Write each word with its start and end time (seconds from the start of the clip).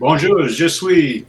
Bonjour, 0.00 0.48
je 0.48 0.66
suis 0.66 1.26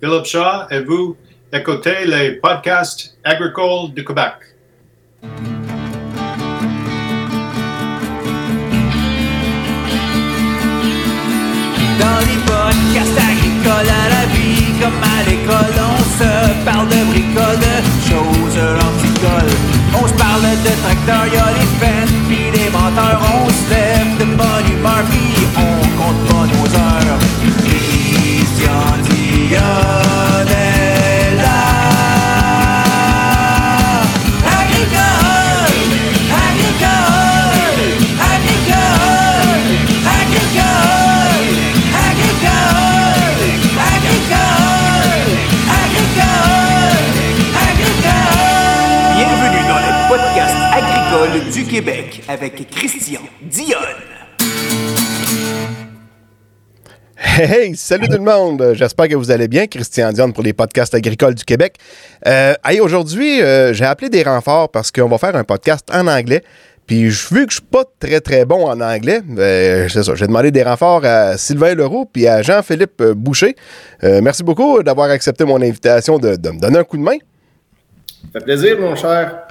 Philippe 0.00 0.26
Shaw 0.26 0.68
et 0.70 0.78
vous 0.78 1.16
écoutez 1.52 2.06
les 2.06 2.36
podcasts 2.36 3.18
agricoles 3.24 3.92
du 3.96 4.04
Québec. 4.04 4.34
Dans 5.22 5.40
les 12.22 12.38
podcasts 12.46 13.18
agricoles 13.18 13.90
à 13.90 14.06
la 14.14 14.24
vie, 14.30 14.70
comme 14.80 15.02
à 15.02 15.18
l'école, 15.28 15.74
on 15.82 15.98
se 16.14 16.30
parle 16.64 16.86
de 16.90 17.02
bricoles, 17.10 17.58
de 17.58 17.76
choses 18.06 18.56
anticoles. 18.86 19.56
On 20.00 20.06
se 20.06 20.14
parle 20.14 20.42
de 20.62 20.72
tracteurs, 20.84 21.26
y'a 21.26 21.48
les 21.58 21.70
fêtes, 21.80 22.14
puis 22.28 22.52
les 22.54 22.70
menteurs, 22.70 23.20
on 23.34 23.48
se 23.50 23.64
lève 23.68 24.16
de 24.20 24.26
bonne 24.36 24.68
humeur, 24.78 25.02
puis 25.10 25.28
on 25.56 25.71
du 51.40 51.64
Québec 51.64 52.22
avec 52.28 52.68
Christian 52.70 53.22
Dionne. 53.40 53.78
Hey, 57.16 57.74
salut 57.74 58.06
tout 58.06 58.18
le 58.18 58.18
monde! 58.18 58.72
J'espère 58.74 59.08
que 59.08 59.14
vous 59.14 59.30
allez 59.30 59.48
bien. 59.48 59.66
Christian 59.66 60.12
Dion 60.12 60.32
pour 60.32 60.42
les 60.42 60.52
podcasts 60.52 60.94
agricoles 60.94 61.34
du 61.34 61.44
Québec. 61.44 61.76
Euh, 62.26 62.52
hey, 62.66 62.80
aujourd'hui, 62.80 63.40
euh, 63.40 63.72
j'ai 63.72 63.86
appelé 63.86 64.10
des 64.10 64.22
renforts 64.22 64.70
parce 64.70 64.92
qu'on 64.92 65.08
va 65.08 65.16
faire 65.16 65.34
un 65.34 65.44
podcast 65.44 65.88
en 65.90 66.06
anglais. 66.06 66.42
Puis 66.86 67.04
vu 67.04 67.46
que 67.46 67.52
je 67.52 67.58
suis 67.58 67.62
pas 67.62 67.84
très 67.98 68.20
très 68.20 68.44
bon 68.44 68.66
en 68.66 68.78
anglais, 68.82 69.22
ben, 69.24 69.88
c'est 69.88 70.02
ça, 70.02 70.14
j'ai 70.14 70.26
demandé 70.26 70.50
des 70.50 70.62
renforts 70.62 71.06
à 71.06 71.38
Sylvain 71.38 71.74
Leroux 71.74 72.04
puis 72.04 72.28
à 72.28 72.42
Jean-Philippe 72.42 73.02
Boucher. 73.14 73.56
Euh, 74.04 74.20
merci 74.22 74.42
beaucoup 74.42 74.82
d'avoir 74.82 75.08
accepté 75.08 75.46
mon 75.46 75.62
invitation 75.62 76.18
de, 76.18 76.36
de 76.36 76.50
me 76.50 76.60
donner 76.60 76.80
un 76.80 76.84
coup 76.84 76.98
de 76.98 77.02
main. 77.02 77.16
Ça 78.22 78.40
fait 78.40 78.44
plaisir, 78.44 78.78
mon 78.78 78.94
cher. 78.94 79.46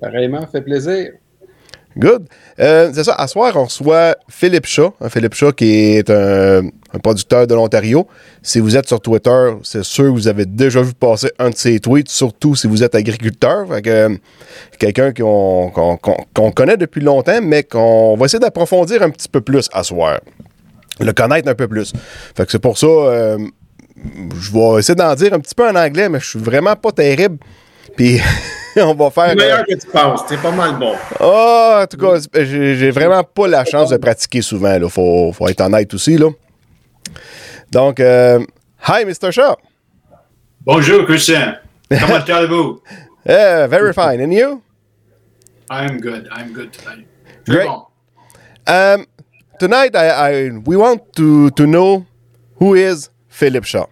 Pareillement, 0.00 0.46
fait 0.50 0.62
plaisir. 0.62 1.12
Good. 1.98 2.26
Euh, 2.60 2.90
c'est 2.94 3.02
ça, 3.02 3.14
à 3.14 3.26
soir, 3.26 3.52
on 3.56 3.64
reçoit 3.64 4.14
Philippe 4.28 4.64
Shaw. 4.66 4.94
hein, 5.00 5.08
Philippe 5.08 5.34
Shaw 5.34 5.52
qui 5.52 5.96
est 5.96 6.08
un, 6.08 6.62
producteur 7.02 7.48
de 7.48 7.54
l'Ontario. 7.54 8.06
Si 8.42 8.60
vous 8.60 8.76
êtes 8.76 8.86
sur 8.86 9.00
Twitter, 9.00 9.48
c'est 9.64 9.82
sûr 9.82 10.04
que 10.04 10.10
vous 10.10 10.28
avez 10.28 10.46
déjà 10.46 10.82
vu 10.82 10.92
passer 10.94 11.32
un 11.40 11.50
de 11.50 11.56
ses 11.56 11.80
tweets, 11.80 12.08
surtout 12.08 12.54
si 12.54 12.68
vous 12.68 12.84
êtes 12.84 12.94
agriculteur. 12.94 13.66
Que, 13.82 13.90
euh, 13.90 14.16
quelqu'un 14.78 15.12
qu'on- 15.12 15.70
qu'on- 15.70 15.98
qu'on 16.32 16.52
connaît 16.52 16.76
depuis 16.76 17.00
longtemps, 17.00 17.40
mais 17.42 17.64
qu'on 17.64 18.16
va 18.16 18.26
essayer 18.26 18.40
d'approfondir 18.40 19.02
un 19.02 19.10
petit 19.10 19.28
peu 19.28 19.40
plus 19.40 19.68
à 19.72 19.82
soir. 19.82 20.20
Le 21.00 21.12
connaître 21.12 21.48
un 21.48 21.54
peu 21.56 21.66
plus. 21.66 21.92
Fait 22.36 22.46
que 22.46 22.52
c'est 22.52 22.58
pour 22.60 22.78
ça, 22.78 22.86
euh, 22.86 23.36
je 24.40 24.52
vais 24.52 24.78
essayer 24.78 24.94
d'en 24.94 25.14
dire 25.16 25.34
un 25.34 25.40
petit 25.40 25.54
peu 25.56 25.68
en 25.68 25.74
anglais, 25.74 26.08
mais 26.08 26.20
je 26.20 26.28
suis 26.28 26.38
vraiment 26.38 26.76
pas 26.76 26.92
terrible. 26.92 27.38
Puis 27.96 28.20
on 28.76 28.94
va 28.94 29.10
faire. 29.10 29.24
C'est 29.24 29.32
euh, 29.32 29.34
meilleur 29.36 29.66
que 29.66 29.74
tu 29.74 29.86
penses. 29.86 30.20
C'est 30.28 30.40
pas 30.40 30.50
mal 30.50 30.78
bon. 30.78 30.94
ah, 31.20 31.82
en 31.82 31.86
tout 31.86 31.96
cas, 31.96 32.18
j'ai 32.44 32.90
vraiment 32.90 33.24
pas 33.24 33.48
la 33.48 33.64
chance 33.64 33.90
de 33.90 33.96
pratiquer 33.96 34.42
souvent. 34.42 34.74
Il 34.74 34.88
faut, 34.88 35.32
faut 35.32 35.48
être 35.48 35.60
honnête 35.60 35.92
aussi. 35.94 36.16
Là. 36.16 36.28
Donc, 37.70 38.00
euh, 38.00 38.40
hi, 38.88 39.04
Mr. 39.04 39.30
Shaw. 39.32 39.56
Bonjour, 40.64 41.04
Christian. 41.04 41.54
Comment 41.90 42.24
allez-vous? 42.28 42.80
Yeah, 43.26 43.66
very 43.66 43.92
fine. 43.92 44.20
And 44.20 44.32
you? 44.32 44.62
I'm 45.70 46.00
good. 46.00 46.28
I'm 46.32 46.52
good 46.52 46.72
tonight. 46.72 47.06
Great. 47.46 47.66
bon. 47.66 47.86
Um, 48.66 49.06
tonight, 49.58 49.94
I, 49.96 50.08
I 50.08 50.50
we 50.64 50.76
want 50.76 51.12
to 51.16 51.50
to 51.50 51.66
know 51.66 52.06
who 52.56 52.74
is 52.74 53.08
Philip 53.28 53.64
Shaw, 53.64 53.86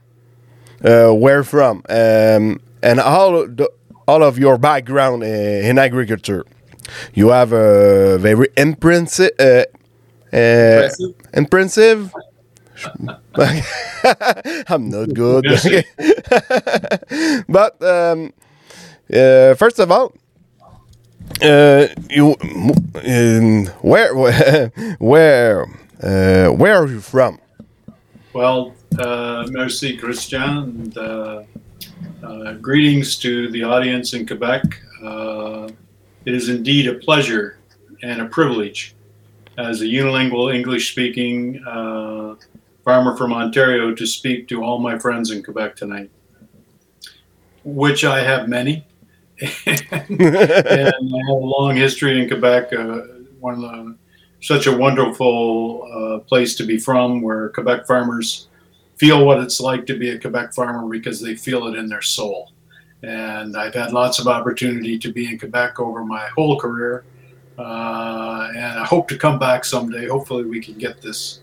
uh, 0.85 1.11
where 1.13 1.43
from, 1.43 1.83
um, 1.89 2.61
and 2.83 2.99
the, 2.99 3.71
all 4.09 4.23
of 4.23 4.39
your 4.39 4.57
background 4.57 5.23
uh, 5.23 5.27
in 5.27 5.79
agriculture. 5.79 6.45
You 7.13 7.29
have 7.29 7.53
a 7.53 8.17
very 8.19 8.49
impressive, 8.57 9.33
uh, 9.39 9.65
uh, 10.33 10.89
impressive. 11.35 12.13
I'm 14.69 14.89
not 14.89 15.13
good. 15.13 15.45
But 17.49 17.83
um, 17.83 18.33
uh, 19.13 19.55
first 19.55 19.79
of 19.79 19.91
all, 19.91 20.15
uh, 21.43 21.89
you 22.09 22.35
um, 22.41 23.67
where 23.83 24.15
where 24.99 25.67
uh, 26.03 26.49
where 26.49 26.75
are 26.77 26.87
you 26.89 27.01
from? 27.01 27.39
Well, 28.33 28.75
uh, 28.99 29.47
merci, 29.51 29.97
Christian. 29.97 30.43
And, 30.97 31.47
uh, 32.23 32.55
greetings 32.55 33.17
to 33.19 33.51
the 33.51 33.63
audience 33.63 34.15
in 34.15 34.27
Quebec. 34.27 34.63
Uh, 35.03 35.69
it 36.25 36.35
is 36.35 36.49
indeed 36.49 36.89
a 36.89 36.95
pleasure 36.95 37.59
and 38.03 38.21
a 38.21 38.27
privilege 38.27 38.95
as 39.57 39.81
a 39.81 39.85
unilingual 39.85 40.55
English 40.55 40.93
speaking 40.93 41.63
uh, 41.67 42.35
farmer 42.85 43.17
from 43.17 43.33
Ontario 43.33 43.95
to 43.95 44.07
speak 44.07 44.49
to 44.49 44.63
all 44.63 44.79
my 44.79 44.99
friends 44.99 45.31
in 45.31 45.43
Quebec 45.43 45.77
tonight, 45.77 46.11
which 47.65 48.05
I 48.05 48.21
have 48.21 48.49
many. 48.49 48.87
and 49.41 49.87
I 49.91 50.87
have 50.89 51.29
a 51.29 51.33
long 51.33 51.77
history 51.77 52.21
in 52.21 52.29
Quebec. 52.29 52.73
Uh, 52.73 53.01
one 53.41 53.55
of 53.55 53.61
the 53.61 53.97
such 54.41 54.67
a 54.67 54.77
wonderful 54.77 55.89
uh, 55.93 56.19
place 56.21 56.55
to 56.57 56.65
be 56.65 56.79
from, 56.79 57.23
where 57.23 57.49
Quebec 57.51 57.87
farmers 57.87 58.49
feel 58.99 59.25
what 59.25 59.39
it's 59.41 59.61
like 59.61 59.87
to 59.87 59.99
be 59.99 60.11
a 60.11 60.19
Quebec 60.19 60.53
farmer 60.55 60.89
because 60.89 61.21
they 61.21 61.35
feel 61.35 61.67
it 61.69 61.77
in 61.77 61.89
their 61.89 62.03
soul. 62.03 62.53
And 63.03 63.57
I've 63.57 63.75
had 63.75 63.93
lots 63.93 64.19
of 64.19 64.27
opportunity 64.27 64.99
to 64.99 65.13
be 65.13 65.31
in 65.31 65.39
Quebec 65.39 65.79
over 65.79 66.05
my 66.05 66.27
whole 66.37 66.59
career, 66.59 67.05
uh, 67.57 68.51
and 68.57 68.79
I 68.79 68.85
hope 68.85 69.09
to 69.09 69.17
come 69.17 69.39
back 69.39 69.65
someday. 69.65 70.09
Hopefully, 70.09 70.45
we 70.45 70.61
can 70.61 70.75
get 70.75 71.01
this 71.01 71.41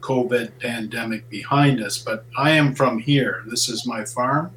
COVID 0.00 0.52
pandemic 0.60 1.28
behind 1.28 1.82
us. 1.82 1.98
But 1.98 2.24
I 2.36 2.52
am 2.52 2.74
from 2.74 2.98
here. 3.00 3.42
This 3.48 3.68
is 3.68 3.86
my 3.86 4.04
farm. 4.04 4.52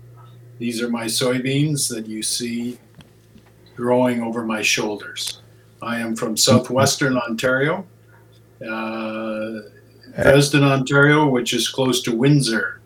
These 0.59 0.81
are 0.81 0.90
my 0.90 1.06
soybeans 1.06 1.90
that 1.90 2.06
you 2.06 2.22
see 2.22 2.78
growing 3.75 4.22
over 4.22 4.44
my 4.44 4.61
shoulders. 4.61 5.41
I 5.81 6.00
am 6.00 6.16
from 6.16 6.35
southwestern 6.35 7.17
Ontario, 7.17 7.88
uh, 8.61 9.61
Dresden, 10.16 10.64
Ontario, 10.64 11.28
which 11.28 11.53
is 11.53 11.68
close 11.68 12.02
to 12.03 12.16
Windsor, 12.16 12.81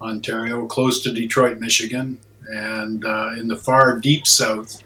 Ontario, 0.00 0.66
close 0.66 1.02
to 1.02 1.12
Detroit, 1.12 1.58
Michigan, 1.58 2.18
and 2.48 3.04
uh, 3.04 3.30
in 3.38 3.48
the 3.48 3.56
far 3.56 3.98
deep 3.98 4.26
south 4.26 4.82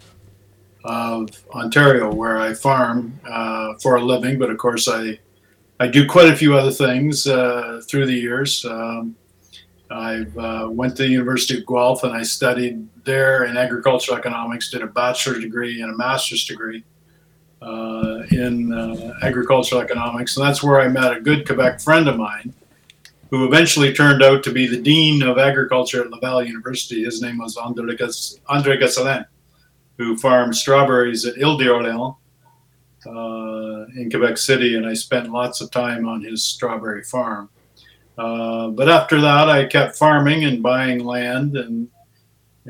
of 0.85 1.29
Ontario, 1.55 2.13
where 2.13 2.39
I 2.39 2.55
farm 2.55 3.19
uh, 3.29 3.75
for 3.83 3.97
a 3.97 4.03
living. 4.03 4.39
But 4.39 4.51
of 4.51 4.59
course, 4.59 4.89
I 4.89 5.19
I 5.79 5.89
do 5.89 6.07
quite 6.07 6.29
a 6.29 6.37
few 6.37 6.57
other 6.57 6.71
things 6.71 7.27
uh, 7.27 7.81
through 7.89 8.07
the 8.07 8.15
years. 8.15 8.65
Um, 8.67 9.17
I 9.91 10.27
uh, 10.39 10.69
went 10.71 10.97
to 10.97 11.03
the 11.03 11.09
University 11.09 11.59
of 11.59 11.67
Guelph 11.67 12.05
and 12.05 12.13
I 12.13 12.23
studied 12.23 12.87
there 13.05 13.45
in 13.45 13.57
agricultural 13.57 14.19
economics, 14.19 14.71
did 14.71 14.83
a 14.83 14.87
bachelor's 14.87 15.43
degree 15.43 15.81
and 15.81 15.93
a 15.93 15.97
master's 15.97 16.45
degree 16.45 16.85
uh, 17.63 18.23
in 18.31 18.73
uh, 18.73 19.15
agricultural 19.23 19.81
economics. 19.81 20.37
And 20.37 20.47
that's 20.47 20.63
where 20.63 20.81
I 20.81 20.89
met 20.89 21.17
a 21.17 21.21
good 21.21 21.47
Quebec 21.47 21.81
friend 21.81 22.09
of 22.09 22.17
mine 22.17 22.55
who 23.31 23.47
eventually 23.47 23.93
turned 23.93 24.23
out 24.23 24.43
to 24.43 24.53
be 24.53 24.67
the 24.67 24.81
dean 24.81 25.23
of 25.23 25.39
agriculture 25.39 26.03
at 26.03 26.11
Laval 26.11 26.43
University. 26.45 27.05
His 27.05 27.23
name 27.23 27.39
was 27.39 27.57
André, 27.57 27.97
Gas- 27.97 28.39
Gosselin, 28.49 29.25
who 29.99 30.17
farmed 30.17 30.57
strawberries 30.57 31.25
at 31.27 31.41
Ile 31.41 31.57
d'Orléans 31.57 32.17
uh, 33.07 33.87
in 33.97 34.11
Quebec 34.11 34.37
City. 34.37 34.77
And 34.77 34.87
I 34.87 34.95
spent 34.95 35.31
lots 35.31 35.61
of 35.61 35.71
time 35.71 36.09
on 36.09 36.25
his 36.25 36.43
strawberry 36.43 37.05
farm. 37.05 37.49
Uh, 38.19 38.69
but 38.69 38.89
after 38.89 39.21
that, 39.21 39.49
I 39.49 39.65
kept 39.65 39.97
farming 39.97 40.45
and 40.45 40.63
buying 40.63 41.05
land, 41.05 41.57
and 41.57 41.89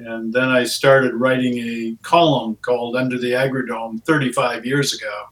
and 0.07 0.33
then 0.33 0.49
I 0.49 0.65
started 0.65 1.15
writing 1.15 1.59
a 1.59 1.97
column 2.03 2.57
called 2.63 2.97
Under 2.97 3.19
the 3.19 3.33
Agrodome 3.33 4.03
35 4.05 4.65
years 4.65 4.95
ago, 4.95 5.27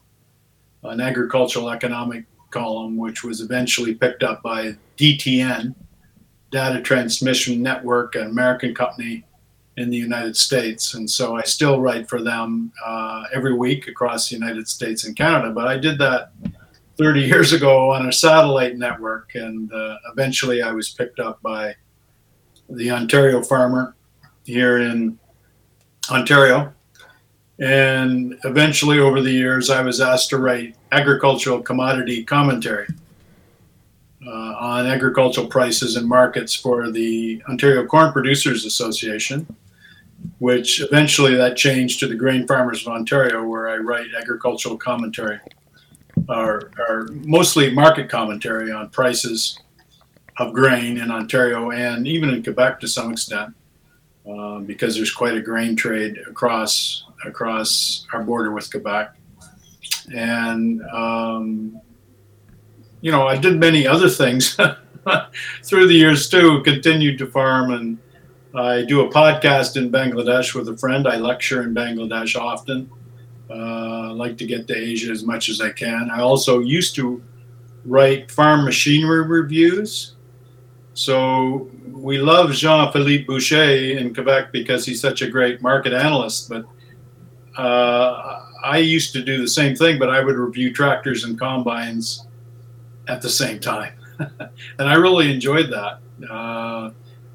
an 0.83 1.01
agricultural 1.01 1.69
economic 1.69 2.25
column, 2.51 2.97
which 2.97 3.23
was 3.23 3.41
eventually 3.41 3.95
picked 3.95 4.23
up 4.23 4.43
by 4.43 4.75
DTN, 4.97 5.73
Data 6.51 6.81
Transmission 6.81 7.61
Network, 7.61 8.15
an 8.15 8.27
American 8.27 8.73
company 8.75 9.23
in 9.77 9.89
the 9.89 9.97
United 9.97 10.35
States. 10.35 10.93
And 10.93 11.09
so 11.09 11.35
I 11.35 11.43
still 11.43 11.79
write 11.79 12.09
for 12.09 12.21
them 12.21 12.71
uh, 12.85 13.23
every 13.33 13.53
week 13.53 13.87
across 13.87 14.29
the 14.29 14.35
United 14.35 14.67
States 14.67 15.05
and 15.05 15.15
Canada. 15.15 15.51
But 15.51 15.67
I 15.67 15.77
did 15.77 15.97
that 15.99 16.31
30 16.97 17.21
years 17.21 17.53
ago 17.53 17.91
on 17.91 18.07
a 18.07 18.13
satellite 18.13 18.77
network, 18.77 19.35
and 19.35 19.71
uh, 19.71 19.97
eventually 20.11 20.61
I 20.61 20.71
was 20.71 20.89
picked 20.89 21.19
up 21.19 21.41
by 21.41 21.75
the 22.69 22.91
Ontario 22.91 23.41
Farmer 23.41 23.95
here 24.49 24.79
in 24.79 25.17
Ontario. 26.09 26.73
And 27.59 28.35
eventually, 28.45 28.99
over 28.99 29.21
the 29.21 29.31
years, 29.31 29.69
I 29.69 29.81
was 29.81 30.01
asked 30.01 30.29
to 30.31 30.37
write 30.37 30.75
agricultural 30.91 31.61
commodity 31.61 32.23
commentary 32.23 32.87
uh, 34.25 34.53
on 34.59 34.87
agricultural 34.87 35.47
prices 35.47 35.97
and 35.97 36.07
markets 36.07 36.55
for 36.55 36.89
the 36.89 37.43
Ontario 37.49 37.85
Corn 37.85 38.11
Producers 38.11 38.65
Association, 38.65 39.45
which 40.39 40.81
eventually 40.81 41.35
that 41.35 41.57
changed 41.57 41.99
to 41.99 42.07
the 42.07 42.15
Grain 42.15 42.47
Farmers 42.47 42.87
of 42.87 42.93
Ontario, 42.93 43.43
where 43.43 43.69
I 43.69 43.75
write 43.75 44.07
agricultural 44.17 44.77
commentary, 44.77 45.39
or, 46.27 46.71
or 46.87 47.09
mostly 47.11 47.73
market 47.73 48.09
commentary 48.09 48.71
on 48.71 48.89
prices 48.89 49.59
of 50.37 50.53
grain 50.53 50.97
in 50.97 51.11
Ontario 51.11 51.71
and 51.71 52.07
even 52.07 52.29
in 52.29 52.41
Quebec 52.41 52.79
to 52.79 52.87
some 52.87 53.11
extent, 53.11 53.53
uh, 54.27 54.59
because 54.59 54.95
there's 54.95 55.11
quite 55.11 55.35
a 55.35 55.41
grain 55.41 55.75
trade 55.75 56.17
across 56.27 57.05
across 57.25 58.05
our 58.13 58.23
border 58.23 58.51
with 58.51 58.71
Quebec. 58.71 59.15
And 60.13 60.81
um, 60.91 61.79
you 63.01 63.11
know, 63.11 63.27
I 63.27 63.37
did 63.37 63.59
many 63.59 63.87
other 63.87 64.09
things 64.09 64.55
through 65.63 65.87
the 65.87 65.93
years 65.93 66.29
too. 66.29 66.61
Continued 66.63 67.17
to 67.19 67.27
farm, 67.27 67.71
and 67.71 67.97
I 68.55 68.83
do 68.83 69.01
a 69.01 69.11
podcast 69.11 69.77
in 69.77 69.91
Bangladesh 69.91 70.53
with 70.53 70.67
a 70.69 70.77
friend. 70.77 71.07
I 71.07 71.17
lecture 71.17 71.63
in 71.63 71.73
Bangladesh 71.73 72.39
often. 72.39 72.89
Uh, 73.49 74.13
like 74.13 74.37
to 74.37 74.45
get 74.45 74.67
to 74.67 74.75
Asia 74.77 75.11
as 75.11 75.23
much 75.23 75.49
as 75.49 75.59
I 75.59 75.71
can. 75.71 76.11
I 76.11 76.21
also 76.21 76.59
used 76.59 76.93
to 76.95 77.23
write 77.83 78.29
farm 78.29 78.63
machinery 78.63 79.25
reviews. 79.25 80.15
So 80.99 81.69
we 81.87 82.17
love 82.17 82.51
Jean 82.51 82.91
Philippe 82.91 83.23
Boucher 83.23 83.97
in 83.97 84.13
Quebec 84.13 84.51
because 84.51 84.85
he's 84.85 84.99
such 84.99 85.21
a 85.21 85.29
great 85.29 85.61
market 85.61 85.93
analyst. 85.93 86.49
But 86.49 86.65
uh, 87.57 88.41
I 88.65 88.79
used 88.79 89.13
to 89.13 89.23
do 89.23 89.39
the 89.39 89.47
same 89.47 89.77
thing, 89.77 89.97
but 89.97 90.09
I 90.09 90.19
would 90.19 90.35
review 90.35 90.73
tractors 90.73 91.23
and 91.23 91.39
combines 91.39 92.27
at 93.07 93.21
the 93.21 93.29
same 93.29 93.61
time. 93.61 93.93
and 94.19 94.89
I 94.89 94.95
really 94.95 95.33
enjoyed 95.33 95.71
that. 95.71 96.01
Uh, 96.29 96.91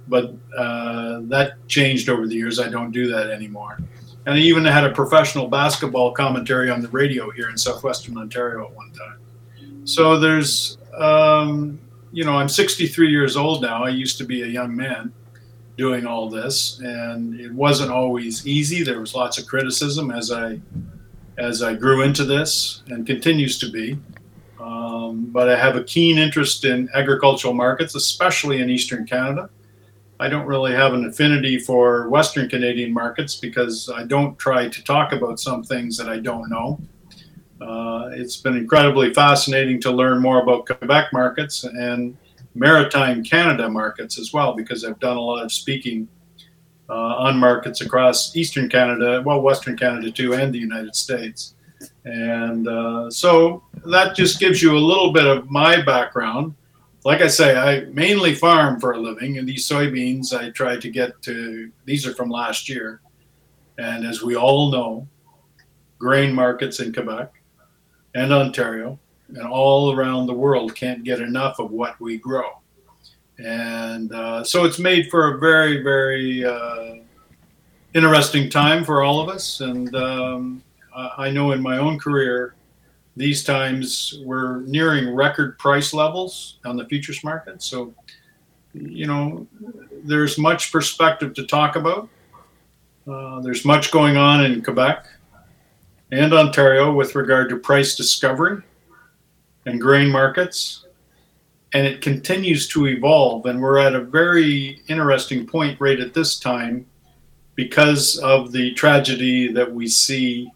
but 0.09 0.35
uh, 0.55 1.21
that 1.23 1.67
changed 1.67 2.11
over 2.11 2.27
the 2.27 2.35
years. 2.35 2.61
I 2.61 2.69
don't 2.69 2.91
do 2.91 3.07
that 3.13 3.31
anymore. 3.31 3.79
And 4.27 4.35
I 4.35 4.39
even 4.41 4.67
had 4.67 4.85
a 4.85 4.93
professional 4.93 5.49
basketball 5.49 6.13
commentary 6.13 6.69
on 6.69 6.83
the 6.83 6.89
radio 6.89 7.31
here 7.31 7.49
in 7.49 7.57
southwestern 7.57 8.19
Ontario 8.19 8.67
at 8.67 8.75
one 8.75 8.93
time. 8.93 9.21
So 9.85 10.21
there's, 10.21 10.77
um, 10.99 11.79
you 12.15 12.25
know, 12.25 12.37
I'm 12.37 12.49
63 12.49 13.11
years 13.11 13.37
old 13.37 13.61
now. 13.61 13.85
I 13.85 13.89
used 13.89 14.19
to 14.19 14.25
be 14.25 14.43
a 14.43 14.47
young 14.47 14.75
man 14.75 15.13
doing 15.77 16.07
all 16.07 16.31
this, 16.31 16.79
and 16.79 17.39
it 17.41 17.53
wasn't 17.53 17.91
always 17.91 18.47
easy. 18.47 18.85
There 18.85 19.01
was 19.01 19.17
lots 19.17 19.37
of 19.37 19.47
criticism 19.47 20.13
as 20.13 20.31
I 20.31 20.61
as 21.37 21.61
I 21.61 21.75
grew 21.75 22.03
into 22.03 22.25
this, 22.25 22.85
and 22.87 23.05
continues 23.05 23.59
to 23.59 23.71
be. 23.73 23.99
Um, 24.61 25.27
but 25.33 25.51
I 25.51 25.59
have 25.59 25.75
a 25.75 25.83
keen 25.83 26.17
interest 26.17 26.65
in 26.65 26.89
agricultural 26.95 27.53
markets, 27.53 27.97
especially 27.97 28.61
in 28.61 28.71
Eastern 28.71 29.05
Canada. 29.05 29.51
I 30.21 30.29
don't 30.29 30.47
really 30.47 30.73
have 30.73 30.95
an 30.95 31.05
affinity 31.07 31.59
for 31.59 32.09
Western 32.09 32.49
Canadian 32.49 32.93
markets 32.93 33.35
because 33.35 33.91
I 33.93 34.05
don't 34.05 34.39
try 34.39 34.69
to 34.69 34.85
talk 34.85 35.13
about 35.13 35.41
some 35.41 35.65
things 35.65 35.97
that 35.97 36.09
I 36.09 36.21
don't 36.21 36.49
know. 36.49 36.79
Uh, 37.61 38.11
it's 38.13 38.37
been 38.37 38.57
incredibly 38.57 39.15
fascinating 39.15 39.81
to 39.81 39.91
learn 39.91 40.21
more 40.21 40.43
about 40.43 40.67
Quebec 40.67 41.13
markets 41.13 41.65
and 41.65 42.17
maritime 42.55 43.23
Canada 43.23 43.69
markets 43.69 44.19
as 44.19 44.33
well 44.33 44.55
because 44.55 44.85
I've 44.85 44.99
done 44.99 45.17
a 45.17 45.21
lot 45.21 45.45
of 45.45 45.53
speaking 45.53 46.09
uh, 46.89 46.93
on 46.93 47.39
markets 47.39 47.81
across 47.81 48.37
Eastern 48.37 48.69
Canada, 48.69 49.23
well, 49.25 49.41
Western 49.41 49.77
Canada 49.77 50.11
too, 50.11 50.35
and 50.35 50.53
the 50.53 50.59
United 50.59 50.95
States. 50.95 51.55
And 52.05 52.69
uh, 52.69 53.11
so 53.11 53.63
that 53.87 54.15
just 54.15 54.39
gives 54.39 54.63
you 54.63 54.77
a 54.77 54.79
little 54.79 55.13
bit 55.13 55.27
of 55.27 55.51
my 55.51 55.81
background. 55.83 56.55
Like 57.05 57.21
I 57.21 57.29
say, 57.29 57.57
I 57.57 57.85
mainly 57.91 58.35
farm 58.35 58.81
for 58.81 58.93
a 58.93 58.99
living, 58.99 59.39
and 59.39 59.49
these 59.49 59.69
soybeans 59.69 60.35
I 60.35 60.51
try 60.51 60.77
to 60.77 60.91
get 60.91 61.21
to, 61.23 61.71
these 61.85 62.07
are 62.07 62.15
from 62.15 62.31
last 62.31 62.69
year. 62.69 63.01
And 63.79 64.07
as 64.07 64.23
we 64.23 64.37
all 64.37 64.71
know, 64.71 65.07
grain 65.99 66.33
markets 66.35 66.81
in 66.81 66.93
Quebec 66.93 67.33
and 68.15 68.33
Ontario 68.33 68.99
and 69.29 69.47
all 69.47 69.93
around 69.95 70.27
the 70.27 70.35
world 70.35 70.75
can't 70.75 71.05
get 71.05 71.21
enough 71.21 71.59
of 71.59 71.71
what 71.71 72.01
we 72.01 72.19
grow. 72.19 72.61
And 73.39 74.13
uh, 74.13 74.45
so 74.45 74.65
it's 74.65 74.79
made 74.79 75.11
for 75.11 75.35
a 75.35 75.39
very, 75.39 75.83
very 75.83 76.45
uh, 76.45 76.97
interesting 77.95 78.49
time 78.49 78.85
for 78.85 79.03
all 79.03 79.21
of 79.21 79.29
us. 79.29 79.61
And 79.61 79.95
um, 79.97 80.63
I 80.95 81.31
know 81.31 81.53
in 81.53 81.61
my 81.61 81.79
own 81.79 81.99
career, 81.99 82.55
these 83.17 83.45
times 83.45 84.21
we're 84.25 84.61
nearing 84.63 85.15
record 85.15 85.59
price 85.59 85.93
levels 85.93 86.59
on 86.65 86.77
the 86.77 86.85
futures 86.87 87.23
market. 87.25 87.63
So, 87.63 87.95
you 88.73 89.07
know, 89.07 89.47
there's 90.05 90.39
much 90.39 90.73
perspective 90.73 91.35
to 91.35 91.47
talk 91.47 91.77
about. 91.77 92.09
Uh, 93.09 93.41
there's 93.41 93.65
much 93.65 93.91
going 93.91 94.17
on 94.17 94.45
in 94.45 94.63
Quebec 94.63 95.07
and 96.11 96.33
Ontario 96.33 96.93
with 96.93 97.15
regard 97.15 97.49
to 97.49 97.59
price 97.59 97.97
discovery 97.97 98.63
and 99.67 99.81
grain 99.81 100.11
markets. 100.11 100.87
And 101.73 101.87
it 101.87 102.01
continues 102.01 102.69
to 102.69 102.87
evolve. 102.87 103.47
And 103.47 103.61
we're 103.61 103.79
at 103.79 103.95
a 103.95 104.01
very 104.01 104.83
interesting 104.89 105.47
point 105.47 105.81
right 105.81 105.99
at 105.99 106.15
this 106.15 106.39
time 106.39 106.87
because 107.57 108.19
of 108.19 108.53
the 108.53 108.73
tragedy 108.75 109.53
that 109.53 109.73
we 109.73 109.89
see 109.89 110.51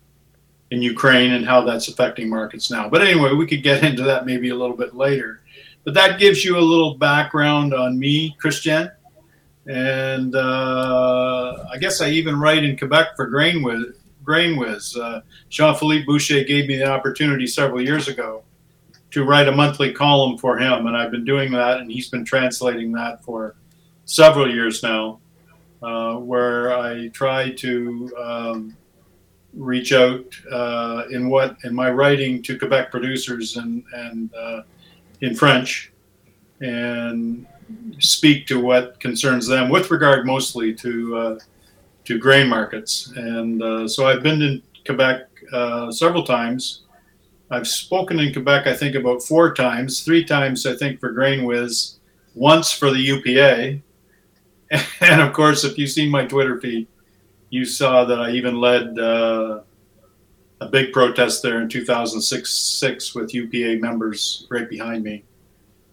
in 0.71 0.83
Ukraine 0.83 1.33
and 1.33 1.45
how 1.45 1.63
that's 1.63 1.89
affecting 1.89 2.29
markets 2.29 2.71
now. 2.71 2.89
But 2.89 3.03
anyway, 3.03 3.33
we 3.33 3.47
could 3.47 3.63
get 3.63 3.83
into 3.85 4.03
that 4.03 4.27
maybe 4.27 4.51
a 4.51 4.55
little 4.55 4.77
bit 4.77 4.95
later. 4.95 5.41
But 5.85 5.95
that 5.95 6.19
gives 6.19 6.45
you 6.45 6.59
a 6.59 6.61
little 6.61 6.95
background 6.95 7.73
on 7.73 7.99
me, 7.99 8.37
Christian. 8.39 8.91
And 9.67 10.35
uh, 10.35 11.65
I 11.73 11.79
guess 11.79 12.01
I 12.01 12.11
even 12.11 12.39
write 12.39 12.65
in 12.65 12.77
Quebec 12.77 13.17
for 13.17 13.31
GrainWiz. 13.31 13.95
GrainWiz. 14.29 14.97
Uh, 14.99 15.23
Jean-Philippe 15.49 16.05
Boucher 16.05 16.45
gave 16.45 16.69
me 16.69 16.77
the 16.77 16.87
opportunity 16.87 17.47
several 17.47 17.83
years 17.83 18.09
ago 18.09 18.43
to 19.11 19.25
write 19.25 19.49
a 19.49 19.53
monthly 19.53 19.93
column 19.93 20.37
for 20.37 20.59
him, 20.59 20.87
and 20.87 20.97
I've 20.97 21.11
been 21.11 21.25
doing 21.25 21.51
that, 21.53 21.81
and 21.81 21.91
he's 21.91 22.11
been 22.11 22.25
translating 22.25 22.93
that 22.93 23.25
for 23.25 23.57
several 24.05 24.53
years 24.53 24.83
now, 24.83 25.21
uh, 25.83 26.17
where 26.17 26.77
I 26.79 27.09
try 27.09 27.51
to 27.53 28.13
um, 28.19 28.77
reach 29.55 29.93
out 29.93 30.27
uh, 30.53 31.05
in 31.11 31.31
what 31.31 31.57
in 31.65 31.75
my 31.75 31.91
writing 31.91 32.43
to 32.43 32.59
Quebec 32.59 32.91
producers 32.91 33.57
and 33.57 33.83
and 33.95 34.35
uh, 34.35 34.63
in 35.23 35.35
French, 35.35 35.91
and 36.61 37.47
speak 37.99 38.47
to 38.49 38.61
what 38.61 39.01
concerns 39.01 39.47
them 39.47 39.71
with 39.71 39.91
regard 39.91 40.27
mostly 40.27 40.75
to 40.75 41.17
uh, 41.17 41.39
to 42.09 42.19
grain 42.19 42.49
markets. 42.49 43.13
And 43.17 43.63
uh, 43.63 43.87
so 43.87 44.07
I've 44.07 44.23
been 44.23 44.41
in 44.41 44.63
Quebec 44.87 45.29
uh, 45.53 45.93
several 45.93 46.23
times. 46.23 46.85
I've 47.51 47.69
spoken 47.69 48.19
in 48.19 48.33
Quebec, 48.33 48.67
I 48.67 48.75
think, 48.75 48.95
about 48.95 49.23
four 49.23 49.53
times. 49.53 50.03
Three 50.03 50.25
times, 50.25 50.65
I 50.65 50.75
think, 50.75 51.01
for 51.01 51.13
GrainWiz. 51.13 51.97
Once 52.35 52.73
for 52.73 52.91
the 52.91 52.99
UPA, 52.99 53.83
and 55.03 55.21
of 55.21 55.35
course, 55.35 55.65
if 55.65 55.77
you've 55.77 55.91
seen 55.91 56.11
my 56.11 56.25
Twitter 56.25 56.59
feed, 56.59 56.87
you 57.51 57.67
saw 57.67 58.07
that 58.07 58.21
I 58.21 58.31
even 58.31 58.59
led 58.59 58.99
uh, 58.99 59.61
a 60.63 60.69
big 60.69 60.95
protest 60.95 61.43
there 61.43 61.61
in 61.61 61.69
2006 61.69 62.51
six 62.51 63.15
with 63.15 63.35
UPA 63.35 63.83
members 63.83 64.47
right 64.49 64.69
behind 64.69 65.05
me 65.05 65.25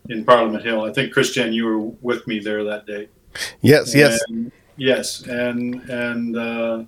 in 0.07 0.23
Parliament 0.23 0.63
Hill. 0.63 0.85
I 0.85 0.93
think 0.93 1.11
Christian, 1.11 1.51
you 1.51 1.65
were 1.65 1.79
with 1.79 2.25
me 2.25 2.39
there 2.39 2.63
that 2.63 2.85
day. 2.85 3.09
Yes, 3.61 3.93
yes, 3.93 4.21
And- 4.29 4.45
yes, 4.45 4.53
and 5.27 5.89
and 5.89 6.37
uh, 6.37 6.83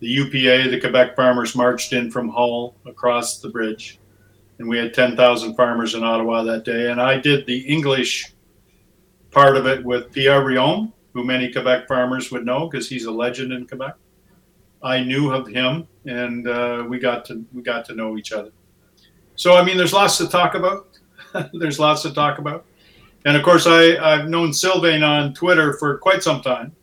the 0.00 0.08
UPA, 0.08 0.70
the 0.70 0.80
Quebec 0.80 1.16
farmers, 1.16 1.54
marched 1.54 1.92
in 1.92 2.10
from 2.10 2.28
Hull 2.28 2.76
across 2.86 3.38
the 3.38 3.48
bridge, 3.48 3.98
and 4.58 4.68
we 4.68 4.76
had 4.78 4.92
10,000 4.92 5.54
farmers 5.54 5.94
in 5.94 6.04
Ottawa 6.04 6.42
that 6.42 6.64
day. 6.64 6.90
And 6.90 7.00
I 7.00 7.18
did 7.18 7.46
the 7.46 7.58
English 7.60 8.34
part 9.30 9.56
of 9.56 9.66
it 9.66 9.84
with 9.84 10.12
Pierre 10.12 10.42
Riom, 10.42 10.92
who 11.12 11.24
many 11.24 11.50
Quebec 11.50 11.88
farmers 11.88 12.30
would 12.30 12.44
know 12.44 12.68
because 12.68 12.88
he's 12.88 13.06
a 13.06 13.10
legend 13.10 13.52
in 13.52 13.66
Quebec. 13.66 13.94
I 14.82 15.02
knew 15.02 15.32
of 15.32 15.48
him, 15.48 15.88
and 16.04 16.46
uh, 16.46 16.84
we 16.86 16.98
got 16.98 17.24
to 17.26 17.44
we 17.54 17.62
got 17.62 17.84
to 17.86 17.94
know 17.94 18.18
each 18.18 18.32
other. 18.32 18.50
So 19.36 19.56
I 19.56 19.64
mean, 19.64 19.78
there's 19.78 19.94
lots 19.94 20.18
to 20.18 20.28
talk 20.28 20.54
about. 20.54 20.98
there's 21.54 21.80
lots 21.80 22.02
to 22.02 22.12
talk 22.12 22.38
about, 22.38 22.66
and 23.24 23.36
of 23.36 23.42
course, 23.42 23.66
I 23.66 23.96
I've 23.96 24.28
known 24.28 24.52
Sylvain 24.52 25.02
on 25.02 25.32
Twitter 25.32 25.72
for 25.74 25.96
quite 25.98 26.22
some 26.22 26.42
time, 26.42 26.76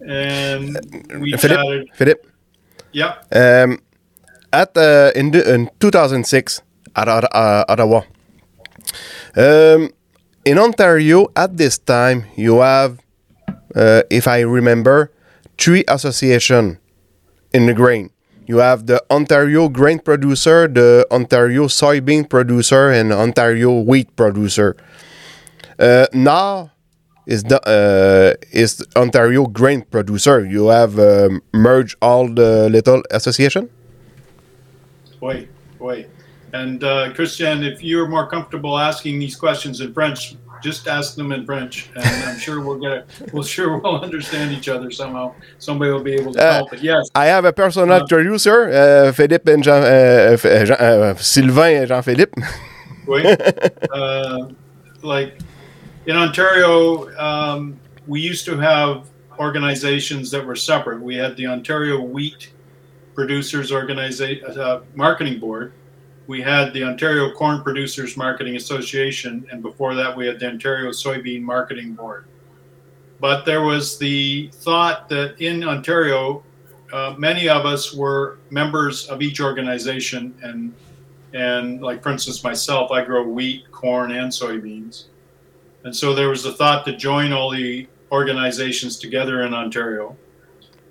and 0.00 0.78
we 1.20 1.32
Philip, 1.32 1.58
chatted. 1.58 1.88
Philip. 1.94 2.26
Yep. 2.92 3.26
Um, 3.34 3.78
at 4.52 4.74
the 4.74 5.12
in, 5.14 5.30
the- 5.32 5.54
in 5.54 5.70
2006, 5.80 6.62
at 6.96 7.08
uh, 7.08 7.64
Ottawa. 7.68 8.02
Um, 9.36 9.90
in 10.44 10.58
Ontario, 10.58 11.28
at 11.36 11.56
this 11.56 11.78
time, 11.78 12.24
you 12.36 12.60
have, 12.60 12.98
uh, 13.76 14.02
if 14.10 14.26
I 14.26 14.40
remember, 14.40 15.12
three 15.58 15.84
associations 15.88 16.78
in 17.52 17.66
the 17.66 17.74
grain. 17.74 18.10
You 18.46 18.58
have 18.58 18.86
the 18.86 19.04
Ontario 19.10 19.68
grain 19.68 19.98
producer, 19.98 20.66
the 20.66 21.06
Ontario 21.10 21.66
soybean 21.66 22.28
producer, 22.28 22.88
and 22.90 23.12
Ontario 23.12 23.80
wheat 23.80 24.16
producer. 24.16 24.74
Uh, 25.78 26.06
now 26.14 26.70
is 27.28 27.44
the 27.44 27.60
uh, 27.68 28.32
is 28.52 28.82
Ontario 28.96 29.46
grain 29.46 29.82
producer. 29.82 30.44
You 30.44 30.68
have 30.68 30.98
um, 30.98 31.42
merged 31.52 31.96
all 32.00 32.26
the 32.26 32.68
little 32.70 33.02
association. 33.12 33.68
Wait, 35.20 35.48
wait. 35.78 36.06
And 36.54 36.82
uh, 36.82 37.12
Christian, 37.12 37.62
if 37.62 37.84
you're 37.84 38.08
more 38.08 38.26
comfortable 38.26 38.78
asking 38.78 39.18
these 39.20 39.36
questions 39.36 39.80
in 39.82 39.92
French, 39.92 40.36
just 40.62 40.88
ask 40.88 41.14
them 41.16 41.30
in 41.32 41.44
French, 41.44 41.90
and 41.94 42.04
I'm 42.24 42.38
sure 42.46 42.60
we'll 42.64 42.80
get. 42.80 43.04
We'll 43.32 43.42
sure 43.44 43.76
we'll 43.78 44.00
understand 44.00 44.52
each 44.56 44.68
other 44.68 44.90
somehow. 44.90 45.34
Somebody 45.58 45.90
will 45.92 46.02
be 46.02 46.14
able 46.14 46.32
to 46.32 46.40
Uh, 46.40 46.52
help. 46.54 46.70
But 46.70 46.82
yes, 46.82 47.10
I 47.14 47.26
have 47.26 47.44
a 47.44 47.52
personal 47.52 47.92
Uh, 48.02 48.06
producer, 48.06 48.58
uh, 48.72 49.12
Philippe 49.12 49.52
and 49.52 49.62
Jean, 49.62 49.82
uh, 49.84 50.36
uh, 50.40 50.64
Jean 50.64 50.80
uh, 50.80 51.14
Sylvain 51.20 51.76
and 51.84 51.88
Jean-Philippe. 51.88 52.32
wait. 53.06 53.26
uh, 53.92 54.48
like 55.02 55.38
in 56.08 56.16
Ontario, 56.16 57.14
um, 57.18 57.78
we 58.06 58.18
used 58.22 58.46
to 58.46 58.56
have 58.56 59.10
organizations 59.38 60.30
that 60.30 60.44
were 60.44 60.56
separate. 60.56 61.02
We 61.02 61.14
had 61.16 61.36
the 61.36 61.46
Ontario 61.46 62.00
Wheat 62.00 62.50
Producers 63.14 63.70
Organization 63.70 64.58
uh, 64.58 64.80
Marketing 64.94 65.38
Board. 65.38 65.74
We 66.26 66.40
had 66.40 66.72
the 66.72 66.82
Ontario 66.82 67.30
Corn 67.32 67.62
Producers 67.62 68.16
Marketing 68.16 68.56
Association, 68.56 69.46
and 69.52 69.60
before 69.60 69.94
that, 69.96 70.16
we 70.16 70.26
had 70.26 70.40
the 70.40 70.48
Ontario 70.48 70.90
Soybean 70.92 71.42
Marketing 71.42 71.92
Board. 71.92 72.24
But 73.20 73.44
there 73.44 73.62
was 73.62 73.98
the 73.98 74.48
thought 74.54 75.10
that 75.10 75.38
in 75.42 75.62
Ontario, 75.62 76.42
uh, 76.90 77.16
many 77.18 77.50
of 77.50 77.66
us 77.66 77.92
were 77.92 78.38
members 78.48 79.08
of 79.08 79.20
each 79.20 79.42
organization, 79.42 80.34
and 80.42 80.72
and 81.34 81.82
like 81.82 82.02
for 82.02 82.10
instance, 82.12 82.42
myself, 82.42 82.90
I 82.92 83.04
grow 83.04 83.28
wheat, 83.28 83.70
corn, 83.72 84.12
and 84.12 84.32
soybeans, 84.32 85.07
and 85.88 85.96
so 85.96 86.14
there 86.14 86.28
was 86.28 86.42
the 86.42 86.52
thought 86.52 86.84
to 86.84 86.94
join 86.94 87.32
all 87.32 87.50
the 87.50 87.88
organizations 88.12 88.98
together 88.98 89.42
in 89.42 89.54
Ontario 89.54 90.16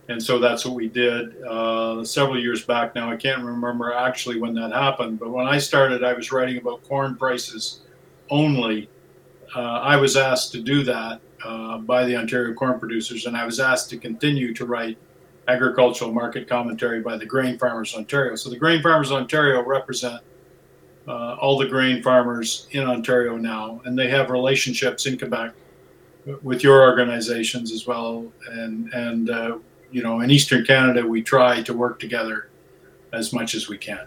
and 0.09 0.21
so 0.21 0.39
that's 0.39 0.65
what 0.65 0.73
we 0.73 0.87
did 0.87 1.41
uh, 1.43 2.03
several 2.03 2.39
years 2.39 2.63
back 2.65 2.95
now. 2.95 3.11
I 3.11 3.17
can't 3.17 3.43
remember 3.43 3.93
actually 3.93 4.39
when 4.39 4.53
that 4.55 4.71
happened, 4.71 5.19
but 5.19 5.29
when 5.31 5.47
I 5.47 5.57
started, 5.57 6.03
I 6.03 6.13
was 6.13 6.31
writing 6.31 6.57
about 6.57 6.83
corn 6.87 7.15
prices 7.15 7.81
only. 8.29 8.89
Uh, 9.53 9.59
I 9.59 9.97
was 9.97 10.15
asked 10.15 10.53
to 10.53 10.61
do 10.61 10.83
that 10.83 11.19
uh, 11.43 11.79
by 11.79 12.05
the 12.05 12.15
Ontario 12.15 12.53
corn 12.53 12.79
producers, 12.79 13.25
and 13.25 13.35
I 13.35 13.45
was 13.45 13.59
asked 13.59 13.89
to 13.89 13.97
continue 13.97 14.53
to 14.53 14.65
write 14.65 14.97
agricultural 15.49 16.13
market 16.13 16.47
commentary 16.47 17.01
by 17.01 17.17
the 17.17 17.25
Grain 17.25 17.57
Farmers 17.57 17.93
Ontario. 17.93 18.35
So 18.35 18.49
the 18.49 18.57
Grain 18.57 18.81
Farmers 18.81 19.11
Ontario 19.11 19.61
represent 19.63 20.21
uh, 21.07 21.35
all 21.39 21.57
the 21.57 21.67
grain 21.67 22.03
farmers 22.03 22.67
in 22.71 22.83
Ontario 22.83 23.37
now, 23.37 23.81
and 23.85 23.97
they 23.97 24.09
have 24.09 24.29
relationships 24.29 25.05
in 25.05 25.17
Quebec 25.17 25.53
with 26.43 26.63
your 26.63 26.81
organizations 26.81 27.71
as 27.71 27.87
well, 27.87 28.25
and 28.49 28.93
and 28.93 29.29
uh, 29.29 29.57
you 29.91 30.03
know, 30.03 30.19
in 30.19 30.29
Eastern 30.29 30.65
Canada, 30.65 31.05
we 31.05 31.21
try 31.21 31.61
to 31.61 31.73
work 31.73 31.99
together 31.99 32.49
as 33.13 33.31
much 33.31 33.55
as 33.55 33.69
we 33.69 33.77
can. 33.77 34.05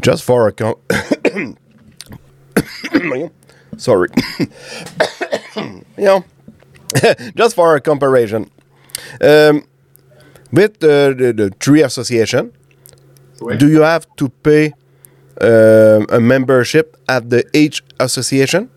Just 0.00 0.24
for 0.24 0.48
a 0.48 0.54
sorry, 3.76 4.08
you 5.56 5.84
know, 5.96 6.24
just 7.34 7.54
for 7.54 7.76
a 7.76 7.80
comparison, 7.80 8.50
um, 9.20 9.64
with 10.50 10.80
the, 10.80 11.14
the, 11.16 11.32
the 11.32 11.50
three 11.60 11.82
association, 11.82 12.52
do 13.58 13.68
you 13.68 13.82
have 13.82 14.06
to 14.16 14.28
pay 14.28 14.72
um, 15.42 16.06
a 16.10 16.20
membership 16.20 16.96
at 17.08 17.30
the 17.30 17.44
each 17.52 17.82
association? 18.00 18.70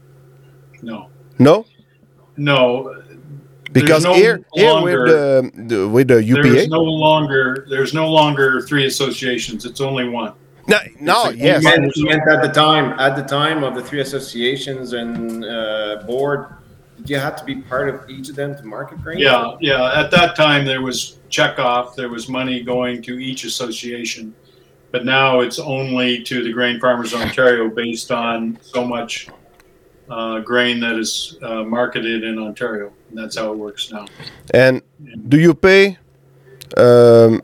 No, 0.82 1.10
No, 1.40 1.66
no, 2.38 3.02
because 3.72 4.04
no 4.04 4.14
here, 4.14 4.46
here 4.54 4.82
with 4.82 5.08
the, 5.08 5.52
the 5.68 5.90
with 5.90 6.08
the 6.08 6.24
UPA, 6.24 6.44
there's 6.44 6.68
no 6.68 6.84
longer 6.84 7.66
there's 7.70 7.94
no 7.94 8.10
longer 8.10 8.62
three 8.62 8.86
associations. 8.86 9.66
It's 9.66 9.82
only 9.82 10.08
one. 10.08 10.34
No, 10.68 10.80
no, 11.00 11.26
It's 11.26 11.38
yes, 11.38 11.64
meant, 11.64 11.94
meant 11.98 12.28
at 12.28 12.42
the 12.42 12.48
time, 12.48 13.00
at 13.00 13.16
the 13.16 13.22
time 13.22 13.64
of 13.64 13.76
the 13.76 13.84
three 13.84 14.02
associations 14.02 14.94
and 14.94 15.46
uh, 15.46 16.04
board, 16.08 16.56
did 16.98 17.10
you 17.10 17.20
have 17.20 17.36
to 17.36 17.46
be 17.46 17.58
part 17.58 17.88
of 17.90 18.10
each 18.10 18.30
of 18.30 18.36
them 18.36 18.56
to 18.56 18.64
market 18.64 19.02
grain? 19.04 19.20
Yeah, 19.20 19.56
yeah. 19.60 20.00
At 20.00 20.10
that 20.12 20.36
time, 20.36 20.66
there 20.66 20.82
was 20.82 21.20
checkoff. 21.30 21.96
There 21.96 22.10
was 22.10 22.30
money 22.30 22.64
going 22.64 23.04
to 23.04 23.20
each 23.20 23.44
association, 23.44 24.34
but 24.92 25.06
now 25.06 25.42
it's 25.42 25.60
only 25.60 26.24
to 26.24 26.44
the 26.44 26.52
Grain 26.52 26.80
Farmers 26.80 27.14
Ontario 27.14 27.70
based 27.70 28.12
on 28.12 28.58
so 28.62 28.86
much 28.86 29.28
uh, 30.10 30.40
grain 30.40 30.80
that 30.80 30.96
is 30.96 31.38
uh, 31.42 31.64
marketed 31.64 32.24
in 32.24 32.38
Ontario. 32.40 32.94
And 33.10 33.18
that's 33.18 33.38
how 33.38 33.52
it 33.52 33.58
works 33.58 33.92
now. 33.92 34.06
and 34.54 34.82
do 35.28 35.40
you 35.40 35.54
pay 35.54 35.98
um, 36.78 37.42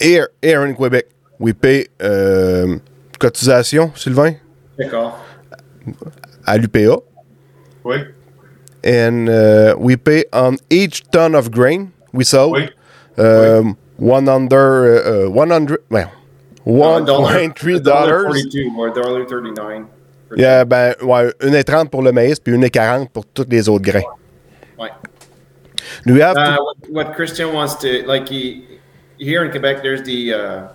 here 0.00 0.30
here 0.42 0.64
in 0.64 0.74
Quebec? 0.74 1.06
We 1.38 1.52
pay 1.52 1.86
um, 2.00 2.82
cotisation, 3.18 3.92
Sylvain, 3.96 4.40
off. 4.92 5.20
à 6.46 6.56
l'UPA, 6.58 7.02
Wait, 7.84 8.06
and 8.82 9.28
uh, 9.28 9.74
we 9.78 9.96
pay 9.96 10.24
on 10.32 10.58
each 10.68 11.04
ton 11.10 11.34
of 11.34 11.50
grain 11.50 11.92
we 12.12 12.24
sell 12.24 12.50
wait. 12.50 12.72
um, 13.18 13.76
one 13.96 14.28
under 14.28 15.26
uh, 15.26 15.30
one 15.30 15.50
hundred 15.50 15.82
well 15.90 16.10
one 16.64 17.06
point 17.06 17.58
three 17.58 17.80
dollars. 17.80 18.46
Dollar 18.94 19.24
thirty-nine. 19.26 19.88
Yeah, 20.36 20.64
ben 20.64 20.94
ouais, 21.02 21.32
une 21.40 21.54
et 21.54 21.64
30 21.64 21.90
pour 21.90 22.02
le 22.02 22.12
maïs 22.12 22.38
puis 22.38 22.54
une 22.54 22.64
et 22.64 22.70
40 22.70 23.10
pour 23.10 23.24
tous 23.24 23.46
les 23.48 23.68
autres 23.68 23.84
grains. 23.84 24.02
Ouais. 24.78 24.90
Do 26.04 26.12
we 26.12 26.20
have 26.20 26.36
Uh, 26.36 26.56
to, 26.56 26.62
what, 26.62 26.76
what 26.90 27.14
Christian 27.14 27.54
wants 27.54 27.74
to 27.76 28.06
like 28.06 28.28
he 28.28 28.78
here 29.18 29.44
in 29.44 29.50
Quebec, 29.50 29.82
there's 29.82 30.02
the 30.02 30.34
uh, 30.34 30.68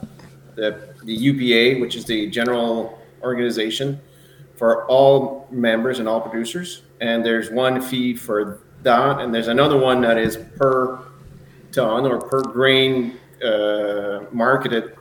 the 0.55 0.95
the 1.03 1.13
UPA, 1.13 1.79
which 1.79 1.95
is 1.95 2.05
the 2.05 2.29
general 2.29 2.99
organization 3.21 3.99
for 4.55 4.85
all 4.87 5.47
members 5.51 5.99
and 5.99 6.07
all 6.07 6.21
producers, 6.21 6.83
and 7.01 7.23
there's 7.23 7.49
one 7.51 7.81
fee 7.81 8.15
for 8.15 8.59
that, 8.83 9.19
and 9.19 9.33
there's 9.33 9.47
another 9.47 9.77
one 9.77 10.01
that 10.01 10.17
is 10.17 10.37
per 10.57 10.99
ton 11.71 12.05
or 12.05 12.19
per 12.19 12.41
grain 12.41 13.17
uh, 13.43 14.21
marketed 14.31 14.95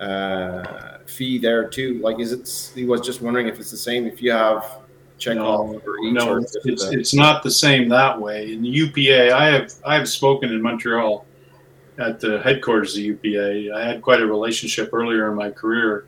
uh, 0.00 0.98
fee 1.06 1.38
there 1.38 1.68
too. 1.68 2.00
Like, 2.00 2.18
is 2.20 2.32
it? 2.32 2.72
He 2.74 2.84
was 2.84 3.00
just 3.00 3.22
wondering 3.22 3.48
if 3.48 3.58
it's 3.58 3.70
the 3.70 3.76
same. 3.76 4.06
If 4.06 4.22
you 4.22 4.32
have 4.32 4.82
check 5.22 5.38
off 5.38 5.70
No, 5.70 5.80
for 5.80 5.98
each, 6.00 6.14
no, 6.14 6.36
it's, 6.36 6.56
it's, 6.64 6.84
it's 6.84 7.14
not 7.14 7.42
the 7.42 7.50
same 7.50 7.88
that 7.90 8.20
way. 8.20 8.52
In 8.52 8.62
the 8.62 8.68
UPA, 8.68 9.32
I 9.32 9.46
have 9.46 9.72
I 9.84 9.94
have 9.94 10.08
spoken 10.08 10.50
in 10.50 10.60
Montreal 10.60 11.24
at 11.98 12.20
the 12.20 12.40
headquarters 12.40 12.96
of 12.96 13.02
the 13.02 13.02
UPA. 13.02 13.76
I 13.76 13.84
had 13.86 14.02
quite 14.02 14.20
a 14.20 14.26
relationship 14.26 14.90
earlier 14.92 15.30
in 15.30 15.36
my 15.36 15.50
career. 15.50 16.06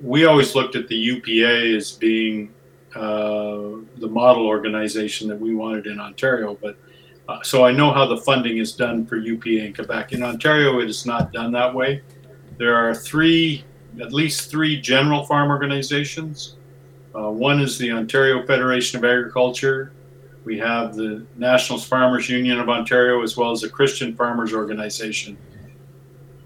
We 0.00 0.24
always 0.26 0.54
looked 0.54 0.76
at 0.76 0.88
the 0.88 0.96
UPA 0.96 1.76
as 1.76 1.92
being 1.92 2.52
uh, 2.94 3.80
the 3.98 4.08
model 4.08 4.46
organization 4.46 5.28
that 5.28 5.38
we 5.38 5.54
wanted 5.54 5.86
in 5.86 6.00
Ontario, 6.00 6.58
but 6.60 6.76
uh, 7.28 7.42
so 7.42 7.64
I 7.64 7.72
know 7.72 7.90
how 7.90 8.06
the 8.06 8.18
funding 8.18 8.58
is 8.58 8.72
done 8.72 9.06
for 9.06 9.16
UPA 9.16 9.64
in 9.64 9.74
Quebec. 9.74 10.12
In 10.12 10.22
Ontario, 10.22 10.80
it 10.80 10.90
is 10.90 11.06
not 11.06 11.32
done 11.32 11.52
that 11.52 11.74
way. 11.74 12.02
There 12.56 12.74
are 12.74 12.94
three, 12.94 13.64
at 14.00 14.12
least 14.12 14.50
three 14.50 14.80
general 14.80 15.24
farm 15.24 15.50
organizations. 15.50 16.56
Uh, 17.14 17.30
one 17.30 17.60
is 17.60 17.78
the 17.78 17.92
Ontario 17.92 18.44
Federation 18.46 18.98
of 18.98 19.04
Agriculture. 19.04 19.92
We 20.44 20.58
have 20.58 20.94
the 20.94 21.24
National 21.36 21.78
Farmers 21.78 22.28
Union 22.28 22.60
of 22.60 22.68
Ontario, 22.68 23.22
as 23.22 23.36
well 23.36 23.50
as 23.50 23.62
the 23.62 23.68
Christian 23.68 24.14
Farmers 24.14 24.52
Organization, 24.52 25.38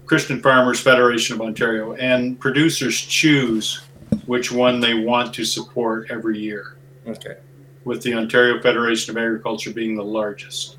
Christian 0.05 0.41
Farmers 0.41 0.79
Federation 0.79 1.35
of 1.35 1.41
Ontario, 1.41 1.93
and 1.95 2.39
producers 2.39 2.99
choose 2.99 3.81
which 4.25 4.51
one 4.51 4.79
they 4.79 4.93
want 4.93 5.33
to 5.33 5.43
support 5.43 6.09
every 6.09 6.39
year, 6.39 6.77
okay. 7.07 7.37
with 7.83 8.01
the 8.03 8.13
Ontario 8.13 8.61
Federation 8.61 9.15
of 9.15 9.21
Agriculture 9.21 9.71
being 9.71 9.95
the 9.95 10.03
largest. 10.03 10.77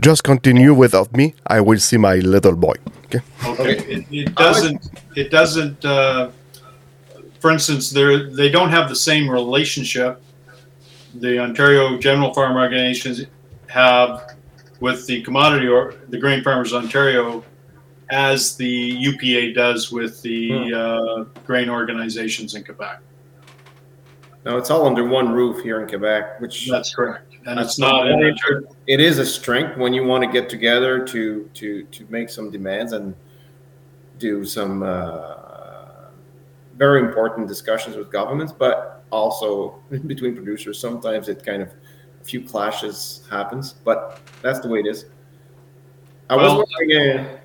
Just 0.00 0.24
continue 0.24 0.74
without 0.74 1.14
me? 1.16 1.34
I 1.46 1.60
will 1.60 1.78
see 1.78 1.96
my 1.96 2.16
little 2.16 2.56
boy. 2.56 2.74
Okay. 3.06 3.20
Okay. 3.46 3.76
It, 3.94 4.06
it 4.10 4.34
doesn't. 4.34 4.90
It 5.16 5.30
doesn't. 5.30 5.84
Uh, 5.84 6.30
for 7.40 7.50
instance, 7.50 7.90
they 7.90 8.24
they 8.30 8.50
don't 8.50 8.70
have 8.70 8.88
the 8.88 8.96
same 8.96 9.28
relationship. 9.28 10.22
The 11.14 11.38
Ontario 11.38 11.98
General 11.98 12.32
Farm 12.32 12.56
Organizations 12.56 13.22
have 13.68 14.36
with 14.80 15.06
the 15.06 15.22
commodity 15.22 15.68
or 15.68 15.94
the 16.08 16.18
Grain 16.18 16.42
Farmers 16.42 16.72
Ontario 16.72 17.44
as 18.10 18.56
the 18.56 18.66
UPA 18.66 19.54
does 19.54 19.92
with 19.92 20.20
the 20.22 20.74
uh, 20.74 21.24
grain 21.46 21.68
organizations 21.68 22.54
in 22.54 22.64
Quebec. 22.64 23.00
No, 24.44 24.56
it's 24.56 24.70
all 24.70 24.86
under 24.86 25.04
one 25.04 25.32
roof 25.32 25.62
here 25.62 25.80
in 25.82 25.88
Quebec, 25.88 26.40
which 26.40 26.68
That's 26.70 26.94
correct, 26.94 27.34
and 27.46 27.60
it's 27.60 27.78
not. 27.78 28.06
it 28.86 29.00
is 29.00 29.18
a 29.18 29.26
strength 29.26 29.76
when 29.76 29.92
you 29.92 30.04
want 30.04 30.24
to 30.24 30.30
get 30.30 30.48
together 30.48 31.04
to 31.08 31.48
to 31.54 31.84
to 31.84 32.06
make 32.08 32.30
some 32.30 32.50
demands 32.50 32.92
and 32.92 33.14
do 34.18 34.44
some 34.44 34.82
uh, 34.82 35.34
very 36.76 37.00
important 37.00 37.48
discussions 37.48 37.96
with 37.96 38.10
governments, 38.10 38.52
but 38.52 39.02
also 39.10 39.78
between 40.06 40.34
producers. 40.34 40.78
Sometimes 40.78 41.28
it 41.28 41.44
kind 41.44 41.60
of 41.62 41.68
a 42.20 42.24
few 42.24 42.42
clashes 42.42 43.26
happens, 43.30 43.74
but 43.84 44.20
that's 44.40 44.60
the 44.60 44.68
way 44.68 44.80
it 44.80 44.86
is. 44.86 45.04
I 46.30 46.36
Well- 46.36 46.60
was 46.60 46.68
wondering, 46.80 47.18
uh, 47.18 47.39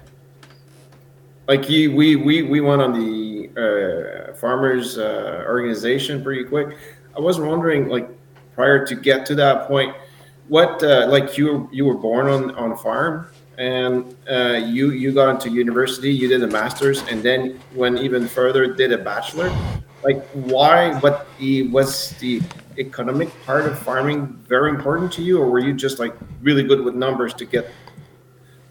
like 1.48 1.70
you, 1.70 1.96
we 1.96 2.16
we 2.16 2.42
we 2.44 2.62
went 2.62 2.82
on 2.82 2.94
the 2.94 3.50
uh, 4.30 4.34
farmers 4.34 4.98
uh, 4.98 5.44
organization 5.48 6.24
pretty 6.24 6.44
quick. 6.44 6.78
I 7.16 7.20
was 7.20 7.40
wondering, 7.40 7.88
like 7.88 8.10
prior 8.54 8.86
to 8.86 8.96
get 8.96 9.25
to 9.28 9.36
that 9.36 9.68
point, 9.68 9.96
what 10.48 10.84
uh, 10.84 11.08
like 11.08 11.38
you 11.38 11.70
you 11.72 11.86
were 11.86 11.98
born 11.98 12.28
on 12.28 12.56
on 12.56 12.72
a 12.72 12.78
farm 12.78 13.28
and 13.58 14.16
uh, 14.30 14.60
you 14.66 14.92
you 14.92 15.14
got 15.14 15.30
into 15.30 15.50
university, 15.50 16.12
you 16.12 16.28
did 16.28 16.44
a 16.44 16.48
master's, 16.48 17.02
and 17.04 17.24
then 17.24 17.60
went 17.74 18.00
even 18.00 18.28
further, 18.28 18.74
did 18.74 18.92
a 18.92 18.98
bachelor. 18.98 19.50
Like 20.04 20.25
why? 20.34 21.00
What 21.00 21.28
the 21.40 21.68
was 21.70 22.12
the 22.20 22.42
economic 22.78 23.30
part 23.46 23.66
of 23.66 23.80
farming 23.80 24.28
very 24.48 24.70
important 24.70 25.12
to 25.14 25.22
you, 25.22 25.42
or 25.42 25.50
were 25.50 25.60
you 25.60 25.74
just 25.74 26.00
like 26.00 26.14
really 26.42 26.64
good 26.64 26.82
with 26.82 26.96
numbers 26.96 27.34
to 27.36 27.46
get 27.46 27.72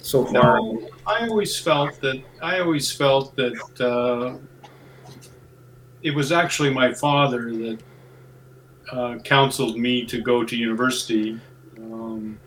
so 0.05 0.25
far? 0.27 0.59
No, 0.59 0.89
I 1.07 1.27
always 1.27 1.59
felt 1.59 2.01
that 2.03 2.23
I 2.43 2.61
always 2.61 2.93
felt 2.93 3.35
that 3.37 3.81
uh, 3.81 4.37
it 6.03 6.15
was 6.15 6.31
actually 6.31 6.71
my 6.71 6.93
father 6.93 7.51
that 7.53 7.79
uh, 8.93 9.19
counseled 9.25 9.79
me 9.79 10.05
to 10.05 10.21
go 10.21 10.45
to 10.45 10.57
university. 10.57 11.41
Um, 11.79 12.39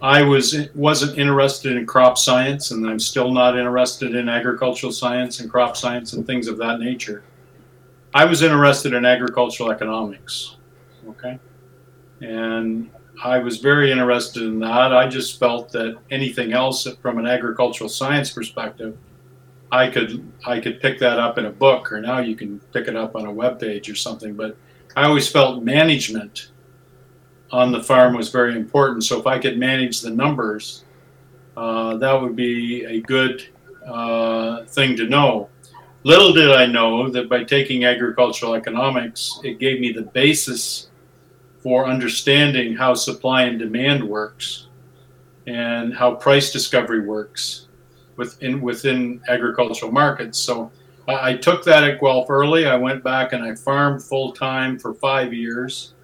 I 0.00 0.22
was 0.22 0.68
wasn't 0.74 1.18
interested 1.18 1.76
in 1.76 1.86
crop 1.86 2.18
science, 2.18 2.70
and 2.70 2.88
I'm 2.88 3.00
still 3.00 3.32
not 3.32 3.58
interested 3.58 4.14
in 4.14 4.28
agricultural 4.28 4.92
science 4.92 5.40
and 5.40 5.50
crop 5.50 5.76
science 5.76 6.12
and 6.12 6.24
things 6.24 6.46
of 6.46 6.56
that 6.58 6.78
nature. 6.78 7.24
I 8.14 8.24
was 8.26 8.42
interested 8.42 8.94
in 8.94 9.04
agricultural 9.04 9.72
economics. 9.72 10.56
Okay, 11.08 11.38
and 12.20 12.90
I 13.24 13.38
was 13.38 13.58
very 13.58 13.92
interested 13.92 14.42
in 14.42 14.58
that. 14.60 14.92
I 14.92 15.06
just 15.06 15.38
felt 15.38 15.70
that 15.72 15.96
anything 16.10 16.52
else 16.52 16.88
from 17.00 17.18
an 17.18 17.26
agricultural 17.26 17.88
science 17.88 18.30
perspective, 18.30 18.98
I 19.70 19.88
could 19.88 20.30
I 20.44 20.58
could 20.58 20.80
pick 20.80 20.98
that 20.98 21.20
up 21.20 21.38
in 21.38 21.46
a 21.46 21.50
book, 21.50 21.92
or 21.92 22.00
now 22.00 22.18
you 22.18 22.34
can 22.34 22.58
pick 22.72 22.88
it 22.88 22.96
up 22.96 23.14
on 23.14 23.26
a 23.26 23.32
web 23.32 23.60
page 23.60 23.88
or 23.88 23.94
something. 23.94 24.34
But 24.34 24.56
I 24.96 25.04
always 25.04 25.30
felt 25.30 25.62
management 25.62 26.50
on 27.52 27.70
the 27.70 27.82
farm 27.82 28.14
was 28.14 28.30
very 28.30 28.56
important. 28.56 29.04
So 29.04 29.20
if 29.20 29.26
I 29.26 29.38
could 29.38 29.56
manage 29.56 30.00
the 30.00 30.10
numbers, 30.10 30.84
uh, 31.56 31.96
that 31.98 32.20
would 32.20 32.34
be 32.34 32.84
a 32.84 33.00
good 33.02 33.46
uh, 33.86 34.64
thing 34.64 34.96
to 34.96 35.06
know. 35.06 35.48
Little 36.04 36.32
did 36.32 36.50
I 36.50 36.66
know 36.66 37.08
that 37.10 37.28
by 37.28 37.44
taking 37.44 37.84
agricultural 37.84 38.54
economics, 38.54 39.38
it 39.44 39.60
gave 39.60 39.80
me 39.80 39.92
the 39.92 40.02
basis 40.02 40.88
for 41.62 41.86
understanding 41.86 42.74
how 42.74 42.92
supply 42.92 43.42
and 43.42 43.58
demand 43.58 44.02
works 44.02 44.66
and 45.46 45.94
how 45.94 46.14
price 46.14 46.52
discovery 46.52 47.00
works 47.00 47.68
within 48.16 48.60
within 48.60 49.20
agricultural 49.28 49.92
markets. 49.92 50.38
So 50.38 50.70
I, 51.08 51.30
I 51.30 51.36
took 51.36 51.64
that 51.64 51.84
at 51.84 52.00
Guelph 52.00 52.28
early. 52.30 52.66
I 52.66 52.76
went 52.76 53.04
back 53.04 53.32
and 53.32 53.42
I 53.42 53.54
farmed 53.54 54.02
full 54.02 54.32
time 54.32 54.78
for 54.78 54.94
five 54.94 55.32
years, 55.32 55.94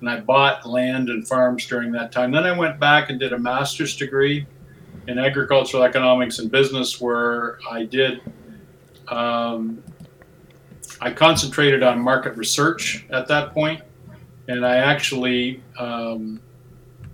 and 0.00 0.08
I 0.08 0.20
bought 0.20 0.66
land 0.66 1.08
and 1.08 1.26
farms 1.26 1.66
during 1.66 1.92
that 1.92 2.12
time. 2.12 2.30
Then 2.30 2.44
I 2.44 2.56
went 2.56 2.78
back 2.78 3.10
and 3.10 3.18
did 3.18 3.32
a 3.32 3.38
master's 3.38 3.96
degree 3.96 4.46
in 5.08 5.18
agricultural 5.18 5.82
economics 5.82 6.40
and 6.40 6.50
business, 6.50 7.00
where 7.00 7.58
I 7.70 7.84
did. 7.84 8.20
Um, 9.08 9.82
I 11.00 11.12
concentrated 11.12 11.82
on 11.82 12.00
market 12.00 12.36
research 12.36 13.06
at 13.10 13.28
that 13.28 13.52
point 13.52 13.82
and 14.48 14.64
I 14.64 14.76
actually 14.76 15.62
um, 15.78 16.40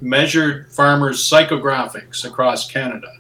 measured 0.00 0.70
farmers' 0.72 1.18
psychographics 1.18 2.24
across 2.24 2.70
Canada. 2.70 3.12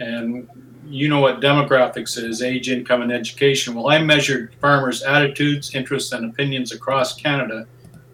And 0.00 0.48
you 0.86 1.08
know 1.08 1.20
what 1.20 1.40
demographics 1.40 2.22
is 2.22 2.42
age, 2.42 2.70
income, 2.70 3.02
and 3.02 3.12
education. 3.12 3.74
Well, 3.74 3.88
I 3.88 4.00
measured 4.00 4.54
farmers' 4.60 5.02
attitudes, 5.02 5.74
interests, 5.74 6.12
and 6.12 6.30
opinions 6.30 6.72
across 6.72 7.14
Canada 7.14 7.66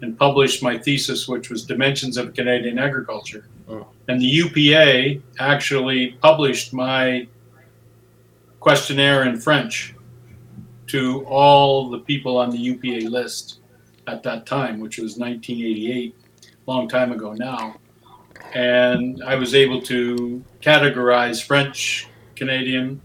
and 0.02 0.18
published 0.18 0.62
my 0.62 0.76
thesis, 0.76 1.28
which 1.28 1.50
was 1.50 1.64
Dimensions 1.64 2.16
of 2.16 2.34
Canadian 2.34 2.78
Agriculture. 2.78 3.46
Oh. 3.68 3.86
And 4.08 4.20
the 4.20 4.26
UPA 4.26 5.22
actually 5.38 6.18
published 6.20 6.72
my 6.72 7.26
questionnaire 8.60 9.24
in 9.24 9.40
French 9.40 9.94
to 10.88 11.24
all 11.26 11.90
the 11.90 12.00
people 12.00 12.36
on 12.36 12.50
the 12.50 12.58
UPA 12.58 13.08
list 13.08 13.60
at 14.06 14.22
that 14.22 14.46
time, 14.46 14.80
which 14.80 14.98
was 14.98 15.18
1988, 15.18 16.14
long 16.66 16.88
time 16.88 17.12
ago 17.12 17.32
now. 17.32 17.76
And 18.54 19.22
I 19.24 19.34
was 19.34 19.54
able 19.54 19.80
to 19.82 20.44
categorize 20.60 21.42
French, 21.42 22.08
Canadian 22.36 23.00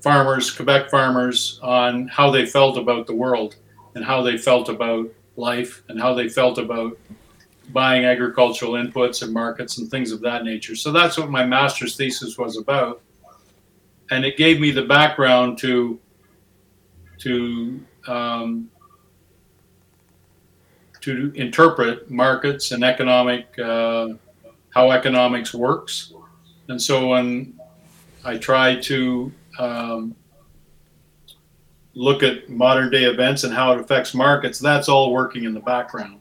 farmers, 0.00 0.50
Quebec 0.50 0.90
farmers, 0.90 1.58
on 1.62 2.08
how 2.08 2.30
they 2.30 2.44
felt 2.44 2.76
about 2.76 3.06
the 3.06 3.14
world 3.14 3.56
and 3.94 4.04
how 4.04 4.22
they 4.22 4.36
felt 4.36 4.68
about 4.68 5.08
life 5.36 5.82
and 5.88 6.00
how 6.00 6.14
they 6.14 6.28
felt 6.28 6.58
about 6.58 6.98
buying 7.72 8.04
agricultural 8.04 8.72
inputs 8.72 9.22
and 9.22 9.32
markets 9.32 9.78
and 9.78 9.90
things 9.90 10.12
of 10.12 10.20
that 10.20 10.44
nature. 10.44 10.76
So 10.76 10.92
that's 10.92 11.16
what 11.16 11.30
my 11.30 11.46
master's 11.46 11.96
thesis 11.96 12.36
was 12.36 12.58
about. 12.58 13.00
And 14.10 14.24
it 14.24 14.36
gave 14.36 14.60
me 14.60 14.70
the 14.70 14.84
background 14.84 15.58
to 15.58 15.98
to 17.20 17.80
um, 18.06 18.70
to 21.04 21.32
interpret 21.34 22.10
markets 22.10 22.72
and 22.72 22.82
economic 22.82 23.58
uh, 23.58 24.08
how 24.70 24.90
economics 24.90 25.52
works. 25.52 26.14
And 26.68 26.80
so 26.80 27.08
when 27.08 27.60
I 28.24 28.38
try 28.38 28.76
to 28.80 29.30
um, 29.58 30.16
look 31.94 32.22
at 32.22 32.48
modern 32.48 32.90
day 32.90 33.04
events 33.04 33.44
and 33.44 33.52
how 33.52 33.72
it 33.72 33.80
affects 33.80 34.14
markets, 34.14 34.58
that's 34.58 34.88
all 34.88 35.12
working 35.12 35.44
in 35.44 35.52
the 35.52 35.60
background. 35.60 36.20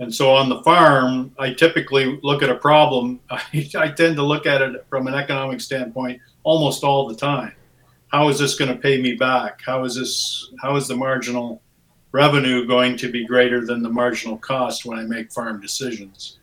And 0.00 0.12
so 0.12 0.30
on 0.30 0.48
the 0.48 0.62
farm, 0.62 1.32
I 1.38 1.52
typically 1.54 2.18
look 2.22 2.42
at 2.42 2.50
a 2.50 2.56
problem. 2.56 3.20
I, 3.30 3.40
I 3.78 3.88
tend 3.88 4.16
to 4.16 4.22
look 4.22 4.46
at 4.46 4.60
it 4.62 4.84
from 4.90 5.06
an 5.06 5.14
economic 5.14 5.60
standpoint 5.60 6.20
almost 6.42 6.82
all 6.82 7.08
the 7.08 7.16
time. 7.16 7.52
How 8.08 8.28
is 8.28 8.38
this 8.38 8.56
going 8.56 8.72
to 8.72 8.76
pay 8.76 9.00
me 9.00 9.14
back? 9.14 9.60
How 9.64 9.84
is 9.84 9.94
this? 9.94 10.50
How 10.60 10.76
is 10.76 10.88
the 10.88 10.96
marginal 10.96 11.62
revenue 12.12 12.66
going 12.66 12.96
to 12.96 13.10
be 13.10 13.26
greater 13.26 13.64
than 13.64 13.82
the 13.82 13.88
marginal 13.88 14.38
cost 14.38 14.84
when 14.84 14.98
I 14.98 15.02
make 15.02 15.32
farm 15.32 15.60
decisions? 15.60 16.38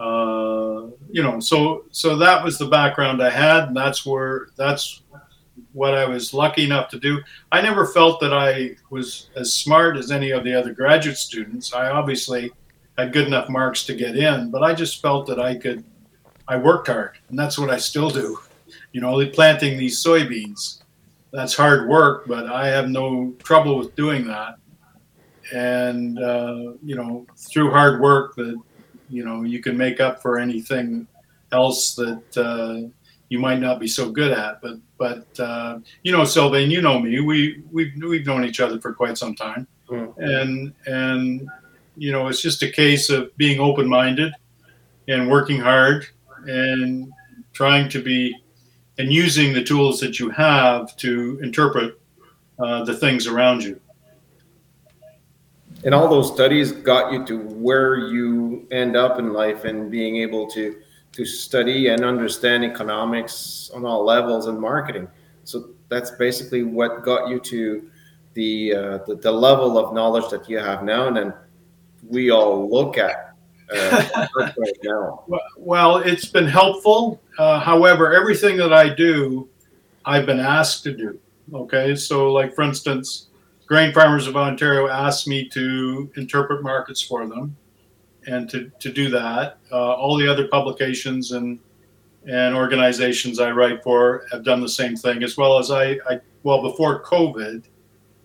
Uh, 0.00 0.88
you 1.10 1.22
know, 1.22 1.38
so 1.40 1.84
so 1.90 2.16
that 2.16 2.44
was 2.44 2.58
the 2.58 2.66
background 2.66 3.22
I 3.22 3.30
had, 3.30 3.68
and 3.68 3.76
that's 3.76 4.04
where 4.04 4.48
that's 4.56 5.02
what 5.72 5.94
I 5.94 6.04
was 6.04 6.34
lucky 6.34 6.64
enough 6.64 6.88
to 6.90 6.98
do. 6.98 7.20
I 7.52 7.60
never 7.60 7.86
felt 7.86 8.20
that 8.20 8.32
I 8.32 8.76
was 8.90 9.30
as 9.36 9.52
smart 9.52 9.96
as 9.96 10.10
any 10.10 10.30
of 10.30 10.44
the 10.44 10.54
other 10.54 10.72
graduate 10.72 11.16
students. 11.16 11.72
I 11.72 11.90
obviously 11.90 12.50
had 12.98 13.12
good 13.12 13.26
enough 13.26 13.48
marks 13.48 13.84
to 13.86 13.94
get 13.94 14.16
in, 14.16 14.50
but 14.50 14.62
I 14.62 14.74
just 14.74 15.00
felt 15.00 15.26
that 15.28 15.38
I 15.40 15.56
could. 15.56 15.84
I 16.46 16.56
worked 16.56 16.88
hard, 16.88 17.16
and 17.28 17.38
that's 17.38 17.58
what 17.58 17.70
I 17.70 17.78
still 17.78 18.10
do. 18.10 18.38
You 18.92 19.00
know, 19.00 19.24
planting 19.30 19.78
these 19.78 20.02
soybeans, 20.02 20.82
that's 21.32 21.54
hard 21.54 21.88
work, 21.88 22.26
but 22.26 22.46
I 22.46 22.66
have 22.68 22.88
no 22.88 23.34
trouble 23.42 23.78
with 23.78 23.94
doing 23.96 24.26
that. 24.26 24.58
And 25.52 26.18
uh, 26.18 26.72
you 26.82 26.96
know, 26.96 27.26
through 27.36 27.70
hard 27.70 28.00
work, 28.00 28.34
that 28.36 28.56
you 29.10 29.24
know 29.24 29.42
you 29.42 29.60
can 29.60 29.76
make 29.76 30.00
up 30.00 30.22
for 30.22 30.38
anything 30.38 31.06
else 31.52 31.94
that 31.94 32.36
uh, 32.36 32.88
you 33.28 33.38
might 33.38 33.60
not 33.60 33.78
be 33.78 33.88
so 33.88 34.10
good 34.10 34.32
at. 34.32 34.60
But 34.62 34.78
but 34.98 35.26
uh, 35.40 35.80
you 36.02 36.12
know, 36.12 36.24
Sylvain, 36.24 36.70
you 36.70 36.80
know 36.80 36.98
me. 36.98 37.20
We 37.20 37.62
we've 37.70 37.92
we've 38.02 38.26
known 38.26 38.44
each 38.44 38.60
other 38.60 38.80
for 38.80 38.92
quite 38.92 39.18
some 39.18 39.34
time, 39.34 39.66
Mm. 39.90 40.14
and 40.16 40.72
and 40.86 41.48
you 41.96 42.10
know, 42.10 42.26
it's 42.28 42.40
just 42.40 42.62
a 42.62 42.70
case 42.70 43.10
of 43.10 43.36
being 43.36 43.60
open 43.60 43.86
minded 43.86 44.32
and 45.08 45.30
working 45.30 45.60
hard 45.60 46.06
and 46.46 47.12
trying 47.52 47.88
to 47.90 48.02
be 48.02 48.34
and 48.98 49.12
using 49.12 49.52
the 49.52 49.62
tools 49.62 50.00
that 50.00 50.18
you 50.18 50.30
have 50.30 50.96
to 50.96 51.38
interpret 51.42 52.00
uh, 52.58 52.84
the 52.84 52.96
things 52.96 53.26
around 53.26 53.62
you. 53.62 53.80
And 55.84 55.94
all 55.94 56.08
those 56.08 56.32
studies 56.32 56.72
got 56.72 57.12
you 57.12 57.24
to 57.26 57.38
where 57.38 57.96
you 57.96 58.66
end 58.70 58.96
up 58.96 59.18
in 59.18 59.32
life 59.32 59.64
and 59.64 59.90
being 59.90 60.16
able 60.16 60.48
to 60.50 60.80
to 61.12 61.24
study 61.24 61.88
and 61.88 62.04
understand 62.04 62.64
economics 62.64 63.70
on 63.72 63.86
all 63.86 64.04
levels 64.04 64.46
and 64.46 64.58
marketing. 64.58 65.06
So 65.44 65.70
that's 65.88 66.10
basically 66.10 66.64
what 66.64 67.04
got 67.04 67.28
you 67.28 67.38
to 67.38 67.90
the 68.34 68.74
uh, 68.74 68.98
the, 69.06 69.16
the 69.16 69.30
level 69.30 69.78
of 69.78 69.94
knowledge 69.94 70.28
that 70.30 70.48
you 70.48 70.58
have 70.58 70.82
now, 70.82 71.06
and 71.08 71.16
then 71.16 71.34
we 72.08 72.30
all 72.30 72.68
look 72.68 72.98
at 72.98 73.34
uh, 73.74 74.26
right 74.56 74.78
now. 74.82 75.24
Well, 75.56 75.96
it's 75.98 76.26
been 76.26 76.46
helpful. 76.46 77.22
Uh, 77.38 77.58
however, 77.58 78.12
everything 78.12 78.58
that 78.58 78.72
I 78.72 78.92
do, 78.92 79.48
I've 80.04 80.26
been 80.26 80.40
asked 80.40 80.82
to 80.84 80.94
do. 80.94 81.18
Okay, 81.52 81.94
so 81.94 82.30
like 82.32 82.54
for 82.54 82.62
instance, 82.62 83.28
Grain 83.66 83.92
Farmers 83.92 84.26
of 84.26 84.36
Ontario 84.36 84.88
asked 84.88 85.26
me 85.26 85.48
to 85.48 86.10
interpret 86.16 86.62
markets 86.62 87.00
for 87.00 87.26
them, 87.26 87.56
and 88.26 88.48
to, 88.50 88.70
to 88.78 88.92
do 88.92 89.08
that, 89.10 89.58
uh, 89.72 89.92
all 89.94 90.16
the 90.16 90.28
other 90.30 90.48
publications 90.48 91.32
and 91.32 91.58
and 92.26 92.54
organizations 92.54 93.38
I 93.38 93.50
write 93.50 93.82
for 93.82 94.24
have 94.32 94.44
done 94.44 94.62
the 94.62 94.68
same 94.68 94.96
thing, 94.96 95.22
as 95.22 95.36
well 95.36 95.58
as 95.58 95.70
I, 95.70 95.98
I 96.08 96.20
well 96.42 96.62
before 96.62 97.02
COVID, 97.02 97.64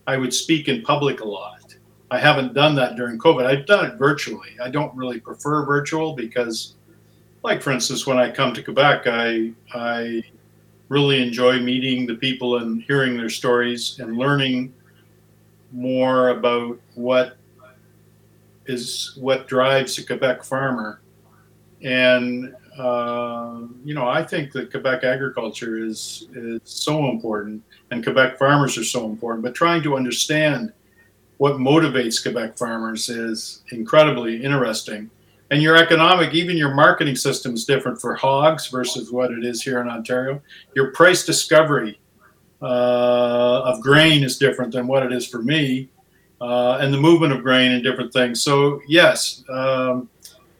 I 0.08 0.15
would 0.15 0.34
speak 0.34 0.69
in 0.69 0.82
public 0.84 1.19
a 1.19 1.28
lot. 1.28 1.75
I 2.10 2.17
haven't 2.17 2.54
done 2.54 2.75
that 2.75 2.95
during 2.95 3.19
COVID. 3.19 3.45
I've 3.45 3.65
done 3.65 3.86
it 3.86 3.97
virtually. 3.97 4.52
I 4.63 4.69
don't 4.69 4.95
really 4.95 5.19
prefer 5.19 5.65
virtual 5.65 6.15
because, 6.15 6.75
like 7.43 7.62
for 7.62 7.71
instance, 7.71 8.08
when 8.08 8.17
I 8.17 8.32
come 8.32 8.54
to 8.54 8.63
Quebec, 8.63 9.06
I 9.06 9.52
I 9.73 10.23
really 10.88 11.21
enjoy 11.21 11.60
meeting 11.60 12.08
the 12.08 12.15
people 12.15 12.58
and 12.58 12.82
hearing 12.84 13.15
their 13.15 13.30
stories 13.30 13.99
and 13.99 14.17
learning 14.17 14.73
more 15.71 16.29
about 16.29 16.79
what 16.95 17.38
is 18.65 19.17
what 19.19 19.47
drives 19.47 19.97
a 19.97 20.05
Quebec 20.05 20.43
farmer. 20.43 21.01
And 21.82 22.53
uh, 22.77 23.62
you 23.84 23.93
know, 23.93 24.08
I 24.08 24.23
think 24.23 24.51
that 24.53 24.71
Quebec 24.71 25.03
agriculture 25.03 25.77
is 25.77 26.27
is 26.34 26.62
so 26.63 27.10
important, 27.10 27.63
and 27.91 28.03
Quebec 28.03 28.38
farmers 28.38 28.77
are 28.77 28.84
so 28.84 29.05
important. 29.05 29.43
But 29.43 29.55
trying 29.55 29.84
to 29.84 29.95
understand 29.95 30.71
what 31.38 31.55
motivates 31.55 32.21
Quebec 32.21 32.58
farmers 32.58 33.10
is 33.10 33.63
incredibly 33.71 34.43
interesting. 34.43 35.10
And 35.51 35.63
your 35.63 35.77
economic, 35.77 36.36
even 36.36 36.58
your 36.58 36.75
marketing 36.75 37.15
system 37.15 37.55
is 37.55 37.65
different 37.65 37.99
for 37.99 38.13
hogs 38.13 38.67
versus 38.67 39.12
what 39.12 39.32
it 39.32 39.43
is 39.43 39.63
here 39.63 39.82
in 39.82 39.89
Ontario. 39.89 40.41
Your 40.75 40.91
price 40.91 41.25
discovery 41.25 41.99
uh, 42.62 43.62
of 43.65 43.82
grain 43.82 44.24
is 44.24 44.38
different 44.38 44.74
than 44.74 44.88
what 44.88 45.04
it 45.04 45.13
is 45.13 45.28
for 45.28 45.41
me, 45.41 45.89
uh, 46.41 46.78
and 46.82 46.93
the 46.93 47.00
movement 47.00 47.34
of 47.34 47.43
grain 47.43 47.72
and 47.72 47.84
different 47.84 48.12
things. 48.13 48.41
So 48.41 48.82
yes, 48.88 49.43
um, 49.50 50.10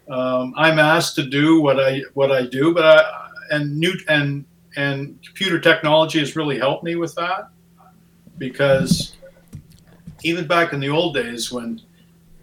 um, 0.10 0.54
I'm 0.58 0.80
asked 0.80 1.16
to 1.16 1.24
do 1.24 1.62
what 1.62 1.80
I 1.80 2.02
what 2.14 2.32
I 2.32 2.46
do, 2.46 2.74
but 2.74 2.86
I, 2.86 3.30
and 3.52 3.78
new 3.78 3.94
and 4.08 4.46
and 4.76 5.20
computer 5.26 5.60
technology 5.60 6.20
has 6.20 6.36
really 6.36 6.58
helped 6.58 6.84
me 6.84 6.96
with 6.96 7.14
that 7.16 7.50
because 8.38 9.16
even 10.24 10.48
back 10.48 10.74
in 10.74 10.80
the 10.80 10.90
old 10.90 11.14
days 11.14 11.52
when 11.52 11.82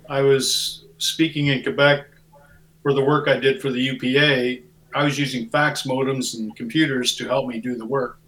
I 0.08 0.22
was 0.22 0.84
speaking 0.98 1.48
in 1.48 1.62
Quebec 1.62 2.06
for 2.82 2.92
the 2.92 3.02
work 3.02 3.28
I 3.28 3.38
did 3.38 3.60
for 3.60 3.70
the 3.70 3.80
UPA, 3.80 4.62
I 4.94 5.04
was 5.04 5.18
using 5.18 5.48
fax 5.48 5.82
modems 5.82 6.38
and 6.38 6.54
computers 6.56 7.16
to 7.16 7.26
help 7.26 7.48
me 7.48 7.60
do 7.60 7.76
the 7.76 7.84
work. 7.84 8.18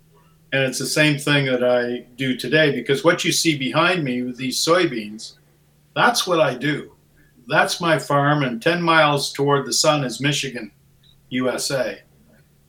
And 0.53 0.63
it's 0.63 0.79
the 0.79 0.87
same 0.87 1.19
thing 1.19 1.45
that 1.47 1.63
I 1.63 2.07
do 2.17 2.37
today 2.37 2.73
because 2.73 3.05
what 3.05 3.25
you 3.25 3.33
see 3.33 3.59
behind 3.59 4.03
me 4.03 4.23
with 4.23 4.37
these 4.37 4.65
soybeans, 4.65 5.35
that's 5.95 6.27
what 6.27 6.41
I 6.41 6.55
do. 6.55 6.93
That's 7.49 7.81
my 7.81 7.99
farm, 7.99 8.43
and 8.43 8.63
10 8.63 8.83
miles 8.83 9.33
toward 9.33 9.67
the 9.67 9.73
sun 9.73 10.05
is 10.05 10.21
Michigan, 10.21 10.71
USA. 11.31 12.01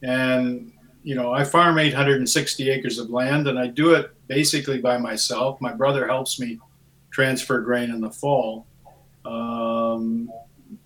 And, 0.02 0.72
you 1.04 1.16
know, 1.16 1.34
I 1.34 1.44
farm 1.44 1.78
860 1.80 2.70
acres 2.70 2.98
of 2.98 3.10
land 3.10 3.48
and 3.48 3.60
I 3.60 3.68
do 3.68 3.94
it 3.94 4.12
basically 4.28 4.80
by 4.80 4.98
myself. 4.98 5.60
My 5.60 5.74
brother 5.74 6.08
helps 6.08 6.40
me 6.40 6.60
transfer 7.12 7.60
grain 7.62 7.90
in 7.90 8.00
the 8.00 8.10
fall. 8.10 8.66
Um, 9.26 10.32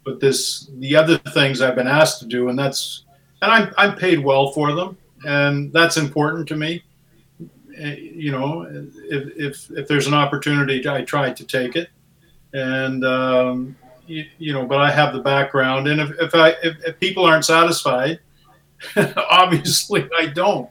but 0.03 0.19
this, 0.19 0.69
the 0.79 0.95
other 0.95 1.17
things 1.17 1.61
I've 1.61 1.75
been 1.75 1.87
asked 1.87 2.19
to 2.21 2.25
do, 2.25 2.49
and 2.49 2.57
that's, 2.57 3.05
and 3.41 3.51
I'm, 3.51 3.73
I'm 3.77 3.95
paid 3.95 4.19
well 4.19 4.51
for 4.51 4.73
them 4.73 4.97
and 5.25 5.71
that's 5.71 5.97
important 5.97 6.47
to 6.49 6.55
me. 6.55 6.83
Eh, 7.77 7.95
You 7.95 8.31
know, 8.31 8.61
if 9.09 9.27
if, 9.37 9.71
if 9.71 9.87
there's 9.87 10.07
an 10.07 10.13
opportunity, 10.13 10.87
I 10.87 11.01
try 11.03 11.31
to 11.33 11.45
take 11.45 11.75
it, 11.75 11.89
and 12.53 13.03
um, 13.03 13.75
you, 14.05 14.25
you 14.37 14.53
know, 14.53 14.65
but 14.65 14.79
I 14.79 14.91
have 14.91 15.13
the 15.13 15.21
background, 15.21 15.87
and 15.87 16.01
if 16.01 16.11
if 16.19 16.35
I 16.35 16.49
if, 16.63 16.77
if 16.85 16.99
people 16.99 17.25
aren't 17.25 17.45
satisfied, 17.45 18.19
obviously 19.29 20.07
I 20.17 20.27
don't, 20.27 20.69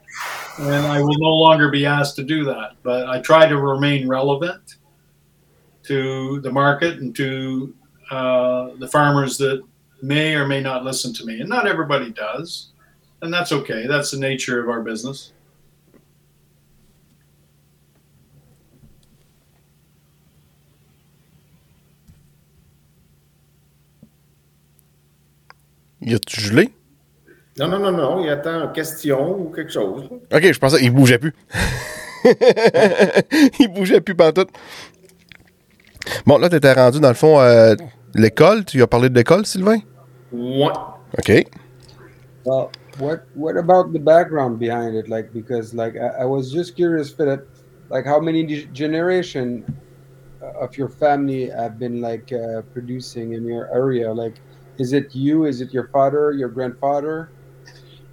and 0.58 0.86
I 0.86 1.00
will 1.00 1.18
no 1.18 1.34
longer 1.34 1.70
be 1.70 1.86
asked 1.86 2.16
to 2.16 2.22
do 2.24 2.44
that. 2.44 2.76
But 2.82 3.08
I 3.08 3.20
try 3.20 3.48
to 3.48 3.58
remain 3.58 4.06
relevant 4.08 4.76
to 5.84 6.40
the 6.40 6.52
market 6.52 6.98
and 6.98 7.14
to 7.16 7.74
uh, 8.10 8.70
the 8.78 8.86
farmers 8.86 9.36
that 9.38 9.62
may 10.02 10.34
or 10.34 10.46
may 10.46 10.60
not 10.60 10.84
listen 10.84 11.12
to 11.14 11.24
me, 11.24 11.40
and 11.40 11.48
not 11.48 11.66
everybody 11.66 12.10
does 12.10 12.71
and 13.22 13.32
that's 13.32 13.52
okay. 13.52 13.86
That's 13.86 14.10
the 14.10 14.18
nature 14.18 14.60
of 14.60 14.68
our 14.68 14.82
business. 14.82 15.32
Il 26.04 26.16
a-tu 26.16 26.40
gelé? 26.40 26.72
Non, 27.58 27.68
non, 27.68 27.78
non, 27.78 27.92
non. 27.92 28.24
Il 28.24 28.28
attend 28.28 28.64
une 28.64 28.72
question 28.72 29.38
ou 29.38 29.50
quelque 29.50 29.70
chose. 29.70 30.08
Ok, 30.34 30.52
je 30.52 30.58
pensais 30.58 30.80
qu'il 30.80 30.90
bougeait 30.90 31.18
plus. 31.18 31.32
il 33.60 33.68
bougeait 33.68 34.00
plus 34.00 34.16
pantoute. 34.16 34.50
Bon, 36.26 36.38
là, 36.38 36.48
t'étais 36.48 36.72
rendu 36.72 36.98
dans 36.98 37.08
le 37.08 37.14
fond 37.14 37.40
euh, 37.40 37.76
l'école. 38.16 38.64
Tu 38.64 38.82
as 38.82 38.88
parlé 38.88 39.10
de 39.10 39.14
l'école, 39.14 39.46
Sylvain? 39.46 39.78
Ouais. 40.32 40.72
OK. 41.16 41.46
Well, 42.44 42.68
what 42.98 43.26
what 43.34 43.56
about 43.56 43.92
the 43.92 43.98
background 43.98 44.58
behind 44.58 44.96
it? 44.96 45.08
Like, 45.08 45.32
because 45.32 45.74
like 45.74 45.96
I, 45.96 46.22
I 46.22 46.24
was 46.24 46.52
just 46.52 46.76
curious, 46.76 47.10
Philip, 47.10 47.48
like 47.88 48.04
how 48.04 48.20
many 48.20 48.44
ge- 48.44 48.72
generation 48.72 49.64
uh, 50.42 50.64
of 50.64 50.76
your 50.76 50.88
family 50.88 51.48
have 51.50 51.78
been 51.78 52.00
like 52.00 52.32
uh, 52.32 52.62
producing 52.72 53.32
in 53.32 53.44
your 53.44 53.72
area? 53.74 54.12
Like, 54.12 54.36
is 54.78 54.92
it 54.92 55.14
you? 55.14 55.46
Is 55.46 55.60
it 55.60 55.72
your 55.72 55.88
father? 55.88 56.32
Your 56.32 56.48
grandfather? 56.48 57.30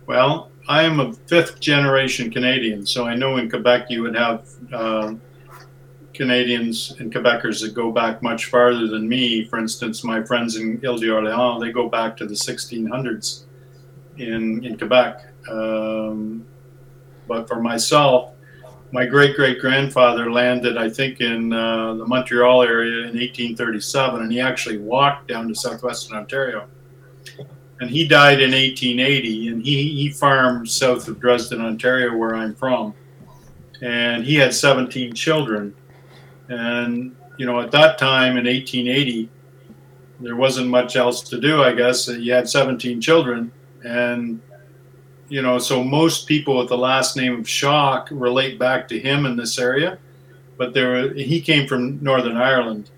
Well, 0.05 0.51
I 0.67 0.83
am 0.83 0.99
a 0.99 1.13
fifth 1.13 1.59
generation 1.59 2.31
Canadian, 2.31 2.85
so 2.85 3.05
I 3.05 3.15
know 3.15 3.37
in 3.37 3.49
Quebec 3.49 3.87
you 3.89 4.01
would 4.03 4.15
have 4.15 4.47
uh, 4.73 5.13
Canadians 6.13 6.95
and 6.99 7.13
Quebecers 7.13 7.61
that 7.61 7.73
go 7.73 7.91
back 7.91 8.21
much 8.23 8.45
farther 8.45 8.87
than 8.87 9.07
me. 9.07 9.45
For 9.45 9.59
instance, 9.59 10.03
my 10.03 10.23
friends 10.23 10.55
in 10.55 10.79
Ile 10.83 10.97
d'Orléans, 10.97 11.59
they 11.59 11.71
go 11.71 11.89
back 11.89 12.17
to 12.17 12.25
the 12.25 12.33
1600s 12.33 13.43
in, 14.19 14.63
in 14.63 14.77
Quebec. 14.77 15.25
Um, 15.49 16.45
but 17.27 17.47
for 17.47 17.61
myself, 17.61 18.33
my 18.91 19.05
great 19.05 19.35
great 19.35 19.59
grandfather 19.59 20.31
landed, 20.31 20.77
I 20.77 20.89
think, 20.89 21.21
in 21.21 21.53
uh, 21.53 21.93
the 21.93 22.05
Montreal 22.05 22.63
area 22.63 23.01
in 23.01 23.15
1837, 23.17 24.21
and 24.21 24.31
he 24.31 24.39
actually 24.39 24.79
walked 24.79 25.27
down 25.27 25.47
to 25.47 25.55
southwestern 25.55 26.17
Ontario. 26.17 26.67
And 27.81 27.89
he 27.89 28.07
died 28.07 28.41
in 28.41 28.51
1880, 28.51 29.47
and 29.49 29.63
he, 29.63 29.93
he 29.95 30.09
farmed 30.09 30.69
south 30.69 31.07
of 31.07 31.19
Dresden, 31.19 31.61
Ontario, 31.61 32.15
where 32.17 32.35
I'm 32.35 32.53
from. 32.55 32.93
And 33.81 34.25
he 34.25 34.35
had 34.35 34.53
17 34.53 35.13
children. 35.13 35.73
And, 36.49 37.15
you 37.37 37.45
know, 37.45 37.61
at 37.61 37.71
that 37.71 37.97
time 37.97 38.35
in 38.35 38.45
1880, 38.45 39.29
there 40.19 40.35
wasn't 40.35 40.67
much 40.67 40.97
else 40.97 41.21
to 41.29 41.39
do, 41.39 41.63
I 41.63 41.71
guess. 41.71 42.07
He 42.07 42.27
had 42.27 42.49
17 42.49 42.99
children. 42.99 43.49
And 43.83 44.41
you 45.29 45.43
know, 45.43 45.59
so 45.59 45.83
most 45.83 46.27
people 46.27 46.57
with 46.57 46.69
the 46.69 46.77
last 46.77 47.15
name 47.15 47.39
of 47.39 47.47
Shaw 47.47 48.03
relate 48.11 48.57
back 48.57 48.87
to 48.89 48.99
him 48.99 49.25
in 49.25 49.35
this 49.35 49.59
area, 49.59 49.99
but 50.57 50.73
there 50.73 51.13
he 51.13 51.39
came 51.39 51.67
from 51.67 52.03
Northern 52.03 52.35
Ireland 52.35 52.89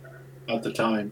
at 0.50 0.64
the 0.64 0.72
time, 0.72 1.12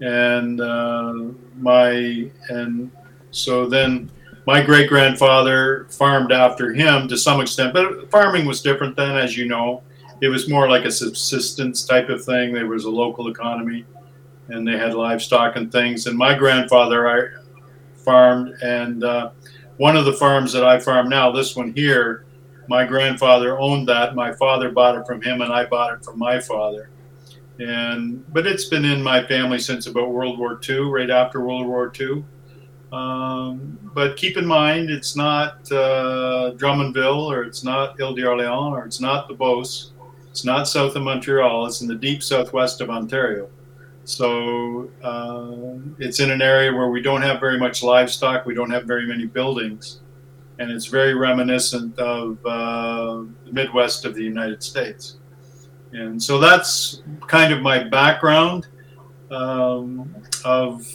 and 0.00 0.60
uh, 0.60 1.14
my 1.56 2.30
and 2.48 2.90
so 3.30 3.66
then 3.66 4.10
my 4.46 4.62
great 4.62 4.88
grandfather 4.88 5.86
farmed 5.90 6.32
after 6.32 6.72
him 6.72 7.08
to 7.08 7.16
some 7.16 7.40
extent, 7.40 7.72
but 7.72 8.10
farming 8.10 8.46
was 8.46 8.60
different 8.60 8.96
then, 8.96 9.16
as 9.16 9.36
you 9.36 9.46
know. 9.46 9.82
It 10.22 10.28
was 10.28 10.48
more 10.48 10.68
like 10.68 10.84
a 10.84 10.90
subsistence 10.90 11.84
type 11.84 12.08
of 12.08 12.24
thing. 12.24 12.54
There 12.54 12.66
was 12.66 12.84
a 12.84 12.90
local 12.90 13.28
economy, 13.28 13.84
and 14.48 14.66
they 14.66 14.78
had 14.78 14.94
livestock 14.94 15.56
and 15.56 15.70
things. 15.70 16.06
And 16.06 16.16
my 16.16 16.32
grandfather, 16.34 17.08
I 17.08 17.45
farmed 18.06 18.54
and. 18.62 19.04
Uh, 19.04 19.30
one 19.76 19.96
of 19.96 20.04
the 20.04 20.12
farms 20.12 20.52
that 20.52 20.64
I 20.64 20.78
farm 20.78 21.08
now, 21.08 21.30
this 21.30 21.54
one 21.54 21.72
here, 21.74 22.24
my 22.68 22.84
grandfather 22.84 23.58
owned 23.58 23.88
that. 23.88 24.14
My 24.14 24.32
father 24.32 24.70
bought 24.70 24.96
it 24.96 25.06
from 25.06 25.20
him, 25.20 25.42
and 25.42 25.52
I 25.52 25.66
bought 25.66 25.92
it 25.92 26.04
from 26.04 26.18
my 26.18 26.40
father. 26.40 26.90
And 27.58 28.24
but 28.32 28.46
it's 28.46 28.66
been 28.66 28.84
in 28.84 29.02
my 29.02 29.24
family 29.26 29.58
since 29.58 29.86
about 29.86 30.10
World 30.10 30.38
War 30.38 30.58
II, 30.68 30.90
right 30.90 31.10
after 31.10 31.40
World 31.40 31.66
War 31.66 31.92
II. 31.98 32.24
Um, 32.92 33.78
but 33.94 34.16
keep 34.16 34.36
in 34.36 34.46
mind, 34.46 34.90
it's 34.90 35.16
not 35.16 35.70
uh, 35.72 36.52
Drummondville 36.56 37.26
or 37.26 37.42
it's 37.42 37.64
not 37.64 38.00
Ile 38.00 38.14
d'Orléans 38.14 38.72
or 38.72 38.84
it's 38.84 39.00
not 39.00 39.28
the 39.28 39.34
Beauce. 39.34 39.92
It's 40.30 40.44
not 40.44 40.68
south 40.68 40.96
of 40.96 41.02
Montreal. 41.02 41.66
It's 41.66 41.80
in 41.80 41.88
the 41.88 41.94
deep 41.94 42.22
southwest 42.22 42.80
of 42.80 42.90
Ontario. 42.90 43.48
So 44.06 44.88
uh, 45.02 45.80
it's 45.98 46.20
in 46.20 46.30
an 46.30 46.40
area 46.40 46.72
where 46.72 46.90
we 46.90 47.02
don't 47.02 47.22
have 47.22 47.40
very 47.40 47.58
much 47.58 47.82
livestock. 47.82 48.46
We 48.46 48.54
don't 48.54 48.70
have 48.70 48.84
very 48.84 49.04
many 49.04 49.26
buildings. 49.26 49.98
And 50.60 50.70
it's 50.70 50.86
very 50.86 51.14
reminiscent 51.14 51.98
of 51.98 52.38
uh, 52.46 53.24
the 53.44 53.52
Midwest 53.52 54.04
of 54.04 54.14
the 54.14 54.22
United 54.22 54.62
States. 54.62 55.16
And 55.92 56.22
so 56.22 56.38
that's 56.38 57.02
kind 57.26 57.52
of 57.52 57.62
my 57.62 57.82
background 57.82 58.68
um, 59.32 60.14
of 60.44 60.86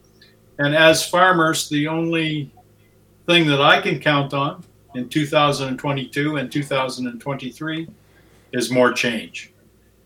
And 0.59 0.75
as 0.75 1.07
farmers, 1.07 1.69
the 1.69 1.89
only 1.89 2.53
thing 3.27 3.47
that 3.47 3.61
I 3.61 3.81
can 3.81 3.99
count 3.99 4.35
on 4.35 4.65
in 4.95 5.09
2022 5.09 6.37
and 6.37 6.53
2023 6.53 7.89
is 8.53 8.71
more 8.71 8.93
change. 8.93 9.53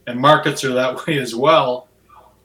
And 0.07 0.18
markets 0.18 0.64
are 0.64 0.72
that 0.75 1.07
way 1.07 1.18
as 1.18 1.35
well. 1.35 1.88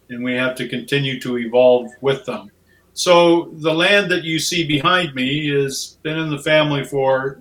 And 0.09 0.23
we 0.23 0.33
have 0.33 0.55
to 0.55 0.67
continue 0.67 1.19
to 1.21 1.37
evolve 1.37 1.89
with 2.01 2.25
them. 2.25 2.51
So 2.93 3.51
the 3.53 3.73
land 3.73 4.11
that 4.11 4.23
you 4.23 4.39
see 4.39 4.65
behind 4.65 5.15
me 5.15 5.49
has 5.49 5.97
been 6.03 6.17
in 6.17 6.29
the 6.29 6.39
family 6.39 6.83
for 6.83 7.39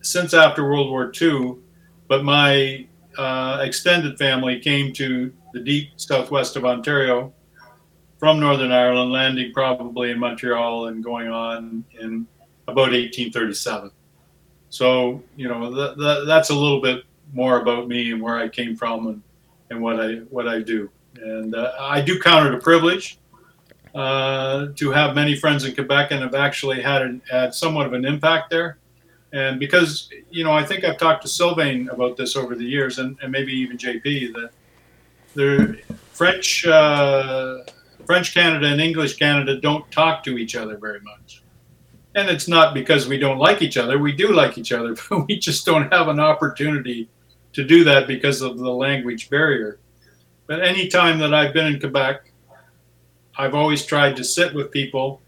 since 0.00 0.32
after 0.32 0.64
World 0.64 0.90
War 0.90 1.12
II, 1.20 1.56
but 2.08 2.24
my 2.24 2.86
uh, 3.18 3.60
extended 3.62 4.18
family 4.18 4.60
came 4.60 4.92
to 4.94 5.32
the 5.52 5.60
deep 5.60 5.90
southwest 5.96 6.56
of 6.56 6.64
Ontario 6.64 7.32
from 8.18 8.38
Northern 8.38 8.72
Ireland, 8.72 9.12
landing 9.12 9.52
probably 9.52 10.10
in 10.10 10.18
Montreal 10.18 10.88
and 10.88 11.02
going 11.02 11.28
on 11.28 11.84
in 11.98 12.26
about 12.66 12.92
1837. 12.92 13.90
So 14.68 15.22
you 15.36 15.48
know 15.48 15.74
th- 15.74 15.96
th- 15.96 16.26
that's 16.26 16.50
a 16.50 16.54
little 16.54 16.80
bit 16.80 17.04
more 17.32 17.60
about 17.60 17.88
me 17.88 18.12
and 18.12 18.22
where 18.22 18.36
I 18.36 18.48
came 18.48 18.76
from 18.76 19.06
and, 19.06 19.22
and 19.70 19.82
what 19.82 20.00
I 20.00 20.16
what 20.30 20.46
I 20.48 20.60
do. 20.60 20.90
And 21.16 21.54
uh, 21.54 21.72
I 21.80 22.00
do 22.00 22.20
count 22.20 22.46
it 22.46 22.54
a 22.54 22.58
privilege 22.58 23.18
uh, 23.94 24.68
to 24.76 24.90
have 24.90 25.14
many 25.14 25.34
friends 25.34 25.64
in 25.64 25.74
Quebec 25.74 26.12
and 26.12 26.22
have 26.22 26.34
actually 26.34 26.80
had, 26.80 27.02
an, 27.02 27.22
had 27.30 27.54
somewhat 27.54 27.86
of 27.86 27.92
an 27.92 28.04
impact 28.04 28.50
there. 28.50 28.78
And 29.32 29.60
because, 29.60 30.10
you 30.30 30.42
know, 30.44 30.52
I 30.52 30.64
think 30.64 30.84
I've 30.84 30.98
talked 30.98 31.22
to 31.22 31.28
Sylvain 31.28 31.88
about 31.90 32.16
this 32.16 32.36
over 32.36 32.54
the 32.54 32.64
years 32.64 32.98
and, 32.98 33.16
and 33.22 33.30
maybe 33.30 33.52
even 33.52 33.78
JP 33.78 34.34
that 34.34 34.50
the 35.34 35.78
French, 36.12 36.66
uh, 36.66 37.58
French 38.06 38.34
Canada 38.34 38.66
and 38.66 38.80
English 38.80 39.16
Canada 39.16 39.60
don't 39.60 39.88
talk 39.92 40.24
to 40.24 40.36
each 40.36 40.56
other 40.56 40.76
very 40.76 41.00
much. 41.00 41.42
And 42.16 42.28
it's 42.28 42.48
not 42.48 42.74
because 42.74 43.06
we 43.06 43.18
don't 43.18 43.38
like 43.38 43.62
each 43.62 43.76
other. 43.76 43.98
We 43.98 44.12
do 44.12 44.32
like 44.32 44.58
each 44.58 44.72
other, 44.72 44.96
but 45.08 45.28
we 45.28 45.38
just 45.38 45.64
don't 45.64 45.92
have 45.92 46.08
an 46.08 46.18
opportunity 46.18 47.08
to 47.52 47.64
do 47.64 47.84
that 47.84 48.08
because 48.08 48.42
of 48.42 48.58
the 48.58 48.70
language 48.70 49.30
barrier. 49.30 49.78
But 50.46 50.64
any 50.64 50.88
time 50.88 51.20
that 51.20 51.32
I've 51.32 51.54
been 51.54 51.66
in 51.66 51.78
Quebec, 51.78 52.32
I've 53.38 53.54
always 53.54 53.84
tried 53.84 54.16
to 54.16 54.24
sit 54.24 54.52
with 54.52 54.72
people 54.72 55.22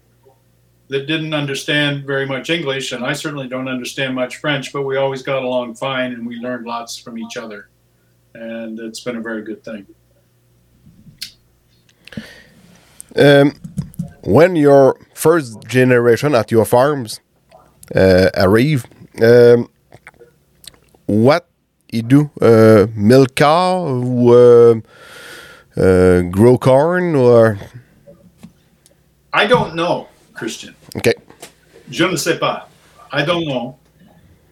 that 0.93 1.07
didn't 1.07 1.33
understand 1.33 2.05
very 2.05 2.27
much 2.27 2.51
English, 2.51 2.91
and 2.91 3.03
I 3.03 3.13
certainly 3.13 3.47
don't 3.47 3.67
understand 3.67 4.13
much 4.13 4.37
French, 4.37 4.71
but 4.71 4.83
we 4.83 4.95
always 4.95 5.23
got 5.23 5.41
along 5.41 5.73
fine 5.73 6.13
and 6.13 6.25
we 6.27 6.35
learned 6.35 6.67
lots 6.67 6.95
from 6.95 7.17
each 7.17 7.35
other. 7.35 7.69
And 8.35 8.79
it's 8.79 8.99
been 8.99 9.17
a 9.17 9.21
very 9.21 9.41
good 9.41 9.63
thing. 9.63 9.87
Um, 13.15 13.53
when 14.21 14.55
your 14.55 14.99
first 15.15 15.63
generation 15.67 16.35
at 16.35 16.51
your 16.51 16.65
farms 16.65 17.21
uh, 17.95 18.29
arrive, 18.37 18.85
um, 19.19 19.69
what 21.07 21.49
you 21.91 22.03
do? 22.03 22.29
Uh, 22.39 22.85
milk 22.95 23.33
cow, 23.33 23.87
uh, 24.29 24.75
uh, 25.75 26.21
grow 26.21 26.59
corn, 26.59 27.15
or 27.15 27.57
I 29.33 29.47
don't 29.47 29.73
know, 29.73 30.07
Christian. 30.35 30.75
Okay. 30.95 31.13
Je 31.89 32.05
ne 32.05 32.15
sais 32.15 32.37
pas. 32.37 32.67
I 33.11 33.23
don't 33.23 33.45
know. 33.45 33.77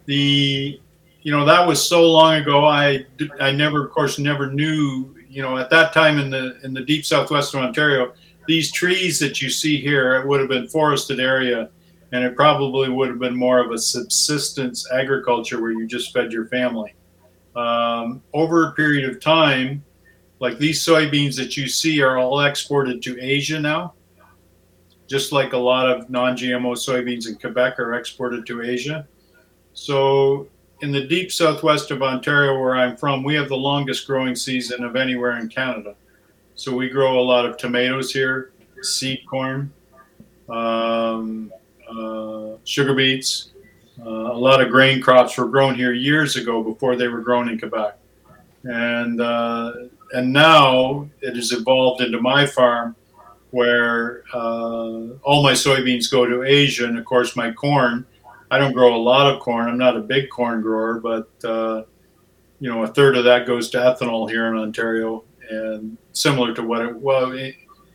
The, 0.05 0.79
you 1.21 1.31
know, 1.31 1.45
that 1.45 1.65
was 1.67 1.83
so 1.83 2.09
long 2.09 2.35
ago. 2.35 2.65
I, 2.65 3.05
I 3.39 3.51
never, 3.51 3.85
of 3.85 3.91
course, 3.91 4.19
never 4.19 4.51
knew. 4.51 5.15
You 5.29 5.41
know, 5.41 5.57
at 5.57 5.69
that 5.69 5.93
time 5.93 6.19
in 6.19 6.29
the 6.29 6.59
in 6.63 6.73
the 6.73 6.81
deep 6.81 7.05
southwest 7.05 7.53
of 7.53 7.61
Ontario, 7.61 8.13
these 8.47 8.71
trees 8.71 9.17
that 9.19 9.41
you 9.41 9.49
see 9.49 9.79
here, 9.79 10.15
it 10.17 10.27
would 10.27 10.39
have 10.41 10.49
been 10.49 10.67
forested 10.67 11.19
area, 11.19 11.69
and 12.11 12.23
it 12.23 12.35
probably 12.35 12.89
would 12.89 13.07
have 13.07 13.19
been 13.19 13.35
more 13.35 13.59
of 13.59 13.71
a 13.71 13.77
subsistence 13.77 14.91
agriculture 14.91 15.61
where 15.61 15.71
you 15.71 15.87
just 15.87 16.11
fed 16.11 16.33
your 16.33 16.47
family. 16.47 16.93
Um, 17.55 18.21
over 18.33 18.67
a 18.67 18.71
period 18.73 19.09
of 19.09 19.21
time, 19.21 19.83
like 20.39 20.57
these 20.57 20.85
soybeans 20.85 21.37
that 21.37 21.55
you 21.55 21.67
see 21.67 22.01
are 22.01 22.17
all 22.17 22.41
exported 22.41 23.01
to 23.03 23.17
Asia 23.21 23.59
now 23.59 23.93
just 25.11 25.33
like 25.33 25.51
a 25.51 25.57
lot 25.57 25.89
of 25.89 26.09
non-GMO 26.09 26.71
soybeans 26.71 27.27
in 27.27 27.35
Quebec 27.35 27.77
are 27.81 27.95
exported 27.95 28.45
to 28.45 28.61
Asia. 28.61 29.05
So 29.73 30.47
in 30.79 30.93
the 30.93 31.05
deep 31.05 31.33
southwest 31.33 31.91
of 31.91 32.01
Ontario, 32.01 32.57
where 32.57 32.77
I'm 32.77 32.95
from, 32.95 33.21
we 33.21 33.35
have 33.35 33.49
the 33.49 33.57
longest 33.57 34.07
growing 34.07 34.37
season 34.37 34.85
of 34.85 34.95
anywhere 34.95 35.37
in 35.37 35.49
Canada. 35.49 35.95
So 36.55 36.73
we 36.73 36.87
grow 36.87 37.19
a 37.19 37.25
lot 37.33 37.45
of 37.45 37.57
tomatoes 37.57 38.13
here, 38.13 38.53
seed 38.83 39.19
corn, 39.29 39.73
um, 40.47 41.51
uh, 41.89 42.51
sugar 42.63 42.93
beets. 42.93 43.49
Uh, 43.99 44.31
a 44.31 44.39
lot 44.47 44.61
of 44.61 44.69
grain 44.69 45.01
crops 45.01 45.37
were 45.37 45.49
grown 45.49 45.75
here 45.75 45.91
years 45.91 46.37
ago 46.37 46.63
before 46.63 46.95
they 46.95 47.09
were 47.09 47.19
grown 47.19 47.49
in 47.49 47.59
Quebec, 47.59 47.97
and 48.63 49.19
uh, 49.19 49.73
and 50.13 50.31
now 50.31 51.07
it 51.19 51.35
has 51.35 51.51
evolved 51.51 52.01
into 52.01 52.19
my 52.21 52.45
farm 52.45 52.95
where 53.51 54.23
uh, 54.33 55.13
all 55.23 55.43
my 55.43 55.53
soybeans 55.53 56.09
go 56.09 56.25
to 56.25 56.43
Asia, 56.43 56.85
and 56.85 56.97
of 56.97 57.05
course 57.05 57.35
my 57.35 57.51
corn. 57.51 58.05
I 58.49 58.57
don't 58.57 58.73
grow 58.73 58.95
a 58.95 58.97
lot 58.97 59.33
of 59.33 59.39
corn. 59.39 59.69
I'm 59.69 59.77
not 59.77 59.95
a 59.95 60.01
big 60.01 60.29
corn 60.29 60.61
grower, 60.61 60.99
but 60.99 61.29
uh, 61.45 61.83
you 62.59 62.69
know, 62.69 62.83
a 62.83 62.87
third 62.87 63.15
of 63.17 63.23
that 63.25 63.47
goes 63.47 63.69
to 63.71 63.77
ethanol 63.77 64.29
here 64.29 64.47
in 64.47 64.57
Ontario, 64.57 65.23
and 65.49 65.97
similar 66.13 66.53
to 66.53 66.63
what 66.63 66.81
it 66.81 66.95
well 66.95 67.31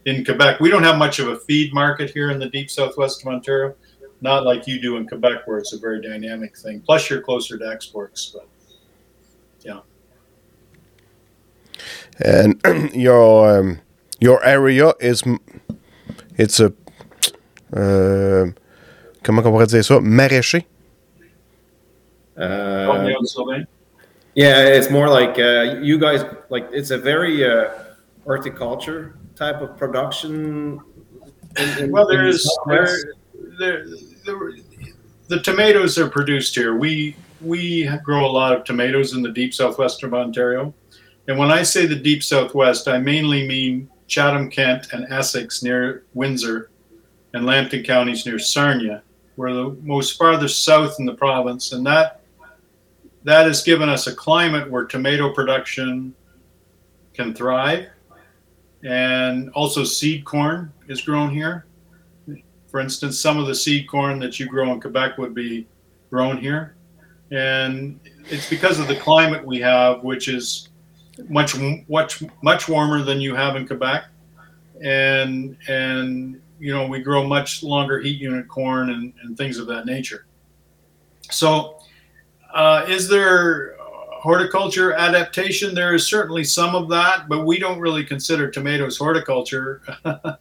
in 0.06 0.24
Quebec. 0.24 0.60
We 0.60 0.70
don't 0.70 0.82
have 0.82 0.98
much 0.98 1.18
of 1.18 1.28
a 1.28 1.36
feed 1.36 1.74
market 1.74 2.10
here 2.10 2.30
in 2.30 2.38
the 2.38 2.48
deep 2.48 2.70
southwest 2.70 3.22
of 3.22 3.28
Ontario, 3.28 3.74
not 4.20 4.44
like 4.44 4.66
you 4.66 4.80
do 4.80 4.96
in 4.96 5.06
Quebec, 5.06 5.46
where 5.46 5.58
it's 5.58 5.72
a 5.72 5.78
very 5.78 6.00
dynamic 6.00 6.56
thing. 6.56 6.80
Plus, 6.80 7.10
you're 7.10 7.20
closer 7.20 7.58
to 7.58 7.68
exports, 7.68 8.34
but 8.34 8.48
yeah. 9.60 9.80
And 12.24 12.60
your 12.94 13.58
um, 13.58 13.80
your 14.20 14.42
area 14.44 14.92
is 15.00 15.22
it's 16.36 16.60
a 16.60 16.72
uh, 17.72 18.46
comment 19.22 19.44
on 19.46 19.52
pourrait 19.52 19.66
dire 19.66 19.82
ça, 19.82 20.00
maraîcher? 20.00 20.64
Uh, 22.36 22.84
Help 22.92 23.02
me 23.06 23.14
out, 23.14 23.26
Sylvain. 23.26 23.66
Yeah, 24.34 24.60
it's 24.66 24.90
more 24.90 25.08
like 25.08 25.38
uh, 25.38 25.78
you 25.80 25.98
guys 25.98 26.22
like 26.50 26.68
it's 26.72 26.90
a 26.90 26.98
very 26.98 27.44
uh, 27.44 27.70
horticulture 28.24 29.14
type 29.34 29.60
of 29.62 29.76
production. 29.78 30.80
in- 31.58 31.84
in- 31.84 31.90
Well, 31.90 32.06
there 32.06 32.26
is 32.26 32.42
the 32.44 32.76
there, 32.78 32.98
there, 33.58 33.86
there, 34.26 34.52
the 35.28 35.40
tomatoes 35.40 35.98
are 35.98 36.08
produced 36.08 36.54
here. 36.54 36.76
We 36.76 37.16
we 37.40 37.88
grow 38.04 38.26
a 38.26 38.32
lot 38.32 38.52
of 38.54 38.64
tomatoes 38.64 39.14
in 39.14 39.22
the 39.22 39.30
deep 39.32 39.54
southwest 39.54 40.02
of 40.02 40.12
Ontario, 40.12 40.74
and 41.28 41.38
when 41.38 41.50
I 41.50 41.62
say 41.62 41.86
the 41.86 41.96
deep 41.96 42.22
southwest, 42.22 42.86
I 42.88 42.98
mainly 42.98 43.48
mean 43.48 43.88
Chatham, 44.06 44.50
Kent, 44.50 44.92
and 44.92 45.10
Essex 45.12 45.62
near 45.62 46.04
Windsor, 46.14 46.70
and 47.34 47.44
Lambton 47.44 47.82
counties 47.82 48.24
near 48.24 48.38
Sarnia. 48.38 49.02
We're 49.36 49.52
the 49.52 49.76
most 49.82 50.16
farthest 50.16 50.64
south 50.64 50.96
in 50.98 51.06
the 51.06 51.14
province, 51.14 51.72
and 51.72 51.84
that 51.86 52.22
that 53.24 53.46
has 53.46 53.62
given 53.62 53.88
us 53.88 54.06
a 54.06 54.14
climate 54.14 54.70
where 54.70 54.84
tomato 54.84 55.32
production 55.32 56.14
can 57.12 57.34
thrive, 57.34 57.88
and 58.84 59.50
also 59.50 59.82
seed 59.82 60.24
corn 60.24 60.72
is 60.88 61.00
grown 61.00 61.30
here. 61.30 61.66
For 62.68 62.80
instance, 62.80 63.18
some 63.18 63.38
of 63.38 63.46
the 63.46 63.54
seed 63.54 63.88
corn 63.88 64.18
that 64.20 64.38
you 64.38 64.46
grow 64.46 64.72
in 64.72 64.80
Quebec 64.80 65.18
would 65.18 65.34
be 65.34 65.66
grown 66.10 66.38
here. 66.38 66.76
And 67.32 67.98
it's 68.30 68.48
because 68.48 68.78
of 68.78 68.86
the 68.86 68.96
climate 68.96 69.44
we 69.44 69.58
have, 69.60 70.04
which 70.04 70.28
is 70.28 70.68
much 71.28 71.56
much 71.88 72.22
much 72.42 72.68
warmer 72.68 73.02
than 73.02 73.20
you 73.20 73.34
have 73.34 73.56
in 73.56 73.66
Quebec. 73.66 74.04
And 74.82 75.56
and 75.68 76.40
you 76.58 76.72
know, 76.72 76.86
we 76.86 77.00
grow 77.00 77.26
much 77.26 77.62
longer 77.62 78.00
heat 78.00 78.20
unit 78.20 78.48
corn 78.48 78.90
and, 78.90 79.12
and 79.22 79.36
things 79.36 79.58
of 79.58 79.66
that 79.66 79.86
nature. 79.86 80.26
So 81.30 81.78
uh, 82.54 82.86
is 82.88 83.08
there 83.08 83.76
horticulture 83.78 84.94
adaptation? 84.94 85.74
There 85.74 85.94
is 85.94 86.06
certainly 86.06 86.44
some 86.44 86.74
of 86.74 86.88
that, 86.88 87.28
but 87.28 87.44
we 87.44 87.58
don't 87.58 87.78
really 87.78 88.04
consider 88.04 88.50
tomatoes 88.50 88.96
horticulture. 88.96 89.82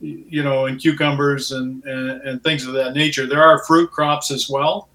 you 0.00 0.44
know, 0.44 0.66
and 0.66 0.80
cucumbers 0.80 1.52
and, 1.52 1.82
and, 1.84 2.22
and 2.22 2.42
things 2.44 2.64
of 2.66 2.72
that 2.74 2.94
nature. 2.94 3.26
There 3.26 3.42
are 3.42 3.64
fruit 3.64 3.90
crops 3.90 4.30
as 4.30 4.48
well. 4.48 4.88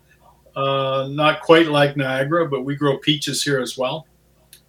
Uh, 0.56 1.10
not 1.12 1.42
quite 1.42 1.68
like 1.68 1.98
Niagara, 1.98 2.48
but 2.48 2.64
we 2.64 2.76
grow 2.76 2.98
peaches 3.00 3.44
here 3.44 3.60
as 3.60 3.78
well. 3.78 4.08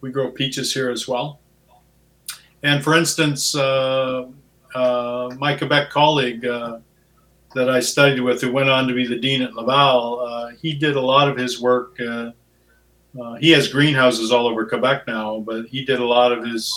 We 0.05 0.11
grow 0.11 0.31
peaches 0.31 0.75
here 0.75 0.91
as 0.91 1.09
well. 1.09 1.41
And 2.63 2.85
for 2.85 2.95
instance, 2.95 3.55
uh, 3.55 4.27
uh, 4.75 5.35
my 5.39 5.57
Quebec 5.57 5.89
colleague 5.89 6.45
uh, 6.45 6.81
that 7.55 7.71
I 7.71 7.81
studied 7.81 8.21
with, 8.21 8.43
who 8.43 8.53
went 8.53 8.69
on 8.69 8.87
to 8.87 8.93
be 8.93 9.07
the 9.07 9.17
dean 9.17 9.41
at 9.41 9.55
Laval, 9.55 10.21
uh, 10.21 10.51
he 10.61 10.75
did 10.75 10.97
a 10.97 11.01
lot 11.01 11.31
of 11.31 11.39
his 11.39 11.59
work. 11.59 11.99
Uh, 11.99 12.33
uh, 13.19 13.37
he 13.37 13.51
has 13.53 13.67
greenhouses 13.67 14.31
all 14.31 14.47
over 14.47 14.67
Quebec 14.67 15.07
now, 15.07 15.41
but 15.41 15.65
he 15.69 15.87
did 15.87 16.01
a 16.01 16.05
lot 16.05 16.33
of 16.33 16.45
his 16.45 16.71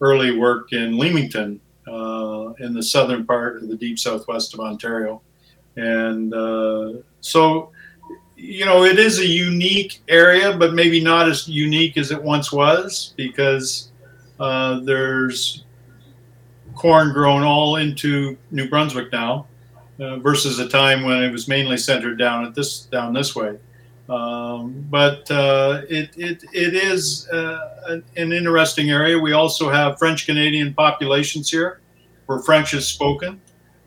early 0.00 0.36
work 0.36 0.72
in 0.72 0.98
Leamington, 0.98 1.60
in 1.86 2.74
the 2.74 2.82
southern 2.82 3.24
part 3.24 3.62
of 3.62 3.68
the 3.68 3.76
deep 3.76 3.96
southwest 3.96 4.54
of 4.54 4.58
Ontario. 4.58 5.22
And 5.76 6.32
so, 7.20 7.70
you 8.36 8.64
know, 8.64 8.84
it 8.84 8.98
is 8.98 9.18
a 9.18 9.26
unique 9.26 10.02
area, 10.08 10.56
but 10.56 10.74
maybe 10.74 11.02
not 11.02 11.28
as 11.28 11.48
unique 11.48 11.96
as 11.96 12.10
it 12.10 12.22
once 12.22 12.52
was 12.52 13.14
because 13.16 13.90
uh, 14.38 14.80
there's 14.80 15.64
corn 16.74 17.12
grown 17.12 17.42
all 17.42 17.76
into 17.76 18.36
New 18.50 18.68
Brunswick 18.68 19.10
now 19.10 19.46
uh, 19.98 20.18
versus 20.18 20.58
a 20.58 20.68
time 20.68 21.04
when 21.04 21.22
it 21.22 21.32
was 21.32 21.48
mainly 21.48 21.78
centered 21.78 22.18
down 22.18 22.44
at 22.44 22.54
this 22.54 22.80
down 22.80 23.14
this 23.14 23.34
way. 23.34 23.58
Um, 24.08 24.86
but 24.88 25.28
uh, 25.30 25.82
it, 25.88 26.10
it, 26.16 26.44
it 26.52 26.74
is 26.74 27.28
uh, 27.30 27.82
an, 27.88 28.04
an 28.16 28.32
interesting 28.32 28.90
area. 28.90 29.18
We 29.18 29.32
also 29.32 29.68
have 29.68 29.98
French 29.98 30.26
Canadian 30.26 30.74
populations 30.74 31.50
here 31.50 31.80
where 32.26 32.38
French 32.40 32.74
is 32.74 32.86
spoken. 32.86 33.40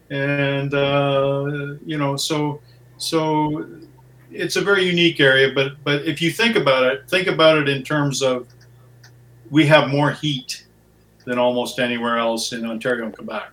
And, 0.10 0.74
uh, 0.74 1.76
you 1.86 1.98
know, 1.98 2.18
so, 2.18 2.60
so 2.98 3.66
it's 4.32 4.56
a 4.56 4.62
very 4.62 4.84
unique 4.84 5.20
area. 5.20 5.52
But, 5.54 5.84
but 5.84 6.06
if 6.06 6.22
you 6.22 6.32
think 6.32 6.56
about 6.56 6.84
it, 6.84 7.10
think 7.10 7.28
about 7.28 7.58
it 7.58 7.70
in 7.70 7.84
terms 7.84 8.22
of 8.22 8.48
we 9.50 9.66
have 9.68 9.90
more 9.90 10.12
heat 10.12 10.66
than 11.26 11.38
almost 11.38 11.80
anywhere 11.80 12.18
else 12.18 12.54
in 12.54 12.66
Ontario 12.66 13.06
and 13.06 13.16
Quebec. 13.16 13.52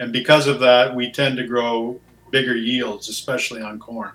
And 0.00 0.12
because 0.12 0.46
of 0.46 0.60
that, 0.60 0.94
we 0.94 1.10
tend 1.10 1.36
to 1.36 1.46
grow 1.46 2.00
bigger 2.30 2.56
yields, 2.56 3.08
especially 3.08 3.62
on 3.62 3.78
corn 3.78 4.12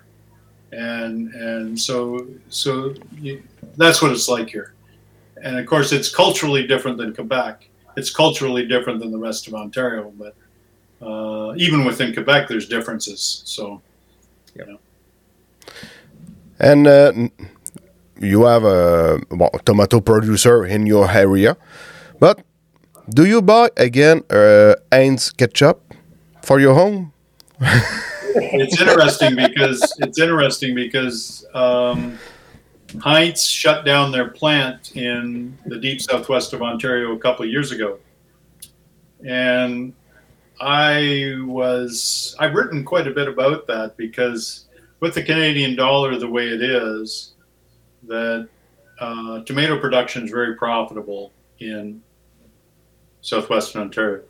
and 0.72 1.32
and 1.34 1.78
so 1.78 2.26
so 2.48 2.94
you, 3.18 3.42
that's 3.76 4.02
what 4.02 4.12
it's 4.12 4.28
like 4.28 4.50
here 4.50 4.74
and 5.42 5.58
of 5.58 5.66
course 5.66 5.92
it's 5.92 6.14
culturally 6.14 6.66
different 6.66 6.98
than 6.98 7.14
quebec 7.14 7.66
it's 7.96 8.10
culturally 8.10 8.66
different 8.66 9.00
than 9.00 9.10
the 9.10 9.18
rest 9.18 9.48
of 9.48 9.54
ontario 9.54 10.12
but 10.18 10.34
uh, 11.00 11.54
even 11.56 11.84
within 11.84 12.12
quebec 12.12 12.48
there's 12.48 12.68
differences 12.68 13.42
so 13.46 13.80
you 14.54 14.66
know 14.66 14.78
And 16.60 16.86
uh, 16.86 17.12
you 18.20 18.44
have 18.44 18.64
a 18.64 19.20
well, 19.30 19.50
tomato 19.64 20.00
producer 20.00 20.66
in 20.66 20.86
your 20.86 21.10
area, 21.10 21.56
but 22.18 22.42
do 23.08 23.24
you 23.24 23.40
buy 23.40 23.70
again 23.76 24.22
uh, 24.30 24.74
Heinz 24.92 25.30
ketchup 25.30 25.94
for 26.42 26.60
your 26.60 26.74
home? 26.74 27.12
it's 27.60 28.80
interesting 28.80 29.36
because 29.36 29.96
it's 29.98 30.18
interesting 30.18 30.74
because 30.74 31.46
um, 31.54 32.18
Heinz 33.00 33.46
shut 33.46 33.84
down 33.84 34.12
their 34.12 34.28
plant 34.28 34.96
in 34.96 35.56
the 35.66 35.78
deep 35.78 36.00
southwest 36.00 36.52
of 36.52 36.62
Ontario 36.62 37.12
a 37.12 37.18
couple 37.18 37.44
of 37.44 37.50
years 37.50 37.72
ago, 37.72 37.98
and 39.24 39.92
I 40.60 41.36
was 41.44 42.36
I've 42.38 42.54
written 42.54 42.84
quite 42.84 43.06
a 43.06 43.12
bit 43.12 43.28
about 43.28 43.66
that 43.68 43.96
because 43.96 44.67
with 45.00 45.14
the 45.14 45.22
Canadian 45.22 45.76
dollar 45.76 46.18
the 46.18 46.28
way 46.28 46.48
it 46.48 46.62
is, 46.62 47.34
that 48.06 48.48
uh, 49.00 49.40
tomato 49.44 49.78
production 49.78 50.24
is 50.24 50.30
very 50.30 50.56
profitable 50.56 51.32
in 51.60 52.02
southwestern 53.20 53.82
Ontario. 53.82 54.22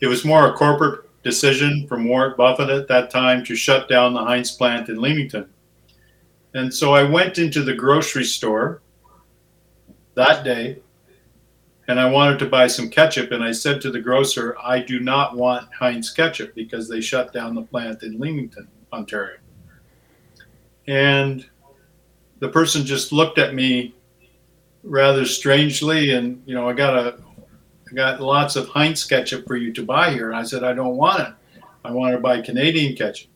It 0.00 0.06
was 0.06 0.24
more 0.24 0.46
a 0.46 0.54
corporate 0.54 1.06
decision 1.22 1.86
from 1.86 2.08
Warren 2.08 2.34
Buffett 2.36 2.70
at 2.70 2.88
that 2.88 3.10
time 3.10 3.44
to 3.44 3.54
shut 3.54 3.88
down 3.88 4.14
the 4.14 4.24
Heinz 4.24 4.52
plant 4.52 4.88
in 4.88 5.00
Leamington. 5.00 5.48
And 6.54 6.72
so 6.72 6.94
I 6.94 7.02
went 7.02 7.38
into 7.38 7.62
the 7.62 7.74
grocery 7.74 8.24
store 8.24 8.80
that 10.14 10.42
day 10.44 10.78
and 11.88 12.00
I 12.00 12.08
wanted 12.08 12.38
to 12.40 12.46
buy 12.46 12.66
some 12.66 12.88
ketchup. 12.88 13.32
And 13.32 13.42
I 13.42 13.52
said 13.52 13.80
to 13.82 13.90
the 13.90 14.00
grocer, 14.00 14.56
I 14.62 14.80
do 14.80 15.00
not 15.00 15.36
want 15.36 15.72
Heinz 15.72 16.10
ketchup 16.10 16.54
because 16.54 16.88
they 16.88 17.00
shut 17.00 17.32
down 17.32 17.54
the 17.54 17.62
plant 17.62 18.02
in 18.02 18.18
Leamington, 18.18 18.68
Ontario. 18.92 19.38
And 20.86 21.46
the 22.40 22.48
person 22.48 22.84
just 22.84 23.12
looked 23.12 23.38
at 23.38 23.54
me 23.54 23.94
rather 24.82 25.24
strangely. 25.24 26.12
And, 26.12 26.42
you 26.46 26.54
know, 26.54 26.68
I 26.68 26.72
got 26.72 26.96
a, 26.96 27.18
I 27.90 27.94
got 27.94 28.20
lots 28.20 28.56
of 28.56 28.68
Heinz 28.68 29.04
ketchup 29.04 29.46
for 29.46 29.56
you 29.56 29.72
to 29.72 29.84
buy 29.84 30.10
here. 30.10 30.28
And 30.28 30.36
I 30.36 30.42
said, 30.42 30.64
I 30.64 30.72
don't 30.72 30.96
want 30.96 31.20
it. 31.20 31.62
I 31.84 31.90
want 31.90 32.14
to 32.14 32.20
buy 32.20 32.40
Canadian 32.40 32.96
ketchup. 32.96 33.30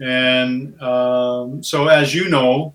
And 0.00 0.80
um, 0.82 1.62
so, 1.62 1.88
as 1.88 2.14
you 2.14 2.28
know, 2.28 2.74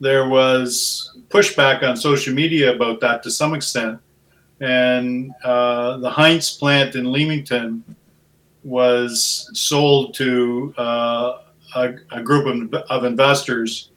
there 0.00 0.28
was 0.28 1.16
pushback 1.28 1.82
on 1.82 1.96
social 1.96 2.34
media 2.34 2.74
about 2.74 3.00
that 3.00 3.22
to 3.24 3.30
some 3.30 3.54
extent. 3.54 3.98
And 4.60 5.32
uh, 5.44 5.98
the 5.98 6.10
Heinz 6.10 6.56
plant 6.56 6.94
in 6.94 7.12
Leamington 7.12 7.84
was 8.66 9.48
sold 9.54 10.12
to 10.12 10.74
uh, 10.76 11.38
a, 11.76 11.94
a, 12.10 12.20
group 12.20 12.46
of, 12.46 12.74
of, 12.90 13.04
investors 13.04 13.90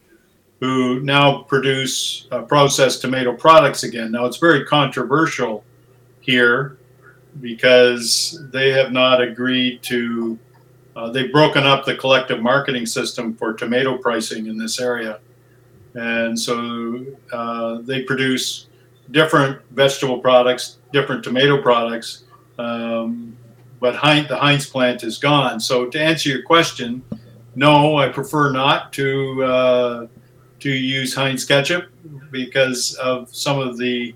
who 0.60 1.00
now 1.00 1.42
produce 1.42 2.28
uh, 2.30 2.42
processed 2.42 3.00
tomato 3.00 3.32
products 3.32 3.82
again. 3.82 4.12
Now, 4.12 4.26
it's 4.26 4.36
very 4.36 4.64
controversial 4.64 5.64
here 6.20 6.78
because 7.40 8.40
they 8.52 8.70
have 8.70 8.92
not 8.92 9.20
agreed 9.20 9.82
to, 9.84 10.38
uh, 10.94 11.10
they've 11.10 11.32
broken 11.32 11.64
up 11.64 11.84
the 11.84 11.96
collective 11.96 12.40
marketing 12.40 12.86
system 12.86 13.34
for 13.34 13.52
tomato 13.54 13.98
pricing 13.98 14.46
in 14.46 14.56
this 14.56 14.78
area. 14.78 15.18
And 15.94 16.38
so 16.38 17.04
uh, 17.32 17.78
they 17.82 18.04
produce 18.04 18.68
different 19.10 19.60
vegetable 19.72 20.20
products, 20.20 20.78
different 20.92 21.24
tomato 21.24 21.60
products, 21.60 22.22
um, 22.56 23.36
but 23.80 23.96
Heinz, 23.96 24.28
the 24.28 24.36
Heinz 24.36 24.66
plant 24.66 25.02
is 25.02 25.18
gone. 25.18 25.58
So 25.58 25.86
to 25.86 26.00
answer 26.00 26.28
your 26.28 26.42
question, 26.42 27.02
no, 27.54 27.96
I 27.96 28.08
prefer 28.08 28.52
not 28.52 28.92
to 28.94 29.44
uh, 29.44 30.06
to 30.60 30.70
use 30.70 31.14
Heinz 31.14 31.44
ketchup 31.44 31.86
because 32.30 32.94
of 32.96 33.34
some 33.34 33.58
of 33.58 33.78
the 33.78 34.14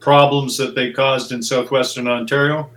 problems 0.00 0.56
that 0.58 0.74
they 0.74 0.92
caused 0.92 1.32
in 1.32 1.42
southwestern 1.42 2.06
Ontario. 2.06 2.70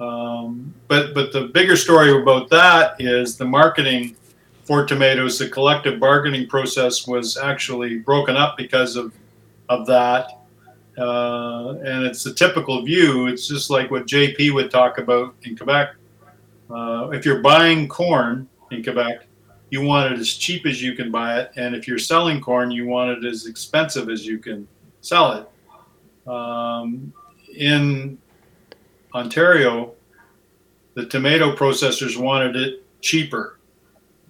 Um, 0.00 0.72
but 0.88 1.14
but 1.14 1.32
the 1.32 1.42
bigger 1.46 1.76
story 1.76 2.10
about 2.20 2.48
that 2.50 3.00
is 3.00 3.36
the 3.36 3.44
marketing 3.44 4.16
for 4.64 4.86
tomatoes. 4.86 5.38
The 5.38 5.48
collective 5.48 6.00
bargaining 6.00 6.48
process 6.48 7.06
was 7.06 7.36
actually 7.36 7.98
broken 7.98 8.36
up 8.36 8.56
because 8.56 8.96
of 8.96 9.12
of 9.68 9.86
that. 9.86 10.41
Uh, 11.02 11.78
and 11.84 12.04
it's 12.04 12.26
a 12.26 12.32
typical 12.32 12.82
view. 12.82 13.26
It's 13.26 13.48
just 13.48 13.70
like 13.70 13.90
what 13.90 14.06
JP 14.06 14.54
would 14.54 14.70
talk 14.70 14.98
about 14.98 15.34
in 15.42 15.56
Quebec. 15.56 15.96
Uh, 16.70 17.10
if 17.12 17.26
you're 17.26 17.40
buying 17.40 17.88
corn 17.88 18.48
in 18.70 18.84
Quebec, 18.84 19.26
you 19.70 19.82
want 19.82 20.12
it 20.12 20.20
as 20.20 20.32
cheap 20.34 20.64
as 20.64 20.80
you 20.80 20.94
can 20.94 21.10
buy 21.10 21.40
it, 21.40 21.50
and 21.56 21.74
if 21.74 21.88
you're 21.88 21.98
selling 21.98 22.40
corn, 22.40 22.70
you 22.70 22.86
want 22.86 23.10
it 23.10 23.24
as 23.24 23.46
expensive 23.46 24.10
as 24.10 24.24
you 24.24 24.38
can 24.38 24.68
sell 25.00 25.32
it. 25.32 26.30
Um, 26.30 27.12
in 27.56 28.16
Ontario, 29.12 29.94
the 30.94 31.06
tomato 31.06 31.56
processors 31.56 32.16
wanted 32.16 32.54
it 32.54 32.84
cheaper 33.00 33.58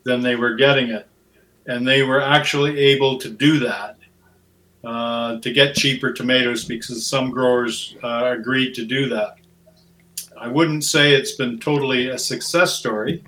than 0.04 0.22
they 0.22 0.36
were 0.36 0.54
getting 0.54 0.88
it, 0.88 1.06
and 1.66 1.86
they 1.86 2.02
were 2.02 2.22
actually 2.22 2.78
able 2.78 3.18
to 3.18 3.28
do 3.28 3.58
that 3.58 3.98
uh, 4.85 5.39
to 5.41 5.53
get 5.53 5.74
cheaper 5.74 6.12
tomatoes 6.12 6.64
because 6.64 7.07
some 7.07 7.30
growers 7.30 7.97
uh, 8.03 8.35
agreed 8.37 8.74
to 8.74 8.85
do 8.85 9.09
that. 9.09 9.37
I 10.39 10.49
wouldn't 10.49 10.85
say 10.85 11.14
it's 11.14 11.33
been 11.33 11.59
totally 11.61 12.09
a 12.09 12.18
success 12.18 12.74
story 12.74 13.22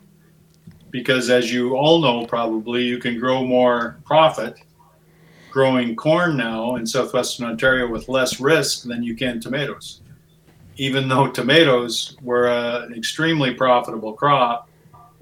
because, 0.91 1.31
as 1.31 1.53
you 1.53 1.77
all 1.77 2.01
know, 2.01 2.27
probably 2.27 2.85
you 2.85 2.99
can 2.99 3.19
grow 3.19 3.45
more 3.45 3.97
profit 4.05 4.59
growing 5.55 5.95
corn 5.95 6.37
now 6.37 6.75
in 6.75 6.85
southwestern 6.85 7.47
Ontario 7.47 7.87
with 7.87 8.09
less 8.09 8.41
risk 8.41 8.83
than 8.83 9.05
you 9.05 9.15
can 9.15 9.41
tomatoes. 9.41 10.01
Even 10.79 11.07
though 11.07 11.31
tomatoes 11.31 12.17
were 12.23 12.49
an 12.49 12.93
extremely 12.93 13.55
profitable 13.55 14.15
crop, 14.15 14.69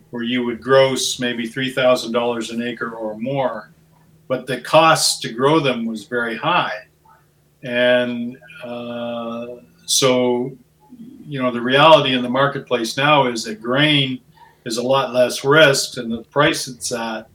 where 0.09 0.23
you 0.23 0.43
would 0.43 0.63
gross 0.63 1.21
maybe 1.21 1.47
$3,000 1.47 2.51
an 2.51 2.63
acre 2.63 2.93
or 2.93 3.19
more 3.19 3.72
but 4.29 4.47
the 4.47 4.61
cost 4.61 5.23
to 5.23 5.33
grow 5.33 5.61
them 5.61 5.85
was 5.85 6.05
very 6.05 6.37
high. 6.37 6.87
And 7.63 8.39
uh, 8.65 9.57
so, 9.87 10.57
you 11.27 11.41
know, 11.41 11.51
the 11.51 11.61
reality 11.61 12.15
in 12.15 12.23
the 12.23 12.29
marketplace 12.29 12.97
now 12.97 13.27
is 13.27 13.45
that 13.45 13.61
grain 13.61 14.21
is 14.65 14.79
a 14.79 14.83
lot 14.83 15.13
less 15.13 15.45
risk, 15.45 15.97
and 15.97 16.11
the 16.11 16.23
price 16.25 16.69
it's 16.69 16.93
at 16.93 17.29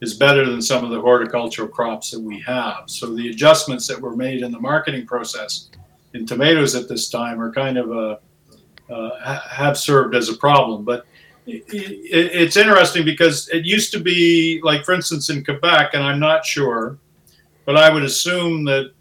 is 0.00 0.14
better 0.14 0.48
than 0.48 0.62
some 0.62 0.84
of 0.84 0.90
the 0.90 1.00
horticultural 1.00 1.68
crops 1.68 2.10
that 2.12 2.20
we 2.20 2.40
have. 2.40 2.84
So 2.86 3.14
the 3.14 3.30
adjustments 3.30 3.86
that 3.88 4.00
were 4.00 4.14
made 4.14 4.42
in 4.42 4.52
the 4.52 4.60
marketing 4.60 5.06
process 5.06 5.70
in 6.14 6.24
tomatoes 6.24 6.74
at 6.76 6.88
this 6.88 7.08
time 7.08 7.40
are 7.40 7.52
kind 7.52 7.76
of 7.76 7.90
a 7.90 8.20
uh, 8.92 9.40
have 9.40 9.76
served 9.76 10.14
as 10.14 10.28
a 10.28 10.36
problem. 10.36 10.84
But 10.84 11.04
it's 11.48 12.56
interesting 12.56 13.04
because 13.04 13.48
it 13.48 13.64
used 13.64 13.90
to 13.92 14.00
be 14.00 14.60
like, 14.62 14.84
for 14.84 14.92
instance, 14.92 15.30
in 15.30 15.44
Quebec, 15.44 15.90
and 15.94 16.02
I'm 16.02 16.20
not 16.20 16.44
sure, 16.44 16.98
but 17.64 17.76
I 17.76 17.92
would 17.92 18.02
assume 18.02 18.64
that 18.64 18.92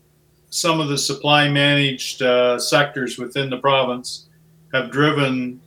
some 0.50 0.80
of 0.80 0.88
the 0.88 0.98
supply 0.98 1.50
managed 1.50 2.22
uh, 2.22 2.58
sectors 2.58 3.18
within 3.18 3.50
the 3.50 3.58
province 3.58 4.28
have 4.74 4.92
driven 4.92 5.60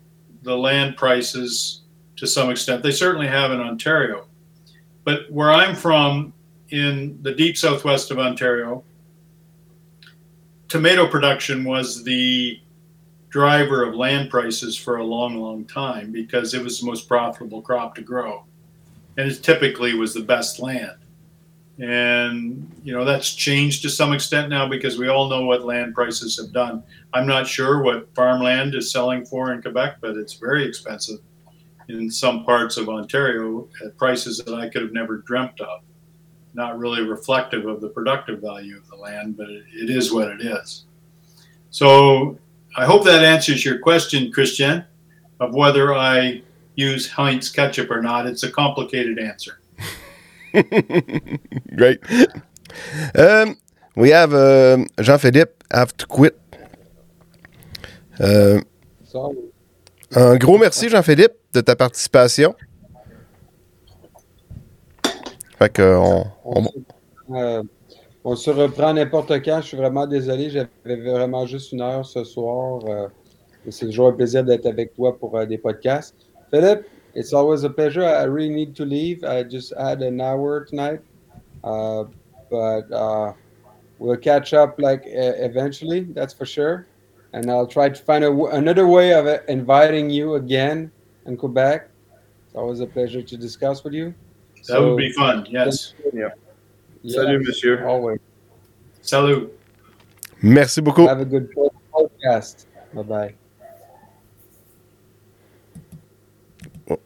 the 0.42 0.56
land 0.56 0.96
prices 0.96 1.82
to 2.16 2.26
some 2.26 2.50
extent. 2.50 2.82
They 2.82 2.90
certainly 2.90 3.26
have 3.26 3.52
in 3.52 3.60
Ontario. 3.60 4.26
But 5.04 5.30
where 5.30 5.50
I'm 5.50 5.74
from, 5.74 6.32
in 6.70 7.18
the 7.22 7.32
deep 7.32 7.56
southwest 7.58 8.10
of 8.10 8.18
Ontario, 8.18 8.84
tomato 10.68 11.06
production 11.06 11.64
was 11.64 12.04
the 12.04 12.60
driver 13.30 13.84
of 13.84 13.94
land 13.94 14.28
prices 14.28 14.76
for 14.76 14.96
a 14.96 15.04
long, 15.04 15.36
long 15.36 15.64
time 15.64 16.12
because 16.12 16.52
it 16.52 16.62
was 16.62 16.80
the 16.80 16.86
most 16.86 17.08
profitable 17.08 17.62
crop 17.62 17.94
to 17.94 18.02
grow. 18.02 18.44
And 19.16 19.30
it 19.30 19.42
typically 19.42 19.94
was 19.94 20.12
the 20.12 20.22
best 20.22 20.60
land. 20.60 20.96
And, 21.78 22.70
you 22.84 22.92
know, 22.92 23.04
that's 23.04 23.32
changed 23.34 23.82
to 23.82 23.88
some 23.88 24.12
extent 24.12 24.50
now 24.50 24.68
because 24.68 24.98
we 24.98 25.08
all 25.08 25.30
know 25.30 25.44
what 25.44 25.64
land 25.64 25.94
prices 25.94 26.36
have 26.38 26.52
done. 26.52 26.82
I'm 27.14 27.26
not 27.26 27.46
sure 27.46 27.82
what 27.82 28.14
farmland 28.14 28.74
is 28.74 28.92
selling 28.92 29.24
for 29.24 29.52
in 29.52 29.62
Quebec, 29.62 29.96
but 30.00 30.16
it's 30.16 30.34
very 30.34 30.64
expensive 30.66 31.20
in 31.88 32.10
some 32.10 32.44
parts 32.44 32.76
of 32.76 32.88
Ontario 32.88 33.66
at 33.84 33.96
prices 33.96 34.38
that 34.38 34.54
I 34.54 34.68
could 34.68 34.82
have 34.82 34.92
never 34.92 35.18
dreamt 35.18 35.60
of. 35.60 35.80
Not 36.52 36.78
really 36.78 37.02
reflective 37.02 37.64
of 37.66 37.80
the 37.80 37.88
productive 37.88 38.40
value 38.40 38.76
of 38.76 38.86
the 38.88 38.96
land, 38.96 39.36
but 39.36 39.48
it, 39.48 39.64
it 39.72 39.88
is 39.88 40.12
what 40.12 40.28
it 40.28 40.40
is. 40.42 40.84
So 41.70 42.38
I 42.76 42.84
hope 42.84 43.04
that 43.04 43.24
answers 43.24 43.64
your 43.64 43.78
question, 43.78 44.30
Christian, 44.32 44.84
of 45.40 45.54
whether 45.54 45.94
I 45.94 46.42
use 46.76 47.10
Heinz 47.10 47.48
ketchup 47.48 47.90
or 47.90 48.00
not. 48.00 48.26
It's 48.26 48.42
a 48.42 48.50
complicated 48.50 49.18
answer. 49.18 49.60
Great. 51.76 52.00
Um, 53.14 53.56
we 53.96 54.10
have 54.10 54.32
uh, 54.34 54.84
Jean-Philippe 55.00 55.52
have 55.72 55.96
to 55.96 56.06
quit. 56.06 56.36
Uh, 58.18 58.60
un 60.14 60.36
gros 60.38 60.58
merci, 60.58 60.88
Jean-Philippe, 60.88 61.34
de 61.52 61.60
ta 61.62 61.74
participation. 61.74 62.54
Fait 65.58 65.72
que 65.72 65.82
on, 65.82 66.26
on... 66.44 67.68
On 68.24 68.36
se 68.36 68.50
reprend 68.50 68.92
n'importe 68.92 69.32
quand. 69.42 69.60
Je 69.62 69.68
suis 69.68 69.76
vraiment 69.76 70.06
désolé. 70.06 70.50
J'avais 70.50 70.96
vraiment 70.96 71.46
juste 71.46 71.72
une 71.72 71.80
heure 71.80 72.04
ce 72.04 72.22
soir. 72.24 72.82
Euh, 72.86 73.08
c'est 73.70 73.86
toujours 73.86 74.08
un 74.08 74.12
plaisir 74.12 74.44
d'être 74.44 74.66
avec 74.66 74.94
toi 74.94 75.16
pour 75.16 75.36
euh, 75.38 75.46
des 75.46 75.56
podcasts. 75.56 76.14
Philip, 76.50 76.86
it's 77.14 77.32
always 77.32 77.64
a 77.64 77.70
pleasure. 77.70 78.02
I 78.02 78.24
really 78.24 78.50
need 78.50 78.74
to 78.74 78.84
leave. 78.84 79.24
I 79.24 79.42
just 79.44 79.72
had 79.78 80.02
an 80.02 80.20
hour 80.20 80.66
tonight. 80.66 81.00
Uh, 81.64 82.04
but 82.50 82.90
uh, 82.92 83.32
we'll 83.98 84.16
catch 84.16 84.52
up 84.52 84.78
like 84.78 85.02
eventually, 85.06 86.00
that's 86.12 86.34
for 86.34 86.44
sure. 86.44 86.86
And 87.32 87.50
I'll 87.50 87.66
try 87.66 87.88
to 87.88 88.02
find 88.02 88.24
a, 88.24 88.44
another 88.46 88.86
way 88.86 89.14
of 89.14 89.26
inviting 89.48 90.10
you 90.10 90.34
again 90.34 90.90
in 91.26 91.36
Quebec. 91.36 91.88
It's 92.46 92.56
always 92.56 92.80
a 92.80 92.86
pleasure 92.86 93.22
to 93.22 93.36
discuss 93.36 93.84
with 93.84 93.94
you. 93.94 94.12
That 94.56 94.64
so, 94.64 94.88
would 94.88 94.96
be 94.98 95.12
fun, 95.12 95.46
yes. 95.48 95.94
Yeah. 96.12 96.30
Salut, 97.08 97.38
monsieur. 97.40 97.80
Always. 97.86 98.18
Salut. 99.02 99.48
Merci 100.42 100.80
beaucoup. 100.80 101.06
Have 101.08 101.20
a 101.20 101.24
good 101.24 101.48
podcast. 101.92 102.66
Bye 102.92 103.04
bye. 103.04 103.34
Oh. 106.88 106.98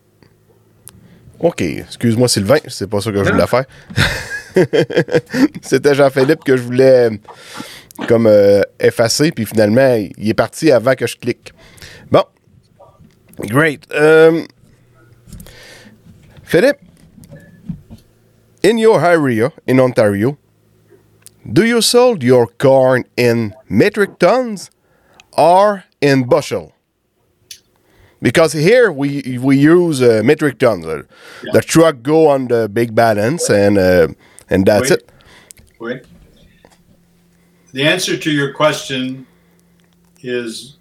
OK. 1.41 1.61
Excuse-moi, 1.63 2.29
Sylvain. 2.29 2.59
C'est 2.69 2.89
pas 2.89 3.01
ça 3.01 3.13
que 3.13 3.23
je 3.23 3.31
voulais 3.31 3.47
faire. 3.47 3.65
C'était 5.63 5.95
Jean-Philippe 5.95 6.45
que 6.45 6.57
je 6.57 6.63
voulais 6.63 7.11
comme 8.09 8.27
euh, 8.27 8.63
effacer, 8.81 9.31
puis 9.31 9.47
finalement, 9.47 9.97
il 10.19 10.29
est 10.29 10.35
parti 10.35 10.73
avant 10.73 10.95
que 10.95 11.07
je 11.07 11.17
clique. 11.17 11.53
Bon. 12.11 12.25
Great. 13.41 13.87
Um, 13.95 14.47
Philippe, 16.45 16.79
in 18.65 18.79
your 18.79 19.05
area 19.05 19.53
in 19.67 19.79
Ontario, 19.79 20.39
do 21.53 21.65
you 21.65 21.83
sell 21.83 22.17
your 22.17 22.47
corn 22.47 23.05
in 23.17 23.55
metric 23.69 24.19
tons 24.19 24.71
or 25.37 25.85
in 26.01 26.25
bushel? 26.25 26.73
Because 28.23 28.55
here 28.55 28.91
we 28.91 29.39
we 29.39 29.59
use 29.59 30.01
uh, 30.01 30.23
metric 30.25 30.59
tons. 30.59 30.87
Uh, 30.87 31.03
yeah. 31.45 31.53
The 31.53 31.61
truck 31.61 32.03
go 32.03 32.29
on 32.29 32.49
the 32.49 32.69
big 32.71 32.95
balance 32.95 33.51
and 33.51 33.77
uh, 33.77 34.09
and 34.49 34.65
that's 34.65 34.91
Wait. 34.91 34.99
it. 34.99 35.13
Wait. 35.79 36.03
The 37.73 37.87
answer 37.87 38.17
to 38.17 38.31
your 38.31 38.55
question 38.55 39.27
is 40.23 40.79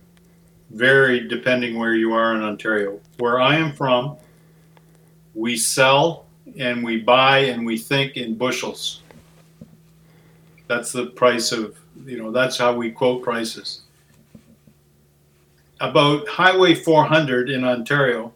varied 0.69 1.27
depending 1.27 1.77
where 1.77 1.95
you 1.95 2.13
are 2.13 2.33
in 2.33 2.41
Ontario. 2.43 3.01
Where 3.17 3.41
I 3.41 3.57
am 3.57 3.73
from, 3.73 4.15
we 5.33 5.57
sell 5.57 6.27
and 6.57 6.83
we 6.83 6.97
buy 6.97 7.39
and 7.39 7.65
we 7.65 7.77
think 7.77 8.17
in 8.17 8.35
bushels. 8.35 9.01
That's 10.67 10.91
the 10.91 11.07
price 11.07 11.51
of, 11.51 11.77
you 12.05 12.17
know, 12.17 12.31
that's 12.31 12.57
how 12.57 12.75
we 12.75 12.91
quote 12.91 13.23
prices. 13.23 13.81
About 15.79 16.27
Highway 16.27 16.75
400 16.75 17.49
in 17.49 17.63
Ontario, 17.63 18.33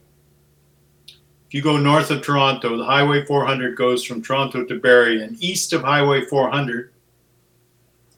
if 1.08 1.54
you 1.54 1.62
go 1.62 1.78
north 1.78 2.12
of 2.12 2.22
Toronto, 2.22 2.76
the 2.76 2.84
Highway 2.84 3.24
400 3.26 3.78
goes 3.78 4.04
from 4.04 4.22
Toronto 4.22 4.66
to 4.66 4.80
Barrie, 4.80 5.24
and 5.24 5.42
east 5.42 5.72
of 5.72 5.82
Highway 5.82 6.26
400, 6.26 6.92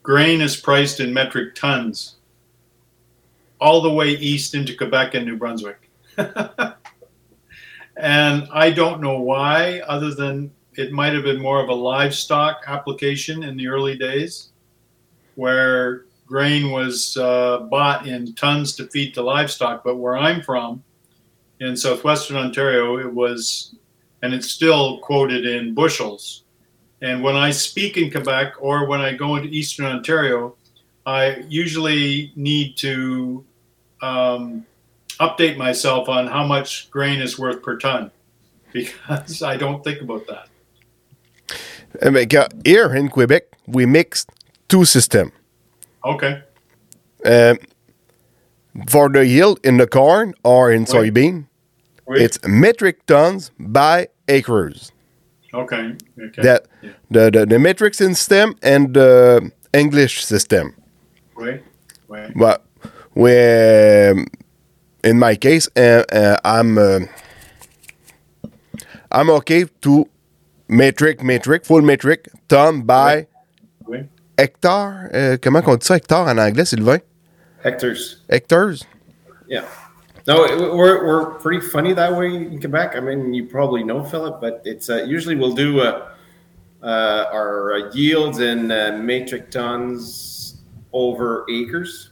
grain 0.01 0.41
is 0.41 0.57
priced 0.57 0.99
in 0.99 1.13
metric 1.13 1.53
tons 1.53 2.15
all 3.61 3.81
the 3.81 3.91
way 3.91 4.09
east 4.09 4.55
into 4.55 4.75
Quebec 4.75 5.13
and 5.13 5.25
New 5.25 5.35
Brunswick. 5.35 5.89
And 7.99 8.47
I 8.53 8.71
don't 8.71 9.01
know 9.01 9.19
why, 9.19 9.81
other 9.81 10.15
than 10.15 10.51
it 10.77 10.93
might 10.93 11.13
have 11.13 11.23
been 11.23 11.41
more 11.41 11.61
of 11.61 11.67
a 11.67 11.73
livestock 11.73 12.63
application 12.65 13.43
in 13.43 13.57
the 13.57 13.67
early 13.67 13.97
days, 13.97 14.51
where 15.35 16.05
grain 16.25 16.71
was 16.71 17.17
uh, 17.17 17.59
bought 17.69 18.07
in 18.07 18.33
tons 18.35 18.73
to 18.77 18.87
feed 18.87 19.13
the 19.13 19.21
livestock. 19.21 19.83
But 19.83 19.97
where 19.97 20.17
I'm 20.17 20.41
from, 20.41 20.81
in 21.59 21.75
southwestern 21.75 22.37
Ontario, 22.37 22.99
it 22.99 23.13
was, 23.13 23.75
and 24.21 24.33
it's 24.33 24.47
still 24.47 24.99
quoted 24.99 25.45
in 25.45 25.73
bushels. 25.73 26.43
And 27.01 27.21
when 27.21 27.35
I 27.35 27.51
speak 27.51 27.97
in 27.97 28.11
Quebec 28.11 28.53
or 28.61 28.87
when 28.87 29.01
I 29.01 29.13
go 29.13 29.35
into 29.35 29.49
eastern 29.49 29.85
Ontario, 29.85 30.55
I 31.05 31.43
usually 31.49 32.31
need 32.37 32.77
to 32.77 33.43
um, 34.01 34.65
update 35.19 35.57
myself 35.57 36.07
on 36.09 36.27
how 36.27 36.45
much 36.45 36.89
grain 36.91 37.21
is 37.21 37.37
worth 37.37 37.61
per 37.61 37.77
ton 37.77 38.11
because 38.71 39.41
I 39.43 39.57
don't 39.57 39.83
think 39.83 40.01
about 40.01 40.25
that. 40.27 40.47
Here 42.65 42.93
in 42.95 43.09
Quebec, 43.09 43.43
we 43.67 43.85
mixed 43.85 44.29
two 44.67 44.85
systems. 44.85 45.31
Okay. 46.05 46.41
Um, 47.25 47.57
for 48.87 49.09
the 49.09 49.25
yield 49.25 49.59
in 49.63 49.77
the 49.77 49.87
corn 49.87 50.33
or 50.43 50.71
in 50.71 50.81
Right. 50.83 50.89
soybean, 51.13 51.47
Wait. 52.07 52.21
it's 52.21 52.39
metric 52.47 53.05
tons 53.07 53.51
by 53.59 54.07
acres. 54.27 54.91
okay. 55.53 55.95
Okay. 56.21 56.41
That 56.43 56.67
Yeah. 56.81 56.91
the, 57.11 57.31
the 57.31 57.45
the 57.45 57.59
metric 57.59 57.93
system 57.95 58.55
and 58.61 58.93
the 58.93 59.51
English 59.73 60.23
system. 60.23 60.73
Wait. 61.35 61.61
Wait. 62.07 62.31
But 62.35 62.63
we, 63.15 63.31
um, 63.33 64.25
in 65.03 65.19
my 65.19 65.35
case, 65.35 65.67
uh, 65.75 66.03
uh, 66.11 66.37
I'm 66.43 66.77
uh, 66.77 66.99
I'm 69.11 69.29
okay 69.29 69.65
to 69.81 70.07
metric 70.67 71.23
metric 71.23 71.65
full 71.65 71.81
metric 71.81 72.29
ton 72.47 72.81
by 72.81 73.27
Wait. 73.87 74.05
hectare. 74.37 75.09
Euh, 75.13 75.37
comment 75.37 75.63
on 75.67 75.75
dit 75.77 75.85
ça 75.85 75.95
hectare 75.97 76.27
en 76.27 76.37
anglais, 76.37 76.65
Sylvain? 76.65 76.99
Hectares. 77.63 78.17
Hectares. 78.29 78.85
Yeah. 79.47 79.65
No, 80.27 80.43
it- 80.45 80.59
we're, 80.75 81.05
we're 81.05 81.25
pretty 81.39 81.59
funny 81.59 81.93
that 81.93 82.15
way 82.15 82.27
in 82.35 82.59
Quebec. 82.59 82.95
I 82.95 82.99
mean, 82.99 83.33
you 83.33 83.45
probably 83.47 83.83
know 83.83 84.03
Philip, 84.03 84.39
but 84.39 84.61
it's 84.63 84.89
uh, 84.89 85.03
usually 85.03 85.35
we'll 85.35 85.55
do 85.55 85.79
uh, 85.81 86.09
uh, 86.83 87.25
our 87.33 87.73
uh, 87.73 87.91
yields 87.93 88.39
in 88.39 88.71
uh, 88.71 88.99
metric 89.01 89.49
tons 89.49 90.61
over 90.93 91.45
acres. 91.49 92.08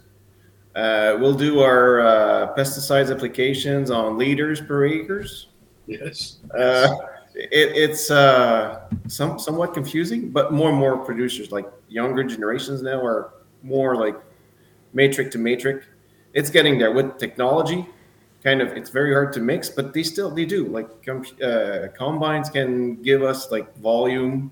Uh, 0.77 1.17
we'll 1.19 1.33
do 1.33 1.61
our 1.61 2.01
uh, 2.01 2.55
pesticides 2.55 3.09
applications 3.11 3.89
on 3.89 4.15
liters 4.15 4.61
per 4.61 4.85
acres. 4.85 5.47
Yes. 5.87 6.37
Uh, 6.55 6.95
it, 7.33 7.71
it's 7.75 8.11
uh, 8.11 8.87
some, 9.07 9.39
somewhat 9.39 9.73
confusing, 9.73 10.29
but 10.29 10.53
more 10.53 10.69
and 10.69 10.77
more 10.77 10.97
producers, 10.97 11.51
like 11.51 11.65
younger 11.89 12.23
generations 12.23 12.83
now, 12.83 13.03
are 13.03 13.33
more 13.63 13.95
like 13.95 14.15
matrix 14.93 15.31
to 15.31 15.39
matrix. 15.39 15.87
It's 16.33 16.51
getting 16.51 16.77
there 16.77 16.91
with 16.91 17.17
technology. 17.17 17.87
Kind 18.43 18.61
of, 18.61 18.69
it's 18.77 18.91
very 18.91 19.13
hard 19.13 19.33
to 19.33 19.39
mix, 19.39 19.69
but 19.69 19.93
they 19.95 20.03
still 20.03 20.29
they 20.29 20.45
do. 20.45 20.67
Like 20.67 21.03
com- 21.03 21.25
uh, 21.43 21.87
combines 21.97 22.51
can 22.51 23.01
give 23.01 23.23
us 23.23 23.49
like 23.49 23.75
volume 23.77 24.51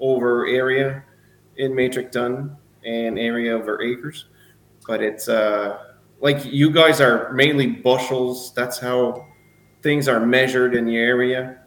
over 0.00 0.46
area 0.46 1.04
in 1.58 1.74
metric 1.74 2.12
ton 2.12 2.56
and 2.84 3.18
area 3.18 3.52
over 3.52 3.82
acres, 3.82 4.26
but 4.86 5.02
it's 5.02 5.28
uh 5.28 5.78
like 6.20 6.44
you 6.44 6.70
guys 6.70 7.00
are 7.00 7.32
mainly 7.32 7.66
bushels. 7.66 8.52
That's 8.54 8.78
how 8.78 9.26
things 9.82 10.08
are 10.08 10.24
measured 10.24 10.74
in 10.74 10.86
the 10.86 10.96
area. 10.96 11.58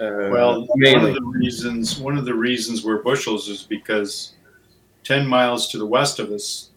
Uh, 0.00 0.28
Well, 0.30 0.66
one 0.66 1.04
of 1.06 1.14
the 1.14 1.22
reasons 1.22 1.98
one 1.98 2.18
of 2.18 2.24
the 2.24 2.34
reasons 2.34 2.84
we're 2.84 3.02
bushels 3.02 3.48
is 3.48 3.62
because 3.62 4.34
ten 5.04 5.26
miles 5.26 5.68
to 5.68 5.78
the 5.78 5.86
west 5.86 6.18
of 6.18 6.30
us 6.30 6.70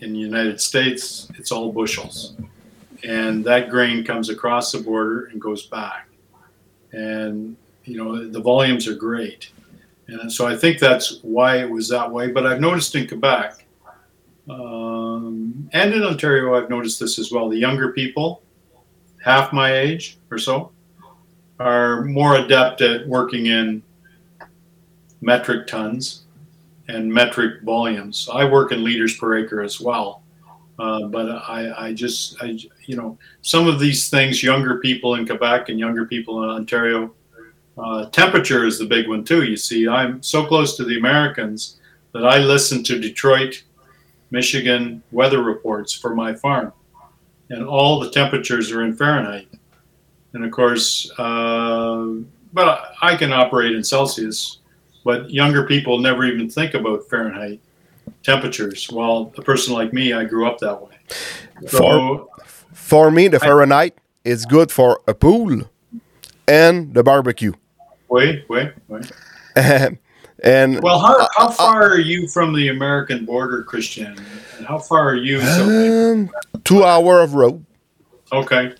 in 0.00 0.12
the 0.12 0.18
United 0.18 0.60
States, 0.60 1.30
it's 1.38 1.52
all 1.52 1.72
bushels, 1.72 2.34
and 3.04 3.44
that 3.44 3.70
grain 3.70 4.04
comes 4.04 4.28
across 4.30 4.72
the 4.72 4.78
border 4.78 5.26
and 5.26 5.40
goes 5.40 5.66
back, 5.66 6.08
and 6.92 7.56
you 7.84 7.96
know 7.96 8.28
the 8.28 8.40
volumes 8.40 8.86
are 8.88 8.94
great, 8.94 9.50
and 10.08 10.30
so 10.30 10.46
I 10.46 10.56
think 10.56 10.78
that's 10.78 11.20
why 11.22 11.58
it 11.58 11.70
was 11.70 11.88
that 11.88 12.10
way. 12.10 12.30
But 12.30 12.46
I've 12.46 12.60
noticed 12.60 12.94
in 12.94 13.06
Quebec. 13.06 13.66
Um, 14.50 15.70
and 15.72 15.94
in 15.94 16.02
Ontario, 16.02 16.56
I've 16.56 16.68
noticed 16.68 16.98
this 16.98 17.18
as 17.18 17.30
well. 17.30 17.48
The 17.48 17.58
younger 17.58 17.92
people, 17.92 18.42
half 19.22 19.52
my 19.52 19.76
age 19.76 20.18
or 20.30 20.38
so, 20.38 20.72
are 21.60 22.02
more 22.04 22.36
adept 22.36 22.80
at 22.80 23.06
working 23.06 23.46
in 23.46 23.82
metric 25.20 25.66
tons 25.66 26.24
and 26.88 27.12
metric 27.12 27.62
volumes. 27.62 28.28
I 28.32 28.44
work 28.44 28.72
in 28.72 28.82
liters 28.82 29.16
per 29.16 29.38
acre 29.38 29.62
as 29.62 29.80
well. 29.80 30.22
Uh, 30.78 31.06
but 31.08 31.28
I, 31.28 31.88
I 31.88 31.92
just, 31.92 32.42
I, 32.42 32.58
you 32.86 32.96
know, 32.96 33.18
some 33.42 33.68
of 33.68 33.78
these 33.78 34.08
things, 34.08 34.42
younger 34.42 34.78
people 34.78 35.16
in 35.16 35.26
Quebec 35.26 35.68
and 35.68 35.78
younger 35.78 36.06
people 36.06 36.42
in 36.42 36.48
Ontario, 36.48 37.12
uh, 37.76 38.06
temperature 38.06 38.64
is 38.64 38.78
the 38.78 38.86
big 38.86 39.06
one 39.06 39.22
too. 39.22 39.44
You 39.44 39.58
see, 39.58 39.86
I'm 39.86 40.22
so 40.22 40.44
close 40.46 40.78
to 40.78 40.84
the 40.84 40.96
Americans 40.96 41.78
that 42.12 42.24
I 42.24 42.38
listen 42.38 42.82
to 42.84 42.98
Detroit, 42.98 43.62
Michigan 44.30 45.02
weather 45.12 45.42
reports 45.42 45.92
for 45.92 46.14
my 46.14 46.34
farm, 46.34 46.72
and 47.50 47.64
all 47.64 48.00
the 48.00 48.10
temperatures 48.10 48.70
are 48.70 48.82
in 48.84 48.94
Fahrenheit 48.96 49.48
and 50.32 50.44
of 50.44 50.50
course, 50.50 51.10
uh, 51.18 52.06
but 52.52 52.92
I 53.02 53.16
can 53.16 53.32
operate 53.32 53.74
in 53.74 53.84
Celsius. 53.84 54.58
But 55.04 55.30
younger 55.30 55.66
people 55.66 55.98
never 55.98 56.24
even 56.24 56.50
think 56.50 56.74
about 56.74 57.08
Fahrenheit 57.08 57.60
temperatures. 58.22 58.86
While 58.90 59.32
a 59.38 59.42
person 59.42 59.72
like 59.72 59.92
me, 59.92 60.12
I 60.12 60.24
grew 60.24 60.46
up 60.46 60.58
that 60.58 60.80
way. 60.80 60.94
So, 61.66 62.30
For 62.72 63.10
me, 63.10 63.28
the 63.28 63.40
Fahrenheit 63.40 63.96
is 64.24 64.44
good 64.44 64.70
for 64.70 65.00
a 65.06 65.14
pool 65.14 65.62
and 66.46 66.92
the 66.92 67.02
barbecue. 67.02 67.52
wait, 68.08 68.44
wait, 68.48 68.72
wait. 68.88 69.10
and 70.42 70.80
Well, 70.82 70.98
how, 70.98 71.28
how 71.36 71.50
far 71.50 71.82
are 71.90 71.98
you 71.98 72.26
from 72.28 72.54
the 72.54 72.68
American 72.68 73.24
border, 73.24 73.62
Christian? 73.62 74.16
And 74.58 74.66
how 74.66 74.78
far 74.78 75.08
are 75.10 75.16
you? 75.16 75.40
Um, 75.40 76.30
two 76.64 76.84
hour 76.84 77.20
of 77.20 77.34
road. 77.34 77.64
okay, 78.32 78.74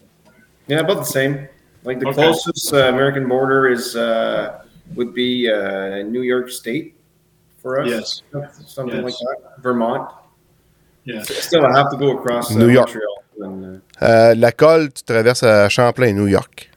Yeah, 0.69 0.81
about 0.81 0.99
the 0.99 1.05
same. 1.05 1.49
Like 1.85 1.99
the 2.01 2.09
Okay. 2.09 2.23
closest 2.23 2.73
uh, 2.75 2.89
American 2.95 3.27
border 3.29 3.69
is 3.69 3.97
uh, 3.97 4.63
would 4.97 5.15
be 5.15 5.51
uh, 5.51 6.03
New 6.03 6.23
York 6.23 6.51
State 6.51 6.95
for 7.63 7.81
us. 7.81 7.89
Yes. 7.89 8.23
something 8.67 9.03
like 9.03 9.15
that. 9.15 9.63
Vermont. 9.63 10.09
yes. 11.05 11.29
Still, 11.47 11.65
I 11.67 11.77
have 11.79 11.91
to 11.91 11.97
go 11.97 12.19
across 12.19 12.55
uh, 12.55 12.59
New 12.59 12.69
York. 12.71 12.89
Montreal. 12.89 13.17
And, 13.43 13.83
uh, 14.01 14.35
Lacolle, 14.37 14.89
tu 14.93 15.03
traverses 15.03 15.45
à 15.45 15.69
Champlain, 15.71 16.13
New 16.15 16.27
York. 16.27 16.70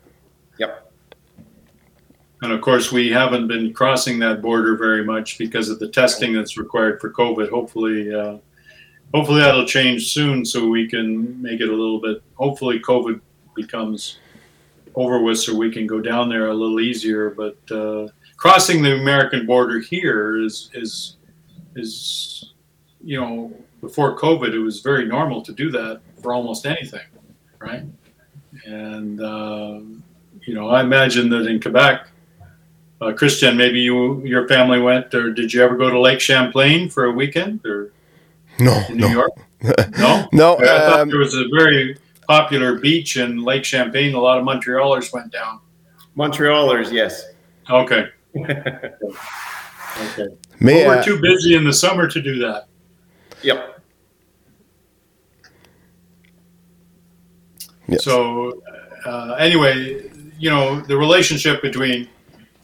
And 2.44 2.52
of 2.52 2.60
course, 2.60 2.92
we 2.92 3.10
haven't 3.10 3.48
been 3.48 3.74
crossing 3.74 4.20
that 4.20 4.42
border 4.42 4.76
very 4.76 5.02
much 5.02 5.38
because 5.38 5.70
of 5.70 5.80
the 5.80 5.88
testing 5.88 6.34
that's 6.34 6.58
required 6.58 7.00
for 7.00 7.10
COVID. 7.10 7.50
Hopefully, 7.50 8.14
uh, 8.14 8.36
hopefully 9.14 9.40
that'll 9.40 9.66
change 9.66 10.12
soon, 10.12 10.44
so 10.44 10.68
we 10.68 10.86
can 10.86 11.42
make 11.42 11.62
it 11.62 11.70
a 11.70 11.72
little 11.72 12.02
bit. 12.02 12.22
Hopefully, 12.34 12.82
COVID 12.82 13.22
becomes 13.56 14.18
over 14.96 15.22
with, 15.22 15.40
so 15.40 15.56
we 15.56 15.72
can 15.72 15.88
go 15.88 16.02
down 16.02 16.28
there 16.28 16.48
a 16.48 16.54
little 16.54 16.82
easier. 16.82 17.30
But 17.30 17.58
uh, 17.72 18.10
crossing 18.36 18.82
the 18.82 19.00
American 19.00 19.46
border 19.46 19.80
here 19.80 20.38
is 20.44 20.70
is 20.74 21.16
is 21.78 22.52
you 23.02 23.22
know 23.22 23.54
before 23.80 24.18
COVID, 24.18 24.54
it 24.54 24.60
was 24.60 24.82
very 24.82 25.06
normal 25.06 25.42
to 25.44 25.54
do 25.54 25.72
that 25.72 26.02
for 26.22 26.34
almost 26.34 26.66
anything, 26.66 27.08
right? 27.60 27.86
And 28.66 29.22
um, 29.22 30.04
you 30.46 30.54
know, 30.54 30.68
I 30.68 30.82
imagine 30.82 31.30
that 31.30 31.48
in 31.48 31.62
Quebec. 31.62 32.10
Uh, 33.04 33.12
Christian, 33.12 33.58
maybe 33.58 33.80
you 33.82 34.24
your 34.26 34.48
family 34.48 34.80
went, 34.80 35.14
or 35.14 35.32
did 35.34 35.52
you 35.54 35.62
ever 35.62 35.76
go 35.76 35.90
to 35.90 36.00
Lake 36.00 36.22
Champlain 36.22 36.90
for 36.90 37.06
a 37.06 37.12
weekend, 37.12 37.66
or 37.66 37.92
No, 38.60 38.82
in 38.88 38.98
New 38.98 39.08
no. 39.08 39.14
York? 39.14 39.32
No, 39.98 40.28
No, 40.32 40.58
I 40.58 40.66
thought 40.66 41.00
um, 41.02 41.10
there 41.10 41.20
was 41.20 41.36
a 41.36 41.46
very 41.58 41.98
popular 42.28 42.80
beach 42.80 43.18
in 43.18 43.44
Lake 43.44 43.66
Champlain. 43.66 44.14
A 44.14 44.20
lot 44.20 44.38
of 44.38 44.46
Montrealers 44.46 45.12
went 45.12 45.32
down. 45.32 45.60
Montrealers, 46.18 46.92
yes. 46.92 47.26
Okay. 47.70 48.08
okay. 48.38 50.28
mais 50.60 50.86
Well, 50.86 50.98
we're 50.98 51.04
too 51.04 51.20
busy 51.22 51.56
in 51.56 51.64
the 51.64 51.74
summer 51.74 52.08
to 52.08 52.22
do 52.22 52.40
that. 52.40 52.68
Yep. 53.42 53.84
yes. 57.88 58.04
So, 58.04 58.62
uh, 59.06 59.36
anyway, 59.40 60.10
you 60.40 60.50
know, 60.50 60.80
the 60.82 60.98
relationship 60.98 61.62
between 61.62 62.08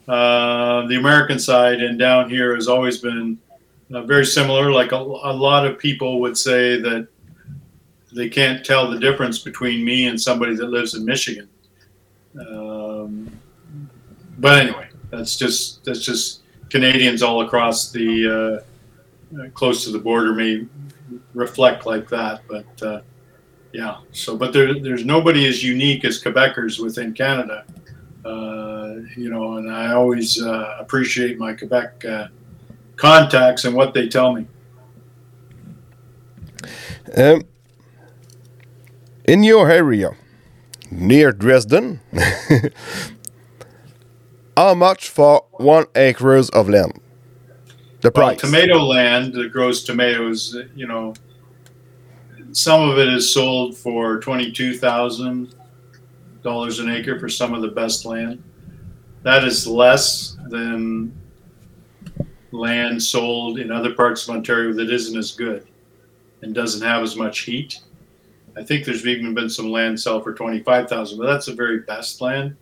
uh, 0.10 0.88
the 0.88 0.96
American 0.96 1.38
side 1.38 1.82
and 1.82 2.00
down 2.00 2.30
here 2.30 2.56
has 2.56 2.68
always 2.68 2.98
been 2.98 3.38
uh, 3.94 4.02
very 4.02 4.26
similar. 4.26 4.72
Like 4.72 4.92
a, 4.92 4.98
a 4.98 5.34
lot 5.34 5.68
of 5.68 5.78
people 5.78 6.20
would 6.22 6.36
say 6.36 6.82
that 6.82 7.08
they 8.12 8.28
can't 8.28 8.66
tell 8.66 8.90
the 8.90 8.98
difference 9.00 9.38
between 9.38 9.86
me 9.86 10.08
and 10.08 10.20
somebody 10.20 10.56
that 10.56 10.66
lives 10.66 10.96
in 10.96 11.06
Michigan. 11.06 11.48
Um, 12.40 13.32
but 14.40 14.60
anyway, 14.60 14.90
that's 15.12 15.36
just 15.36 15.86
that's 15.86 16.02
just 16.02 16.42
Canadians 16.70 17.22
all 17.22 17.46
across 17.46 17.92
the 17.92 18.64
uh, 19.38 19.50
close 19.54 19.84
to 19.84 19.92
the 19.92 20.00
border 20.00 20.34
may 20.34 20.66
reflect 21.36 21.86
like 21.86 22.10
that. 22.10 22.42
But 22.48 22.82
uh, 22.82 23.02
yeah, 23.74 23.98
so 24.12 24.36
but 24.36 24.54
there, 24.54 24.74
there's 24.80 25.06
nobody 25.06 25.48
as 25.48 25.64
unique 25.64 26.04
as 26.04 26.24
Quebecers 26.24 26.82
within 26.82 27.14
Canada. 27.14 27.66
Uh, 28.30 28.96
you 29.18 29.30
know, 29.30 29.58
and 29.58 29.72
I 29.72 29.94
always 29.94 30.42
uh, 30.42 30.76
appreciate 30.80 31.38
my 31.40 31.54
Quebec 31.54 32.06
uh, 32.06 32.28
contacts 32.96 33.66
and 33.66 33.76
what 33.76 33.94
they 33.94 34.08
tell 34.08 34.34
me. 34.34 34.46
Um, 37.18 37.44
in 39.26 39.44
your 39.44 39.70
area, 39.72 40.12
near 40.92 41.32
Dresden, 41.32 42.02
how 44.58 44.74
much 44.76 45.10
for 45.10 45.46
one 45.54 45.86
acres 45.96 46.50
of 46.50 46.70
land? 46.70 47.00
The 48.02 48.12
Well, 48.14 48.30
price. 48.30 48.36
tomato 48.36 48.84
land 48.84 49.34
that 49.34 49.52
grows 49.52 49.84
tomatoes, 49.84 50.56
you 50.76 50.88
know, 50.88 51.14
some 52.52 52.90
of 52.90 52.98
it 52.98 53.08
is 53.08 53.32
sold 53.32 53.78
for 53.78 54.20
twenty-two 54.20 54.78
thousand 54.78 55.54
dollars 56.42 56.80
an 56.80 56.90
acre 56.90 57.20
for 57.20 57.30
some 57.30 57.54
of 57.54 57.62
the 57.62 57.70
best 57.70 58.06
land. 58.06 58.44
That 59.24 59.44
is 59.44 59.68
less 59.68 60.38
than 60.48 61.14
land 62.52 63.02
sold 63.02 63.60
in 63.60 63.72
other 63.72 63.94
parts 63.94 64.28
of 64.28 64.36
Ontario 64.36 64.74
that 64.74 64.92
isn't 64.92 65.18
as 65.18 65.32
good 65.32 65.68
and 66.42 66.56
doesn't 66.56 66.88
have 66.88 67.04
as 67.04 67.16
much 67.16 67.40
heat. 67.42 67.82
I 68.56 68.64
think 68.64 68.86
there's 68.86 69.06
even 69.06 69.34
been 69.34 69.50
some 69.50 69.72
land 69.72 70.00
sell 70.00 70.22
for 70.22 70.34
twenty-five 70.34 70.90
thousand, 70.90 71.20
but 71.20 71.28
that's 71.28 71.46
the 71.46 71.54
very 71.54 71.80
best 71.80 72.22
land. 72.22 72.56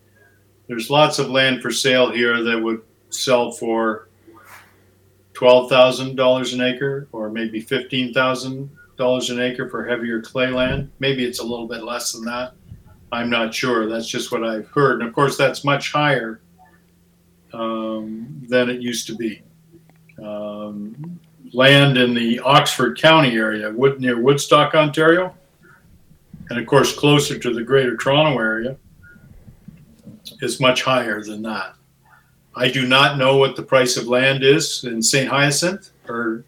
There's 0.68 0.90
lots 0.90 1.20
of 1.20 1.30
land 1.30 1.62
for 1.62 1.72
sale 1.72 2.12
here 2.12 2.44
that 2.44 2.62
would 2.62 2.82
sell 3.10 3.52
for 3.52 4.10
twelve 5.34 5.70
thousand 5.70 6.16
dollars 6.16 6.54
an 6.54 6.62
acre, 6.62 7.08
or 7.12 7.30
maybe 7.30 7.62
fifteen 7.62 8.14
thousand 8.14 8.70
dollars 8.98 9.30
an 9.30 9.40
acre 9.40 9.70
for 9.70 9.86
heavier 9.86 10.22
clay 10.22 10.50
land. 10.50 10.92
Maybe 11.00 11.24
it's 11.24 11.40
a 11.40 11.44
little 11.44 11.68
bit 11.68 11.84
less 11.84 12.12
than 12.12 12.26
that. 12.26 12.54
I'm 13.12 13.30
not 13.30 13.54
sure. 13.54 13.88
That's 13.88 14.08
just 14.08 14.32
what 14.32 14.44
I've 14.44 14.68
heard, 14.68 15.00
and 15.00 15.08
of 15.08 15.16
course, 15.16 15.38
that's 15.38 15.64
much 15.64 15.92
higher 15.92 16.42
um, 17.54 18.46
than 18.48 18.70
it 18.70 18.82
used 18.82 19.08
to 19.08 19.16
be. 19.16 19.42
Um, 20.22 21.20
land 21.54 21.98
in 21.98 22.14
the 22.14 22.40
Oxford 22.40 23.00
County 23.00 23.36
area, 23.36 23.72
Wood, 23.72 24.02
near 24.02 24.20
Woodstock, 24.20 24.76
Ontario, 24.76 25.34
and 26.50 26.60
of 26.60 26.66
course, 26.66 26.96
closer 26.96 27.38
to 27.40 27.54
the 27.54 27.64
Greater 27.64 27.96
Toronto 27.96 28.38
area, 28.40 28.78
is 30.42 30.60
much 30.60 30.84
higher 30.84 31.24
than 31.24 31.42
that. 31.44 31.76
I 32.56 32.70
do 32.70 32.88
not 32.88 33.18
know 33.18 33.38
what 33.38 33.56
the 33.56 33.64
price 33.64 33.98
of 33.98 34.08
land 34.08 34.44
is 34.44 34.84
in 34.84 35.02
St. 35.02 35.30
Hyacinthe 35.30 35.92
or 36.10 36.44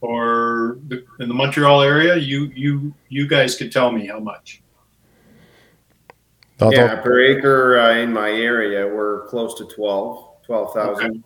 or 0.00 0.78
in 1.20 1.28
the 1.28 1.34
Montreal 1.34 1.82
area. 1.82 2.16
You 2.16 2.44
you 2.54 2.94
you 3.08 3.28
guys 3.28 3.56
could 3.56 3.70
tell 3.70 3.92
me 3.92 4.06
how 4.06 4.18
much. 4.18 4.62
Yeah, 6.70 6.96
per 6.96 7.20
acre 7.20 7.78
uh, 7.78 7.94
in 7.94 8.12
my 8.12 8.30
area, 8.30 8.86
we're 8.86 9.26
close 9.28 9.54
to 9.54 9.64
12, 9.64 10.42
12,000. 10.44 11.24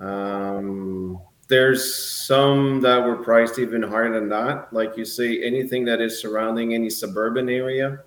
Um, 0.00 1.20
there's 1.48 1.94
some 2.26 2.80
that 2.80 3.04
were 3.04 3.16
priced 3.16 3.58
even 3.58 3.82
higher 3.82 4.12
than 4.12 4.28
that. 4.28 4.72
Like 4.72 4.96
you 4.96 5.04
say, 5.04 5.42
anything 5.42 5.84
that 5.86 6.00
is 6.00 6.20
surrounding 6.20 6.74
any 6.74 6.90
suburban 6.90 7.48
area 7.48 8.00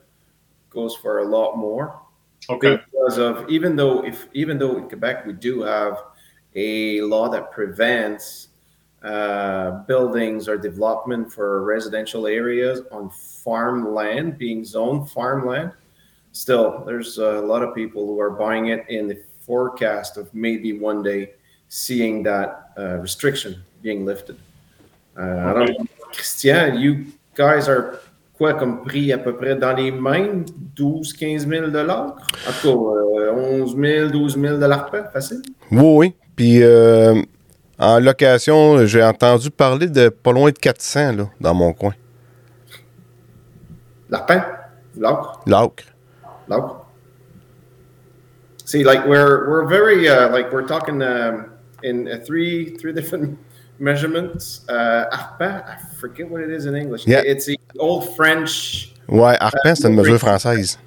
goes 0.69 0.95
for 0.95 1.19
a 1.19 1.25
lot 1.25 1.57
more. 1.57 1.99
Okay. 2.49 2.77
Because 2.77 3.17
of 3.17 3.49
even 3.49 3.75
though 3.75 4.03
if 4.05 4.27
even 4.33 4.57
though 4.57 4.77
in 4.77 4.87
Quebec 4.87 5.25
we 5.25 5.33
do 5.33 5.61
have 5.61 5.97
a 6.55 7.01
law 7.01 7.29
that 7.29 7.51
prevents 7.51 8.49
uh, 9.03 9.83
buildings 9.85 10.47
or 10.47 10.57
development 10.57 11.31
for 11.31 11.63
residential 11.63 12.27
areas 12.27 12.81
on 12.91 13.09
farmland 13.09 14.37
being 14.37 14.63
zoned 14.63 15.09
farmland 15.09 15.71
still 16.31 16.83
there's 16.85 17.17
a 17.17 17.41
lot 17.41 17.61
of 17.63 17.73
people 17.75 18.05
who 18.05 18.19
are 18.19 18.29
buying 18.29 18.67
it 18.67 18.85
in 18.89 19.07
the 19.07 19.17
forecast 19.45 20.17
of 20.17 20.33
maybe 20.33 20.73
one 20.73 21.03
day 21.03 21.31
seeing 21.69 22.23
that 22.23 22.71
uh, 22.77 22.97
restriction 22.97 23.63
being 23.81 24.05
lifted. 24.05 24.37
Uh, 25.17 25.21
I 25.21 25.53
don't 25.53 25.69
know, 25.69 25.85
Christian, 26.13 26.79
you 26.79 27.05
guys 27.35 27.67
are 27.67 27.99
quoi 28.37 28.53
comme 28.53 28.83
prix 28.83 29.11
à 29.11 29.17
peu 29.17 29.35
près 29.35 29.55
dans 29.55 29.73
les 29.73 29.91
mêmes 29.91 30.45
12 30.75 31.13
15 31.13 31.47
000 31.47 31.67
dollars? 31.67 32.15
En 32.47 32.51
tout 32.61 32.79
cas 32.79 33.21
euh, 33.21 33.61
11 33.61 33.75
000 33.77 34.09
12 34.09 34.39
000 34.39 34.57
dollars 34.57 34.89
par 34.89 35.11
facile 35.11 35.41
Oui, 35.71 35.79
oui. 35.81 36.15
Puis 36.35 36.63
euh, 36.63 37.21
en 37.77 37.99
location, 37.99 38.85
j'ai 38.85 39.03
entendu 39.03 39.49
parler 39.51 39.87
de 39.87 40.09
pas 40.09 40.31
loin 40.31 40.51
de 40.51 40.57
400 40.57 41.11
là, 41.13 41.29
dans 41.39 41.53
mon 41.53 41.73
coin. 41.73 41.93
Lapin? 44.09 44.45
L'ocre 44.97 45.41
L'ocre. 45.45 45.83
L'ocre 46.51 46.85
See, 48.71 48.85
like 48.85 49.05
we're 49.05 49.49
we're 49.49 49.65
very 49.65 50.07
uh, 50.07 50.29
like 50.29 50.49
we're 50.53 50.65
talking 50.65 51.01
um, 51.01 51.51
in 51.83 52.07
uh, 52.07 52.21
three 52.25 52.77
three 52.77 52.93
different 52.99 53.37
measurements. 53.79 54.61
Uh, 54.69 55.09
arpent, 55.11 55.65
I 55.67 55.77
forget 55.99 56.29
what 56.29 56.39
it 56.41 56.49
is 56.49 56.67
in 56.67 56.75
English. 56.75 57.05
Yeah. 57.05 57.21
It's 57.25 57.45
the 57.45 57.59
old 57.79 58.15
French. 58.15 58.93
Ouais, 59.09 59.37
arpent, 59.41 59.75
c'est 59.75 59.87
une 59.89 59.95
mesure 59.95 60.17
française. 60.19 60.77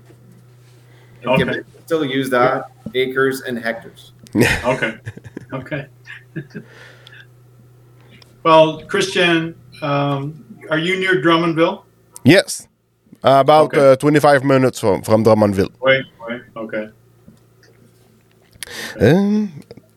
in 1.22 1.28
Okay. 1.28 1.60
Still 1.84 2.06
use 2.06 2.30
that 2.30 2.70
acres 2.94 3.42
and 3.42 3.58
hectares. 3.58 4.12
Okay. 4.64 4.98
Okay. 5.52 5.86
well, 8.42 8.82
Christian, 8.86 9.54
um, 9.82 10.42
are 10.70 10.78
you 10.78 10.98
near 10.98 11.22
Drummondville? 11.22 11.84
Yes. 12.24 12.66
About 13.24 13.72
Okay. 13.74 13.92
uh, 13.92 13.96
25 13.96 14.44
minutes 14.44 14.78
from, 14.80 15.02
from 15.02 15.24
Drummondville. 15.24 15.70
Wait, 15.80 16.04
wait. 16.28 16.42
Okay. 16.56 16.90
Um, 19.00 19.50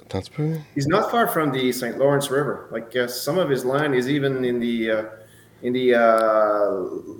attends 0.06 0.16
un 0.16 0.22
petit 0.22 0.30
peu. 0.36 0.58
He's 0.76 0.88
not 0.88 1.12
far 1.12 1.28
from 1.28 1.52
the 1.52 1.72
St. 1.74 1.98
Lawrence 1.98 2.32
River. 2.32 2.68
Like 2.72 2.96
uh, 2.96 3.08
some 3.08 3.38
of 3.38 3.50
his 3.50 3.66
land 3.66 3.94
is 3.96 4.08
even 4.08 4.46
in 4.46 4.60
the 4.60 4.92
uh, 4.92 5.04
in 5.62 5.74
the 5.74 5.94
uh, 5.96 6.70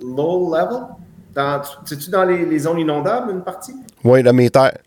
low 0.00 0.38
level. 0.38 0.98
Dans, 1.34 1.62
c'est-tu 1.84 2.10
dans 2.10 2.24
les, 2.26 2.44
les 2.46 2.58
zones 2.58 2.78
inondables 2.78 3.30
une 3.30 3.42
partie? 3.42 3.74
Oui, 4.02 4.22
dans 4.22 4.32
mes 4.34 4.48
terres. 4.50 4.78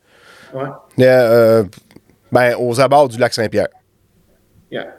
Ouais. 0.53 0.69
Yeah, 0.97 1.21
euh, 1.29 1.63
ben, 2.31 2.55
aux 2.57 2.79
abords 2.81 3.09
du 3.09 3.17
lac 3.19 3.33
Saint-Pierre. 3.33 3.69
Yeah, 4.71 4.91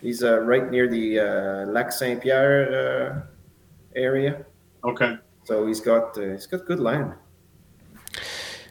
he's 0.00 0.22
uh, 0.22 0.38
right 0.40 0.70
near 0.70 0.86
the 0.88 1.18
uh, 1.18 1.66
Lac 1.72 1.92
Saint 1.92 2.20
Pierre 2.20 2.68
uh, 2.72 3.98
area. 3.98 4.44
Okay. 4.84 5.16
So 5.44 5.66
he's 5.66 5.80
got 5.80 6.16
uh, 6.18 6.22
he's 6.32 6.46
got 6.46 6.64
good 6.66 6.80
land. 6.80 7.12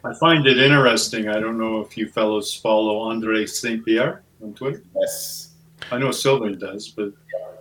I 0.04 0.12
find 0.20 0.46
it 0.46 0.58
interesting. 0.58 1.28
I 1.28 1.40
don't 1.40 1.56
know 1.58 1.80
if 1.80 1.96
you 1.96 2.08
fellows 2.08 2.54
follow 2.54 2.98
Andre 3.00 3.46
St. 3.46 3.84
Pierre 3.84 4.22
on 4.42 4.52
Twitter. 4.54 4.82
Yes. 5.00 5.52
I 5.90 5.98
know 5.98 6.10
Sylvain 6.10 6.58
does, 6.58 6.88
but 6.88 7.12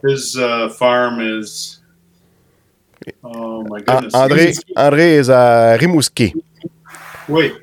his 0.04 0.36
uh, 0.38 0.70
farm 0.70 1.22
is. 1.22 1.80
Oh 3.24 3.64
my 3.64 3.78
An- 3.80 3.84
goodness. 3.86 4.14
André, 4.14 4.64
André 4.76 5.00
is 5.20 5.30
à 5.30 5.78
Rimouski. 5.80 6.34
Wait. 7.28 7.54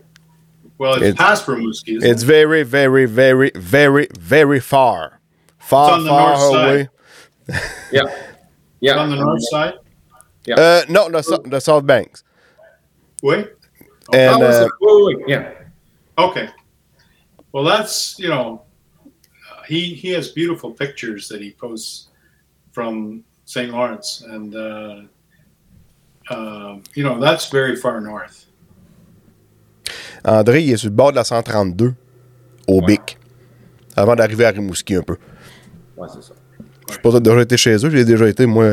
Well, 0.78 0.94
it's, 0.94 1.02
It's- 1.02 1.16
past 1.16 1.46
Rimouski. 1.46 1.96
Isn't 1.98 2.10
It's 2.10 2.22
it? 2.22 2.26
very, 2.26 2.62
very, 2.62 3.04
very, 3.06 3.50
very, 3.54 4.08
very 4.18 4.60
far. 4.60 5.20
Far, 5.58 5.92
on 5.92 6.04
the 6.04 6.08
far 6.08 6.28
north 6.38 6.52
side. 6.52 6.70
away. 6.70 6.88
Yeah. 7.92 8.02
Yeah. 8.80 8.96
on 8.96 9.10
the 9.10 9.16
north 9.16 9.42
side. 9.50 9.74
Uh, 10.48 10.82
no, 10.88 11.08
the, 11.10 11.22
sou- 11.22 11.42
the 11.44 11.60
South 11.60 11.84
Banks. 11.86 12.24
Wait. 13.22 13.48
And 14.12 14.42
Oh, 14.42 14.46
uh, 14.46 14.64
it- 14.66 14.72
oh, 14.82 15.06
wait, 15.06 15.28
yeah. 15.28 15.52
Okay. 16.18 16.48
Well, 17.52 17.64
that's 17.64 18.18
you 18.18 18.28
know, 18.28 18.62
uh, 19.04 19.62
he 19.68 19.94
he 19.94 20.10
has 20.10 20.28
beautiful 20.28 20.72
pictures 20.72 21.28
that 21.28 21.40
he 21.40 21.52
posts 21.52 22.08
from 22.72 23.22
St. 23.44 23.70
Lawrence, 23.72 24.22
and 24.26 24.54
uh, 24.54 25.02
um, 26.30 26.82
you 26.94 27.02
know 27.04 27.18
that's 27.20 27.50
very 27.50 27.76
far 27.76 28.00
north. 28.00 28.46
André, 30.24 30.62
il 30.62 30.72
est 30.72 30.76
sur 30.76 30.90
le 30.90 30.94
bord 30.94 31.12
de 31.12 31.16
la 31.16 31.24
132, 31.24 31.94
au 32.68 32.80
Bic, 32.82 33.18
avant 33.96 34.14
d'arriver 34.16 34.44
à 34.44 34.50
Rimouski 34.50 34.94
un 34.96 35.02
peu. 35.02 35.16
Ouais, 35.96 36.08
c'est 36.12 36.22
ça. 36.22 36.34
Je 36.88 36.94
sais 36.94 37.00
pas 37.00 37.10
si 37.10 37.14
t'as 37.14 37.20
déjà 37.20 37.40
été 37.42 37.56
chez 37.56 37.74
eux, 37.86 37.90
j'ai 37.90 38.04
déjà 38.04 38.28
été, 38.28 38.46
moi. 38.46 38.66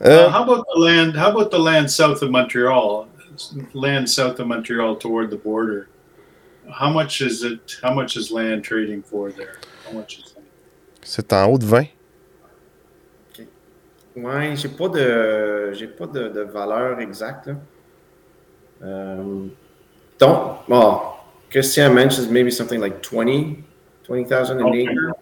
Euh, 0.00 0.04
Uh, 0.04 0.08
euh, 0.08 0.30
how 0.30 0.42
about 0.44 0.64
the 0.72 0.78
land? 0.80 1.16
How 1.16 1.30
about 1.30 1.50
the 1.50 1.58
land 1.58 1.90
south 1.90 2.22
of 2.22 2.30
Montreal? 2.30 3.08
Land 3.72 4.08
south 4.08 4.40
of 4.40 4.46
Montreal 4.46 4.96
toward 4.96 5.30
the 5.30 5.36
border. 5.36 5.88
How 6.70 6.90
much 6.90 7.20
is 7.20 7.42
it? 7.44 7.78
How 7.82 7.92
much 7.94 8.16
is 8.16 8.30
land 8.30 8.64
trading 8.64 9.02
for 9.02 9.30
there? 9.32 9.58
How 9.86 9.92
much 9.92 10.18
is 10.18 10.32
that? 10.34 10.42
c'est 11.02 11.32
en 11.32 11.46
haut 11.50 11.58
de 11.58 11.64
20. 11.64 11.86
Ouais, 14.16 14.56
j'ai 14.56 14.68
pas 14.68 14.88
de 14.88 15.72
j'ai 15.72 15.86
pas 15.86 16.06
de, 16.06 16.28
de 16.28 16.40
valeur 16.42 16.98
exacte. 17.00 17.46
Là. 17.46 17.56
Um, 18.82 19.52
don't 20.18 20.58
well, 20.68 21.20
Christian 21.50 21.94
mentions 21.94 22.28
maybe 22.28 22.50
something 22.50 22.80
like 22.80 23.00
20 23.02 23.64
20,000 24.04 24.60
an 24.60 24.66
Okay. 24.68 24.82
acre. 24.82 25.14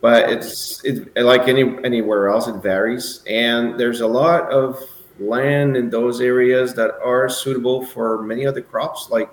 But 0.00 0.28
it's 0.30 0.84
it 0.84 1.16
like 1.16 1.48
any 1.48 1.62
anywhere 1.84 2.28
else 2.28 2.48
it 2.48 2.56
varies 2.62 3.22
and 3.26 3.78
there's 3.78 4.00
a 4.00 4.06
lot 4.06 4.50
of 4.50 4.78
land 5.18 5.76
in 5.76 5.88
those 5.88 6.20
areas 6.20 6.74
that 6.74 6.92
are 7.02 7.28
suitable 7.28 7.84
for 7.84 8.22
many 8.22 8.46
other 8.46 8.60
crops 8.60 9.08
like 9.10 9.30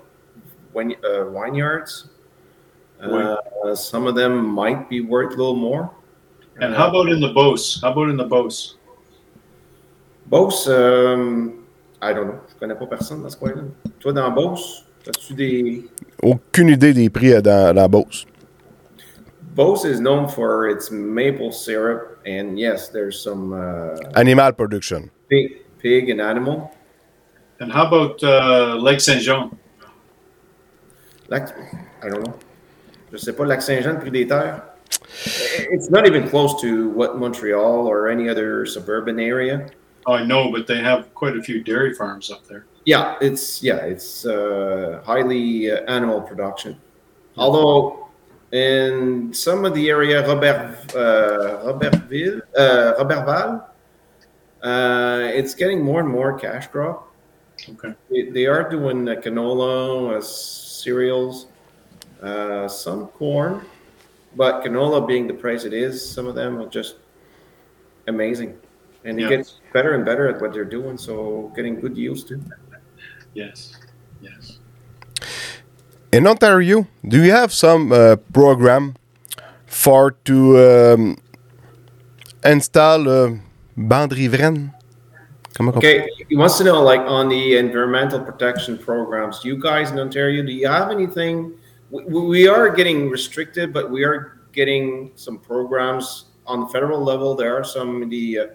when 0.72 0.94
uh, 1.04 1.24
vineyards 1.30 2.08
Wine. 3.00 3.36
uh, 3.64 3.74
some 3.74 4.06
of 4.06 4.14
them 4.14 4.46
might 4.46 4.88
be 4.88 5.00
worth 5.00 5.34
a 5.34 5.36
little 5.36 5.56
more 5.56 5.90
And 6.60 6.72
how 6.72 6.88
about 6.88 7.08
in 7.10 7.20
the 7.20 7.32
Beauce? 7.32 7.80
How 7.82 7.90
about 7.90 8.10
in 8.10 8.16
the 8.16 8.24
Beauce? 8.24 8.76
Beauce 10.30 10.68
euh, 10.68 11.50
I 12.00 12.12
don't 12.14 12.28
know 12.28 12.40
je 12.48 12.54
connais 12.58 12.78
pas 12.78 12.86
personne 12.86 13.22
dans 13.22 13.28
ce 13.28 13.36
coin-là 13.36 13.62
toi 14.00 14.12
dans 14.12 14.30
Beauce 14.30 14.84
as-tu 15.06 15.34
des 15.34 15.84
Aucune 16.22 16.70
idée 16.70 16.94
des 16.94 17.10
prix 17.10 17.42
dans, 17.42 17.74
dans 17.74 17.88
Beauce. 17.88 18.24
Beauce 19.54 19.84
is 19.84 20.00
known 20.00 20.28
for 20.28 20.68
its 20.68 20.90
maple 20.90 21.52
syrup 21.52 22.20
and 22.26 22.58
yes 22.58 22.88
there's 22.88 23.20
some 23.22 23.52
uh, 23.52 23.96
Animal 24.16 24.52
Production. 24.52 25.10
pig, 25.28 25.62
pig 25.78 26.08
and 26.10 26.20
animal 26.20 26.72
And 27.60 27.72
how 27.72 27.86
about 27.86 28.22
uh, 28.22 28.74
Lake 28.76 29.00
Saint 29.00 29.22
Jean? 29.22 29.56
Lac, 31.28 31.56
I 32.02 32.08
don't 32.08 32.26
know. 32.26 32.34
Je 33.12 33.16
sais 33.18 33.32
pas, 33.32 33.46
Lac 33.46 33.62
Saint-Jean, 33.62 33.94
le 33.94 34.00
prix 34.00 34.10
des 34.10 34.26
terres. 34.26 34.60
It's 35.70 35.88
not 35.88 36.06
even 36.06 36.28
close 36.28 36.60
to 36.60 36.90
what 36.90 37.18
Montreal 37.18 37.86
or 37.86 38.08
any 38.08 38.28
other 38.28 38.66
suburban 38.66 39.20
area. 39.20 39.70
Oh, 40.06 40.14
I 40.14 40.24
know, 40.24 40.50
but 40.50 40.66
they 40.66 40.78
have 40.80 41.14
quite 41.14 41.36
a 41.36 41.42
few 41.42 41.62
dairy 41.62 41.94
farms 41.94 42.30
up 42.30 42.44
there. 42.46 42.66
Yeah, 42.84 43.16
it's 43.20 43.62
yeah, 43.62 43.76
it's 43.76 44.26
uh, 44.26 45.00
highly 45.06 45.70
uh, 45.70 45.80
animal 45.86 46.20
production. 46.20 46.78
Although 47.36 48.03
in 48.54 49.34
some 49.34 49.64
of 49.64 49.74
the 49.74 49.90
area, 49.90 50.24
Robert 50.26 50.94
uh, 50.94 51.60
Robertville, 51.66 52.40
uh, 52.56 52.94
Roberval, 52.98 53.64
uh, 54.62 55.28
it's 55.34 55.54
getting 55.56 55.82
more 55.82 55.98
and 56.00 56.08
more 56.08 56.38
cash 56.38 56.68
crop. 56.68 57.12
Okay. 57.68 57.94
They, 58.10 58.30
they 58.30 58.46
are 58.46 58.68
doing 58.70 59.08
uh, 59.08 59.16
canola, 59.16 60.18
uh, 60.18 60.20
cereals, 60.20 61.48
uh, 62.22 62.68
some 62.68 63.08
corn, 63.08 63.66
but 64.36 64.62
canola 64.62 65.04
being 65.06 65.26
the 65.26 65.34
price 65.34 65.64
it 65.64 65.72
is, 65.72 66.08
some 66.08 66.28
of 66.28 66.36
them 66.36 66.58
are 66.58 66.68
just 66.68 66.96
amazing. 68.06 68.56
And 69.04 69.18
they 69.18 69.22
Yeah. 69.22 69.30
get 69.30 69.52
better 69.72 69.94
and 69.94 70.04
better 70.04 70.28
at 70.28 70.40
what 70.40 70.52
they're 70.52 70.64
doing, 70.64 70.96
so 70.96 71.52
getting 71.56 71.80
good 71.80 71.96
yields 71.96 72.22
too. 72.22 72.40
Yes. 73.34 73.76
Yes. 74.22 74.53
In 76.14 76.28
Ontario, 76.28 76.86
do 77.08 77.24
you 77.24 77.32
have 77.32 77.52
some 77.52 77.90
uh, 77.90 78.14
program 78.32 78.94
for 79.66 80.12
to 80.24 80.36
um, 80.60 81.18
install 82.44 83.08
uh, 83.08 83.32
bande 83.76 84.12
riveraine? 84.12 84.72
Okay, 85.58 86.08
he 86.28 86.36
wants 86.36 86.56
to 86.58 86.64
know, 86.64 86.80
like, 86.84 87.00
on 87.00 87.28
the 87.28 87.56
environmental 87.56 88.20
protection 88.20 88.78
programs, 88.78 89.44
you 89.44 89.60
guys 89.60 89.90
in 89.90 89.98
Ontario, 89.98 90.44
do 90.44 90.52
you 90.52 90.68
have 90.68 90.92
anything? 90.92 91.52
We, 91.90 92.04
we 92.04 92.46
are 92.46 92.70
getting 92.70 93.10
restricted, 93.10 93.72
but 93.72 93.90
we 93.90 94.04
are 94.04 94.38
getting 94.52 95.10
some 95.16 95.40
programs 95.40 96.26
on 96.46 96.60
the 96.60 96.68
federal 96.68 97.02
level. 97.02 97.34
There 97.34 97.56
are 97.58 97.64
some 97.64 98.08
the 98.08 98.38
uh, 98.38 98.46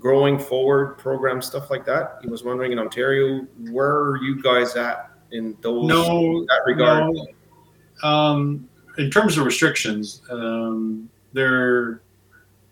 growing 0.00 0.38
forward 0.38 0.96
program 0.96 1.42
stuff 1.42 1.68
like 1.68 1.84
that. 1.84 2.20
He 2.22 2.28
was 2.28 2.44
wondering 2.44 2.72
in 2.72 2.78
Ontario, 2.78 3.46
where 3.70 3.92
are 3.92 4.22
you 4.22 4.42
guys 4.42 4.74
at 4.74 5.10
in 5.34 5.56
those 5.60 5.86
No, 5.86 6.44
that 6.46 6.62
regard? 6.66 7.12
no. 7.12 8.08
Um, 8.08 8.68
in 8.98 9.10
terms 9.10 9.36
of 9.36 9.44
restrictions, 9.44 10.22
um, 10.30 11.08
there 11.32 12.00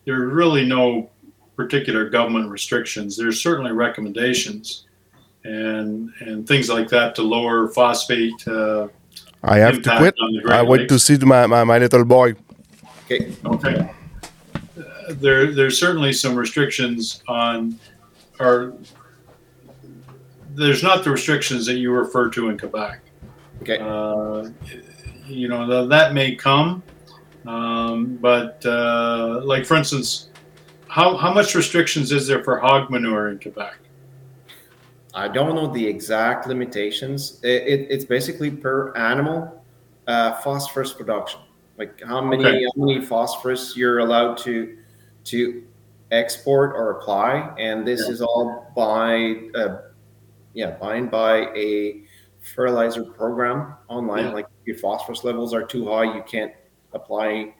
there 0.05 0.21
are 0.23 0.29
really 0.29 0.65
no 0.67 1.11
particular 1.57 2.09
government 2.09 2.51
restrictions. 2.51 3.17
There's 3.17 3.41
certainly 3.43 3.73
recommendations 3.73 4.87
and 5.45 6.11
and 6.21 6.47
things 6.47 6.69
like 6.69 6.89
that 6.89 7.15
to 7.17 7.23
lower 7.23 7.69
phosphate. 7.69 8.47
Uh, 8.47 8.89
I 9.43 9.59
have 9.59 9.83
to 9.83 9.97
quit. 9.99 10.15
on 10.23 10.33
the 10.35 10.41
Great 10.43 10.57
I 10.57 10.63
want 10.63 10.89
to 10.89 10.99
see 10.99 11.17
my, 11.19 11.47
my, 11.47 11.65
my 11.65 11.79
little 11.79 12.05
boy. 12.05 12.35
Okay, 13.05 13.35
Okay. 13.45 13.91
Uh, 14.79 14.83
There, 15.15 15.51
there's 15.53 15.79
certainly 15.81 16.13
some 16.13 16.37
restrictions 16.37 17.23
on, 17.27 17.77
or 18.39 18.75
there's 20.55 20.83
not 20.83 21.05
the 21.05 21.11
restrictions 21.11 21.67
that 21.67 21.75
you 21.75 21.93
refer 21.93 22.29
to 22.31 22.49
in 22.49 22.59
Quebec. 22.59 23.01
okay. 23.63 23.79
Uh, 23.79 24.51
you 25.27 25.49
know, 25.49 25.67
th- 25.67 25.89
that 25.89 26.15
may 26.15 26.35
come, 26.35 26.83
um, 27.47 28.17
but 28.21 28.65
uh, 28.67 29.41
like 29.45 29.65
for 29.65 29.77
instance, 29.77 30.29
how, 30.89 31.17
how 31.17 31.33
much 31.33 31.55
restrictions 31.55 32.13
is 32.13 32.27
there 32.27 32.43
for 32.43 32.59
hog 32.59 32.91
manure 32.91 33.31
in 33.31 33.39
Quebec? 33.39 33.77
I 35.15 35.29
don't 35.29 35.55
know 35.55 35.73
the 35.73 35.87
exact 35.87 36.47
limitations. 36.47 37.39
It, 37.43 37.63
it, 37.67 37.87
it's 37.91 38.05
basically 38.05 38.51
per 38.51 38.93
animal 38.97 39.63
uh, 40.07 40.33
phosphorus 40.41 40.93
production. 40.93 41.41
Like 41.79 42.03
how 42.03 42.21
many 42.21 42.45
Okay. 42.45 42.65
how 42.65 42.85
many 42.85 43.01
phosphorus 43.05 43.77
you're 43.77 44.01
allowed 44.01 44.37
to 44.39 44.77
to 45.25 45.63
export 46.11 46.75
or 46.75 46.91
apply, 46.99 47.55
and 47.59 47.87
this 47.87 48.03
Yeah. 48.07 48.13
is 48.13 48.23
all 48.23 48.71
by 48.77 49.37
uh, 49.55 49.79
yeah 50.55 50.71
bind 50.73 51.11
by 51.11 51.47
a 51.57 52.03
fertilizer 52.43 53.05
program 53.05 53.75
online. 53.89 54.27
Yeah. 54.27 54.33
Like 54.33 54.47
if 54.63 54.67
your 54.67 54.79
phosphorus 54.79 55.25
levels 55.25 55.55
are 55.55 55.65
too 55.65 55.87
high, 55.89 56.15
you 56.15 56.23
can't 56.27 56.53
apply 56.93 57.55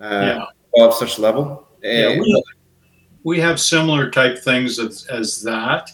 uh, 0.00 0.04
Yeah. 0.08 0.44
above 0.76 0.94
such 0.94 1.18
level. 1.18 1.66
Yeah, 1.82 2.10
And- 2.10 2.20
we, 2.20 2.44
we 3.24 3.40
have 3.40 3.58
similar 3.60 4.10
type 4.10 4.38
things 4.38 4.78
as, 4.78 5.06
as 5.06 5.42
that, 5.42 5.90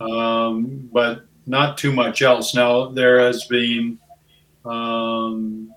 um, 0.00 0.88
but 0.92 1.26
not 1.46 1.78
too 1.78 1.92
much 1.92 2.22
else. 2.22 2.54
Now 2.54 2.88
there 2.88 3.20
has 3.20 3.44
been 3.46 3.98
um, 4.64 5.72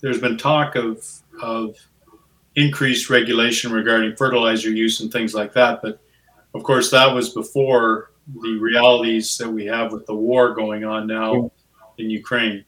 there's 0.00 0.20
been 0.20 0.36
talk 0.36 0.76
of 0.76 1.04
of 1.42 1.76
increased 2.56 3.08
regulation 3.10 3.72
regarding 3.72 4.16
fertilizer 4.16 4.70
use 4.70 5.00
and 5.00 5.10
things 5.12 5.34
like 5.34 5.52
that, 5.54 5.80
but 5.82 6.00
of 6.54 6.62
course 6.62 6.90
that 6.90 7.12
was 7.12 7.30
before 7.30 8.10
the 8.42 8.56
realities 8.58 9.36
that 9.38 9.48
we 9.50 9.64
have 9.66 9.92
with 9.92 10.06
the 10.06 10.14
war 10.14 10.54
going 10.54 10.84
on 10.84 11.06
now 11.06 11.50
in 11.98 12.10
Ukraine 12.10 12.64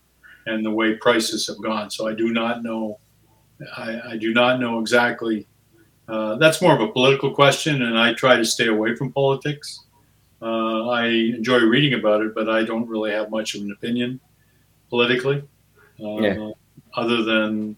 and 0.47 0.65
the 0.65 0.71
way 0.71 0.95
prices 0.97 1.47
have 1.47 1.61
gone. 1.63 1.91
So 1.91 2.09
I 2.09 2.15
do 2.15 2.33
not 2.33 2.63
know. 2.63 2.99
I, 3.77 4.13
I 4.13 4.17
do 4.17 4.33
not 4.33 4.59
know 4.59 4.81
exactly 4.81 5.47
uh, 6.11 6.35
that's 6.37 6.61
more 6.61 6.75
of 6.75 6.81
a 6.81 6.89
political 6.89 7.31
question, 7.33 7.83
and 7.83 7.97
I 7.97 8.13
try 8.15 8.37
to 8.37 8.45
stay 8.45 8.67
away 8.67 8.97
from 8.97 9.13
politics. 9.13 9.85
Uh, 10.43 10.89
I 10.89 11.07
enjoy 11.07 11.59
reading 11.59 11.95
about 11.99 12.23
it, 12.23 12.35
but 12.35 12.49
I 12.49 12.65
don't 12.65 12.89
really 12.89 13.13
have 13.13 13.31
much 13.31 13.55
of 13.55 13.63
an 13.63 13.71
opinion 13.71 14.19
politically, 14.89 15.45
uh, 16.03 16.21
Yeah. 16.21 16.51
other 16.97 17.23
than 17.23 17.77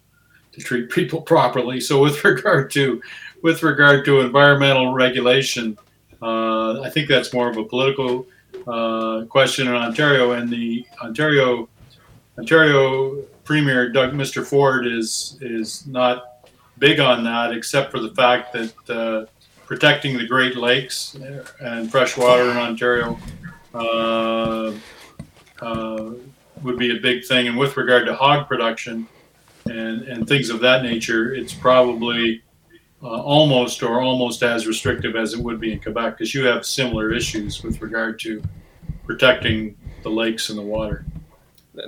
to 0.53 0.61
treat 0.63 0.89
people 0.99 1.21
properly. 1.21 1.79
So, 1.81 2.01
with 2.01 2.25
regard 2.25 2.71
to 2.71 3.03
with 3.43 3.63
regard 3.63 4.05
to 4.07 4.21
environmental 4.21 4.95
regulation, 4.95 5.77
I 6.23 6.91
think 6.91 7.09
that's 7.09 7.33
more 7.33 7.49
of 7.49 7.57
a 7.57 7.65
political 7.65 8.27
uh, 8.67 9.25
question 9.29 9.69
in 9.69 9.75
Ontario, 9.75 10.33
and 10.33 10.49
the 10.49 10.85
Ontario 11.03 11.69
Ontario 12.39 13.23
Premier 13.45 13.91
Doug 13.91 14.13
Mr. 14.13 14.45
Ford 14.45 14.87
is 14.87 15.39
is 15.41 15.87
not 15.87 16.49
big 16.79 17.01
on 17.01 17.25
that, 17.25 17.53
except 17.53 17.91
for 17.91 18.01
the 18.01 18.11
fact 18.15 18.53
that 18.53 18.91
uh, 18.91 19.27
protecting 19.67 20.17
the 20.17 20.27
Great 20.27 20.57
Lakes 20.57 21.17
and 21.61 21.91
fresh 21.91 22.17
water 22.17 22.51
in 22.51 22.57
Ontario 22.57 23.19
uh, 23.75 24.73
uh, 25.61 26.11
would 26.63 26.79
be 26.79 26.97
a 26.97 27.01
big 27.01 27.25
thing. 27.25 27.49
And 27.49 27.57
with 27.57 27.77
regard 27.77 28.07
to 28.07 28.15
hog 28.15 28.49
production 28.49 29.07
and, 29.67 30.03
and 30.03 30.27
things 30.29 30.51
of 30.51 30.61
that 30.61 30.83
nature, 30.83 31.35
it's 31.35 31.55
probably 31.55 32.43
uh, 33.03 33.07
almost 33.07 33.83
or 33.83 34.01
almost 34.01 34.43
as 34.43 34.67
restrictive 34.67 35.17
as 35.17 35.35
it 35.35 35.41
would 35.41 35.59
be 35.61 35.73
in 35.73 35.81
Quebec 35.81 36.17
because 36.19 36.35
you 36.35 36.45
have 36.47 36.65
similar 36.65 37.13
issues 37.13 37.63
with 37.63 37.81
regard 37.83 38.19
to 38.21 38.43
protecting 39.05 39.77
the 40.03 40.09
lakes 40.11 40.49
and 40.51 40.59
the 40.59 40.63
water. 40.63 41.05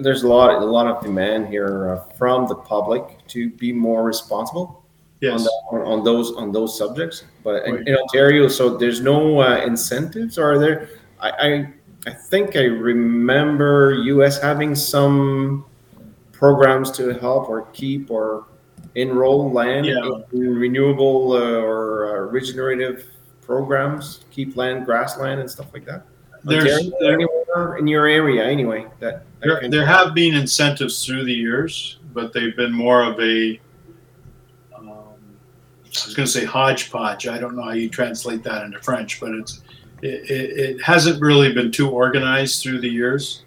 there's 0.00 0.22
a 0.22 0.28
lot 0.28 0.50
a 0.62 0.64
lot 0.64 0.86
of 0.86 1.02
demand 1.04 1.46
here 1.48 1.90
uh, 1.90 2.00
from 2.16 2.48
the 2.48 2.54
public 2.54 3.02
to 3.28 3.50
be 3.50 3.72
more 3.72 4.02
responsible 4.04 4.66
on, 4.66 4.80
Yes. 5.20 5.44
the, 5.44 5.50
on, 5.70 5.80
on 5.82 6.04
those 6.04 6.32
on 6.36 6.52
those 6.52 6.76
subjects. 6.76 7.24
But 7.44 7.64
in, 7.66 7.74
Right. 7.74 7.88
in 7.88 7.96
Ontario, 7.96 8.48
so 8.48 8.76
there's 8.76 9.00
no 9.00 9.40
uh, 9.40 9.62
incentives. 9.64 10.38
Or 10.38 10.52
are 10.52 10.58
there? 10.58 10.88
I, 11.20 11.30
I 11.30 11.50
I 12.06 12.12
think 12.12 12.56
I 12.56 12.64
remember 12.64 13.92
U.S. 14.14 14.40
having 14.42 14.74
some 14.74 15.64
programs 16.32 16.90
to 16.98 17.14
help 17.20 17.48
or 17.48 17.62
keep 17.72 18.10
or 18.10 18.44
enroll 18.95 19.51
land 19.53 19.86
Yeah. 19.86 20.20
in 20.32 20.57
renewable 20.57 21.32
uh, 21.32 21.61
or 21.61 22.16
uh, 22.16 22.20
regenerative 22.30 23.07
programs, 23.42 24.24
keep 24.30 24.57
land, 24.57 24.86
grassland, 24.86 25.40
and 25.40 25.51
stuff 25.51 25.66
like 25.72 25.84
that. 25.86 26.05
There's, 26.45 26.90
there, 27.01 27.14
anywhere 27.14 27.76
in 27.78 27.86
your 27.86 28.07
area, 28.07 28.45
anyway. 28.45 28.86
That, 29.01 29.24
that 29.40 29.61
There, 29.61 29.68
there 29.70 29.86
have 29.86 30.14
been 30.14 30.34
incentives 30.34 31.05
through 31.05 31.24
the 31.24 31.32
years, 31.32 31.99
but 32.12 32.32
they've 32.32 32.55
been 32.55 32.72
more 32.72 33.03
of 33.03 33.18
a 33.20 33.61
I 35.95 36.07
was 36.07 36.14
going 36.14 36.26
to 36.26 36.32
say 36.32 36.45
hodgepodge. 36.45 37.28
I 37.28 37.38
don't 37.38 37.55
know 37.55 37.62
how 37.62 37.72
you 37.72 37.88
translate 37.88 38.42
that 38.42 38.64
into 38.64 38.80
French, 38.80 39.20
but 39.20 39.30
it's 39.32 39.62
it, 40.03 40.28
it, 40.28 40.59
it 40.59 40.82
hasn't 40.82 41.20
really 41.22 41.53
been 41.53 41.70
too 41.70 41.88
organized 41.88 42.62
through 42.62 42.80
the 42.80 42.88
years. 42.88 43.45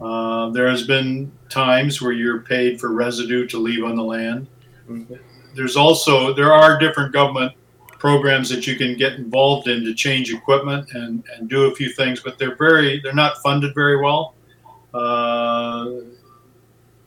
Uh, 0.00 0.48
there 0.50 0.68
has 0.68 0.86
been 0.86 1.30
times 1.48 2.00
where 2.00 2.12
you're 2.12 2.40
paid 2.40 2.80
for 2.80 2.92
residue 2.92 3.46
to 3.48 3.58
leave 3.58 3.84
on 3.84 3.96
the 3.96 4.02
land. 4.02 4.46
There's 5.54 5.76
also 5.76 6.32
there 6.32 6.52
are 6.52 6.78
different 6.78 7.12
government 7.12 7.52
programs 7.98 8.48
that 8.48 8.66
you 8.66 8.76
can 8.76 8.96
get 8.96 9.14
involved 9.14 9.66
in 9.66 9.84
to 9.84 9.92
change 9.92 10.32
equipment 10.32 10.92
and, 10.92 11.24
and 11.34 11.48
do 11.48 11.64
a 11.64 11.74
few 11.74 11.90
things, 11.90 12.20
but 12.20 12.38
they're 12.38 12.56
very 12.56 13.00
they're 13.00 13.14
not 13.14 13.38
funded 13.42 13.74
very 13.74 14.00
well. 14.00 14.34
Uh, 14.94 15.90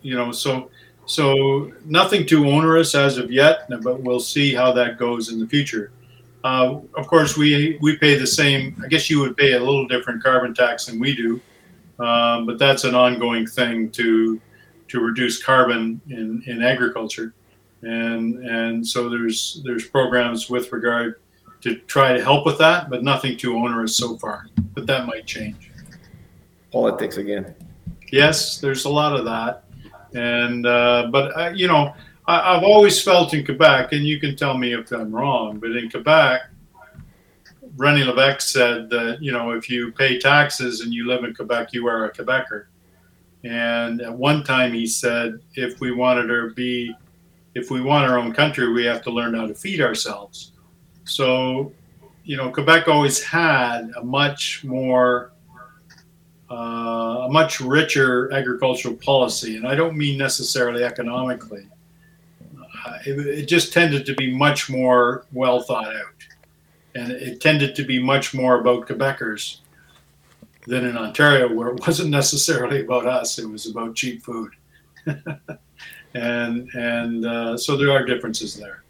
you 0.01 0.15
know, 0.15 0.31
so 0.31 0.69
so 1.05 1.71
nothing 1.85 2.25
too 2.25 2.47
onerous 2.47 2.95
as 2.95 3.17
of 3.17 3.31
yet, 3.31 3.69
but 3.81 4.01
we'll 4.01 4.19
see 4.19 4.53
how 4.53 4.71
that 4.73 4.97
goes 4.97 5.31
in 5.31 5.39
the 5.39 5.47
future. 5.47 5.91
Uh, 6.43 6.79
of 6.95 7.07
course, 7.07 7.37
we 7.37 7.77
we 7.81 7.97
pay 7.97 8.15
the 8.15 8.27
same. 8.27 8.81
I 8.83 8.87
guess 8.87 9.09
you 9.09 9.19
would 9.19 9.37
pay 9.37 9.53
a 9.53 9.59
little 9.59 9.87
different 9.87 10.23
carbon 10.23 10.53
tax 10.53 10.85
than 10.85 10.99
we 10.99 11.15
do, 11.15 11.41
um, 12.03 12.45
but 12.45 12.57
that's 12.57 12.83
an 12.83 12.95
ongoing 12.95 13.45
thing 13.45 13.91
to 13.91 14.41
to 14.91 14.99
reduce 14.99 15.41
carbon 15.41 16.01
in, 16.09 16.43
in 16.47 16.61
agriculture, 16.61 17.33
and 17.83 18.37
and 18.45 18.85
so 18.85 19.09
there's 19.09 19.61
there's 19.63 19.87
programs 19.87 20.49
with 20.49 20.71
regard 20.71 21.19
to 21.61 21.75
try 21.81 22.13
to 22.13 22.23
help 22.23 22.45
with 22.45 22.57
that, 22.57 22.89
but 22.89 23.03
nothing 23.03 23.37
too 23.37 23.55
onerous 23.55 23.95
so 23.95 24.17
far. 24.17 24.47
But 24.73 24.87
that 24.87 25.05
might 25.05 25.25
change. 25.25 25.71
Politics 26.71 27.17
again. 27.17 27.53
Yes, 28.11 28.59
there's 28.59 28.85
a 28.85 28.89
lot 28.89 29.15
of 29.17 29.25
that, 29.25 29.63
and 30.13 30.65
uh, 30.65 31.09
but 31.11 31.37
uh, 31.37 31.51
you 31.55 31.67
know 31.67 31.93
I, 32.27 32.55
I've 32.55 32.63
always 32.63 33.01
felt 33.01 33.33
in 33.33 33.45
Quebec, 33.45 33.93
and 33.93 34.05
you 34.05 34.19
can 34.19 34.35
tell 34.35 34.57
me 34.57 34.73
if 34.73 34.91
I'm 34.91 35.11
wrong, 35.11 35.59
but 35.59 35.71
in 35.71 35.89
Quebec, 35.89 36.41
René 37.77 38.05
Levesque 38.05 38.41
said 38.41 38.89
that 38.89 39.19
you 39.21 39.31
know 39.31 39.51
if 39.51 39.69
you 39.69 39.91
pay 39.91 40.19
taxes 40.19 40.81
and 40.81 40.93
you 40.93 41.07
live 41.07 41.23
in 41.23 41.33
Quebec, 41.33 41.73
you 41.73 41.87
are 41.87 42.05
a 42.05 42.11
Quebecer. 42.11 42.65
And 43.43 44.01
at 44.01 44.13
one 44.13 44.43
time 44.43 44.71
he 44.71 44.85
said, 44.85 45.39
if 45.55 45.79
we 45.79 45.91
wanted 45.91 46.27
to 46.27 46.53
be, 46.53 46.95
if 47.53 47.69
we 47.69 47.81
want 47.81 48.09
our 48.09 48.17
own 48.17 48.33
country, 48.33 48.71
we 48.71 48.85
have 48.85 49.01
to 49.03 49.11
learn 49.11 49.33
how 49.33 49.47
to 49.47 49.53
feed 49.53 49.81
ourselves. 49.81 50.51
So, 51.03 51.73
you 52.23 52.37
know, 52.37 52.49
Quebec 52.49 52.87
always 52.87 53.21
had 53.21 53.91
a 53.97 54.03
much 54.03 54.63
more, 54.63 55.31
uh, 56.49 57.25
a 57.25 57.29
much 57.29 57.59
richer 57.59 58.31
agricultural 58.31 58.95
policy, 58.95 59.57
and 59.57 59.67
I 59.67 59.75
don't 59.75 59.97
mean 59.97 60.17
necessarily 60.17 60.83
economically. 60.83 61.67
Uh, 62.85 62.97
it, 63.05 63.19
it 63.27 63.45
just 63.47 63.73
tended 63.73 64.05
to 64.05 64.15
be 64.15 64.33
much 64.33 64.69
more 64.69 65.25
well 65.33 65.61
thought 65.61 65.93
out, 65.95 66.25
and 66.95 67.11
it 67.11 67.41
tended 67.41 67.75
to 67.75 67.83
be 67.83 68.01
much 68.01 68.33
more 68.33 68.59
about 68.59 68.87
Quebecers 68.87 69.57
than 70.67 70.85
in 70.85 70.97
Ontario, 70.97 71.53
where 71.53 71.69
it 71.69 71.81
wasn't 71.87 72.09
necessarily 72.09 72.81
about 72.81 73.05
us; 73.05 73.39
it 73.39 73.49
was 73.49 73.67
about 73.67 73.95
cheap 73.95 74.23
food. 74.23 74.51
and 76.13 76.69
and 76.73 77.25
uh, 77.25 77.57
so 77.57 77.77
there 77.77 77.91
are 77.91 78.05
differences 78.05 78.55
there. 78.55 78.81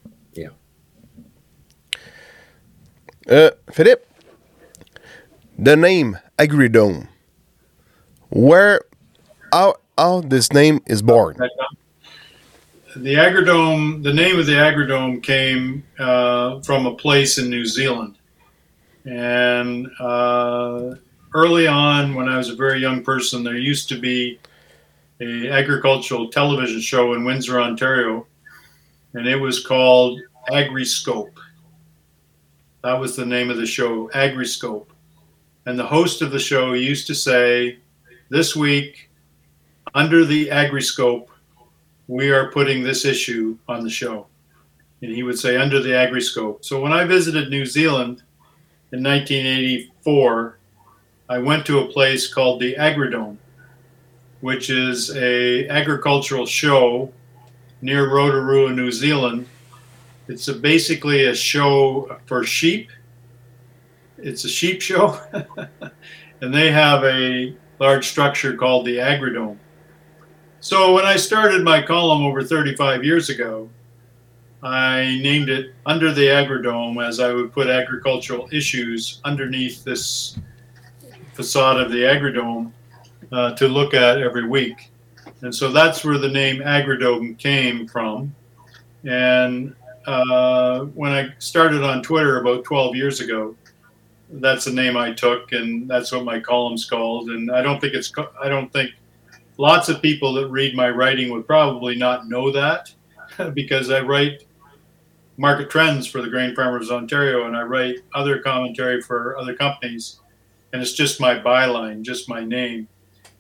Uh, 3.30 3.52
Philip, 3.72 4.06
the 5.58 5.76
name 5.76 6.18
Agridome, 6.38 7.08
where, 8.30 8.82
how, 9.54 9.76
how 9.98 10.22
this 10.22 10.52
name 10.52 10.82
is 10.88 11.02
born? 11.02 11.38
The 12.96 13.14
Agrodome, 13.14 14.04
the 14.04 14.14
name 14.14 14.38
of 14.38 14.48
the 14.48 14.54
Agridome 14.54 15.24
came 15.24 15.84
uh, 15.98 16.62
from 16.62 16.86
a 16.86 16.96
place 16.96 17.38
in 17.38 17.50
New 17.50 17.66
Zealand. 17.66 18.18
And 19.06 19.88
uh, 20.00 20.96
early 21.34 21.68
on, 21.68 22.16
when 22.16 22.28
I 22.28 22.38
was 22.38 22.50
a 22.50 22.56
very 22.56 22.82
young 22.82 23.02
person, 23.02 23.44
there 23.44 23.56
used 23.56 23.88
to 23.90 24.00
be 24.00 24.41
a 25.22 25.50
agricultural 25.50 26.30
television 26.30 26.82
show 26.82 27.14
in 27.14 27.24
Windsor, 27.24 27.62
Ontario, 27.62 28.26
and 29.14 29.28
it 29.28 29.36
was 29.36 29.66
called 29.66 30.20
AgriScope. 30.50 31.38
That 32.84 33.00
was 33.00 33.16
the 33.16 33.26
name 33.26 33.52
of 33.52 33.58
the 33.58 33.66
show, 33.66 34.10
AgriScope. 34.10 34.88
And 35.68 35.78
the 35.78 35.86
host 35.86 36.24
of 36.24 36.32
the 36.32 36.40
show 36.40 36.74
used 36.74 37.06
to 37.08 37.16
say, 37.16 37.78
This 38.30 38.56
week, 38.56 39.12
under 39.94 40.26
the 40.26 40.48
AgriScope, 40.48 41.28
we 42.08 42.32
are 42.32 42.52
putting 42.52 42.82
this 42.82 43.06
issue 43.06 43.58
on 43.68 43.84
the 43.84 43.90
show. 43.90 44.26
And 45.04 45.12
he 45.12 45.22
would 45.22 45.38
say, 45.38 45.56
Under 45.56 45.80
the 45.80 45.92
AgriScope. 45.92 46.66
So 46.66 46.82
when 46.82 46.94
I 46.94 47.04
visited 47.04 47.50
New 47.50 47.68
Zealand 47.68 48.24
in 48.92 49.04
1984, 49.04 50.58
I 51.30 51.38
went 51.38 51.66
to 51.68 51.80
a 51.80 51.88
place 51.88 52.34
called 52.34 52.60
the 52.60 52.76
Agridome, 52.76 53.38
which 54.42 54.70
is 54.70 55.16
a 55.16 55.68
agricultural 55.70 56.46
show 56.46 57.12
near 57.82 58.10
Rotorua, 58.14 58.72
New 58.72 58.92
Zealand, 58.92 59.48
it's 60.28 60.48
a, 60.48 60.54
basically 60.54 61.26
a 61.26 61.36
show 61.36 62.18
for 62.26 62.44
sheep. 62.44 62.90
It's 64.18 64.46
a 64.46 64.50
sheep 64.50 64.82
show, 64.82 65.20
and 66.42 66.54
they 66.54 66.72
have 66.72 67.04
a 67.04 67.56
large 67.80 68.08
structure 68.08 68.56
called 68.56 68.86
the 68.86 68.98
Agridome. 68.98 69.58
So 70.60 70.94
when 70.94 71.06
I 71.06 71.16
started 71.16 71.64
my 71.64 71.82
column 71.82 72.24
over 72.24 72.44
35 72.44 73.04
years 73.04 73.30
ago, 73.30 73.70
I 74.64 75.20
named 75.24 75.50
it 75.50 75.74
Under 75.88 76.14
the 76.14 76.28
Agridome 76.28 77.06
as 77.06 77.20
I 77.20 77.34
would 77.34 77.52
put 77.52 77.68
agricultural 77.68 78.48
issues 78.52 79.20
underneath 79.26 79.84
this 79.84 80.38
facade 81.34 81.82
of 81.82 81.92
the 81.92 82.04
Agridome 82.04 82.72
uh, 83.32 83.54
to 83.56 83.68
look 83.68 83.94
at 83.94 84.22
every 84.22 84.48
week. 84.48 84.92
And 85.42 85.54
so 85.54 85.72
that's 85.72 86.04
where 86.04 86.18
the 86.18 86.30
name 86.30 86.62
Agridome 86.62 87.38
came 87.38 87.88
from. 87.88 88.36
And 89.04 89.76
uh, 90.06 90.82
when 90.86 91.12
I 91.12 91.30
started 91.40 91.84
on 91.84 92.04
Twitter 92.04 92.40
about 92.40 92.64
12 92.64 92.96
years 92.96 93.20
ago, 93.20 93.56
that's 94.34 94.66
the 94.66 94.72
name 94.72 94.96
I 94.96 95.12
took, 95.12 95.52
and 95.52 95.90
that's 95.90 96.12
what 96.12 96.24
my 96.24 96.40
column's 96.40 96.90
called. 96.90 97.30
And 97.30 97.52
I 97.52 97.62
don't 97.62 97.82
think 97.82 97.94
it's 97.94 98.12
I 98.42 98.48
don't 98.48 98.72
think 98.72 98.92
lots 99.58 99.90
of 99.90 100.02
people 100.02 100.34
that 100.34 100.48
read 100.48 100.76
my 100.76 100.90
writing 100.90 101.32
would 101.32 101.46
probably 101.46 101.96
not 101.96 102.30
know 102.30 102.52
that 102.52 102.94
because 103.54 103.92
I 103.92 104.02
write 104.02 104.46
market 105.38 105.70
trends 105.70 106.08
for 106.08 106.22
the 106.22 106.30
Grain 106.30 106.56
Farmers 106.56 106.90
of 106.90 106.98
Ontario, 106.98 107.48
and 107.48 107.58
I 107.58 107.64
write 107.64 108.00
other 108.14 108.40
commentary 108.40 109.02
for 109.02 109.38
other 109.38 109.56
companies, 109.56 110.20
and 110.72 110.82
it's 110.82 110.94
just 110.94 111.20
my 111.20 111.36
byline, 111.38 112.04
just 112.04 112.30
my 112.30 112.44
name. 112.44 112.88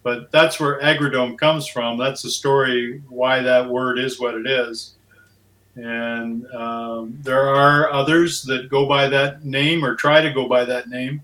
But 0.03 0.31
that's 0.31 0.59
where 0.59 0.81
agrodome 0.81 1.37
comes 1.37 1.67
from. 1.67 1.97
That's 1.97 2.21
the 2.21 2.31
story 2.31 3.03
why 3.09 3.41
that 3.41 3.69
word 3.69 3.99
is 3.99 4.19
what 4.19 4.35
it 4.35 4.47
is 4.47 4.95
and 5.75 6.45
um, 6.53 7.17
there 7.21 7.47
are 7.47 7.91
others 7.91 8.43
that 8.43 8.69
go 8.69 8.85
by 8.85 9.07
that 9.07 9.45
name 9.45 9.85
or 9.85 9.95
try 9.95 10.21
to 10.21 10.31
go 10.31 10.47
by 10.47 10.65
that 10.65 10.89
name, 10.89 11.21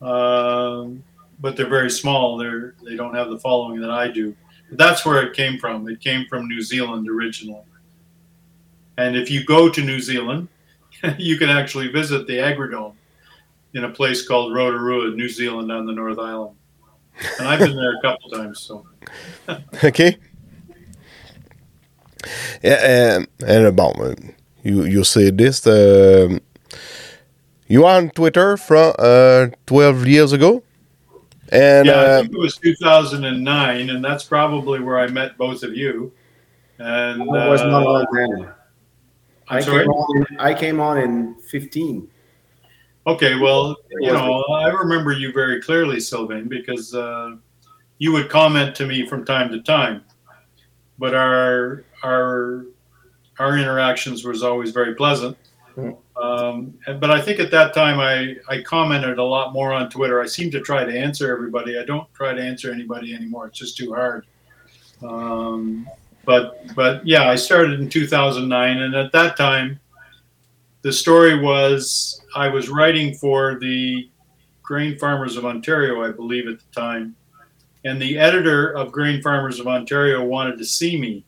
um, 0.00 1.02
but 1.40 1.56
they're 1.56 1.68
very 1.68 1.90
small. 1.90 2.36
They're 2.38 2.74
they 2.82 2.96
don't 2.96 3.14
have 3.14 3.28
the 3.28 3.38
following 3.38 3.80
that 3.80 3.90
I 3.90 4.08
do. 4.08 4.34
But 4.70 4.78
that's 4.78 5.04
where 5.04 5.22
it 5.22 5.36
came 5.36 5.58
from. 5.58 5.88
It 5.88 6.00
came 6.00 6.26
from 6.26 6.48
New 6.48 6.62
Zealand 6.62 7.08
originally. 7.08 7.62
And 8.98 9.14
if 9.14 9.30
you 9.30 9.44
go 9.44 9.68
to 9.68 9.82
New 9.82 10.00
Zealand, 10.00 10.48
you 11.18 11.36
can 11.36 11.50
actually 11.50 11.88
visit 11.88 12.26
the 12.26 12.38
Agrodome 12.38 12.94
in 13.74 13.84
a 13.84 13.90
place 13.90 14.26
called 14.26 14.54
Rotorua, 14.54 15.10
New 15.10 15.28
Zealand, 15.28 15.70
on 15.70 15.84
the 15.84 15.92
North 15.92 16.18
Island. 16.18 16.56
And 17.38 17.48
I've 17.48 17.58
been 17.58 17.76
there 17.76 17.96
a 17.96 18.00
couple 18.02 18.30
times. 18.30 18.60
So. 18.60 18.86
okay. 19.84 20.16
Yeah, 22.62 23.18
and, 23.18 23.28
and 23.46 23.76
bon, 23.76 24.34
you 24.62 24.84
you 24.84 25.04
say 25.04 25.30
this. 25.30 25.66
Uh, 25.66 26.38
you 27.68 27.86
on 27.86 28.10
Twitter 28.10 28.56
from 28.56 28.94
uh, 28.98 29.48
twelve 29.66 30.06
years 30.06 30.32
ago, 30.32 30.62
and 31.50 31.86
yeah, 31.86 31.92
I 31.92 32.04
uh, 32.04 32.20
think 32.22 32.34
it 32.34 32.38
was 32.38 32.56
2009, 32.56 33.90
and 33.90 34.04
that's 34.04 34.24
probably 34.24 34.80
where 34.80 34.98
I 34.98 35.06
met 35.06 35.38
both 35.38 35.62
of 35.62 35.76
you. 35.76 36.12
And 36.78 37.22
I 37.22 37.48
was 37.48 37.62
not 37.62 37.86
uh, 37.86 37.90
on 37.90 38.06
then. 38.12 38.48
I'm 39.48 39.58
I 39.58 39.60
sorry? 39.60 39.84
came 39.84 39.90
on. 39.90 40.26
I 40.38 40.54
came 40.54 40.80
on 40.80 40.98
in 40.98 41.34
15. 41.36 42.08
Okay, 43.06 43.36
well, 43.36 43.76
you 44.00 44.12
know, 44.12 44.42
I 44.50 44.66
remember 44.68 45.12
you 45.12 45.32
very 45.32 45.62
clearly, 45.62 46.00
Sylvain, 46.00 46.48
because 46.48 46.92
uh, 46.92 47.36
you 47.98 48.10
would 48.12 48.28
comment 48.28 48.74
to 48.76 48.86
me 48.86 49.06
from 49.06 49.24
time 49.24 49.48
to 49.50 49.62
time. 49.62 50.02
But 50.98 51.14
our 51.14 51.84
our 52.02 52.66
our 53.38 53.58
interactions 53.58 54.24
was 54.24 54.42
always 54.42 54.72
very 54.72 54.94
pleasant. 54.94 55.36
Mm. 55.76 55.96
Um, 56.16 56.74
but 56.98 57.10
I 57.10 57.20
think 57.20 57.38
at 57.38 57.50
that 57.50 57.74
time 57.74 58.00
I, 58.00 58.36
I 58.48 58.62
commented 58.62 59.18
a 59.18 59.24
lot 59.24 59.52
more 59.52 59.72
on 59.72 59.90
Twitter. 59.90 60.22
I 60.22 60.26
seem 60.26 60.50
to 60.52 60.60
try 60.60 60.84
to 60.84 60.98
answer 60.98 61.30
everybody. 61.30 61.78
I 61.78 61.84
don't 61.84 62.12
try 62.14 62.32
to 62.32 62.40
answer 62.40 62.72
anybody 62.72 63.14
anymore. 63.14 63.46
It's 63.48 63.58
just 63.58 63.76
too 63.76 63.92
hard. 63.92 64.26
Um, 65.02 65.86
but 66.24 66.74
but 66.74 67.06
yeah, 67.06 67.28
I 67.28 67.36
started 67.36 67.78
in 67.78 67.88
2009, 67.88 68.78
and 68.78 68.94
at 68.94 69.12
that 69.12 69.36
time, 69.36 69.78
the 70.86 70.92
story 70.92 71.36
was 71.36 72.22
I 72.36 72.46
was 72.46 72.68
writing 72.68 73.12
for 73.12 73.58
the 73.58 74.08
Grain 74.62 74.96
Farmers 74.96 75.36
of 75.36 75.44
Ontario, 75.44 76.04
I 76.04 76.12
believe 76.12 76.46
at 76.46 76.60
the 76.60 76.80
time, 76.80 77.16
and 77.84 78.00
the 78.00 78.16
editor 78.16 78.70
of 78.70 78.92
Grain 78.92 79.20
Farmers 79.20 79.58
of 79.58 79.66
Ontario 79.66 80.24
wanted 80.24 80.58
to 80.58 80.64
see 80.64 80.96
me 80.96 81.24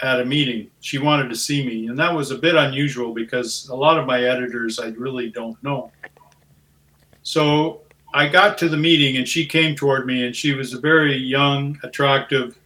at 0.00 0.20
a 0.20 0.24
meeting. 0.24 0.70
She 0.80 0.98
wanted 0.98 1.28
to 1.28 1.34
see 1.34 1.66
me, 1.66 1.88
and 1.88 1.98
that 1.98 2.14
was 2.14 2.30
a 2.30 2.38
bit 2.38 2.54
unusual 2.54 3.12
because 3.12 3.68
a 3.68 3.74
lot 3.74 3.98
of 3.98 4.06
my 4.06 4.22
editors 4.22 4.78
I 4.78 4.90
really 4.90 5.28
don't 5.28 5.60
know. 5.64 5.90
So 7.24 7.80
I 8.14 8.28
got 8.28 8.58
to 8.58 8.68
the 8.68 8.76
meeting, 8.76 9.16
and 9.16 9.28
she 9.28 9.44
came 9.44 9.74
toward 9.74 10.06
me, 10.06 10.24
and 10.24 10.36
she 10.36 10.52
was 10.52 10.72
a 10.72 10.78
very 10.78 11.16
young, 11.16 11.80
attractive, 11.82 12.56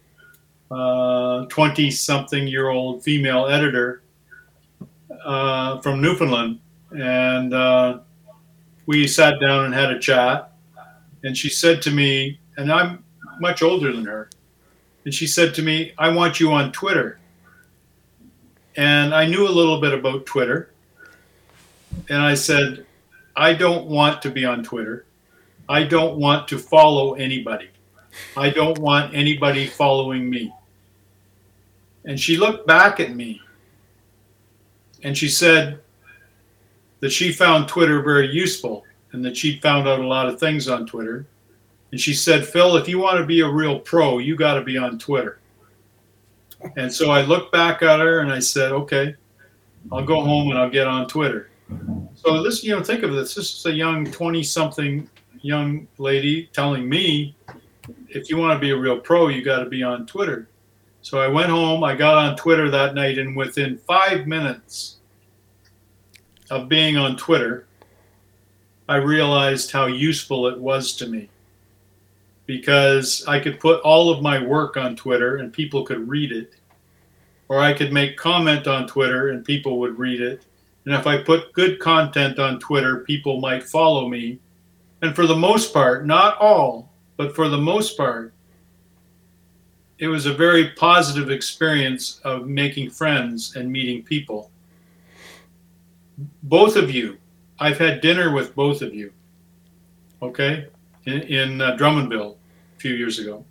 uh, 0.69 1.45
twenty-something-year-old 1.45 3.03
female 3.03 3.47
editor 3.47 4.00
uh, 5.25 5.79
from 5.81 6.01
Newfoundland, 6.01 6.59
and 6.91 7.53
uh, 7.53 7.99
we 8.85 9.07
sat 9.07 9.39
down 9.39 9.65
and 9.65 9.73
had 9.73 9.91
a 9.91 9.99
chat. 9.99 10.51
And 11.23 11.37
she 11.37 11.49
said 11.49 11.81
to 11.83 11.91
me, 11.91 12.39
and 12.57 12.71
I'm 12.71 13.03
much 13.39 13.61
older 13.61 13.91
than 13.91 14.05
her, 14.05 14.29
and 15.05 15.13
she 15.13 15.27
said 15.27 15.53
to 15.55 15.61
me, 15.61 15.93
"I 15.97 16.09
want 16.09 16.39
you 16.39 16.51
on 16.51 16.71
Twitter." 16.71 17.19
And 18.75 19.13
I 19.13 19.25
knew 19.25 19.47
a 19.47 19.49
little 19.49 19.81
bit 19.81 19.93
about 19.93 20.25
Twitter, 20.25 20.71
and 22.09 22.19
I 22.21 22.33
said, 22.33 22.85
"I 23.35 23.53
don't 23.53 23.87
want 23.87 24.21
to 24.23 24.31
be 24.31 24.45
on 24.45 24.63
Twitter. 24.63 25.05
I 25.69 25.83
don't 25.83 26.17
want 26.17 26.47
to 26.49 26.57
follow 26.57 27.13
anybody. 27.13 27.69
I 28.35 28.49
don't 28.49 28.79
want 28.79 29.13
anybody 29.13 29.67
following 29.67 30.29
me." 30.29 30.51
And 32.05 32.19
she 32.19 32.35
looked 32.37 32.65
back 32.65 32.99
at 32.99 33.15
me 33.15 33.41
and 35.03 35.17
she 35.17 35.27
said 35.29 35.79
that 36.99 37.11
she 37.11 37.31
found 37.31 37.67
Twitter 37.67 38.01
very 38.01 38.31
useful 38.31 38.85
and 39.11 39.23
that 39.25 39.35
she'd 39.35 39.61
found 39.61 39.87
out 39.87 39.99
a 39.99 40.07
lot 40.07 40.27
of 40.27 40.39
things 40.39 40.67
on 40.67 40.85
Twitter. 40.85 41.25
And 41.91 41.99
she 41.99 42.13
said, 42.13 42.45
Phil, 42.45 42.77
if 42.77 42.87
you 42.87 42.99
want 42.99 43.19
to 43.19 43.25
be 43.25 43.41
a 43.41 43.49
real 43.49 43.79
pro, 43.79 44.19
you 44.19 44.35
got 44.35 44.53
to 44.53 44.61
be 44.61 44.77
on 44.77 44.97
Twitter. 44.97 45.39
And 46.77 46.93
so 46.93 47.09
I 47.09 47.21
looked 47.21 47.51
back 47.51 47.81
at 47.81 47.99
her 47.99 48.19
and 48.19 48.31
I 48.31 48.39
said, 48.39 48.71
okay, 48.71 49.15
I'll 49.91 50.05
go 50.05 50.21
home 50.23 50.51
and 50.51 50.59
I'll 50.59 50.69
get 50.69 50.87
on 50.87 51.07
Twitter. 51.07 51.49
So 52.15 52.43
this, 52.43 52.63
you 52.63 52.71
know, 52.71 52.83
think 52.83 53.03
of 53.03 53.13
this. 53.13 53.33
This 53.33 53.57
is 53.57 53.65
a 53.65 53.71
young 53.71 54.05
20 54.05 54.43
something 54.43 55.09
young 55.41 55.87
lady 55.97 56.49
telling 56.53 56.87
me, 56.87 57.35
if 58.09 58.29
you 58.29 58.37
want 58.37 58.53
to 58.53 58.59
be 58.59 58.71
a 58.71 58.77
real 58.77 58.99
pro, 58.99 59.27
you 59.27 59.43
got 59.43 59.59
to 59.59 59.69
be 59.69 59.81
on 59.83 60.05
Twitter. 60.05 60.47
So 61.01 61.19
I 61.19 61.27
went 61.27 61.49
home, 61.49 61.83
I 61.83 61.95
got 61.95 62.17
on 62.17 62.35
Twitter 62.35 62.69
that 62.69 62.93
night, 62.93 63.17
and 63.17 63.35
within 63.35 63.77
five 63.77 64.27
minutes 64.27 64.97
of 66.51 66.69
being 66.69 66.95
on 66.97 67.17
Twitter, 67.17 67.65
I 68.87 68.97
realized 68.97 69.71
how 69.71 69.87
useful 69.87 70.47
it 70.47 70.59
was 70.59 70.93
to 70.97 71.07
me 71.07 71.29
because 72.45 73.25
I 73.27 73.39
could 73.39 73.59
put 73.59 73.81
all 73.81 74.09
of 74.11 74.21
my 74.21 74.43
work 74.43 74.75
on 74.75 74.95
Twitter 74.95 75.37
and 75.37 75.53
people 75.53 75.83
could 75.83 76.07
read 76.07 76.31
it, 76.31 76.55
or 77.47 77.59
I 77.59 77.73
could 77.73 77.93
make 77.93 78.17
comment 78.17 78.67
on 78.67 78.87
Twitter 78.87 79.29
and 79.29 79.45
people 79.45 79.79
would 79.79 79.97
read 79.97 80.21
it. 80.21 80.45
And 80.85 80.93
if 80.93 81.07
I 81.07 81.23
put 81.23 81.53
good 81.53 81.79
content 81.79 82.37
on 82.39 82.59
Twitter, 82.59 82.99
people 82.99 83.39
might 83.39 83.63
follow 83.63 84.07
me. 84.07 84.39
And 85.01 85.15
for 85.15 85.25
the 85.25 85.35
most 85.35 85.73
part, 85.73 86.05
not 86.05 86.37
all, 86.37 86.91
but 87.17 87.35
for 87.35 87.47
the 87.47 87.57
most 87.57 87.95
part, 87.95 88.33
it 90.01 90.07
was 90.07 90.25
a 90.25 90.33
very 90.33 90.69
positive 90.69 91.29
experience 91.29 92.19
of 92.23 92.47
making 92.47 92.89
friends 92.89 93.55
and 93.55 93.71
meeting 93.71 94.01
people. 94.01 94.49
Both 96.41 96.75
of 96.75 96.89
you, 96.89 97.19
I've 97.59 97.77
had 97.77 98.01
dinner 98.01 98.33
with 98.33 98.55
both 98.55 98.81
of 98.81 98.95
you, 98.95 99.13
okay, 100.23 100.67
in, 101.05 101.21
in 101.21 101.61
uh, 101.61 101.77
Drummondville 101.77 102.35
a 102.75 102.79
few 102.79 102.95
years 102.95 103.19
ago. 103.19 103.45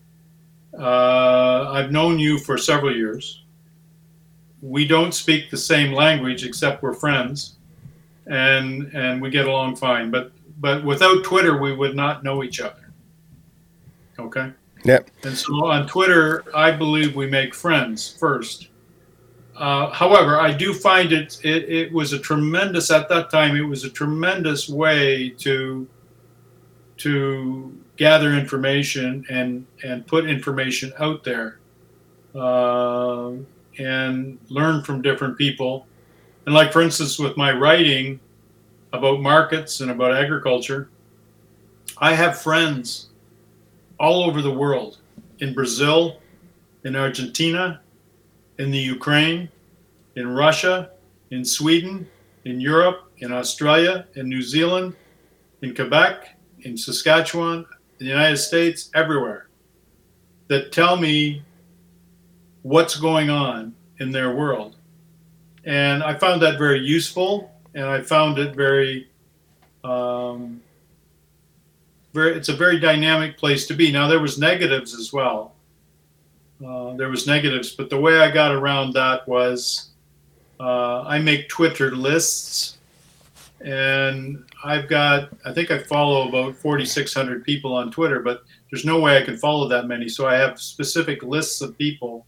Uh, 0.77 1.71
I've 1.71 1.93
known 1.93 2.19
you 2.19 2.37
for 2.37 2.59
several 2.59 2.95
years. 2.95 3.45
We 4.61 4.89
don't 4.89 5.15
speak 5.15 5.51
the 5.51 5.57
same 5.57 5.93
language 5.93 6.45
except 6.45 6.83
we're 6.83 6.95
friends, 6.95 7.57
and 8.27 8.91
and 8.93 9.23
we 9.23 9.31
get 9.31 9.47
along 9.47 9.77
fine. 9.77 10.11
But 10.11 10.33
but 10.59 10.85
without 10.85 11.25
Twitter, 11.25 11.59
we 11.59 11.75
would 11.75 11.95
not 11.95 12.23
know 12.23 12.43
each 12.43 12.61
other. 12.61 12.93
Okay. 14.19 14.53
Yep. 14.85 15.11
And 15.25 15.37
so 15.37 15.67
on 15.67 15.87
Twitter, 15.87 16.45
I 16.55 16.71
believe 16.71 17.15
we 17.15 17.27
make 17.27 17.55
friends 17.55 18.17
first. 18.19 18.69
Uh, 19.57 19.91
however, 19.91 20.41
I 20.41 20.53
do 20.53 20.73
find 20.73 21.13
it, 21.13 21.39
it 21.45 21.69
it 21.69 21.93
was 21.93 22.15
a 22.15 22.19
tremendous 22.19 22.91
at 22.91 23.09
that 23.11 23.31
time. 23.31 23.57
It 23.57 23.61
was 23.61 23.85
a 23.85 23.91
tremendous 23.91 24.69
way 24.71 25.31
to 25.39 25.87
to 26.99 27.79
gather 27.97 28.33
information 28.33 29.27
and 29.29 29.67
and 29.85 30.07
put 30.07 30.25
information 30.25 30.95
out 30.99 31.25
there 31.25 31.59
uh, 32.35 33.33
and 33.79 34.39
learn 34.49 34.83
from 34.83 35.03
different 35.03 35.37
people. 35.37 35.87
And 36.47 36.55
like 36.55 36.73
for 36.73 36.81
instance, 36.81 37.19
with 37.19 37.37
my 37.37 37.53
writing 37.53 38.19
about 38.95 39.21
markets 39.21 39.83
and 39.83 39.91
about 39.91 40.17
agriculture, 40.17 40.89
I 41.99 42.15
have 42.15 42.41
friends 42.41 43.10
all 44.01 44.25
over 44.25 44.41
the 44.41 44.51
world 44.51 44.99
in 45.39 45.53
Brazil, 45.55 46.19
in 46.85 46.97
Argentina, 46.97 47.81
in 48.59 48.71
the 48.71 48.79
Ukraine, 48.79 49.49
in 50.17 50.27
Russia, 50.29 50.91
in 51.31 51.45
Sweden, 51.45 52.09
in 52.47 52.61
Europe, 52.61 53.11
in 53.19 53.31
Australia, 53.33 54.07
in 54.15 54.29
New 54.29 54.43
Zealand, 54.43 54.97
in 55.63 55.75
Quebec, 55.75 56.37
in 56.63 56.77
Saskatchewan, 56.77 57.59
in 57.99 58.07
the 58.07 58.13
United 58.13 58.39
States, 58.39 58.91
everywhere 58.95 59.49
that 60.49 60.73
tell 60.73 60.97
me 60.97 61.43
what's 62.63 62.97
going 62.97 63.31
on 63.31 63.75
in 64.01 64.11
their 64.11 64.35
world. 64.35 64.77
And 65.65 66.03
I 66.03 66.15
found 66.15 66.41
that 66.43 66.59
very 66.59 66.81
useful 66.81 67.53
and 67.75 67.85
I 67.85 68.01
found 68.01 68.39
it 68.39 68.57
very 68.57 69.09
um, 69.85 70.60
very 72.13 72.37
it's 72.37 72.49
a 72.49 72.55
very 72.55 72.79
dynamic 72.79 73.37
place 73.37 73.67
to 73.67 73.75
be. 73.75 73.93
Now 73.93 74.09
there 74.09 74.21
was 74.21 74.39
negatives 74.39 74.95
as 74.95 75.13
well. 75.13 75.55
Uh, 76.65 76.95
there 76.95 77.09
was 77.09 77.27
negatives, 77.27 77.71
but 77.71 77.89
the 77.89 77.99
way 77.99 78.19
I 78.19 78.31
got 78.31 78.53
around 78.53 78.93
that 78.95 79.27
was 79.27 79.91
uh, 80.59 81.03
I 81.03 81.19
make 81.19 81.49
Twitter 81.49 81.91
lists, 81.97 82.79
and 83.63 84.45
I've 84.63 84.89
got 84.89 85.31
I 85.45 85.53
think 85.53 85.71
I 85.71 85.79
follow 85.79 86.29
about 86.29 86.57
4,600 86.57 87.45
people 87.45 87.75
on 87.75 87.91
Twitter, 87.91 88.21
but 88.21 88.45
there's 88.71 88.85
no 88.85 89.01
way 89.01 89.17
I 89.17 89.23
can 89.23 89.37
follow 89.37 89.69
that 89.69 89.87
many. 89.87 90.09
So 90.09 90.27
I 90.27 90.35
have 90.35 90.61
specific 90.61 91.23
lists 91.23 91.61
of 91.61 91.79
people 91.79 92.27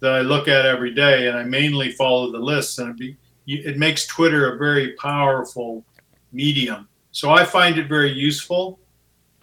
that 0.00 0.12
I 0.12 0.20
look 0.20 0.48
at 0.48 0.66
every 0.66 0.94
day, 0.94 1.28
and 1.28 1.36
I 1.36 1.44
mainly 1.44 1.90
follow 1.92 2.30
the 2.30 2.38
lists, 2.38 2.78
and 2.78 2.90
it, 2.90 2.98
be, 2.98 3.16
it 3.46 3.78
makes 3.78 4.06
Twitter 4.06 4.54
a 4.54 4.58
very 4.58 4.92
powerful 4.92 5.84
medium. 6.32 6.88
So 7.10 7.30
I 7.30 7.44
find 7.44 7.78
it 7.78 7.88
very 7.88 8.12
useful. 8.12 8.78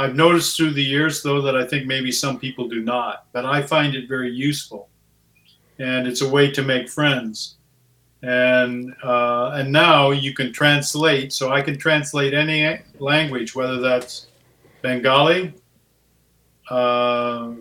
I've 0.02 0.16
noticed 0.16 0.58
through 0.58 0.72
the 0.72 0.84
years, 0.84 1.22
though, 1.22 1.42
that 1.42 1.56
I 1.56 1.64
think 1.64 1.86
maybe 1.86 2.12
some 2.12 2.40
people 2.40 2.68
do 2.68 2.82
not, 2.82 3.28
but 3.34 3.46
I 3.46 3.62
find 3.62 3.94
it 3.94 4.10
very 4.10 4.32
useful, 4.32 4.90
and 5.78 6.08
it's 6.08 6.22
a 6.22 6.28
way 6.28 6.50
to 6.50 6.64
make 6.64 6.90
friends. 6.90 7.58
And 8.24 8.96
uh, 9.04 9.52
and 9.58 9.72
now 9.72 10.10
you 10.10 10.34
can 10.34 10.52
translate, 10.52 11.32
so 11.32 11.52
I 11.52 11.62
can 11.62 11.78
translate 11.78 12.34
any 12.34 12.80
language, 12.98 13.54
whether 13.54 13.80
that's 13.80 14.26
Bengali, 14.82 15.54
uh, 16.72 17.52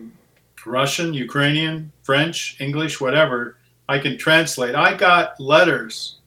Russian, 0.65 1.13
Ukrainian, 1.13 1.93
French, 2.03 2.57
English, 2.59 3.03
whatever. 3.03 3.59
I 3.87 3.99
can 3.99 4.17
translate. 4.17 4.75
I 4.75 4.97
got 4.97 5.39
letters, 5.39 6.21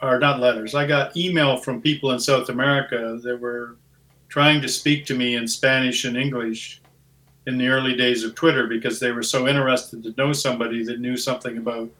or 0.00 0.18
not 0.18 0.40
letters. 0.40 0.74
I 0.74 0.86
got 0.86 1.14
email 1.14 1.58
from 1.58 1.82
people 1.82 2.12
in 2.12 2.20
South 2.20 2.48
America 2.48 3.20
that 3.22 3.38
were 3.38 3.76
trying 4.30 4.62
to 4.62 4.68
speak 4.68 5.04
to 5.04 5.14
me 5.14 5.34
in 5.34 5.46
Spanish 5.46 6.04
and 6.06 6.16
English 6.16 6.80
in 7.46 7.58
the 7.58 7.68
early 7.68 7.96
days 7.96 8.24
of 8.24 8.34
Twitter 8.34 8.66
because 8.66 8.98
they 8.98 9.10
were 9.12 9.22
so 9.22 9.48
interested 9.48 10.02
to 10.02 10.14
know 10.16 10.32
somebody 10.32 10.84
that 10.84 11.00
knew 11.00 11.16
something 11.16 11.58
about 11.58 11.90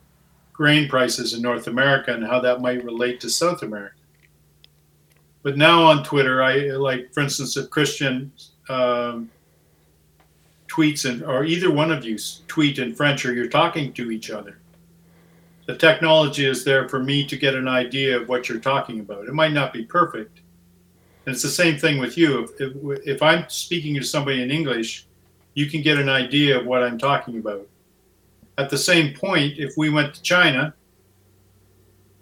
grain 0.53 0.89
prices 0.89 1.35
in 1.35 1.43
North 1.43 1.67
America 1.67 2.15
and 2.15 2.25
how 2.25 2.41
that 2.41 2.61
might 2.61 2.85
relate 2.85 3.21
to 3.21 3.29
South 3.29 3.63
America. 3.63 3.97
But 5.43 5.57
now 5.57 5.83
on 5.83 6.05
Twitter, 6.05 6.43
I 6.43 6.71
like, 6.77 7.13
for 7.13 7.21
instance, 7.21 7.57
if 7.57 7.69
Christian 7.69 8.31
um, 8.69 9.31
tweets 10.69 11.11
in, 11.11 11.25
or 11.25 11.45
either 11.45 11.71
one 11.71 11.91
of 11.91 12.05
you 12.05 12.17
tweet 12.47 12.79
in 12.79 12.95
French, 12.95 13.25
or 13.25 13.33
you're 13.33 13.49
talking 13.49 13.93
to 13.95 14.11
each 14.11 14.31
other, 14.31 14.59
the 15.67 15.77
technology 15.77 16.45
is 16.45 16.63
there 16.63 16.89
for 16.89 17.03
me 17.03 17.27
to 17.27 17.37
get 17.37 17.55
an 17.55 17.69
idea 17.69 18.21
of 18.21 18.29
what 18.29 18.49
you're 18.49 18.59
talking 18.59 19.01
about. 19.01 19.27
It 19.27 19.35
might 19.35 19.53
not 19.53 19.73
be 19.73 19.85
perfect, 19.85 20.40
and 21.27 21.35
it's 21.35 21.43
the 21.43 21.49
same 21.49 21.79
thing 21.79 21.99
with 21.99 22.17
you. 22.17 22.45
If, 22.45 22.61
if, 22.61 23.07
if, 23.07 23.23
I'm 23.23 23.49
speaking 23.49 23.95
to 23.95 24.03
somebody 24.03 24.43
in 24.43 24.51
English, 24.51 25.07
you 25.55 25.67
can 25.67 25.83
get 25.83 25.99
an 25.99 26.09
idea 26.09 26.59
of 26.59 26.67
what 26.67 26.83
I'm 26.83 26.99
talking 26.99 27.39
about. 27.39 27.67
At 28.59 28.71
the 28.71 28.79
same 28.79 29.15
point, 29.15 29.59
if 29.59 29.75
we 29.77 29.91
went 29.91 30.15
to 30.15 30.23
China 30.23 30.75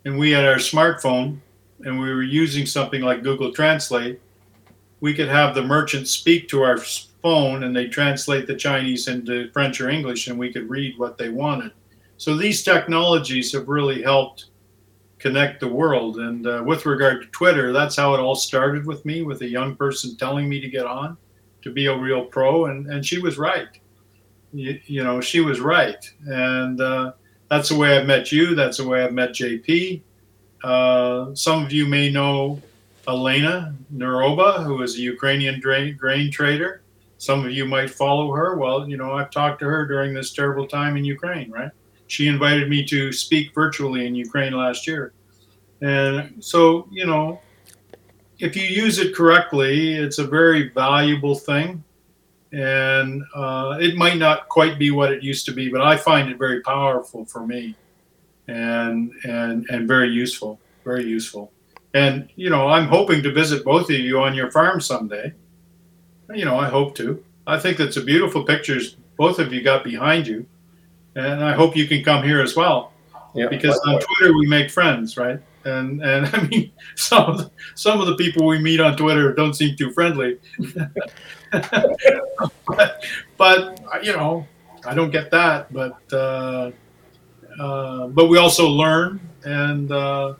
and 0.04 0.18
we 0.18 0.30
had 0.30 0.44
our 0.44 0.56
smartphone 0.56 1.38
and 1.80 2.00
we 2.00 2.12
were 2.12 2.22
using 2.22 2.66
something 2.66 3.02
like 3.02 3.22
Google 3.22 3.52
Translate, 3.52 4.20
we 5.00 5.14
could 5.14 5.28
have 5.28 5.54
the 5.54 5.62
merchant 5.62 6.08
speak 6.08 6.48
to 6.48 6.62
our 6.62 6.78
phone 7.22 7.62
and 7.62 7.74
they 7.74 7.86
translate 7.86 8.46
the 8.46 8.56
Chinese 8.56 9.06
into 9.06 9.50
French 9.52 9.80
or 9.80 9.88
English 9.88 10.26
and 10.26 10.38
we 10.38 10.52
could 10.52 10.68
read 10.68 10.98
what 10.98 11.18
they 11.18 11.28
wanted. 11.28 11.72
So 12.16 12.36
these 12.36 12.64
technologies 12.64 13.52
have 13.52 13.68
really 13.68 14.02
helped 14.02 14.46
connect 15.18 15.60
the 15.60 15.68
world. 15.68 16.18
And 16.18 16.46
uh, 16.46 16.62
with 16.64 16.86
regard 16.86 17.22
to 17.22 17.28
Twitter, 17.28 17.72
that's 17.72 17.96
how 17.96 18.14
it 18.14 18.20
all 18.20 18.34
started 18.34 18.86
with 18.86 19.04
me, 19.04 19.22
with 19.22 19.42
a 19.42 19.48
young 19.48 19.76
person 19.76 20.16
telling 20.16 20.48
me 20.48 20.60
to 20.60 20.68
get 20.68 20.86
on, 20.86 21.16
to 21.62 21.70
be 21.70 21.86
a 21.86 21.96
real 21.96 22.24
pro, 22.24 22.66
and 22.66 22.86
and 22.86 23.04
she 23.04 23.18
was 23.18 23.38
right. 23.38 23.68
You, 24.52 24.80
you 24.86 25.04
know, 25.04 25.20
she 25.20 25.40
was 25.40 25.60
right, 25.60 26.10
and 26.26 26.80
uh, 26.80 27.12
that's 27.48 27.68
the 27.68 27.76
way 27.76 27.98
I've 27.98 28.06
met 28.06 28.32
you. 28.32 28.54
That's 28.54 28.78
the 28.78 28.88
way 28.88 29.04
I've 29.04 29.12
met 29.12 29.30
JP. 29.30 30.02
Uh, 30.64 31.34
some 31.34 31.64
of 31.64 31.72
you 31.72 31.86
may 31.86 32.10
know 32.10 32.60
Elena 33.06 33.74
Neroba, 33.94 34.64
who 34.64 34.82
is 34.82 34.96
a 34.96 35.00
Ukrainian 35.00 35.60
grain 35.60 36.30
trader. 36.30 36.82
Some 37.18 37.44
of 37.44 37.50
you 37.50 37.64
might 37.64 37.90
follow 37.90 38.32
her. 38.32 38.56
Well, 38.56 38.88
you 38.88 38.96
know, 38.96 39.12
I've 39.12 39.30
talked 39.30 39.60
to 39.60 39.66
her 39.66 39.86
during 39.86 40.14
this 40.14 40.32
terrible 40.32 40.66
time 40.66 40.96
in 40.96 41.04
Ukraine, 41.04 41.50
right? 41.50 41.70
She 42.08 42.26
invited 42.26 42.68
me 42.68 42.84
to 42.86 43.12
speak 43.12 43.54
virtually 43.54 44.06
in 44.06 44.14
Ukraine 44.14 44.52
last 44.52 44.86
year. 44.86 45.12
And 45.80 46.42
so, 46.42 46.88
you 46.90 47.06
know, 47.06 47.40
if 48.38 48.56
you 48.56 48.62
use 48.62 48.98
it 48.98 49.14
correctly, 49.14 49.94
it's 49.94 50.18
a 50.18 50.26
very 50.26 50.70
valuable 50.70 51.34
thing. 51.34 51.84
And 52.52 53.22
uh, 53.34 53.78
it 53.80 53.96
might 53.96 54.16
not 54.16 54.48
quite 54.48 54.78
be 54.78 54.90
what 54.90 55.12
it 55.12 55.22
used 55.22 55.44
to 55.46 55.52
be, 55.52 55.68
but 55.68 55.82
I 55.82 55.96
find 55.96 56.30
it 56.30 56.38
very 56.38 56.62
powerful 56.62 57.26
for 57.26 57.46
me 57.46 57.74
and 58.48 59.12
and 59.24 59.66
and 59.68 59.86
very 59.86 60.08
useful, 60.08 60.58
very 60.82 61.04
useful. 61.04 61.52
And 61.92 62.30
you 62.36 62.48
know, 62.48 62.68
I'm 62.68 62.88
hoping 62.88 63.22
to 63.22 63.32
visit 63.32 63.64
both 63.64 63.90
of 63.90 63.96
you 63.96 64.20
on 64.20 64.34
your 64.34 64.50
farm 64.50 64.80
someday. 64.80 65.34
You 66.34 66.46
know, 66.46 66.58
I 66.58 66.68
hope 66.68 66.94
to. 66.96 67.22
I 67.46 67.58
think 67.58 67.76
that's 67.76 67.98
a 67.98 68.02
beautiful 68.02 68.44
pictures 68.44 68.96
both 69.18 69.38
of 69.38 69.52
you 69.52 69.60
got 69.62 69.84
behind 69.84 70.26
you, 70.26 70.46
and 71.18 71.44
I 71.44 71.52
hope 71.52 71.76
you 71.76 71.86
can 71.86 72.02
come 72.04 72.22
here 72.22 72.40
as 72.40 72.56
well. 72.56 72.92
Because 73.34 73.78
on 73.86 74.00
Twitter 74.00 74.34
we 74.36 74.46
make 74.46 74.70
friends, 74.70 75.16
right? 75.16 75.40
And 75.64 76.02
and 76.02 76.26
I 76.34 76.42
mean, 76.44 76.72
some 76.96 77.24
of 77.24 77.38
the, 77.38 77.50
some 77.74 78.00
of 78.00 78.06
the 78.06 78.16
people 78.16 78.46
we 78.46 78.58
meet 78.58 78.80
on 78.80 78.96
Twitter 78.96 79.32
don't 79.34 79.54
seem 79.54 79.76
too 79.76 79.92
friendly. 79.92 80.38
but, 82.66 83.04
but 83.36 84.04
you 84.04 84.12
know, 84.12 84.46
I 84.86 84.94
don't 84.94 85.10
get 85.10 85.30
that. 85.30 85.72
But 85.72 86.00
uh, 86.12 86.70
uh, 87.60 88.06
but 88.08 88.28
we 88.28 88.38
also 88.38 88.66
learn 88.68 89.20
and 89.44 89.90
uh, 89.92 90.34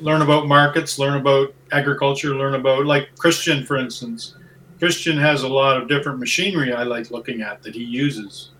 learn 0.00 0.22
about 0.22 0.46
markets, 0.46 0.98
learn 0.98 1.20
about 1.20 1.54
agriculture, 1.72 2.34
learn 2.34 2.54
about 2.54 2.86
like 2.86 3.16
Christian, 3.16 3.64
for 3.64 3.76
instance. 3.76 4.36
Christian 4.78 5.16
has 5.16 5.42
a 5.42 5.48
lot 5.48 5.80
of 5.80 5.88
different 5.88 6.18
machinery 6.18 6.72
I 6.72 6.82
like 6.82 7.10
looking 7.10 7.40
at 7.40 7.62
that 7.62 7.74
he 7.74 7.82
uses. 7.82 8.50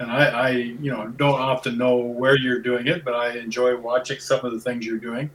And 0.00 0.10
I, 0.10 0.24
I, 0.28 0.50
you 0.50 0.90
know, 0.90 1.08
don't 1.08 1.38
often 1.38 1.76
know 1.76 1.98
where 1.98 2.34
you're 2.34 2.58
doing 2.60 2.86
it, 2.86 3.04
but 3.04 3.12
I 3.12 3.36
enjoy 3.36 3.76
watching 3.76 4.18
some 4.18 4.42
of 4.46 4.52
the 4.52 4.58
things 4.58 4.86
you're 4.86 4.98
doing, 4.98 5.30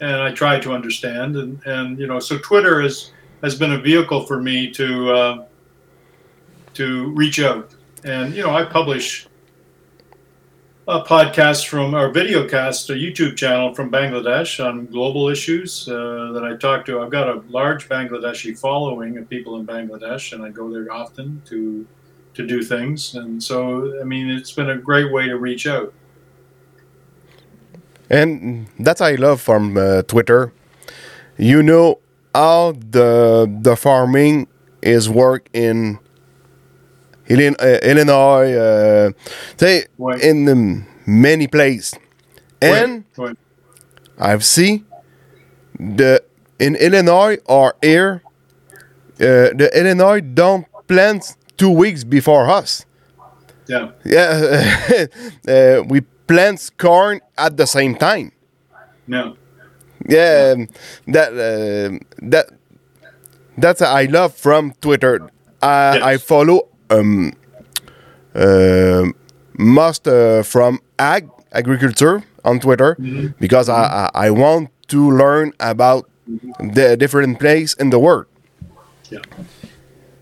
and 0.00 0.16
I 0.16 0.32
try 0.32 0.58
to 0.58 0.72
understand. 0.72 1.36
And, 1.36 1.64
and 1.64 1.98
you 1.98 2.08
know, 2.08 2.18
so 2.18 2.36
Twitter 2.38 2.82
is 2.82 3.12
has 3.42 3.54
been 3.54 3.72
a 3.72 3.78
vehicle 3.78 4.26
for 4.26 4.42
me 4.42 4.68
to 4.72 5.12
uh, 5.12 5.46
to 6.74 7.10
reach 7.12 7.38
out. 7.38 7.72
And 8.02 8.34
you 8.34 8.42
know, 8.42 8.50
I 8.50 8.64
publish 8.64 9.28
a 10.88 11.00
podcast 11.00 11.68
from 11.68 11.94
our 11.94 12.10
video 12.10 12.48
cast, 12.48 12.90
a 12.90 12.94
YouTube 12.94 13.36
channel 13.36 13.74
from 13.74 13.92
Bangladesh 13.92 14.62
on 14.62 14.86
global 14.86 15.28
issues 15.28 15.88
uh, 15.88 16.32
that 16.34 16.42
I 16.44 16.56
talk 16.56 16.84
to. 16.86 17.00
I've 17.00 17.10
got 17.10 17.28
a 17.28 17.42
large 17.48 17.88
Bangladeshi 17.88 18.58
following 18.58 19.16
of 19.18 19.30
people 19.30 19.56
in 19.60 19.66
Bangladesh, 19.66 20.32
and 20.32 20.42
I 20.42 20.50
go 20.50 20.68
there 20.68 20.92
often 20.92 21.40
to 21.46 21.86
to 22.34 22.46
do 22.46 22.62
things. 22.62 23.14
And 23.14 23.42
so, 23.42 24.00
I 24.00 24.04
mean, 24.04 24.28
it's 24.28 24.52
been 24.52 24.70
a 24.70 24.76
great 24.76 25.12
way 25.12 25.26
to 25.28 25.36
reach 25.38 25.66
out. 25.66 25.92
And 28.10 28.66
that's 28.78 29.00
I 29.00 29.14
love 29.14 29.40
from 29.40 29.76
uh, 29.76 30.02
Twitter. 30.02 30.52
You 31.38 31.62
know 31.62 31.98
how 32.34 32.72
the 32.72 33.48
the 33.62 33.76
farming 33.76 34.46
is 34.82 35.08
work 35.08 35.48
in 35.52 35.98
uh, 37.30 37.78
Illinois, 37.82 38.52
uh, 38.52 39.10
say 39.56 39.86
Ouais. 39.98 40.20
in 40.22 40.44
the 40.44 40.84
many 41.06 41.46
places, 41.46 41.94
and 42.60 43.04
ouais. 43.16 43.34
I've 44.18 44.44
seen 44.44 44.84
the 45.80 46.22
in 46.60 46.76
Illinois 46.76 47.38
or 47.46 47.74
here, 47.82 48.22
uh, 49.20 49.50
the 49.56 49.70
Illinois 49.74 50.20
don't 50.20 50.66
plant 50.86 51.36
two 51.56 51.70
weeks 51.70 52.04
before 52.04 52.48
us. 52.50 52.84
yeah, 53.68 53.90
Yeah, 54.04 55.06
uh, 55.48 55.82
we 55.88 56.00
plant 56.26 56.70
corn 56.78 57.20
at 57.36 57.56
the 57.56 57.66
same 57.66 57.94
time. 57.96 58.32
no, 59.06 59.36
Yeah, 60.08 60.54
um, 60.56 60.68
that 61.06 61.32
uh, 61.32 61.98
that 62.22 62.46
that's 63.56 63.80
I 63.82 64.04
love 64.06 64.34
from 64.34 64.72
Twitter. 64.80 65.28
I 65.62 66.00
I 66.14 66.16
follow 66.18 66.68
um 66.90 67.32
uh, 68.34 69.04
most 69.58 70.06
uh, 70.08 70.42
from 70.42 70.80
ag 70.98 71.28
agriculture 71.52 72.22
on 72.44 72.58
Twitter 72.60 72.96
because 73.40 73.68
I, 73.68 73.82
I 74.14 74.26
I 74.26 74.30
want 74.30 74.68
to 74.88 75.10
learn 75.10 75.52
about 75.60 76.08
the 76.58 76.96
different 76.96 77.38
place 77.38 77.74
in 77.74 77.90
the 77.90 77.98
world. 77.98 78.26
yeah. 79.10 79.20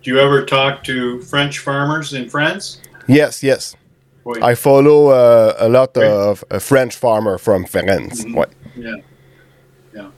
Do 0.02 0.10
you 0.10 0.18
ever 0.18 0.44
talk 0.44 0.82
to 0.84 1.20
French 1.22 1.60
farmers 1.60 2.12
in 2.12 2.28
France? 2.28 2.80
Yes, 3.06 3.42
yes. 3.42 3.76
Oui. 4.24 4.40
I 4.42 4.54
follow 4.54 5.08
uh, 5.08 5.54
a 5.58 5.68
lot 5.68 5.96
of 5.96 6.44
uh, 6.50 6.58
French 6.58 6.96
farmer 6.96 7.38
from 7.38 7.64
France. 7.64 8.24
Ouais. 8.24 8.46
Yeah. 8.76 8.96
Yeah. 9.94 10.10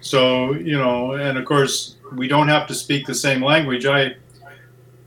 So, 0.00 0.54
you 0.54 0.76
know, 0.76 1.12
and 1.12 1.38
of 1.38 1.44
course, 1.44 1.96
we 2.16 2.26
don't 2.26 2.48
have 2.48 2.66
to 2.68 2.74
speak 2.74 3.06
the 3.06 3.14
same 3.14 3.42
language. 3.42 3.86
I 3.86 4.16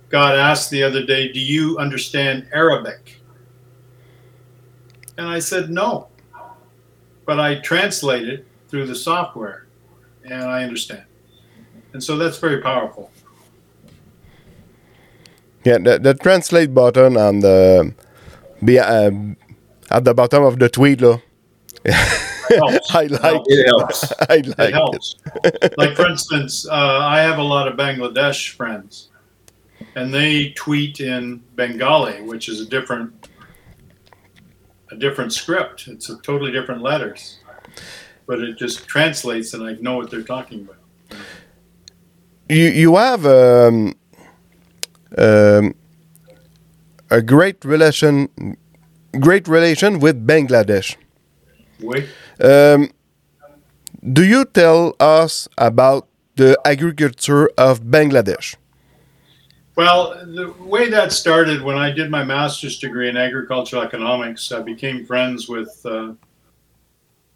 got 0.10 0.38
asked 0.38 0.70
the 0.70 0.84
other 0.84 1.06
day, 1.06 1.32
Do 1.32 1.40
you 1.40 1.78
understand 1.78 2.48
Arabic? 2.54 3.22
And 5.18 5.28
I 5.28 5.40
said, 5.40 5.70
No. 5.70 6.08
But 7.26 7.40
I 7.40 7.56
translate 7.56 8.28
it 8.28 8.46
through 8.68 8.88
the 8.88 8.96
software 8.96 9.68
and 10.24 10.44
I 10.44 10.64
understand. 10.64 11.04
And 11.94 12.04
so 12.04 12.18
that's 12.18 12.38
very 12.38 12.62
powerful. 12.62 13.13
Yeah, 15.64 15.78
the, 15.78 16.00
the 16.00 16.14
translate 16.14 16.74
button 16.74 17.18
on 17.18 17.40
the 17.40 17.94
be 18.64 18.80
uh, 18.80 19.12
at 19.90 20.04
the 20.04 20.14
bottom 20.14 20.44
of 20.44 20.60
the 20.60 20.70
tweet, 20.70 21.02
lo. 21.02 21.22
I 21.90 23.08
like 23.10 23.44
It 23.48 23.66
helps. 23.66 24.14
I 24.30 24.38
like 24.58 24.74
It 24.74 24.74
it. 24.74 24.74
helps. 24.74 25.16
like, 25.78 25.96
for 25.96 26.08
instance, 26.10 26.68
uh, 26.68 26.74
I 27.02 27.20
have 27.22 27.38
a 27.40 27.44
lot 27.44 27.68
of 27.68 27.76
Bangladesh 27.78 28.50
friends, 28.52 29.10
and 29.96 30.14
they 30.14 30.52
tweet 30.52 31.00
in 31.00 31.44
Bengali, 31.56 32.22
which 32.22 32.50
is 32.50 32.60
a 32.62 32.66
different 32.66 33.30
a 34.92 34.96
different 34.96 35.34
script. 35.34 35.88
It's 35.88 36.10
a 36.10 36.18
totally 36.22 36.52
different 36.52 36.82
letters, 36.82 37.40
but 38.28 38.40
it 38.42 38.58
just 38.58 38.88
translates, 38.88 39.54
and 39.54 39.64
I 39.64 39.74
know 39.82 39.96
what 39.98 40.12
they're 40.12 40.22
talking 40.24 40.62
about. 40.62 40.78
You 42.50 42.66
you 42.70 42.96
have 42.98 43.26
um, 43.26 43.96
um, 45.18 45.76
a 47.10 47.22
great 47.22 47.64
relation, 47.64 48.30
great 49.20 49.48
relation 49.48 50.00
with 50.00 50.26
Bangladesh. 50.26 50.96
Wait. 51.80 52.08
Um, 52.42 52.90
do 54.12 54.24
you 54.26 54.46
tell 54.46 54.96
us 55.00 55.48
about 55.58 56.08
the 56.36 56.60
agriculture 56.66 57.50
of 57.58 57.82
Bangladesh? 57.84 58.56
Well, 59.76 60.26
the 60.26 60.54
way 60.60 60.90
that 60.90 61.12
started 61.12 61.62
when 61.64 61.78
I 61.78 61.90
did 61.92 62.12
my 62.12 62.24
master's 62.24 62.78
degree 62.80 63.10
in 63.10 63.18
agricultural 63.18 63.82
economics, 63.82 64.52
I 64.52 64.62
became 64.62 65.06
friends 65.06 65.50
with 65.50 65.82
uh, 65.86 66.14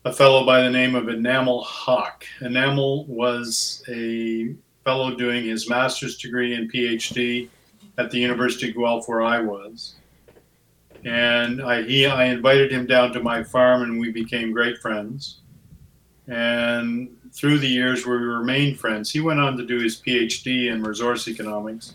a 0.06 0.14
fellow 0.14 0.46
by 0.46 0.62
the 0.62 0.70
name 0.70 0.94
of 0.96 1.06
Enamul 1.06 1.66
Haque. 1.66 2.26
Enamul 2.42 3.08
was 3.08 3.84
a 3.90 4.54
fellow 4.84 5.16
doing 5.16 5.46
his 5.46 5.70
master's 5.70 6.18
degree 6.18 6.54
and 6.54 6.72
PhD 6.72 7.50
at 7.98 8.12
the 8.12 8.20
University 8.20 8.70
of 8.70 8.76
Guelph, 8.76 9.08
where 9.08 9.24
I 9.24 9.40
was. 9.40 9.96
And 11.06 11.62
I, 11.62 11.84
he, 11.84 12.06
I 12.06 12.26
invited 12.26 12.72
him 12.72 12.86
down 12.86 13.14
to 13.14 13.20
my 13.22 13.44
farm, 13.44 13.84
and 13.84 14.00
we 14.00 14.12
became 14.12 14.52
great 14.52 14.78
friends. 14.80 15.40
And 16.28 17.16
through 17.34 17.60
the 17.60 17.68
years, 17.68 18.06
we 18.06 18.14
remained 18.14 18.80
friends. 18.80 19.12
He 19.12 19.22
went 19.22 19.40
on 19.40 19.58
to 19.58 19.66
do 19.66 19.80
his 19.80 20.02
PhD 20.02 20.72
in 20.72 20.84
resource 20.84 21.28
economics 21.28 21.94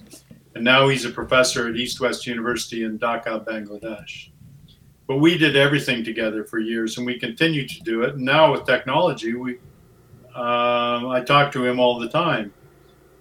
and 0.55 0.65
now 0.65 0.89
he's 0.89 1.05
a 1.05 1.11
professor 1.11 1.69
at 1.69 1.77
East 1.77 2.01
West 2.01 2.27
University 2.27 2.85
in 2.85 2.99
Dhaka, 2.99 3.45
Bangladesh. 3.45 4.29
but 5.07 5.17
we 5.17 5.37
did 5.37 5.57
everything 5.57 6.05
together 6.05 6.45
for 6.45 6.59
years, 6.59 6.97
and 6.97 7.07
we 7.07 7.19
continue 7.19 7.67
to 7.67 7.83
do 7.83 8.03
it. 8.03 8.15
And 8.15 8.25
now 8.25 8.53
with 8.53 8.67
technology, 8.67 9.35
we 9.35 9.59
um, 10.35 11.09
I 11.09 11.23
talk 11.27 11.53
to 11.53 11.65
him 11.65 11.79
all 11.79 11.99
the 11.99 12.09
time. 12.09 12.53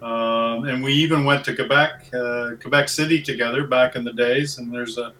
Um, 0.01 0.65
and 0.65 0.83
we 0.83 0.93
even 0.93 1.25
went 1.25 1.45
to 1.45 1.55
Quebec, 1.55 2.13
uh, 2.13 2.51
Quebec 2.59 2.89
City 2.89 3.21
together 3.21 3.67
back 3.67 3.95
in 3.95 4.03
the 4.03 4.13
days. 4.13 4.57
And 4.57 4.73
there's 4.73 4.97
a 4.97 5.13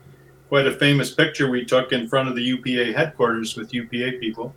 quite 0.50 0.68
a 0.68 0.74
famous 0.74 1.12
picture 1.12 1.50
we 1.50 1.64
took 1.64 1.94
in 1.94 2.10
front 2.10 2.28
of 2.28 2.36
the 2.36 2.42
UPA 2.42 2.94
headquarters 2.94 3.56
with 3.56 3.74
UPA 3.74 4.20
people. 4.20 4.54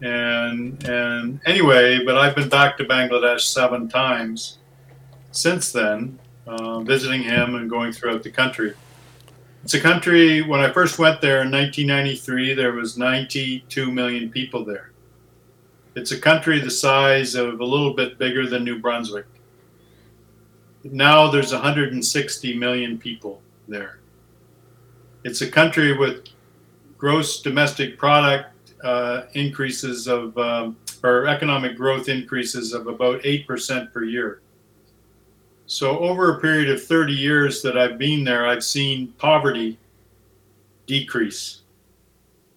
And 0.00 0.82
and 0.88 1.40
anyway, 1.44 2.04
but 2.04 2.16
I've 2.16 2.34
been 2.34 2.48
back 2.48 2.76
to 2.78 2.84
Bangladesh 2.84 3.40
seven 3.40 3.88
times 3.88 4.58
since 5.32 5.72
then, 5.72 6.18
uh, 6.46 6.80
visiting 6.80 7.22
him 7.22 7.56
and 7.56 7.68
going 7.68 7.92
throughout 7.92 8.22
the 8.22 8.30
country. 8.30 8.74
It's 9.64 9.74
a 9.74 9.80
country. 9.80 10.42
When 10.42 10.60
I 10.60 10.72
first 10.72 10.98
went 10.98 11.20
there 11.20 11.42
in 11.42 11.50
1993, 11.50 12.54
there 12.54 12.72
was 12.72 12.98
92 12.98 13.92
million 13.92 14.30
people 14.30 14.64
there. 14.64 14.90
It's 15.94 16.10
a 16.10 16.18
country 16.18 16.58
the 16.58 16.70
size 16.70 17.34
of 17.34 17.60
a 17.60 17.64
little 17.64 17.94
bit 17.94 18.18
bigger 18.18 18.48
than 18.48 18.64
New 18.64 18.78
Brunswick. 18.78 19.26
Now 20.84 21.30
there's 21.30 21.52
160 21.52 22.58
million 22.58 22.98
people 22.98 23.40
there. 23.68 23.98
It's 25.24 25.40
a 25.40 25.50
country 25.50 25.96
with 25.96 26.26
gross 26.98 27.40
domestic 27.40 27.98
product 27.98 28.74
uh, 28.82 29.22
increases 29.34 30.08
of, 30.08 30.36
um, 30.38 30.76
or 31.04 31.26
economic 31.26 31.76
growth 31.76 32.08
increases 32.08 32.72
of 32.72 32.88
about 32.88 33.22
8% 33.22 33.92
per 33.92 34.04
year. 34.04 34.40
So, 35.66 36.00
over 36.00 36.36
a 36.36 36.40
period 36.40 36.68
of 36.68 36.84
30 36.84 37.12
years 37.12 37.62
that 37.62 37.78
I've 37.78 37.96
been 37.96 38.24
there, 38.24 38.46
I've 38.46 38.64
seen 38.64 39.08
poverty 39.18 39.78
decrease. 40.86 41.62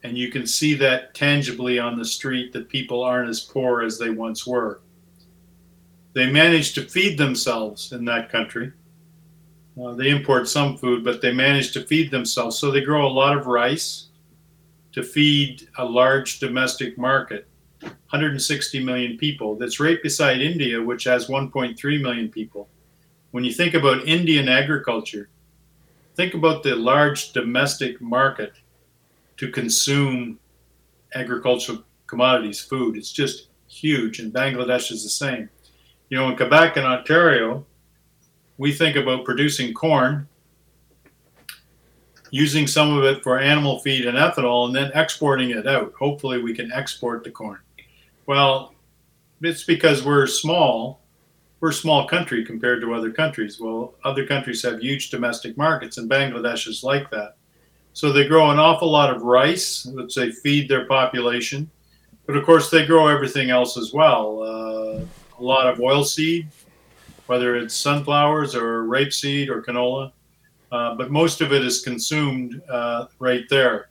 And 0.04 0.18
you 0.18 0.32
can 0.32 0.46
see 0.46 0.74
that 0.76 1.14
tangibly 1.14 1.80
on 1.80 1.98
the 1.98 2.06
street 2.06 2.52
that 2.54 2.68
people 2.68 3.04
aren't 3.04 3.30
as 3.30 3.40
poor 3.40 3.84
as 3.84 3.98
they 3.98 4.10
once 4.10 4.46
were. 4.46 4.82
They 6.16 6.32
manage 6.32 6.74
to 6.76 6.82
feed 6.82 7.18
themselves 7.18 7.92
in 7.92 8.06
that 8.06 8.32
country. 8.32 8.72
Uh, 9.80 9.94
they 9.94 10.10
import 10.10 10.48
some 10.48 10.78
food, 10.78 11.04
but 11.04 11.22
they 11.22 11.34
manage 11.34 11.74
to 11.74 11.86
feed 11.86 12.10
themselves. 12.10 12.58
So 12.58 12.72
they 12.72 12.80
grow 12.80 13.06
a 13.06 13.10
lot 13.10 13.38
of 13.38 13.48
rice 13.48 14.08
to 14.94 15.04
feed 15.04 15.68
a 15.78 15.84
large 15.84 16.40
domestic 16.40 16.98
market 16.98 17.48
160 17.82 18.82
million 18.82 19.18
people 19.18 19.58
that's 19.58 19.82
right 19.82 20.02
beside 20.02 20.40
India, 20.40 20.82
which 20.82 21.04
has 21.04 21.28
1.3 21.28 22.02
million 22.02 22.30
people. 22.30 22.70
When 23.32 23.44
you 23.44 23.52
think 23.52 23.74
about 23.74 24.08
Indian 24.08 24.48
agriculture, 24.48 25.28
think 26.16 26.34
about 26.34 26.64
the 26.64 26.78
large 26.78 27.34
domestic 27.34 28.00
market 28.00 28.54
to 29.36 29.52
consume 29.52 30.40
agricultural 31.14 31.84
commodities, 32.08 32.62
food. 32.62 32.96
It's 32.96 33.12
just 33.12 33.50
huge, 33.68 34.20
and 34.20 34.34
Bangladesh 34.34 34.94
is 34.94 35.04
the 35.04 35.10
same. 35.10 35.50
You 36.10 36.18
know, 36.18 36.30
in 36.30 36.38
Quebec 36.38 36.78
and 36.78 36.86
Ontario, 36.86 37.66
we 38.58 38.72
think 38.72 38.96
about 38.96 39.26
producing 39.26 39.74
corn, 39.74 40.28
using 42.30 42.68
some 42.68 42.96
of 42.96 43.04
it 43.04 43.24
for 43.24 43.40
animal 43.40 43.80
feed 43.80 44.06
and 44.06 44.18
ethanol, 44.18 44.68
and 44.68 44.76
then 44.76 44.92
exporting 44.94 45.52
it 45.52 45.68
out. 45.68 45.94
Hopefully, 45.98 46.42
we 46.42 46.54
can 46.54 46.72
export 46.72 47.24
the 47.24 47.32
corn. 47.32 47.60
Well, 48.28 48.76
it's 49.42 49.64
because 49.64 50.04
we're 50.06 50.28
small. 50.28 51.02
We're 51.60 51.70
a 51.70 51.74
small 51.74 52.08
country 52.08 52.46
compared 52.46 52.82
to 52.82 52.94
other 52.94 53.12
countries. 53.12 53.60
Well, 53.60 53.96
other 54.04 54.26
countries 54.26 54.62
have 54.64 54.82
huge 54.82 55.10
domestic 55.10 55.58
markets, 55.58 55.98
and 55.98 56.10
Bangladesh 56.10 56.68
is 56.68 56.84
like 56.84 57.10
that. 57.12 57.38
So 57.94 58.12
they 58.12 58.28
grow 58.28 58.52
an 58.52 58.60
awful 58.60 58.92
lot 58.92 59.14
of 59.14 59.22
rice, 59.22 59.86
which 59.86 60.16
they 60.16 60.32
feed 60.32 60.70
their 60.70 60.86
population. 60.86 61.72
But 62.26 62.36
of 62.36 62.46
course, 62.46 62.70
they 62.70 62.86
grow 62.86 63.08
everything 63.08 63.50
else 63.50 63.78
as 63.78 63.94
well. 63.94 64.44
Uh, 64.44 65.06
a 65.40 65.44
lot 65.44 65.68
of 65.68 65.80
oilseed, 65.80 66.48
whether 67.28 67.56
it's 67.56 67.76
sunflowers 67.76 68.56
or 68.56 68.84
rapeseed 68.84 69.50
or 69.50 69.62
canola. 69.62 70.12
Uh, 70.72 70.96
but 70.96 71.12
most 71.12 71.42
of 71.42 71.54
it 71.54 71.64
is 71.64 71.82
consumed 71.82 72.62
uh, 72.70 73.06
right 73.20 73.46
there. 73.50 73.90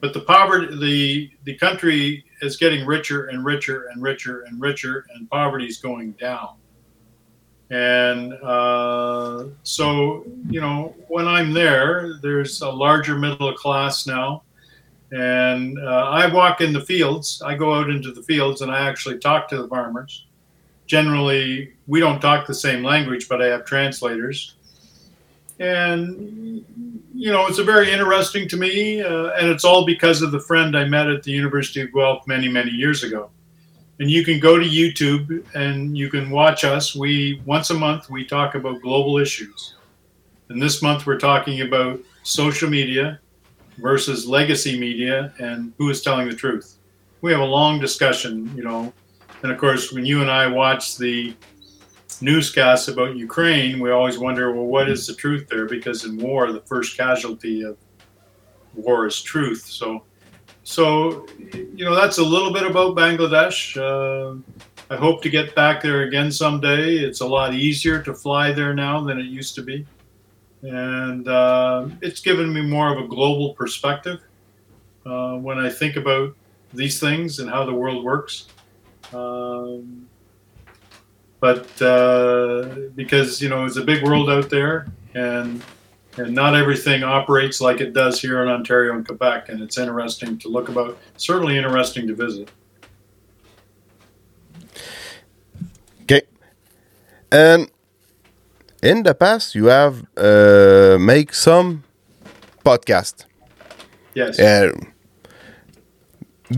But 0.00 0.12
the 0.12 0.20
poverty, 0.20 0.76
the 0.78 1.30
the 1.44 1.56
country 1.58 2.24
is 2.40 2.56
getting 2.56 2.86
richer 2.86 3.26
and 3.26 3.44
richer 3.44 3.88
and 3.88 4.02
richer 4.02 4.42
and 4.42 4.60
richer, 4.60 5.06
and 5.14 5.28
poverty 5.30 5.66
is 5.66 5.78
going 5.78 6.12
down. 6.12 6.56
And 7.72 8.34
uh, 8.42 9.46
so, 9.62 10.26
you 10.50 10.60
know, 10.60 10.94
when 11.08 11.26
I'm 11.26 11.54
there, 11.54 12.18
there's 12.20 12.60
a 12.60 12.68
larger 12.68 13.16
middle 13.16 13.54
class 13.54 14.06
now. 14.06 14.42
And 15.12 15.78
uh, 15.78 16.10
I 16.10 16.26
walk 16.32 16.60
in 16.60 16.74
the 16.74 16.82
fields. 16.82 17.40
I 17.42 17.54
go 17.54 17.72
out 17.72 17.88
into 17.88 18.12
the 18.12 18.22
fields 18.22 18.60
and 18.60 18.70
I 18.70 18.86
actually 18.86 19.18
talk 19.18 19.48
to 19.48 19.62
the 19.62 19.68
farmers. 19.68 20.26
Generally, 20.92 21.72
we 21.86 22.00
don't 22.00 22.20
talk 22.20 22.46
the 22.46 22.52
same 22.52 22.82
language, 22.82 23.26
but 23.26 23.40
I 23.40 23.46
have 23.46 23.64
translators. 23.64 24.56
And, 25.58 26.62
you 27.14 27.32
know, 27.32 27.46
it's 27.46 27.56
a 27.56 27.64
very 27.64 27.90
interesting 27.90 28.46
to 28.48 28.58
me. 28.58 29.00
Uh, 29.00 29.30
and 29.30 29.48
it's 29.48 29.64
all 29.64 29.86
because 29.86 30.20
of 30.20 30.32
the 30.32 30.40
friend 30.40 30.76
I 30.76 30.84
met 30.84 31.08
at 31.08 31.22
the 31.22 31.30
University 31.30 31.80
of 31.80 31.94
Guelph 31.94 32.26
many, 32.26 32.46
many 32.46 32.72
years 32.72 33.04
ago 33.04 33.30
and 34.00 34.10
you 34.10 34.22
can 34.22 34.38
go 34.38 34.58
to 34.58 34.66
YouTube 34.66 35.46
and 35.54 35.96
you 35.96 36.10
can 36.10 36.28
watch 36.28 36.62
us. 36.64 36.94
We 36.94 37.40
once 37.46 37.70
a 37.70 37.74
month 37.74 38.10
we 38.10 38.26
talk 38.26 38.54
about 38.54 38.82
global 38.82 39.16
issues, 39.16 39.76
and 40.50 40.60
this 40.60 40.82
month 40.82 41.06
we're 41.06 41.18
talking 41.18 41.62
about 41.62 42.00
social 42.22 42.68
media 42.68 43.18
versus 43.78 44.26
legacy 44.26 44.78
media 44.78 45.32
and 45.38 45.72
who 45.78 45.88
is 45.88 46.02
telling 46.02 46.28
the 46.28 46.34
truth. 46.34 46.76
We 47.22 47.32
have 47.32 47.40
a 47.40 47.44
long 47.44 47.80
discussion, 47.80 48.52
you 48.56 48.64
know, 48.64 48.92
and 49.42 49.52
of 49.52 49.58
course 49.58 49.92
when 49.92 50.04
you 50.04 50.20
and 50.20 50.30
I 50.30 50.46
watch 50.46 50.96
the 50.96 51.34
newscasts 52.20 52.88
about 52.88 53.16
Ukraine, 53.16 53.80
we 53.80 53.90
always 53.90 54.18
wonder, 54.18 54.52
well, 54.52 54.66
what 54.66 54.88
is 54.88 55.06
the 55.06 55.14
truth 55.14 55.48
there? 55.48 55.66
Because 55.66 56.04
in 56.04 56.16
war, 56.16 56.52
the 56.52 56.60
first 56.60 56.96
casualty 56.96 57.62
of 57.62 57.76
war 58.74 59.06
is 59.06 59.20
truth. 59.20 59.64
So 59.66 60.04
so, 60.64 61.26
you 61.52 61.84
know, 61.84 61.94
that's 61.94 62.18
a 62.18 62.22
little 62.22 62.52
bit 62.52 62.62
about 62.62 62.94
Bangladesh. 62.96 63.76
Uh, 63.76 64.36
I 64.90 64.96
hope 64.96 65.22
to 65.22 65.28
get 65.28 65.54
back 65.54 65.82
there 65.82 66.02
again 66.02 66.30
someday. 66.30 66.98
It's 66.98 67.20
a 67.20 67.26
lot 67.26 67.54
easier 67.54 68.00
to 68.02 68.14
fly 68.14 68.52
there 68.52 68.72
now 68.72 69.00
than 69.00 69.18
it 69.18 69.26
used 69.26 69.54
to 69.56 69.62
be. 69.62 69.86
And 70.62 71.26
uh, 71.26 71.88
it's 72.00 72.20
given 72.20 72.52
me 72.52 72.62
more 72.62 72.92
of 72.92 73.04
a 73.04 73.08
global 73.08 73.54
perspective 73.54 74.20
uh, 75.04 75.36
when 75.36 75.58
I 75.58 75.68
think 75.68 75.96
about 75.96 76.36
these 76.72 77.00
things 77.00 77.40
and 77.40 77.50
how 77.50 77.64
the 77.64 77.74
world 77.74 78.04
works. 78.04 78.46
Um, 79.12 80.08
but 81.40 81.82
uh, 81.82 82.88
because, 82.94 83.42
you 83.42 83.48
know, 83.48 83.64
it's 83.64 83.76
a 83.76 83.84
big 83.84 84.02
world 84.04 84.30
out 84.30 84.48
there 84.48 84.86
and 85.14 85.62
and 86.16 86.34
not 86.34 86.54
everything 86.54 87.02
operates 87.02 87.60
like 87.60 87.80
it 87.80 87.94
does 87.94 88.20
here 88.20 88.42
in 88.42 88.48
Ontario 88.48 88.94
and 88.94 89.06
Quebec. 89.06 89.48
And 89.48 89.62
it's 89.62 89.78
interesting 89.78 90.38
to 90.38 90.48
look 90.48 90.68
about, 90.68 90.98
certainly 91.16 91.56
interesting 91.56 92.06
to 92.06 92.14
visit. 92.14 92.50
Okay. 96.02 96.22
And 97.30 97.70
in 98.82 99.04
the 99.04 99.14
past, 99.14 99.54
you 99.54 99.66
have 99.66 100.04
uh, 100.16 100.98
make 101.00 101.32
some 101.32 101.84
podcast. 102.64 103.24
Yes. 104.14 104.38
And 104.38 104.91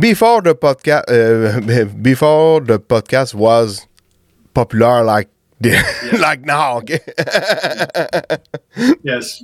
before 0.00 0.42
the 0.42 0.54
podcast, 0.54 1.04
uh, 1.08 1.84
before 2.02 2.60
the 2.60 2.78
podcast 2.78 3.34
was 3.34 3.86
popular 4.52 5.02
like 5.04 5.28
like 6.18 6.42
now. 6.42 6.78
Okay? 6.78 7.00
yes, 9.02 9.42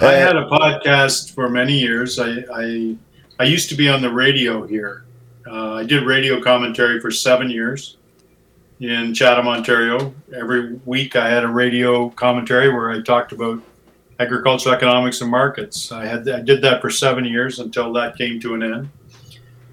I 0.00 0.12
had 0.12 0.36
a 0.36 0.46
podcast 0.46 1.34
for 1.34 1.48
many 1.48 1.78
years. 1.78 2.18
I 2.18 2.44
I, 2.52 2.96
I 3.38 3.44
used 3.44 3.68
to 3.70 3.74
be 3.74 3.88
on 3.88 4.00
the 4.00 4.12
radio 4.12 4.66
here. 4.66 5.04
Uh, 5.46 5.74
I 5.74 5.84
did 5.84 6.04
radio 6.04 6.40
commentary 6.40 7.00
for 7.00 7.10
seven 7.10 7.50
years 7.50 7.96
in 8.80 9.14
Chatham, 9.14 9.48
Ontario. 9.48 10.14
Every 10.34 10.74
week, 10.84 11.16
I 11.16 11.28
had 11.28 11.44
a 11.44 11.48
radio 11.48 12.10
commentary 12.10 12.72
where 12.72 12.90
I 12.90 13.02
talked 13.02 13.32
about 13.32 13.60
agricultural 14.20 14.74
economics 14.74 15.20
and 15.20 15.30
markets. 15.30 15.92
I 15.92 16.06
had 16.06 16.28
I 16.28 16.40
did 16.40 16.62
that 16.62 16.80
for 16.80 16.90
seven 16.90 17.24
years 17.24 17.58
until 17.58 17.92
that 17.94 18.16
came 18.16 18.40
to 18.40 18.54
an 18.54 18.62
end. 18.62 18.88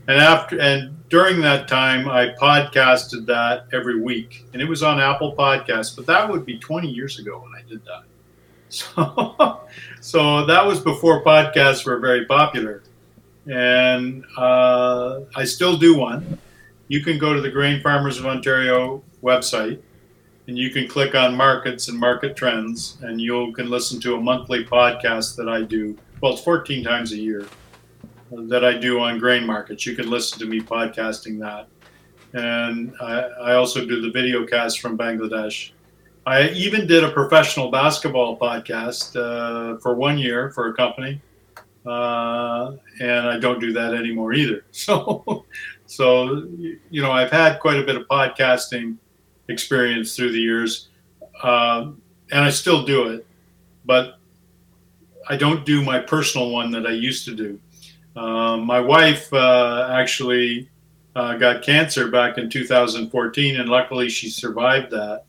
And 0.08 0.20
after 0.20 0.60
and 0.60 0.96
during 1.10 1.42
that 1.42 1.68
time, 1.68 2.08
I 2.08 2.36
podcasted 2.40 3.26
that 3.28 3.66
every 3.74 4.00
week, 4.00 4.46
and 4.54 4.62
it 4.62 4.66
was 4.66 4.84
on 4.84 5.00
Apple 5.00 5.36
Podcasts. 5.36 5.96
But 5.96 6.06
that 6.08 6.30
would 6.30 6.46
be 6.46 6.60
20 6.60 6.88
years 6.88 7.20
ago 7.20 7.40
when 7.40 7.52
I 7.58 7.68
did 7.68 7.84
that. 7.86 8.04
So, 8.68 9.62
so 10.02 10.46
that 10.48 10.66
was 10.66 10.82
before 10.82 11.24
podcasts 11.24 11.86
were 11.86 12.00
very 12.00 12.26
popular, 12.26 12.82
and 13.46 14.26
uh, 14.38 15.22
I 15.36 15.46
still 15.46 15.78
do 15.78 15.96
one. 15.96 16.40
You 16.90 17.02
can 17.02 17.18
go 17.18 17.34
to 17.34 17.40
the 17.40 17.50
Grain 17.50 17.82
Farmers 17.82 18.18
of 18.20 18.26
Ontario 18.26 19.02
website, 19.24 19.80
and 20.48 20.58
you 20.58 20.72
can 20.72 20.90
click 20.90 21.16
on 21.16 21.38
markets 21.38 21.88
and 21.88 21.98
market 21.98 22.36
trends, 22.36 22.98
and 23.02 23.22
you 23.22 23.54
can 23.54 23.70
listen 23.70 24.02
to 24.02 24.16
a 24.16 24.20
monthly 24.20 24.66
podcast 24.66 25.38
that 25.38 25.48
I 25.48 25.62
do. 25.62 25.98
Well, 26.20 26.34
it's 26.34 26.42
14 26.42 26.84
times 26.84 27.14
a 27.14 27.18
year 27.18 27.46
that 28.32 28.64
I 28.66 28.78
do 28.78 29.00
on 29.00 29.20
grain 29.20 29.46
markets. 29.46 29.86
You 29.86 29.96
can 29.96 30.10
listen 30.10 30.40
to 30.40 30.46
me 30.46 30.60
podcasting 30.60 31.40
that. 31.40 31.68
And 32.34 32.94
I, 33.02 33.22
I 33.22 33.56
also 33.56 33.86
do 33.86 34.02
the 34.02 34.12
video 34.12 34.46
cast 34.46 34.80
from 34.80 34.98
Bangladesh. 34.98 35.72
I 36.26 36.50
even 36.50 36.88
did 36.88 37.04
a 37.04 37.12
professional 37.12 37.70
basketball 37.70 38.38
podcast 38.38 39.16
uh, 39.16 39.78
for 39.80 39.94
one 39.94 40.18
year 40.18 40.50
for 40.52 40.70
a 40.70 40.74
company. 40.74 41.22
Uh, 41.86 42.76
and 43.00 43.28
I 43.28 43.38
don't 43.38 43.60
do 43.60 43.72
that 43.74 43.94
anymore 43.94 44.34
either. 44.34 44.66
So, 44.72 45.46
so 45.86 46.48
you 46.90 47.02
know, 47.02 47.12
I've 47.12 47.32
had 47.32 47.60
quite 47.60 47.78
a 47.78 47.84
bit 47.84 47.96
of 47.96 48.08
podcasting 48.08 48.98
experience 49.50 50.16
through 50.16 50.32
the 50.32 50.40
years, 50.40 50.90
um, 51.44 52.02
and 52.32 52.44
I 52.44 52.50
still 52.50 52.84
do 52.84 53.10
it, 53.10 53.28
but 53.86 54.18
I 55.30 55.38
don't 55.38 55.64
do 55.64 55.84
my 55.84 56.00
personal 56.00 56.50
one 56.50 56.72
that 56.72 56.88
I 56.88 56.92
used 56.92 57.26
to 57.26 57.36
do. 57.36 57.60
Um, 58.16 58.66
my 58.66 58.80
wife 58.80 59.32
uh, 59.34 59.90
actually 59.92 60.70
uh, 61.16 61.36
got 61.38 61.64
cancer 61.64 62.10
back 62.10 62.38
in 62.38 62.50
2014, 62.50 63.60
and 63.60 63.70
luckily 63.70 64.10
she 64.10 64.30
survived 64.30 64.92
that. 64.92 65.24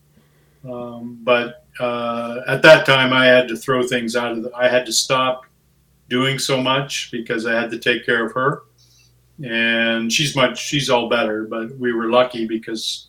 Um, 0.69 1.19
but 1.23 1.65
uh, 1.79 2.41
at 2.47 2.61
that 2.63 2.85
time, 2.85 3.13
I 3.13 3.25
had 3.25 3.47
to 3.49 3.55
throw 3.55 3.85
things 3.87 4.15
out 4.15 4.31
of 4.31 4.43
the, 4.43 4.51
I 4.55 4.67
had 4.67 4.85
to 4.85 4.93
stop 4.93 5.45
doing 6.09 6.39
so 6.39 6.61
much 6.61 7.09
because 7.11 7.45
I 7.45 7.59
had 7.59 7.69
to 7.71 7.79
take 7.79 8.05
care 8.05 8.25
of 8.25 8.33
her. 8.33 8.63
And 9.43 10.11
she's 10.11 10.35
much, 10.35 10.57
she's 10.59 10.89
all 10.89 11.09
better, 11.09 11.43
but 11.43 11.77
we 11.77 11.93
were 11.93 12.09
lucky 12.09 12.47
because 12.47 13.07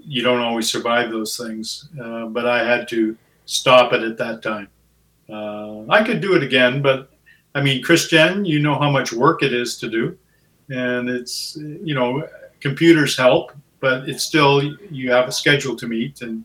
you 0.00 0.22
don't 0.22 0.40
always 0.40 0.70
survive 0.70 1.10
those 1.10 1.36
things. 1.36 1.88
Uh, 2.00 2.26
but 2.26 2.46
I 2.46 2.64
had 2.64 2.86
to 2.88 3.16
stop 3.46 3.92
it 3.92 4.02
at 4.02 4.18
that 4.18 4.42
time. 4.42 4.68
Uh, 5.28 5.88
I 5.88 6.04
could 6.04 6.20
do 6.20 6.34
it 6.34 6.42
again, 6.42 6.82
but 6.82 7.13
I 7.54 7.62
mean, 7.62 7.82
Christian, 7.82 8.44
you 8.44 8.58
know 8.58 8.78
how 8.78 8.90
much 8.90 9.12
work 9.12 9.42
it 9.42 9.52
is 9.52 9.76
to 9.78 9.88
do. 9.88 10.18
And 10.70 11.08
it's, 11.08 11.56
you 11.56 11.94
know, 11.94 12.26
computers 12.60 13.16
help, 13.16 13.52
but 13.80 14.08
it's 14.08 14.24
still, 14.24 14.62
you 14.90 15.12
have 15.12 15.28
a 15.28 15.32
schedule 15.32 15.76
to 15.76 15.86
meet. 15.86 16.22
And, 16.22 16.44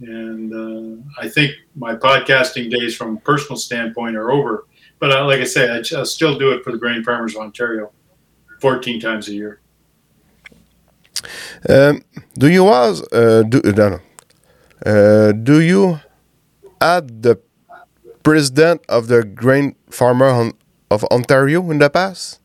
and 0.00 0.52
uh, 0.52 1.02
I 1.20 1.28
think 1.28 1.54
my 1.74 1.94
podcasting 1.94 2.70
days 2.70 2.94
from 2.94 3.16
a 3.16 3.20
personal 3.20 3.56
standpoint 3.56 4.16
are 4.16 4.30
over 4.30 4.66
but 4.98 5.10
like 5.26 5.40
I 5.40 5.44
say, 5.44 5.70
I, 5.70 5.78
I 5.78 6.04
still 6.04 6.38
do 6.38 6.52
it 6.52 6.64
for 6.64 6.72
the 6.72 6.78
Grain 6.78 7.02
Farmers 7.02 7.34
of 7.34 7.42
Ontario, 7.42 7.92
14 8.60 9.00
times 9.00 9.28
a 9.28 9.34
year. 9.34 9.60
Um, 11.68 12.02
do 12.38 12.48
you 12.48 12.64
was 12.64 13.02
uh, 13.12 13.42
do. 13.42 13.60
Uh, 14.84 15.32
do 15.32 15.60
you 15.60 16.00
add 16.80 17.22
the 17.22 17.40
president 18.22 18.82
of 18.88 19.08
the 19.08 19.24
grain 19.24 19.74
farmer 19.90 20.26
on, 20.26 20.52
of 20.90 21.04
Ontario 21.04 21.70
in 21.70 21.78
the 21.78 21.90
past? 21.90 22.40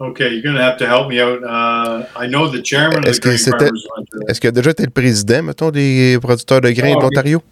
Okay, 0.00 0.30
you're 0.30 0.42
going 0.42 0.56
to 0.56 0.62
have 0.62 0.78
to 0.78 0.86
help 0.86 1.08
me 1.08 1.20
out. 1.20 1.44
Uh, 1.44 2.06
I 2.16 2.26
know 2.26 2.48
the 2.48 2.62
chairman. 2.62 3.04
Est-ce 3.06 3.20
qu'il 3.20 4.48
a 4.48 4.52
déjà 4.52 4.70
été 4.70 4.84
le 4.84 4.90
président, 4.90 5.42
mettons, 5.42 5.70
des 5.70 6.18
producteurs 6.18 6.62
de 6.62 6.70
grains 6.70 6.94
Oh, 6.96 7.00
de 7.00 7.04
l'Ontario? 7.04 7.42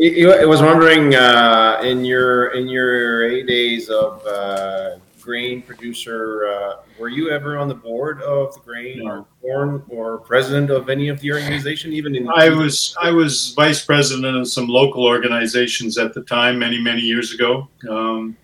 I, 0.00 0.24
I 0.42 0.44
was 0.46 0.60
wondering 0.60 1.14
uh, 1.14 1.80
in 1.84 2.04
your 2.04 2.46
in 2.54 2.66
your 2.66 3.24
eight 3.30 3.46
days 3.46 3.88
of 3.88 4.20
uh, 4.26 4.96
grain 5.22 5.62
producer, 5.62 6.46
uh, 6.46 6.82
were 6.98 7.08
you 7.08 7.30
ever 7.30 7.56
on 7.56 7.68
the 7.68 7.74
board 7.74 8.20
of 8.22 8.54
the 8.54 8.60
grain 8.60 9.06
or 9.06 9.26
corn 9.40 9.82
or 9.88 10.18
president 10.18 10.70
of 10.70 10.88
any 10.88 11.08
of 11.08 11.20
the 11.20 11.32
organization? 11.32 11.92
Even 11.92 12.14
in 12.14 12.28
I 12.28 12.48
was 12.48 12.96
I 13.00 13.10
was 13.10 13.52
vice 13.54 13.84
president 13.84 14.36
of 14.36 14.48
some 14.48 14.66
local 14.66 15.06
organizations 15.06 15.98
at 15.98 16.14
the 16.14 16.22
time, 16.22 16.58
many 16.58 16.80
many 16.80 17.02
years 17.02 17.32
ago. 17.32 17.68
Um, 17.88 18.36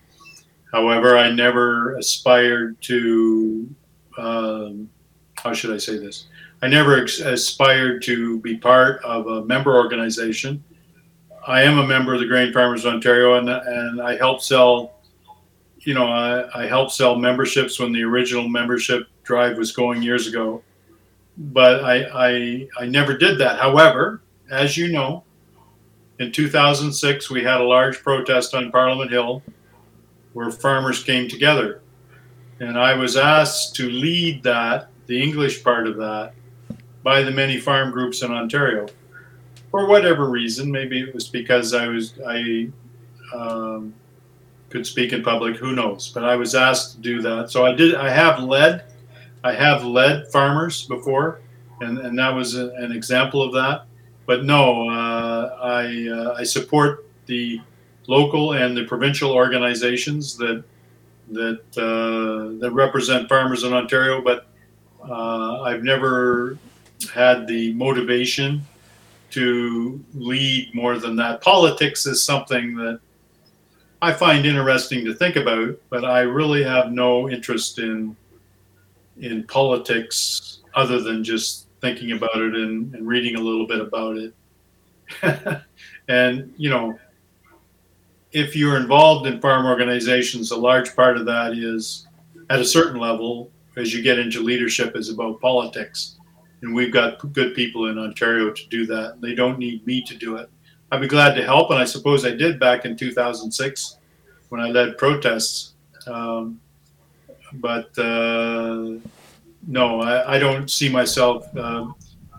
however, 0.71 1.17
I 1.17 1.31
never 1.31 1.95
aspired 1.97 2.81
to. 2.83 3.69
Um, 4.17 4.89
how 5.35 5.53
should 5.53 5.73
I 5.73 5.77
say 5.77 5.97
this? 5.97 6.27
I 6.61 6.67
never 6.67 7.01
ex- 7.01 7.21
aspired 7.21 8.01
to 8.03 8.39
be 8.41 8.57
part 8.57 9.01
of 9.03 9.27
a 9.27 9.45
member 9.45 9.75
organization. 9.77 10.63
I 11.47 11.63
am 11.63 11.77
a 11.77 11.87
member 11.87 12.13
of 12.13 12.19
the 12.19 12.27
Grain 12.27 12.51
Farmers 12.51 12.85
of 12.85 12.93
Ontario, 12.93 13.35
and 13.35 13.49
and 13.49 14.01
I 14.01 14.17
help 14.17 14.41
sell. 14.41 14.98
You 15.81 15.93
know, 15.93 16.07
I, 16.07 16.63
I 16.63 16.67
helped 16.67 16.91
sell 16.91 17.15
memberships 17.15 17.79
when 17.79 17.91
the 17.91 18.03
original 18.03 18.47
membership 18.47 19.07
drive 19.23 19.57
was 19.57 19.71
going 19.71 20.01
years 20.01 20.27
ago, 20.27 20.61
but 21.37 21.83
I, 21.83 22.03
I 22.13 22.67
I 22.79 22.85
never 22.85 23.17
did 23.17 23.37
that. 23.39 23.59
However, 23.59 24.21
as 24.51 24.75
you 24.77 24.91
know, 24.91 25.23
in 26.19 26.31
2006 26.31 27.29
we 27.29 27.43
had 27.43 27.61
a 27.61 27.63
large 27.63 27.99
protest 27.99 28.53
on 28.53 28.71
Parliament 28.71 29.11
Hill, 29.11 29.41
where 30.33 30.51
farmers 30.51 31.03
came 31.03 31.29
together, 31.29 31.81
and 32.59 32.77
I 32.77 32.93
was 32.93 33.15
asked 33.15 33.75
to 33.75 33.89
lead 33.89 34.43
that, 34.43 34.89
the 35.07 35.21
English 35.21 35.63
part 35.63 35.87
of 35.87 35.95
that, 35.97 36.33
by 37.03 37.23
the 37.23 37.31
many 37.31 37.57
farm 37.57 37.91
groups 37.91 38.21
in 38.21 38.31
Ontario 38.31 38.87
for 39.71 39.87
whatever 39.87 40.29
reason. 40.29 40.71
Maybe 40.71 40.99
it 40.99 41.13
was 41.13 41.27
because 41.27 41.73
I 41.73 41.87
was 41.87 42.19
I 42.27 42.69
um, 43.33 43.93
could 44.69 44.85
speak 44.85 45.13
in 45.13 45.23
public. 45.23 45.57
Who 45.57 45.73
knows? 45.73 46.09
But 46.09 46.23
I 46.23 46.35
was 46.35 46.55
asked 46.55 46.95
to 46.95 47.01
do 47.01 47.21
that, 47.21 47.49
so 47.49 47.65
I 47.65 47.73
did. 47.73 47.95
I 47.95 48.09
have 48.09 48.43
led. 48.43 48.83
I 49.43 49.53
have 49.53 49.83
led 49.83 50.27
farmers 50.31 50.85
before, 50.85 51.41
and 51.81 51.99
and 51.99 52.17
that 52.19 52.33
was 52.33 52.55
a, 52.55 52.69
an 52.75 52.91
example 52.91 53.41
of 53.41 53.53
that. 53.53 53.85
But 54.25 54.43
no, 54.43 54.89
uh, 54.89 55.57
I 55.61 56.07
uh, 56.07 56.33
I 56.37 56.43
support 56.43 57.07
the 57.25 57.61
local 58.07 58.53
and 58.53 58.75
the 58.75 58.85
provincial 58.85 59.31
organizations 59.31 60.37
that 60.37 60.63
that 61.31 61.61
uh, 61.77 62.59
that 62.59 62.71
represent 62.71 63.29
farmers 63.29 63.63
in 63.63 63.73
Ontario. 63.73 64.21
But 64.21 64.47
uh, 65.07 65.61
I've 65.61 65.83
never 65.83 66.57
had 67.13 67.47
the 67.47 67.73
motivation 67.73 68.61
to 69.31 70.03
lead 70.13 70.73
more 70.73 70.97
than 70.97 71.15
that. 71.15 71.41
Politics 71.41 72.05
is 72.05 72.23
something 72.23 72.75
that 72.75 72.99
I 74.01 74.13
find 74.13 74.45
interesting 74.45 75.03
to 75.05 75.13
think 75.13 75.35
about, 75.35 75.77
but 75.89 76.05
I 76.05 76.21
really 76.21 76.63
have 76.63 76.91
no 76.91 77.29
interest 77.29 77.79
in 77.79 78.15
in 79.17 79.43
politics 79.43 80.59
other 80.75 81.01
than 81.01 81.23
just 81.23 81.67
thinking 81.81 82.13
about 82.13 82.37
it 82.37 82.55
and, 82.55 82.93
and 82.95 83.05
reading 83.05 83.35
a 83.35 83.39
little 83.39 83.67
bit 83.67 83.81
about 83.81 84.17
it. 84.17 84.33
and 86.07 86.53
you 86.55 86.69
know, 86.69 86.97
if 88.31 88.55
you're 88.55 88.77
involved 88.77 89.27
in 89.27 89.41
farm 89.41 89.65
organizations, 89.65 90.51
a 90.51 90.57
large 90.57 90.95
part 90.95 91.17
of 91.17 91.25
that 91.25 91.53
is 91.53 92.07
at 92.49 92.59
a 92.59 92.65
certain 92.65 92.99
level, 92.99 93.51
as 93.75 93.93
you 93.93 94.01
get 94.01 94.19
into 94.19 94.41
leadership, 94.41 94.95
is 94.95 95.09
about 95.09 95.41
politics 95.41 96.15
and 96.61 96.73
we've 96.73 96.91
got 96.91 97.33
good 97.33 97.55
people 97.55 97.87
in 97.87 97.97
Ontario 97.97 98.51
to 98.51 98.67
do 98.67 98.85
that. 98.87 99.21
They 99.21 99.33
don't 99.33 99.59
need 99.59 99.85
me 99.85 100.01
to 100.03 100.15
do 100.15 100.35
it. 100.37 100.49
I'd 100.91 101.01
be 101.01 101.07
glad 101.07 101.35
to 101.35 101.43
help, 101.43 101.69
and 101.69 101.79
I 101.79 101.85
suppose 101.85 102.25
I 102.25 102.31
did 102.31 102.59
back 102.59 102.85
in 102.85 102.95
2006 102.95 103.97
when 104.49 104.59
I 104.59 104.69
led 104.69 104.97
protests. 104.97 105.73
Um, 106.07 106.59
but 107.53 107.97
uh, 107.97 108.97
no, 109.67 110.01
I, 110.01 110.35
I, 110.35 110.39
don't 110.39 110.69
see 110.69 110.89
myself 110.89 111.45
uh, 111.57 111.85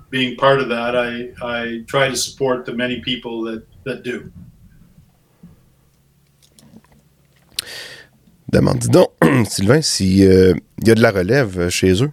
being 0.08 0.36
part 0.36 0.60
of 0.60 0.68
that. 0.68 0.96
I, 0.96 1.30
I 1.42 1.84
try 1.86 2.08
to 2.08 2.16
support 2.16 2.64
the 2.64 2.72
many 2.72 3.00
people 3.00 3.42
that, 3.42 3.64
that 3.84 4.02
do. 4.02 4.32
Demande, 8.50 8.88
donc, 8.88 9.10
Sylvain, 9.48 9.80
s'il 9.80 10.24
euh, 10.24 10.54
y 10.84 10.90
a 10.90 10.94
de 10.96 11.02
la 11.02 11.12
relève 11.12 11.68
chez 11.68 12.02
eux. 12.02 12.10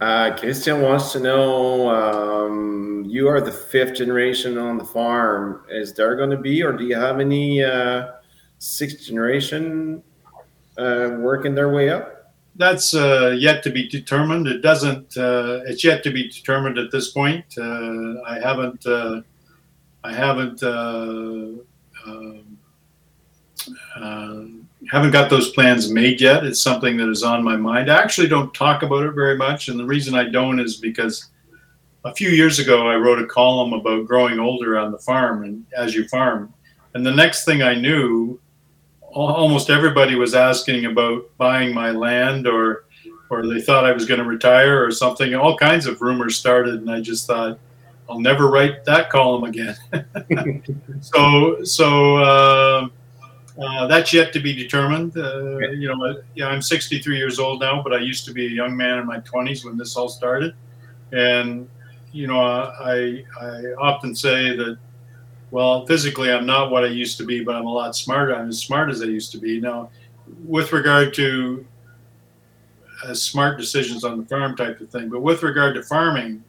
Uh, 0.00 0.34
Christian 0.34 0.80
wants 0.80 1.12
to 1.12 1.20
know 1.20 1.90
um, 1.90 3.04
you 3.06 3.28
are 3.28 3.40
the 3.40 3.52
fifth 3.52 3.96
generation 3.96 4.56
on 4.56 4.78
the 4.78 4.84
farm. 4.84 5.62
Is 5.68 5.92
there 5.92 6.16
going 6.16 6.30
to 6.30 6.38
be, 6.38 6.62
or 6.62 6.72
do 6.72 6.84
you 6.84 6.96
have 6.96 7.20
any 7.20 7.62
uh, 7.62 8.12
sixth 8.58 9.02
generation 9.02 10.02
uh, 10.78 11.16
working 11.18 11.54
their 11.54 11.68
way 11.68 11.90
up? 11.90 12.32
That's 12.56 12.94
uh, 12.94 13.36
yet 13.38 13.62
to 13.64 13.70
be 13.70 13.88
determined. 13.88 14.46
It 14.46 14.62
doesn't. 14.62 15.16
Uh, 15.18 15.60
it's 15.66 15.84
yet 15.84 16.02
to 16.04 16.10
be 16.10 16.28
determined 16.28 16.78
at 16.78 16.90
this 16.90 17.10
point. 17.10 17.44
Uh, 17.58 18.22
I 18.26 18.40
haven't. 18.42 18.86
I 20.02 20.12
haven't. 20.14 20.62
Haven't 24.90 25.12
got 25.12 25.30
those 25.30 25.52
plans 25.52 25.92
made 25.92 26.20
yet. 26.20 26.44
It's 26.44 26.60
something 26.60 26.96
that 26.96 27.08
is 27.08 27.22
on 27.22 27.44
my 27.44 27.56
mind. 27.56 27.90
I 27.90 28.02
actually 28.02 28.26
don't 28.26 28.52
talk 28.52 28.82
about 28.82 29.04
it 29.04 29.12
very 29.12 29.36
much, 29.36 29.68
and 29.68 29.78
the 29.78 29.84
reason 29.84 30.16
I 30.16 30.24
don't 30.24 30.58
is 30.58 30.78
because 30.78 31.28
a 32.04 32.12
few 32.12 32.30
years 32.30 32.58
ago 32.58 32.88
I 32.88 32.96
wrote 32.96 33.22
a 33.22 33.26
column 33.26 33.72
about 33.72 34.06
growing 34.06 34.40
older 34.40 34.76
on 34.76 34.90
the 34.90 34.98
farm 34.98 35.44
and 35.44 35.64
as 35.76 35.94
you 35.94 36.08
farm, 36.08 36.52
and 36.94 37.06
the 37.06 37.14
next 37.14 37.44
thing 37.44 37.62
I 37.62 37.74
knew, 37.74 38.40
almost 39.00 39.70
everybody 39.70 40.16
was 40.16 40.34
asking 40.34 40.86
about 40.86 41.30
buying 41.36 41.72
my 41.72 41.92
land 41.92 42.48
or 42.48 42.86
or 43.28 43.46
they 43.46 43.60
thought 43.60 43.86
I 43.86 43.92
was 43.92 44.06
going 44.06 44.18
to 44.18 44.26
retire 44.26 44.84
or 44.84 44.90
something. 44.90 45.36
All 45.36 45.56
kinds 45.56 45.86
of 45.86 46.00
rumors 46.02 46.36
started, 46.36 46.74
and 46.74 46.90
I 46.90 47.00
just 47.00 47.26
thought. 47.28 47.58
I'll 48.08 48.18
never 48.18 48.50
write 48.50 48.84
that 48.86 49.08
column 49.08 49.44
again. 49.44 49.76
so, 51.00 51.62
so 51.62 52.16
uh, 52.16 52.88
Uh, 53.60 53.86
that's 53.86 54.12
yet 54.12 54.32
to 54.32 54.40
be 54.40 54.54
determined. 54.54 55.14
Uh, 55.16 55.58
you 55.58 55.88
know, 55.88 56.02
uh, 56.04 56.14
yeah, 56.34 56.46
I'm 56.46 56.62
63 56.62 57.16
years 57.16 57.38
old 57.38 57.60
now, 57.60 57.82
but 57.82 57.92
I 57.92 57.98
used 57.98 58.24
to 58.24 58.32
be 58.32 58.46
a 58.46 58.50
young 58.50 58.74
man 58.74 58.98
in 58.98 59.06
my 59.06 59.18
20s 59.20 59.66
when 59.66 59.76
this 59.76 59.96
all 59.96 60.08
started. 60.08 60.54
And 61.12 61.68
you 62.12 62.26
know, 62.26 62.40
I 62.40 63.24
I 63.40 63.74
often 63.78 64.14
say 64.14 64.56
that, 64.56 64.78
well, 65.50 65.86
physically 65.86 66.32
I'm 66.32 66.46
not 66.46 66.70
what 66.70 66.84
I 66.84 66.88
used 66.88 67.18
to 67.18 67.24
be, 67.24 67.44
but 67.44 67.54
I'm 67.54 67.66
a 67.66 67.72
lot 67.72 67.94
smarter. 67.94 68.34
I'm 68.34 68.48
as 68.48 68.58
smart 68.58 68.88
as 68.88 69.02
I 69.02 69.06
used 69.06 69.30
to 69.32 69.38
be 69.38 69.60
now. 69.60 69.90
With 70.44 70.72
regard 70.72 71.12
to 71.14 71.66
uh, 73.04 73.14
smart 73.14 73.58
decisions 73.58 74.04
on 74.04 74.18
the 74.18 74.24
farm 74.24 74.56
type 74.56 74.80
of 74.80 74.88
thing, 74.90 75.08
but 75.08 75.20
with 75.20 75.42
regard 75.42 75.74
to 75.74 75.82
farming, 75.82 76.42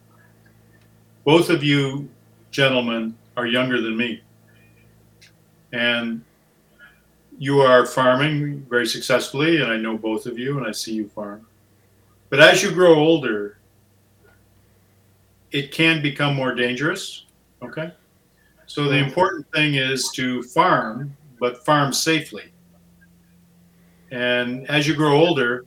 both 1.24 1.50
of 1.50 1.62
you 1.62 2.08
gentlemen 2.50 3.16
are 3.36 3.46
younger 3.46 3.80
than 3.80 3.96
me, 3.96 4.22
and 5.72 6.22
you 7.42 7.60
are 7.60 7.84
farming 7.84 8.64
very 8.70 8.86
successfully, 8.86 9.60
and 9.62 9.72
I 9.72 9.76
know 9.76 9.98
both 9.98 10.26
of 10.26 10.38
you, 10.38 10.58
and 10.58 10.64
I 10.64 10.70
see 10.70 10.92
you 10.92 11.08
farm. 11.08 11.44
But 12.30 12.38
as 12.38 12.62
you 12.62 12.70
grow 12.70 12.94
older, 12.94 13.58
it 15.50 15.72
can 15.72 16.00
become 16.00 16.36
more 16.36 16.54
dangerous. 16.54 17.26
Okay. 17.60 17.90
So 18.66 18.84
the 18.84 18.96
important 18.96 19.44
thing 19.52 19.74
is 19.74 20.08
to 20.14 20.44
farm, 20.44 21.16
but 21.40 21.64
farm 21.64 21.92
safely. 21.92 22.52
And 24.12 24.64
as 24.70 24.86
you 24.86 24.94
grow 24.94 25.16
older, 25.16 25.66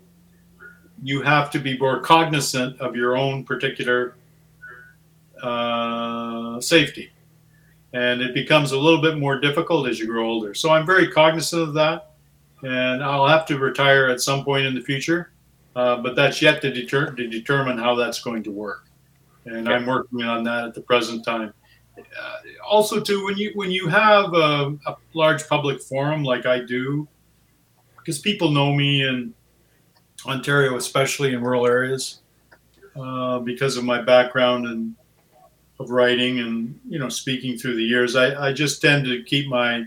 you 1.03 1.23
have 1.23 1.51
to 1.51 1.59
be 1.59 1.77
more 1.77 1.99
cognizant 1.99 2.79
of 2.79 2.95
your 2.95 3.17
own 3.17 3.43
particular 3.43 4.15
uh, 5.43 6.61
safety. 6.61 7.11
And 7.95 8.21
it 8.21 8.33
becomes 8.33 8.71
a 8.71 8.77
little 8.77 9.01
bit 9.01 9.17
more 9.17 9.39
difficult 9.39 9.87
as 9.87 9.99
you 9.99 10.05
grow 10.05 10.27
older. 10.27 10.53
So 10.53 10.69
I'm 10.69 10.85
very 10.85 11.09
cognizant 11.09 11.61
of 11.61 11.73
that. 11.75 12.11
And 12.63 13.03
I'll 13.03 13.27
have 13.27 13.45
to 13.47 13.57
retire 13.57 14.09
at 14.09 14.21
some 14.21 14.43
point 14.43 14.65
in 14.65 14.75
the 14.75 14.81
future. 14.81 15.31
Uh, 15.75 15.97
but 15.97 16.15
that's 16.15 16.41
yet 16.41 16.61
to, 16.61 16.71
deter- 16.71 17.11
to 17.11 17.27
determine 17.27 17.77
how 17.77 17.95
that's 17.95 18.21
going 18.21 18.43
to 18.43 18.51
work 18.51 18.85
and 19.45 19.69
I'm 19.69 19.85
working 19.85 20.23
on 20.23 20.43
that 20.43 20.65
at 20.65 20.73
the 20.73 20.81
present 20.81 21.23
time. 21.23 21.53
Uh, 21.97 22.35
also, 22.67 22.99
too, 22.99 23.23
when 23.23 23.37
you 23.37 23.51
when 23.55 23.71
you 23.71 23.87
have 23.87 24.33
a, 24.33 24.75
a, 24.85 24.95
large 25.13 25.47
public 25.47 25.81
forum 25.81 26.23
like 26.23 26.45
I 26.45 26.59
do, 26.59 27.07
because 27.97 28.19
people 28.19 28.51
know 28.51 28.73
me 28.73 29.07
in 29.07 29.33
Ontario, 30.25 30.75
especially 30.75 31.33
in 31.33 31.41
rural 31.41 31.65
areas, 31.65 32.21
uh, 32.99 33.39
because 33.39 33.77
of 33.77 33.85
my 33.85 34.01
background 34.01 34.65
and 34.67 34.95
of 35.79 35.89
writing 35.89 36.39
and 36.39 36.79
you 36.87 36.99
know 36.99 37.09
speaking 37.09 37.57
through 37.57 37.75
the 37.75 37.83
years, 37.83 38.15
I, 38.15 38.47
I 38.47 38.53
just 38.53 38.81
tend 38.81 39.05
to 39.05 39.23
keep 39.23 39.47
my 39.47 39.85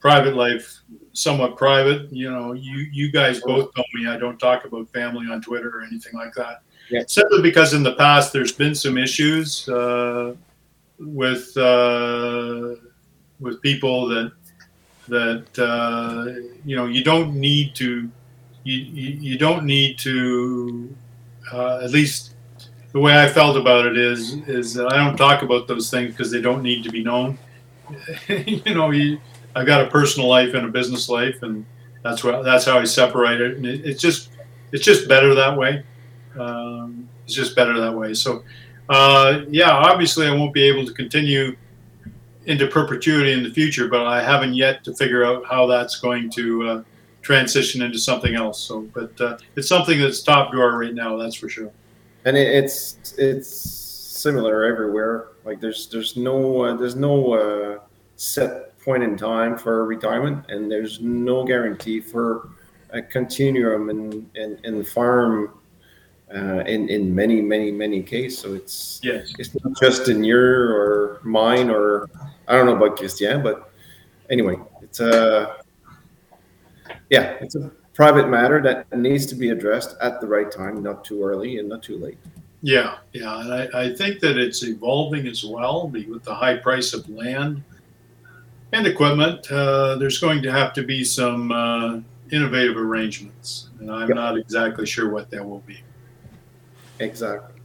private 0.00 0.34
life 0.34 0.80
somewhat 1.12 1.56
private. 1.56 2.12
You 2.12 2.30
know, 2.30 2.52
you 2.52 2.86
you 2.92 3.10
guys 3.10 3.40
both 3.40 3.70
know 3.76 3.84
me. 3.94 4.08
I 4.08 4.16
don't 4.16 4.38
talk 4.38 4.64
about 4.64 4.88
family 4.92 5.26
on 5.30 5.40
Twitter 5.42 5.78
or 5.78 5.82
anything 5.82 6.14
like 6.14 6.34
that. 6.34 6.62
Yeah. 6.90 7.02
Simply 7.06 7.42
because 7.42 7.74
in 7.74 7.82
the 7.82 7.94
past 7.94 8.32
there's 8.32 8.52
been 8.52 8.74
some 8.74 8.96
issues 8.96 9.68
uh, 9.68 10.34
with 10.98 11.56
uh, 11.56 12.76
with 13.40 13.60
people 13.62 14.08
that 14.08 14.32
that 15.08 15.58
uh, 15.58 16.48
you 16.64 16.76
know 16.76 16.86
you 16.86 17.04
don't 17.04 17.34
need 17.34 17.74
to 17.76 18.10
you, 18.64 18.76
you, 18.76 19.08
you 19.32 19.38
don't 19.38 19.64
need 19.64 19.98
to 20.00 20.94
uh, 21.52 21.80
at 21.82 21.90
least 21.90 22.34
the 22.92 23.00
way 23.00 23.22
I 23.22 23.28
felt 23.28 23.56
about 23.56 23.86
it 23.86 23.96
is 23.96 24.34
is 24.48 24.74
that 24.74 24.92
I 24.92 24.96
don't 24.96 25.16
talk 25.16 25.42
about 25.42 25.68
those 25.68 25.90
things 25.90 26.12
because 26.12 26.30
they 26.30 26.40
don't 26.40 26.62
need 26.62 26.84
to 26.84 26.90
be 26.90 27.02
known. 27.02 27.38
you 28.28 28.74
know, 28.74 28.90
you, 28.90 29.20
I've 29.54 29.66
got 29.66 29.86
a 29.86 29.90
personal 29.90 30.28
life 30.28 30.54
and 30.54 30.66
a 30.66 30.68
business 30.68 31.08
life, 31.08 31.42
and 31.42 31.64
that's 32.02 32.24
what 32.24 32.44
that's 32.44 32.64
how 32.64 32.78
I 32.78 32.84
separate 32.84 33.40
it. 33.40 33.56
And 33.56 33.66
it, 33.66 33.84
it's 33.84 34.00
just 34.00 34.30
it's 34.72 34.84
just 34.84 35.08
better 35.08 35.34
that 35.34 35.56
way. 35.56 35.84
Um, 36.38 37.08
it's 37.24 37.34
just 37.34 37.54
better 37.54 37.78
that 37.78 37.94
way. 37.94 38.14
So, 38.14 38.42
uh, 38.88 39.42
yeah, 39.48 39.70
obviously, 39.70 40.26
I 40.26 40.34
won't 40.34 40.54
be 40.54 40.62
able 40.62 40.86
to 40.86 40.92
continue 40.92 41.56
into 42.46 42.66
perpetuity 42.66 43.32
in 43.32 43.42
the 43.42 43.50
future, 43.50 43.88
but 43.88 44.06
I 44.06 44.22
haven't 44.22 44.54
yet 44.54 44.82
to 44.84 44.94
figure 44.94 45.24
out 45.24 45.44
how 45.44 45.66
that's 45.66 46.00
going 46.00 46.30
to 46.30 46.68
uh, 46.68 46.82
transition 47.20 47.82
into 47.82 47.98
something 47.98 48.34
else. 48.34 48.58
So, 48.58 48.82
but 48.94 49.20
uh, 49.20 49.36
it's 49.56 49.68
something 49.68 50.00
that's 50.00 50.22
top 50.22 50.52
drawer 50.52 50.78
right 50.78 50.94
now, 50.94 51.18
that's 51.18 51.34
for 51.34 51.50
sure. 51.50 51.70
And 52.24 52.36
it's 52.36 53.14
it's 53.16 53.48
similar 53.48 54.64
everywhere. 54.64 55.28
Like 55.44 55.60
there's 55.60 55.88
there's 55.88 56.16
no 56.16 56.62
uh, 56.62 56.76
there's 56.76 56.96
no 56.96 57.32
uh, 57.32 57.78
set 58.16 58.78
point 58.80 59.02
in 59.02 59.16
time 59.16 59.56
for 59.56 59.84
retirement, 59.84 60.50
and 60.50 60.70
there's 60.70 61.00
no 61.00 61.44
guarantee 61.44 62.00
for 62.00 62.50
a 62.90 63.00
continuum 63.00 63.90
in 63.90 64.28
in, 64.34 64.58
in 64.64 64.84
farm 64.84 65.58
uh, 66.34 66.60
in 66.66 66.88
in 66.88 67.14
many 67.14 67.40
many 67.40 67.70
many 67.70 68.02
cases. 68.02 68.38
So 68.38 68.54
it's 68.54 69.00
yes, 69.02 69.32
it's 69.38 69.54
not 69.62 69.78
just 69.80 70.08
in 70.08 70.24
your 70.24 70.72
or 70.72 71.20
mine 71.22 71.70
or 71.70 72.10
I 72.48 72.56
don't 72.56 72.66
know 72.66 72.76
about 72.76 72.96
Christian, 72.96 73.42
but 73.42 73.70
anyway, 74.28 74.56
it's 74.82 75.00
a 75.00 75.56
yeah, 77.10 77.36
it's 77.40 77.54
a 77.54 77.70
private 77.98 78.28
matter 78.28 78.62
that 78.62 78.86
needs 78.96 79.26
to 79.26 79.34
be 79.34 79.50
addressed 79.50 79.96
at 80.00 80.20
the 80.20 80.26
right 80.26 80.52
time, 80.52 80.80
not 80.84 81.04
too 81.04 81.24
early 81.24 81.58
and 81.58 81.68
not 81.68 81.82
too 81.82 81.98
late. 81.98 82.16
Yeah, 82.62 82.98
yeah, 83.12 83.40
and 83.40 83.52
I, 83.52 83.86
I 83.86 83.94
think 83.94 84.20
that 84.20 84.38
it's 84.38 84.62
evolving 84.62 85.26
as 85.26 85.44
well 85.44 85.88
with 85.88 86.22
the 86.22 86.34
high 86.34 86.56
price 86.56 86.94
of 86.94 87.08
land 87.08 87.60
and 88.72 88.86
equipment. 88.86 89.50
Uh, 89.50 89.96
there's 89.96 90.20
going 90.20 90.42
to 90.44 90.52
have 90.52 90.72
to 90.74 90.84
be 90.84 91.02
some 91.02 91.50
uh, 91.50 91.98
innovative 92.30 92.76
arrangements, 92.76 93.70
and 93.80 93.90
I'm 93.90 94.08
yep. 94.08 94.14
not 94.14 94.38
exactly 94.38 94.86
sure 94.86 95.10
what 95.10 95.28
that 95.30 95.44
will 95.44 95.64
be. 95.66 95.82
Exactly. 97.00 97.60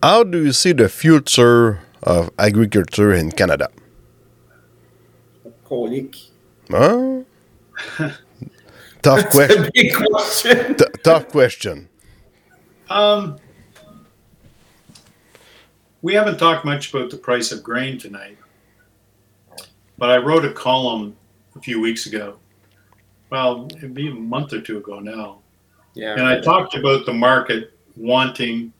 How 0.00 0.22
do 0.22 0.44
you 0.44 0.52
see 0.52 0.70
the 0.70 0.88
future 0.88 1.80
of 2.04 2.30
agriculture 2.38 3.12
in 3.12 3.32
Canada? 3.32 3.68
Colic. 5.64 6.27
Huh? 6.70 7.20
tough 9.02 9.30
question. 9.30 9.70
question. 9.94 10.76
T- 10.76 10.84
tough 11.02 11.28
question. 11.28 11.88
Um, 12.90 13.38
we 16.02 16.14
haven't 16.14 16.38
talked 16.38 16.64
much 16.64 16.92
about 16.92 17.10
the 17.10 17.16
price 17.16 17.52
of 17.52 17.62
grain 17.62 17.98
tonight, 17.98 18.38
but 19.98 20.10
I 20.10 20.16
wrote 20.18 20.44
a 20.44 20.52
column 20.52 21.16
a 21.56 21.60
few 21.60 21.80
weeks 21.80 22.06
ago. 22.06 22.38
Well, 23.30 23.68
it'd 23.76 23.94
be 23.94 24.08
a 24.08 24.14
month 24.14 24.52
or 24.52 24.60
two 24.60 24.78
ago 24.78 25.00
now, 25.00 25.40
yeah. 25.98 26.12
And 26.12 26.26
I 26.26 26.40
talked 26.40 26.76
about 26.76 27.06
the 27.06 27.12
market 27.12 27.76
wanting 27.96 28.72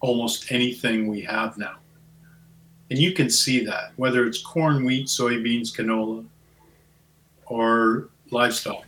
almost 0.00 0.52
anything 0.52 1.08
we 1.08 1.22
have 1.22 1.56
now. 1.56 1.76
And 2.90 2.98
you 2.98 3.12
can 3.12 3.30
see 3.30 3.64
that, 3.64 3.92
whether 3.96 4.26
it's 4.26 4.42
corn, 4.42 4.84
wheat, 4.84 5.06
soybeans, 5.06 5.74
canola, 5.74 6.26
or 7.54 8.08
livestock. 8.32 8.82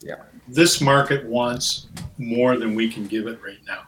Yeah. 0.00 0.22
This 0.48 0.80
market 0.80 1.26
wants 1.26 1.88
more 2.16 2.56
than 2.56 2.74
we 2.74 2.90
can 2.90 3.06
give 3.06 3.26
it 3.26 3.38
right 3.42 3.58
now. 3.66 3.82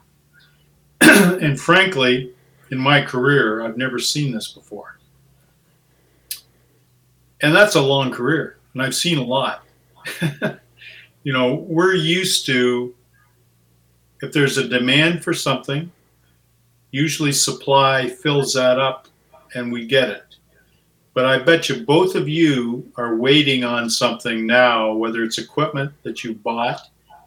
and 1.39 1.59
frankly, 1.59 2.35
in 2.71 2.77
my 2.77 3.01
career, 3.01 3.63
I've 3.63 3.79
never 3.79 3.99
seen 3.99 4.31
this 4.31 4.53
before. 4.53 4.99
And 7.41 7.57
that's 7.57 7.77
a 7.77 7.81
long 7.81 8.11
career, 8.11 8.59
and 8.75 8.83
I've 8.83 8.95
seen 8.95 9.17
a 9.17 9.25
lot. 9.25 9.65
you 11.23 11.33
know, 11.33 11.55
we're 11.55 11.95
used 11.95 12.45
to 12.47 12.95
if 14.21 14.33
there's 14.33 14.59
a 14.59 14.69
demand 14.69 15.25
for 15.25 15.33
something, 15.33 15.91
usually 16.91 17.33
supply 17.33 18.07
fills 18.07 18.53
that 18.53 18.79
up 18.79 19.09
and 19.55 19.73
we 19.73 19.87
get 19.87 20.11
it. 20.11 20.30
But 21.13 21.27
I 21.27 21.39
bet 21.39 21.69
you 21.69 21.85
both 21.85 22.15
of 22.15 22.29
you 22.29 22.91
are 22.97 23.17
waiting 23.17 23.65
on 23.65 23.91
something 23.91 24.47
now, 24.47 24.93
whether 24.93 25.25
it's 25.25 25.39
equipment 25.39 25.93
that 26.05 26.23
you 26.23 26.35
bought 26.35 26.81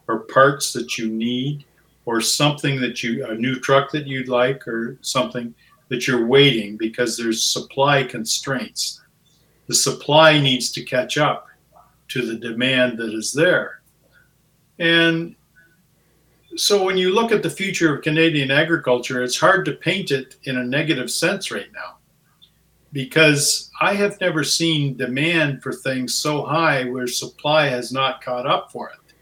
or 0.08 0.20
parts 0.20 0.72
that 0.72 0.96
you 0.96 1.08
need 1.08 1.64
or 2.06 2.20
something 2.20 2.80
that 2.80 3.02
you, 3.02 3.26
a 3.26 3.34
new 3.34 3.56
truck 3.56 3.90
that 3.92 4.06
you'd 4.06 4.28
like 4.28 4.66
or 4.66 4.98
something 5.02 5.54
that 5.88 6.06
you're 6.06 6.26
waiting 6.26 6.76
because 6.76 7.16
there's 7.16 7.44
supply 7.44 8.02
constraints. 8.02 9.02
The 9.66 9.74
supply 9.74 10.40
needs 10.40 10.72
to 10.72 10.82
catch 10.82 11.18
up 11.18 11.48
to 12.08 12.26
the 12.26 12.36
demand 12.36 12.98
that 12.98 13.14
is 13.14 13.32
there. 13.32 13.82
And 14.78 15.36
so 16.56 16.84
when 16.84 16.96
you 16.96 17.14
look 17.14 17.32
at 17.32 17.42
the 17.42 17.50
future 17.50 17.94
of 17.94 18.02
Canadian 18.02 18.50
agriculture, 18.50 19.22
it's 19.22 19.38
hard 19.38 19.64
to 19.66 19.72
paint 19.72 20.10
it 20.10 20.36
in 20.44 20.58
a 20.58 20.64
negative 20.64 21.10
sense 21.10 21.50
right 21.50 21.72
now 21.74 21.96
because 22.94 23.72
I 23.80 23.94
have 23.94 24.20
never 24.20 24.44
seen 24.44 24.96
demand 24.96 25.64
for 25.64 25.72
things 25.72 26.14
so 26.14 26.44
high 26.44 26.84
where 26.84 27.08
supply 27.08 27.66
has 27.66 27.90
not 27.92 28.22
caught 28.22 28.46
up 28.46 28.70
for 28.70 28.88
it. 28.90 29.14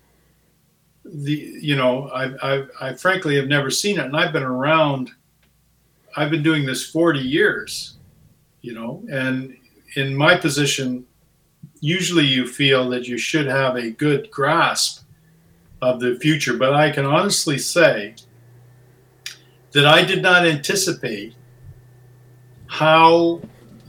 The 1.05 1.57
you 1.61 1.75
know 1.75 2.09
I 2.09 2.35
I, 2.43 2.65
I 2.81 2.95
frankly 2.95 3.35
have 3.37 3.49
never 3.49 3.71
seen 3.71 3.99
it, 3.99 4.05
and 4.05 4.17
I've 4.17 4.33
been 4.33 4.43
around. 4.43 5.11
I've 6.15 6.31
been 6.31 6.43
doing 6.43 6.67
this 6.67 6.87
forty 6.87 7.21
years, 7.21 7.97
you 8.61 8.75
know, 8.75 9.03
and 9.11 9.57
in 9.97 10.15
my 10.15 10.37
position, 10.37 11.07
usually 11.81 12.27
you 12.27 12.47
feel 12.47 12.91
that 12.91 13.09
you 13.09 13.17
should 13.17 13.47
have 13.47 13.77
a 13.77 13.91
good 13.91 14.31
grasp 14.31 15.05
of 15.81 15.99
the 15.99 16.19
future, 16.21 16.59
but 16.59 16.75
I 16.75 16.91
can 16.91 17.07
honestly 17.07 17.57
say 17.57 18.15
that 19.73 19.87
I 19.87 20.05
did 20.05 20.21
not 20.23 20.47
anticipate 20.47 21.35
how 22.67 23.41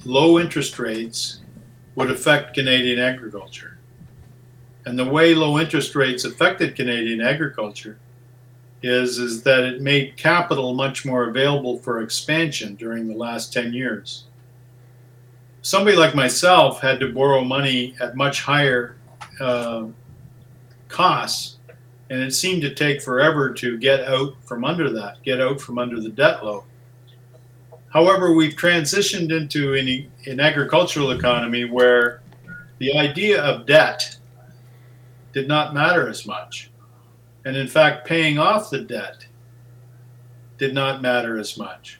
low 0.05 0.39
interest 0.39 0.79
rates 0.79 1.39
would 1.95 2.11
affect 2.11 2.53
Canadian 2.53 2.99
agriculture. 2.99 3.77
And 4.85 4.99
the 4.99 5.05
way 5.05 5.33
low 5.33 5.59
interest 5.59 5.95
rates 5.95 6.25
affected 6.25 6.75
Canadian 6.75 7.21
agriculture 7.21 7.97
is, 8.81 9.17
is 9.17 9.43
that 9.43 9.63
it 9.63 9.81
made 9.81 10.17
capital 10.17 10.73
much 10.73 11.05
more 11.05 11.29
available 11.29 11.79
for 11.79 12.01
expansion 12.01 12.75
during 12.75 13.07
the 13.07 13.15
last 13.15 13.53
10 13.53 13.73
years. 13.73 14.25
Somebody 15.61 15.95
like 15.95 16.13
myself 16.13 16.81
had 16.81 16.99
to 16.99 17.13
borrow 17.13 17.43
money 17.45 17.95
at 18.01 18.17
much 18.17 18.41
higher 18.41 18.97
uh, 19.39 19.85
costs, 20.89 21.57
and 22.09 22.21
it 22.21 22.33
seemed 22.33 22.61
to 22.63 22.75
take 22.75 23.01
forever 23.01 23.53
to 23.53 23.77
get 23.77 24.01
out 24.01 24.35
from 24.43 24.65
under 24.65 24.89
that, 24.89 25.23
get 25.23 25.39
out 25.39 25.61
from 25.61 25.79
under 25.79 26.01
the 26.01 26.09
debt 26.09 26.43
load. 26.43 26.63
However, 27.93 28.33
we've 28.33 28.55
transitioned 28.55 29.31
into 29.31 29.75
an, 29.75 30.11
an 30.25 30.39
agricultural 30.39 31.11
economy 31.11 31.65
where 31.65 32.23
the 32.79 32.97
idea 32.97 33.39
of 33.39 33.67
debt 33.67 34.17
did 35.31 35.47
not 35.47 35.75
matter 35.75 36.09
as 36.09 36.25
much. 36.25 36.71
And 37.45 37.55
in 37.55 37.67
fact, 37.67 38.07
paying 38.07 38.39
off 38.39 38.71
the 38.71 38.81
debt 38.81 39.27
did 40.57 40.73
not 40.73 41.03
matter 41.03 41.37
as 41.37 41.55
much. 41.55 41.99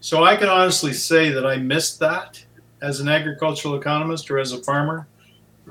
So 0.00 0.24
I 0.24 0.34
can 0.34 0.48
honestly 0.48 0.92
say 0.92 1.30
that 1.30 1.46
I 1.46 1.56
missed 1.56 2.00
that 2.00 2.44
as 2.80 2.98
an 2.98 3.08
agricultural 3.08 3.76
economist 3.76 4.28
or 4.28 4.40
as 4.40 4.52
a 4.52 4.62
farmer. 4.64 5.06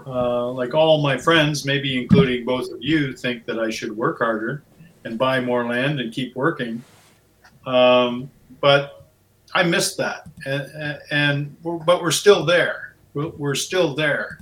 Uh, 0.07 0.49
like 0.51 0.73
all 0.73 1.01
my 1.01 1.17
friends, 1.17 1.65
maybe 1.65 2.01
including 2.01 2.45
both 2.45 2.71
of 2.71 2.77
you, 2.81 3.11
think 3.11 3.45
that 3.47 3.59
I 3.59 3.69
should 3.69 3.91
work 3.91 4.19
harder 4.19 4.63
and 5.03 5.17
buy 5.17 5.41
more 5.41 5.65
land 5.65 5.99
and 5.99 6.13
keep 6.13 6.33
working. 6.37 6.81
Um, 7.65 8.31
but 8.61 9.00
I 9.53 9.63
missed 9.63 9.97
that, 9.97 10.27
and, 10.45 10.99
and 11.11 11.61
but 11.63 12.01
we're 12.01 12.11
still 12.11 12.45
there. 12.45 12.95
We're 13.13 13.55
still 13.55 13.93
there. 13.93 14.39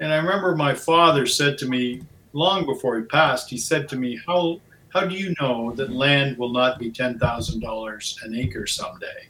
And 0.00 0.12
I 0.12 0.16
remember 0.16 0.56
my 0.56 0.74
father 0.74 1.26
said 1.26 1.56
to 1.58 1.68
me 1.68 2.02
long 2.32 2.66
before 2.66 2.98
he 2.98 3.04
passed, 3.04 3.48
he 3.48 3.56
said 3.56 3.88
to 3.90 3.96
me, 3.96 4.20
"How 4.26 4.60
how 4.88 5.06
do 5.06 5.14
you 5.14 5.34
know 5.40 5.72
that 5.76 5.92
land 5.92 6.36
will 6.38 6.52
not 6.52 6.78
be 6.78 6.90
ten 6.90 7.18
thousand 7.18 7.60
dollars 7.60 8.18
an 8.24 8.34
acre 8.34 8.66
someday?" 8.66 9.28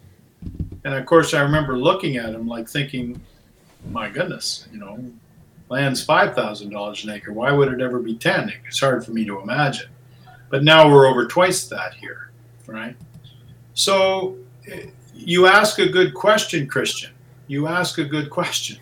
And 0.85 0.95
of 0.95 1.05
course, 1.07 1.35
I 1.35 1.43
remember 1.43 1.77
looking 1.77 2.17
at 2.17 2.35
him 2.35 2.49
like 2.49 2.69
thinking, 2.69 3.21
"My 3.91 4.09
goodness, 4.09 4.67
you 4.73 4.79
know, 4.79 5.05
land's 5.69 6.03
five 6.03 6.35
thousand 6.35 6.71
dollars 6.71 7.05
an 7.05 7.11
acre. 7.11 7.33
Why 7.33 7.53
would 7.53 7.73
it 7.73 7.83
ever 7.83 7.99
be 7.99 8.15
ten? 8.17 8.53
It's 8.67 8.81
hard 8.81 9.05
for 9.05 9.13
me 9.13 9.25
to 9.27 9.41
imagine." 9.41 9.91
But 10.49 10.65
now 10.65 10.91
we're 10.91 11.07
over 11.07 11.27
twice 11.27 11.67
that 11.69 11.95
here, 11.95 12.31
right? 12.67 12.97
So 13.75 14.37
eh, 14.71 14.87
you 15.27 15.47
ask 15.47 15.79
a 15.79 15.89
good 15.89 16.15
question, 16.15 16.67
Christian. 16.67 17.13
You 17.47 17.67
ask 17.67 17.99
a 17.99 18.05
good 18.05 18.31
question. 18.31 18.79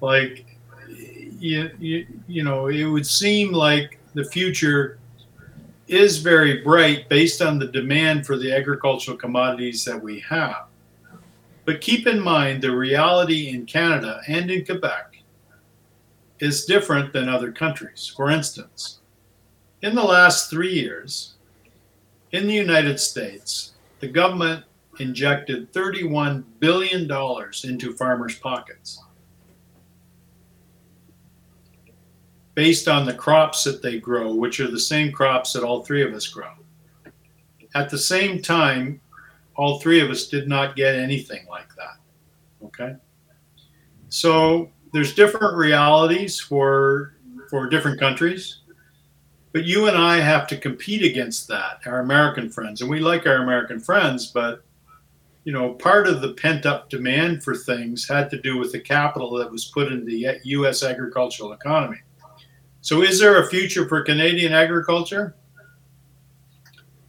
Like 0.00 0.46
you, 0.88 1.70
you, 1.78 2.06
you 2.26 2.42
know, 2.42 2.68
it 2.68 2.84
would 2.84 3.06
seem 3.06 3.52
like 3.52 3.98
the 4.14 4.24
future 4.24 4.98
is 5.86 6.18
very 6.18 6.62
bright 6.62 7.08
based 7.08 7.40
on 7.40 7.58
the 7.58 7.66
demand 7.68 8.26
for 8.26 8.36
the 8.36 8.52
agricultural 8.52 9.16
commodities 9.16 9.84
that 9.84 10.00
we 10.00 10.20
have. 10.20 10.66
But 11.64 11.80
keep 11.80 12.06
in 12.06 12.20
mind 12.20 12.62
the 12.62 12.74
reality 12.74 13.48
in 13.48 13.66
Canada 13.66 14.20
and 14.26 14.50
in 14.50 14.64
Quebec 14.64 15.18
is 16.40 16.64
different 16.64 17.12
than 17.12 17.28
other 17.28 17.52
countries. 17.52 18.12
For 18.16 18.30
instance, 18.30 19.00
in 19.82 19.94
the 19.94 20.02
last 20.02 20.50
three 20.50 20.72
years, 20.72 21.34
in 22.32 22.46
the 22.46 22.54
United 22.54 23.00
States, 23.00 23.72
the 24.00 24.08
government 24.08 24.64
injected 25.00 25.72
$31 25.72 26.44
billion 26.60 27.10
into 27.64 27.96
farmers' 27.96 28.38
pockets. 28.38 29.02
based 32.58 32.88
on 32.88 33.06
the 33.06 33.14
crops 33.14 33.62
that 33.62 33.82
they 33.82 34.00
grow, 34.00 34.34
which 34.34 34.58
are 34.58 34.66
the 34.66 34.80
same 34.80 35.12
crops 35.12 35.52
that 35.52 35.62
all 35.62 35.84
three 35.84 36.02
of 36.02 36.12
us 36.12 36.26
grow. 36.26 36.50
At 37.76 37.88
the 37.88 37.96
same 37.96 38.42
time, 38.42 39.00
all 39.54 39.78
three 39.78 40.00
of 40.00 40.10
us 40.10 40.26
did 40.26 40.48
not 40.48 40.74
get 40.74 40.96
anything 40.96 41.46
like 41.48 41.68
that. 41.76 42.00
Okay? 42.64 42.96
So 44.08 44.72
there's 44.92 45.14
different 45.14 45.56
realities 45.56 46.40
for 46.40 47.14
for 47.48 47.68
different 47.68 48.00
countries. 48.00 48.62
But 49.52 49.62
you 49.64 49.86
and 49.86 49.96
I 49.96 50.18
have 50.18 50.48
to 50.48 50.56
compete 50.56 51.04
against 51.04 51.46
that, 51.46 51.82
our 51.86 52.00
American 52.00 52.50
friends. 52.50 52.80
And 52.80 52.90
we 52.90 52.98
like 52.98 53.24
our 53.24 53.36
American 53.44 53.78
friends, 53.78 54.32
but 54.32 54.64
you 55.44 55.52
know, 55.52 55.72
part 55.74 56.06
of 56.06 56.20
the 56.20 56.34
pent 56.34 56.66
up 56.66 56.90
demand 56.90 57.42
for 57.42 57.54
things 57.54 58.06
had 58.08 58.28
to 58.30 58.40
do 58.40 58.58
with 58.58 58.72
the 58.72 58.80
capital 58.80 59.30
that 59.38 59.50
was 59.50 59.66
put 59.66 59.90
into 59.92 60.04
the 60.04 60.38
US 60.44 60.82
agricultural 60.82 61.52
economy. 61.52 61.98
So, 62.80 63.02
is 63.02 63.18
there 63.18 63.42
a 63.42 63.48
future 63.48 63.88
for 63.88 64.02
Canadian 64.02 64.52
agriculture? 64.52 65.34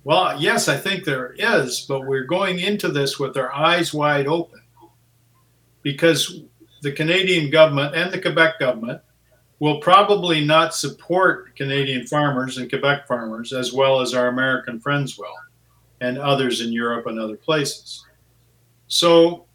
Well, 0.03 0.41
yes, 0.41 0.67
I 0.67 0.77
think 0.77 1.03
there 1.03 1.35
is, 1.37 1.85
but 1.87 2.07
we're 2.07 2.23
going 2.23 2.59
into 2.59 2.87
this 2.87 3.19
with 3.19 3.37
our 3.37 3.53
eyes 3.53 3.93
wide 3.93 4.27
open 4.27 4.61
because 5.81 6.41
the 6.81 6.91
Canadian 6.91 7.49
government 7.49 7.95
and 7.95 8.11
the 8.11 8.21
Quebec 8.21 8.59
government 8.59 9.01
will 9.59 9.79
probably 9.79 10.43
not 10.43 10.73
support 10.73 11.55
Canadian 11.55 12.07
farmers 12.07 12.57
and 12.57 12.69
Quebec 12.69 13.07
farmers 13.07 13.51
as 13.51 13.73
well 13.73 13.99
as 13.99 14.13
our 14.13 14.27
American 14.27 14.79
friends 14.79 15.17
will, 15.17 15.35
and 15.99 16.17
others 16.17 16.61
in 16.61 16.71
Europe 16.71 17.07
and 17.07 17.19
other 17.19 17.35
places. 17.35 18.05
So, 18.89 19.45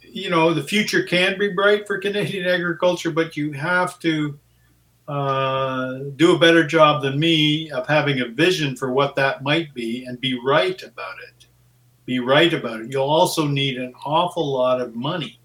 you 0.00 0.30
know, 0.30 0.54
the 0.54 0.62
future 0.62 1.02
can 1.02 1.38
be 1.38 1.48
bright 1.48 1.86
for 1.86 1.98
Canadian 1.98 2.46
agriculture, 2.54 3.10
but 3.10 3.36
you 3.36 3.52
have 3.52 3.98
to 4.00 4.38
uh, 5.08 5.98
do 6.16 6.36
a 6.36 6.38
better 6.38 6.64
job 6.64 7.02
than 7.02 7.18
me 7.18 7.70
of 7.72 7.86
having 7.88 8.20
a 8.20 8.28
vision 8.28 8.76
for 8.76 8.92
what 8.92 9.16
that 9.16 9.42
might 9.42 9.74
be 9.74 10.04
and 10.04 10.20
be 10.20 10.38
right 10.44 10.80
about 10.84 11.16
it. 11.28 11.46
Be 12.04 12.20
right 12.20 12.52
about 12.52 12.80
it. 12.80 12.92
You'll 12.92 13.02
also 13.02 13.46
need 13.46 13.78
an 13.78 13.92
awful 14.04 14.52
lot 14.52 14.80
of 14.80 14.94
money, 14.94 15.40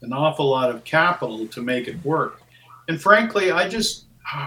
an 0.00 0.12
awful 0.12 0.48
lot 0.48 0.70
of 0.70 0.84
capital 0.84 1.46
to 1.48 1.62
make 1.62 1.88
it 1.88 2.02
work. 2.04 2.40
And 2.88 3.00
frankly, 3.00 3.50
I 3.50 3.68
just 3.68 4.06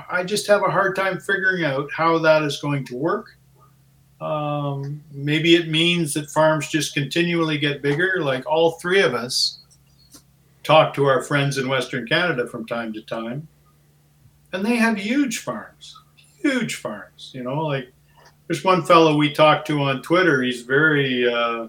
I 0.10 0.24
just 0.24 0.48
have 0.48 0.64
a 0.64 0.72
hard 0.72 0.96
time 0.96 1.20
figuring 1.20 1.64
out 1.64 1.92
how 1.92 2.18
that 2.20 2.44
is 2.44 2.62
going 2.62 2.86
to 2.86 2.96
work. 2.96 3.38
Um, 4.26 5.04
maybe 5.12 5.56
it 5.56 5.68
means 5.68 6.14
that 6.14 6.32
farms 6.32 6.68
just 6.70 6.94
continually 6.94 7.58
get 7.58 7.82
bigger, 7.82 8.22
like 8.22 8.46
all 8.46 8.72
three 8.72 9.02
of 9.02 9.14
us 9.14 9.60
talk 10.64 10.94
to 10.96 11.06
our 11.06 11.22
friends 11.22 11.58
in 11.58 11.68
Western 11.68 12.08
Canada 12.08 12.48
from 12.48 12.66
time 12.66 12.92
to 12.94 13.02
time 13.02 13.48
and 14.56 14.66
they 14.66 14.78
have 14.78 14.98
huge 14.98 15.40
farms, 15.40 15.98
huge 16.42 16.76
farms. 16.76 17.32
You 17.34 17.44
know, 17.44 17.62
like 17.66 17.92
there's 18.48 18.64
one 18.64 18.84
fellow 18.84 19.18
we 19.18 19.32
talked 19.34 19.68
to 19.68 19.82
on 19.82 20.02
Twitter. 20.02 20.42
He's 20.42 20.62
very 20.62 21.32
uh, 21.32 21.68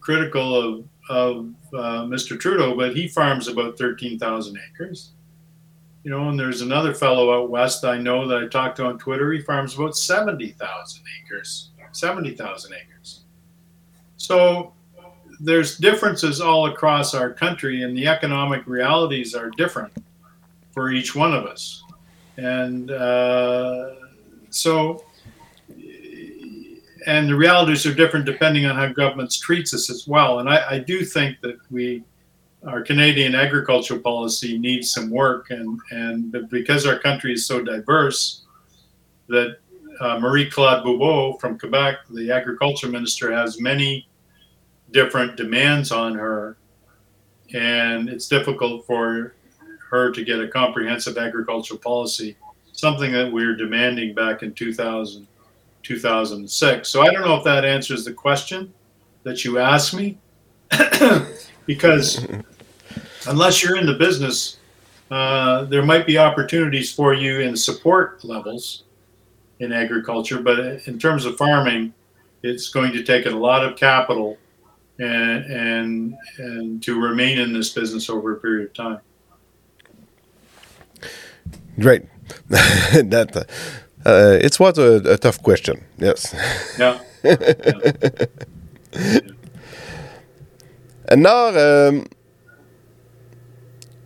critical 0.00 0.54
of 0.54 0.84
of 1.08 1.54
uh, 1.74 2.02
Mr. 2.04 2.38
Trudeau, 2.38 2.74
but 2.74 2.96
he 2.96 3.08
farms 3.08 3.48
about 3.48 3.76
thirteen 3.76 4.18
thousand 4.18 4.58
acres. 4.72 5.10
You 6.06 6.12
know, 6.12 6.28
and 6.28 6.38
there's 6.38 6.60
another 6.60 6.94
fellow 6.94 7.34
out 7.34 7.50
west 7.50 7.84
I 7.84 7.98
know 7.98 8.28
that 8.28 8.40
I 8.40 8.46
talked 8.46 8.76
to 8.76 8.84
on 8.84 8.96
Twitter. 8.96 9.32
He 9.32 9.40
farms 9.40 9.74
about 9.74 9.96
seventy 9.96 10.50
thousand 10.50 11.02
acres. 11.20 11.70
Seventy 11.90 12.30
thousand 12.30 12.74
acres. 12.74 13.24
So 14.16 14.72
there's 15.40 15.76
differences 15.76 16.40
all 16.40 16.66
across 16.66 17.12
our 17.12 17.32
country, 17.32 17.82
and 17.82 17.98
the 17.98 18.06
economic 18.06 18.64
realities 18.68 19.34
are 19.34 19.50
different 19.50 19.92
for 20.70 20.92
each 20.92 21.16
one 21.16 21.34
of 21.34 21.44
us. 21.44 21.82
And 22.36 22.92
uh, 22.92 23.94
so, 24.50 25.04
and 27.08 27.28
the 27.28 27.34
realities 27.34 27.84
are 27.84 27.94
different 27.94 28.26
depending 28.26 28.64
on 28.64 28.76
how 28.76 28.92
governments 28.92 29.40
treats 29.40 29.74
us 29.74 29.90
as 29.90 30.06
well. 30.06 30.38
And 30.38 30.48
I, 30.48 30.74
I 30.74 30.78
do 30.78 31.04
think 31.04 31.40
that 31.40 31.58
we, 31.68 32.04
our 32.64 32.82
Canadian 32.82 33.34
agricultural 33.34 34.00
policy 34.00 34.58
needs 34.58 34.90
some 34.90 35.10
work, 35.10 35.50
and 35.50 35.78
and 35.90 36.48
because 36.50 36.86
our 36.86 36.98
country 36.98 37.32
is 37.32 37.46
so 37.46 37.62
diverse, 37.62 38.42
that 39.28 39.58
uh, 40.00 40.18
Marie 40.18 40.50
Claude 40.50 40.84
Bibeau 40.84 41.40
from 41.40 41.58
Quebec, 41.58 41.98
the 42.10 42.30
agriculture 42.30 42.88
minister, 42.88 43.32
has 43.32 43.60
many 43.60 44.08
different 44.90 45.36
demands 45.36 45.92
on 45.92 46.14
her, 46.14 46.56
and 47.54 48.08
it's 48.08 48.28
difficult 48.28 48.86
for 48.86 49.34
her 49.90 50.10
to 50.10 50.24
get 50.24 50.40
a 50.40 50.48
comprehensive 50.48 51.16
agricultural 51.16 51.78
policy, 51.78 52.36
something 52.72 53.12
that 53.12 53.30
we 53.30 53.46
were 53.46 53.54
demanding 53.54 54.14
back 54.14 54.42
in 54.42 54.52
2000, 54.52 55.26
2006. 55.82 56.88
So 56.88 57.02
I 57.02 57.12
don't 57.12 57.22
know 57.22 57.36
if 57.36 57.44
that 57.44 57.64
answers 57.64 58.04
the 58.04 58.12
question 58.12 58.72
that 59.22 59.44
you 59.44 59.58
asked 59.58 59.94
me, 59.94 60.18
because 61.66 62.26
unless 63.28 63.62
you're 63.62 63.76
in 63.76 63.86
the 63.86 63.94
business, 63.94 64.58
uh, 65.10 65.64
there 65.64 65.84
might 65.84 66.06
be 66.06 66.18
opportunities 66.18 66.92
for 66.92 67.14
you 67.14 67.40
in 67.40 67.56
support 67.56 68.24
levels 68.24 68.84
in 69.58 69.72
agriculture, 69.72 70.40
but 70.40 70.58
in 70.86 70.98
terms 70.98 71.24
of 71.24 71.36
farming, 71.36 71.94
it's 72.42 72.68
going 72.68 72.92
to 72.92 73.02
take 73.02 73.26
a 73.26 73.30
lot 73.30 73.64
of 73.64 73.76
capital 73.76 74.38
and 74.98 75.44
and 75.44 76.16
and 76.38 76.82
to 76.82 77.00
remain 77.00 77.38
in 77.38 77.52
this 77.52 77.72
business 77.72 78.08
over 78.08 78.36
a 78.36 78.40
period 78.40 78.66
of 78.66 78.74
time. 78.74 79.00
Great. 81.78 82.04
that 82.48 83.46
uh, 84.04 84.38
it's 84.40 84.58
what 84.58 84.78
a, 84.78 85.12
a 85.12 85.18
tough 85.18 85.42
question. 85.42 85.84
Yes. 85.98 86.34
Yeah. 86.78 86.98
And 91.08 91.22
now, 91.22 91.48
um, 91.56 92.06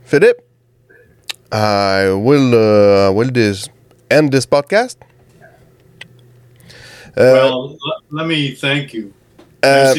Philip, 0.04 0.46
I 1.50 2.10
will 2.10 2.54
uh, 2.54 3.12
will 3.12 3.30
this 3.30 3.68
end 4.10 4.32
this 4.32 4.46
podcast. 4.46 4.96
Uh, 7.16 7.32
well, 7.34 7.78
let 8.10 8.26
me 8.26 8.52
thank 8.54 8.92
you. 8.92 9.12
uh. 9.62 9.94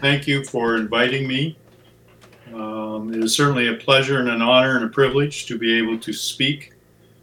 Thank 0.00 0.26
you 0.26 0.44
for 0.44 0.76
inviting 0.76 1.28
me. 1.28 1.56
Um, 2.52 3.12
it 3.14 3.22
is 3.22 3.34
certainly 3.34 3.68
a 3.68 3.74
pleasure 3.74 4.18
and 4.18 4.28
an 4.28 4.42
honor 4.42 4.76
and 4.76 4.84
a 4.84 4.88
privilege 4.88 5.46
to 5.46 5.58
be 5.58 5.78
able 5.78 5.98
to 5.98 6.12
speak 6.12 6.72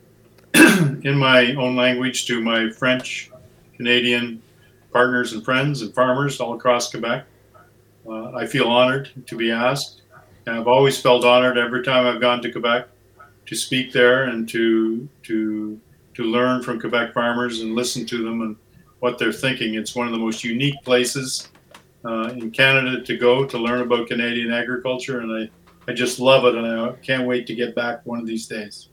in 0.56 1.18
my 1.18 1.54
own 1.56 1.76
language 1.76 2.26
to 2.28 2.42
my 2.42 2.70
French, 2.72 3.30
Canadian 3.76 4.42
partners 4.92 5.34
and 5.34 5.44
friends 5.46 5.82
and 5.82 5.94
farmers 5.94 6.40
all 6.40 6.54
across 6.54 6.90
Quebec. 6.90 7.26
Uh, 8.08 8.32
I 8.32 8.46
feel 8.46 8.68
honored 8.68 9.10
to 9.28 9.36
be 9.36 9.52
asked. 9.52 10.02
And 10.46 10.58
I've 10.58 10.68
always 10.68 11.00
felt 11.00 11.24
honored 11.26 11.58
every 11.58 11.84
time 11.84 12.06
I've 12.08 12.22
gone 12.22 12.42
to 12.42 12.52
Quebec 12.52 12.88
to 13.46 13.56
speak 13.56 13.92
there 13.92 14.26
and 14.26 14.48
to 14.50 15.08
to 15.24 15.80
to 16.16 16.24
learn 16.24 16.62
from 16.62 16.80
Quebec 16.80 17.14
farmers 17.14 17.62
and 17.62 17.76
listen 17.76 18.06
to 18.06 18.24
them 18.24 18.42
and 18.42 18.56
what 19.00 19.18
they're 19.18 19.34
thinking. 19.34 19.76
It's 19.76 19.96
one 19.96 20.08
of 20.08 20.14
the 20.14 20.20
most 20.20 20.44
unique 20.44 20.76
places 20.84 21.50
uh, 22.06 22.30
in 22.36 22.52
Canada 22.52 23.02
to 23.02 23.18
go 23.18 23.46
to 23.46 23.58
learn 23.58 23.82
about 23.82 24.08
Canadian 24.08 24.52
agriculture, 24.52 25.22
and 25.22 25.32
I, 25.32 25.92
I 25.92 25.94
just 25.94 26.20
love 26.20 26.46
it, 26.46 26.56
and 26.56 26.66
I 26.68 26.92
can't 27.02 27.28
wait 27.28 27.48
to 27.48 27.56
get 27.56 27.76
back 27.76 28.06
one 28.06 28.20
of 28.20 28.26
these 28.26 28.48
days. 28.48 28.90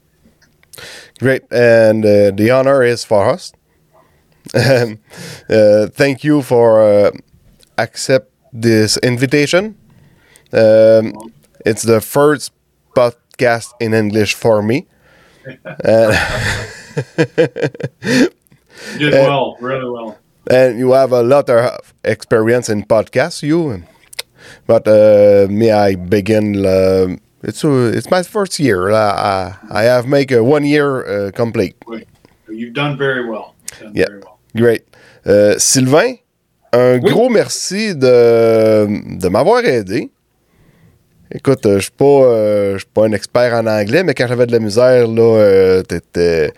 Great, 1.18 1.42
and 1.50 2.04
uh, 2.04 2.30
the 2.30 2.50
honor 2.50 2.82
is 2.82 3.04
for 3.04 3.28
us. 3.28 3.52
Uh, 5.48 5.86
thank 5.86 6.24
you 6.24 6.42
for 6.42 6.82
uh, 6.82 7.10
accept 7.78 8.32
this 8.52 8.96
invitation. 8.98 9.76
Um, 10.52 11.12
it's 11.64 11.82
the 11.82 12.00
first 12.00 12.52
podcast 12.94 13.72
in 13.80 13.94
English 13.94 14.34
for 14.34 14.62
me. 14.62 14.86
Uh, 15.84 16.12
You 18.98 19.10
did 19.10 19.14
Uh, 19.14 19.26
well, 19.28 19.56
really 19.60 19.88
well. 19.90 20.16
and 20.50 20.78
you 20.78 20.92
have 20.92 21.12
a 21.12 21.22
lot 21.22 21.48
of 21.50 21.94
experience 22.04 22.68
in 22.68 22.84
podcasts, 22.84 23.42
you. 23.42 23.82
But 24.66 24.86
uh, 24.86 25.46
me, 25.50 25.70
I 25.70 25.96
begin. 25.96 26.64
Uh, 26.64 27.16
it's 27.42 27.64
uh, 27.64 27.92
it's 27.94 28.10
my 28.10 28.22
first 28.22 28.58
year. 28.58 28.90
Uh, 28.90 29.54
I 29.70 29.82
have 29.84 30.06
make 30.06 30.30
a 30.32 30.42
one 30.42 30.64
year 30.64 31.04
uh, 31.06 31.30
complete. 31.32 31.74
You've 32.48 32.74
done 32.74 32.96
very 32.96 33.28
well. 33.28 33.54
Done 33.80 33.92
Yeah. 33.94 34.06
very 34.08 34.20
well. 34.20 34.38
Great. 34.56 34.82
Euh, 35.26 35.58
Sylvain, 35.58 36.18
un 36.72 36.98
gros 36.98 37.28
merci 37.28 37.94
de, 37.94 39.18
de 39.18 39.28
m'avoir 39.28 39.64
aidé. 39.64 40.10
Écoute, 41.32 41.66
euh, 41.66 41.76
je 41.78 41.82
suis 41.84 41.90
pas, 41.90 42.04
euh, 42.04 42.78
suis 42.78 42.86
pas 42.92 43.06
un 43.06 43.12
expert 43.12 43.52
en 43.54 43.66
anglais, 43.66 44.04
mais 44.04 44.14
quand 44.14 44.26
j'avais 44.28 44.46
de 44.46 44.52
la 44.52 44.60
misère, 44.60 45.08
là, 45.08 45.22
euh, 45.40 45.82
t'étais, 45.82 46.52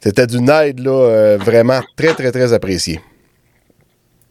t'étais 0.00 0.26
d'une 0.26 0.50
aide 0.50 0.80
là, 0.80 0.90
euh, 0.90 1.38
vraiment 1.38 1.80
très, 1.96 2.12
très, 2.14 2.30
très 2.30 2.52
appréciée. 2.52 3.00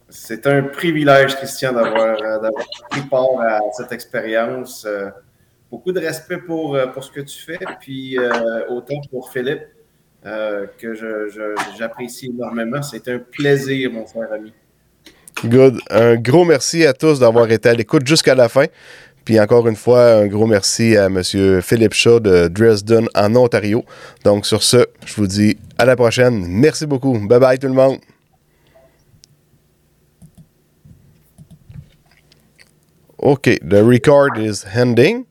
C'est 0.08 0.46
un 0.46 0.62
privilège, 0.62 1.34
Christian, 1.34 1.72
d'avoir 1.72 2.16
pris 2.88 3.00
part 3.10 3.40
à 3.40 3.58
cette 3.76 3.90
expérience. 3.90 4.86
Beaucoup 5.72 5.90
de 5.90 5.98
respect 5.98 6.36
pour, 6.38 6.78
pour 6.92 7.02
ce 7.02 7.10
que 7.10 7.20
tu 7.22 7.36
fais, 7.42 7.58
puis 7.80 8.16
autant 8.68 9.00
pour 9.10 9.32
Philippe, 9.32 9.64
que 10.22 10.94
je- 10.94 11.28
je- 11.30 11.56
j'apprécie 11.76 12.26
énormément. 12.26 12.80
C'est 12.80 13.08
un 13.08 13.18
plaisir, 13.18 13.90
mon 13.90 14.06
frère 14.06 14.32
ami. 14.32 14.52
Good. 15.42 15.80
Un 15.90 16.16
gros 16.16 16.44
merci 16.44 16.86
à 16.86 16.92
tous 16.92 17.18
d'avoir 17.18 17.50
été 17.50 17.68
à 17.68 17.74
l'écoute 17.74 18.06
jusqu'à 18.06 18.34
la 18.34 18.48
fin. 18.48 18.66
Puis 19.24 19.40
encore 19.40 19.66
une 19.68 19.76
fois, 19.76 20.16
un 20.16 20.26
gros 20.26 20.46
merci 20.46 20.96
à 20.96 21.06
M. 21.06 21.22
Philippe 21.62 21.94
Shaw 21.94 22.20
de 22.20 22.48
Dresden 22.48 23.08
en 23.14 23.34
Ontario. 23.36 23.84
Donc 24.24 24.46
sur 24.46 24.62
ce, 24.62 24.86
je 25.06 25.14
vous 25.16 25.26
dis 25.26 25.56
à 25.78 25.84
la 25.84 25.96
prochaine. 25.96 26.46
Merci 26.46 26.86
beaucoup. 26.86 27.18
Bye 27.26 27.40
bye 27.40 27.58
tout 27.58 27.68
le 27.68 27.74
monde. 27.74 27.98
Okay, 33.18 33.58
the 33.60 33.82
record 33.82 34.36
is 34.36 34.64
ending. 34.76 35.24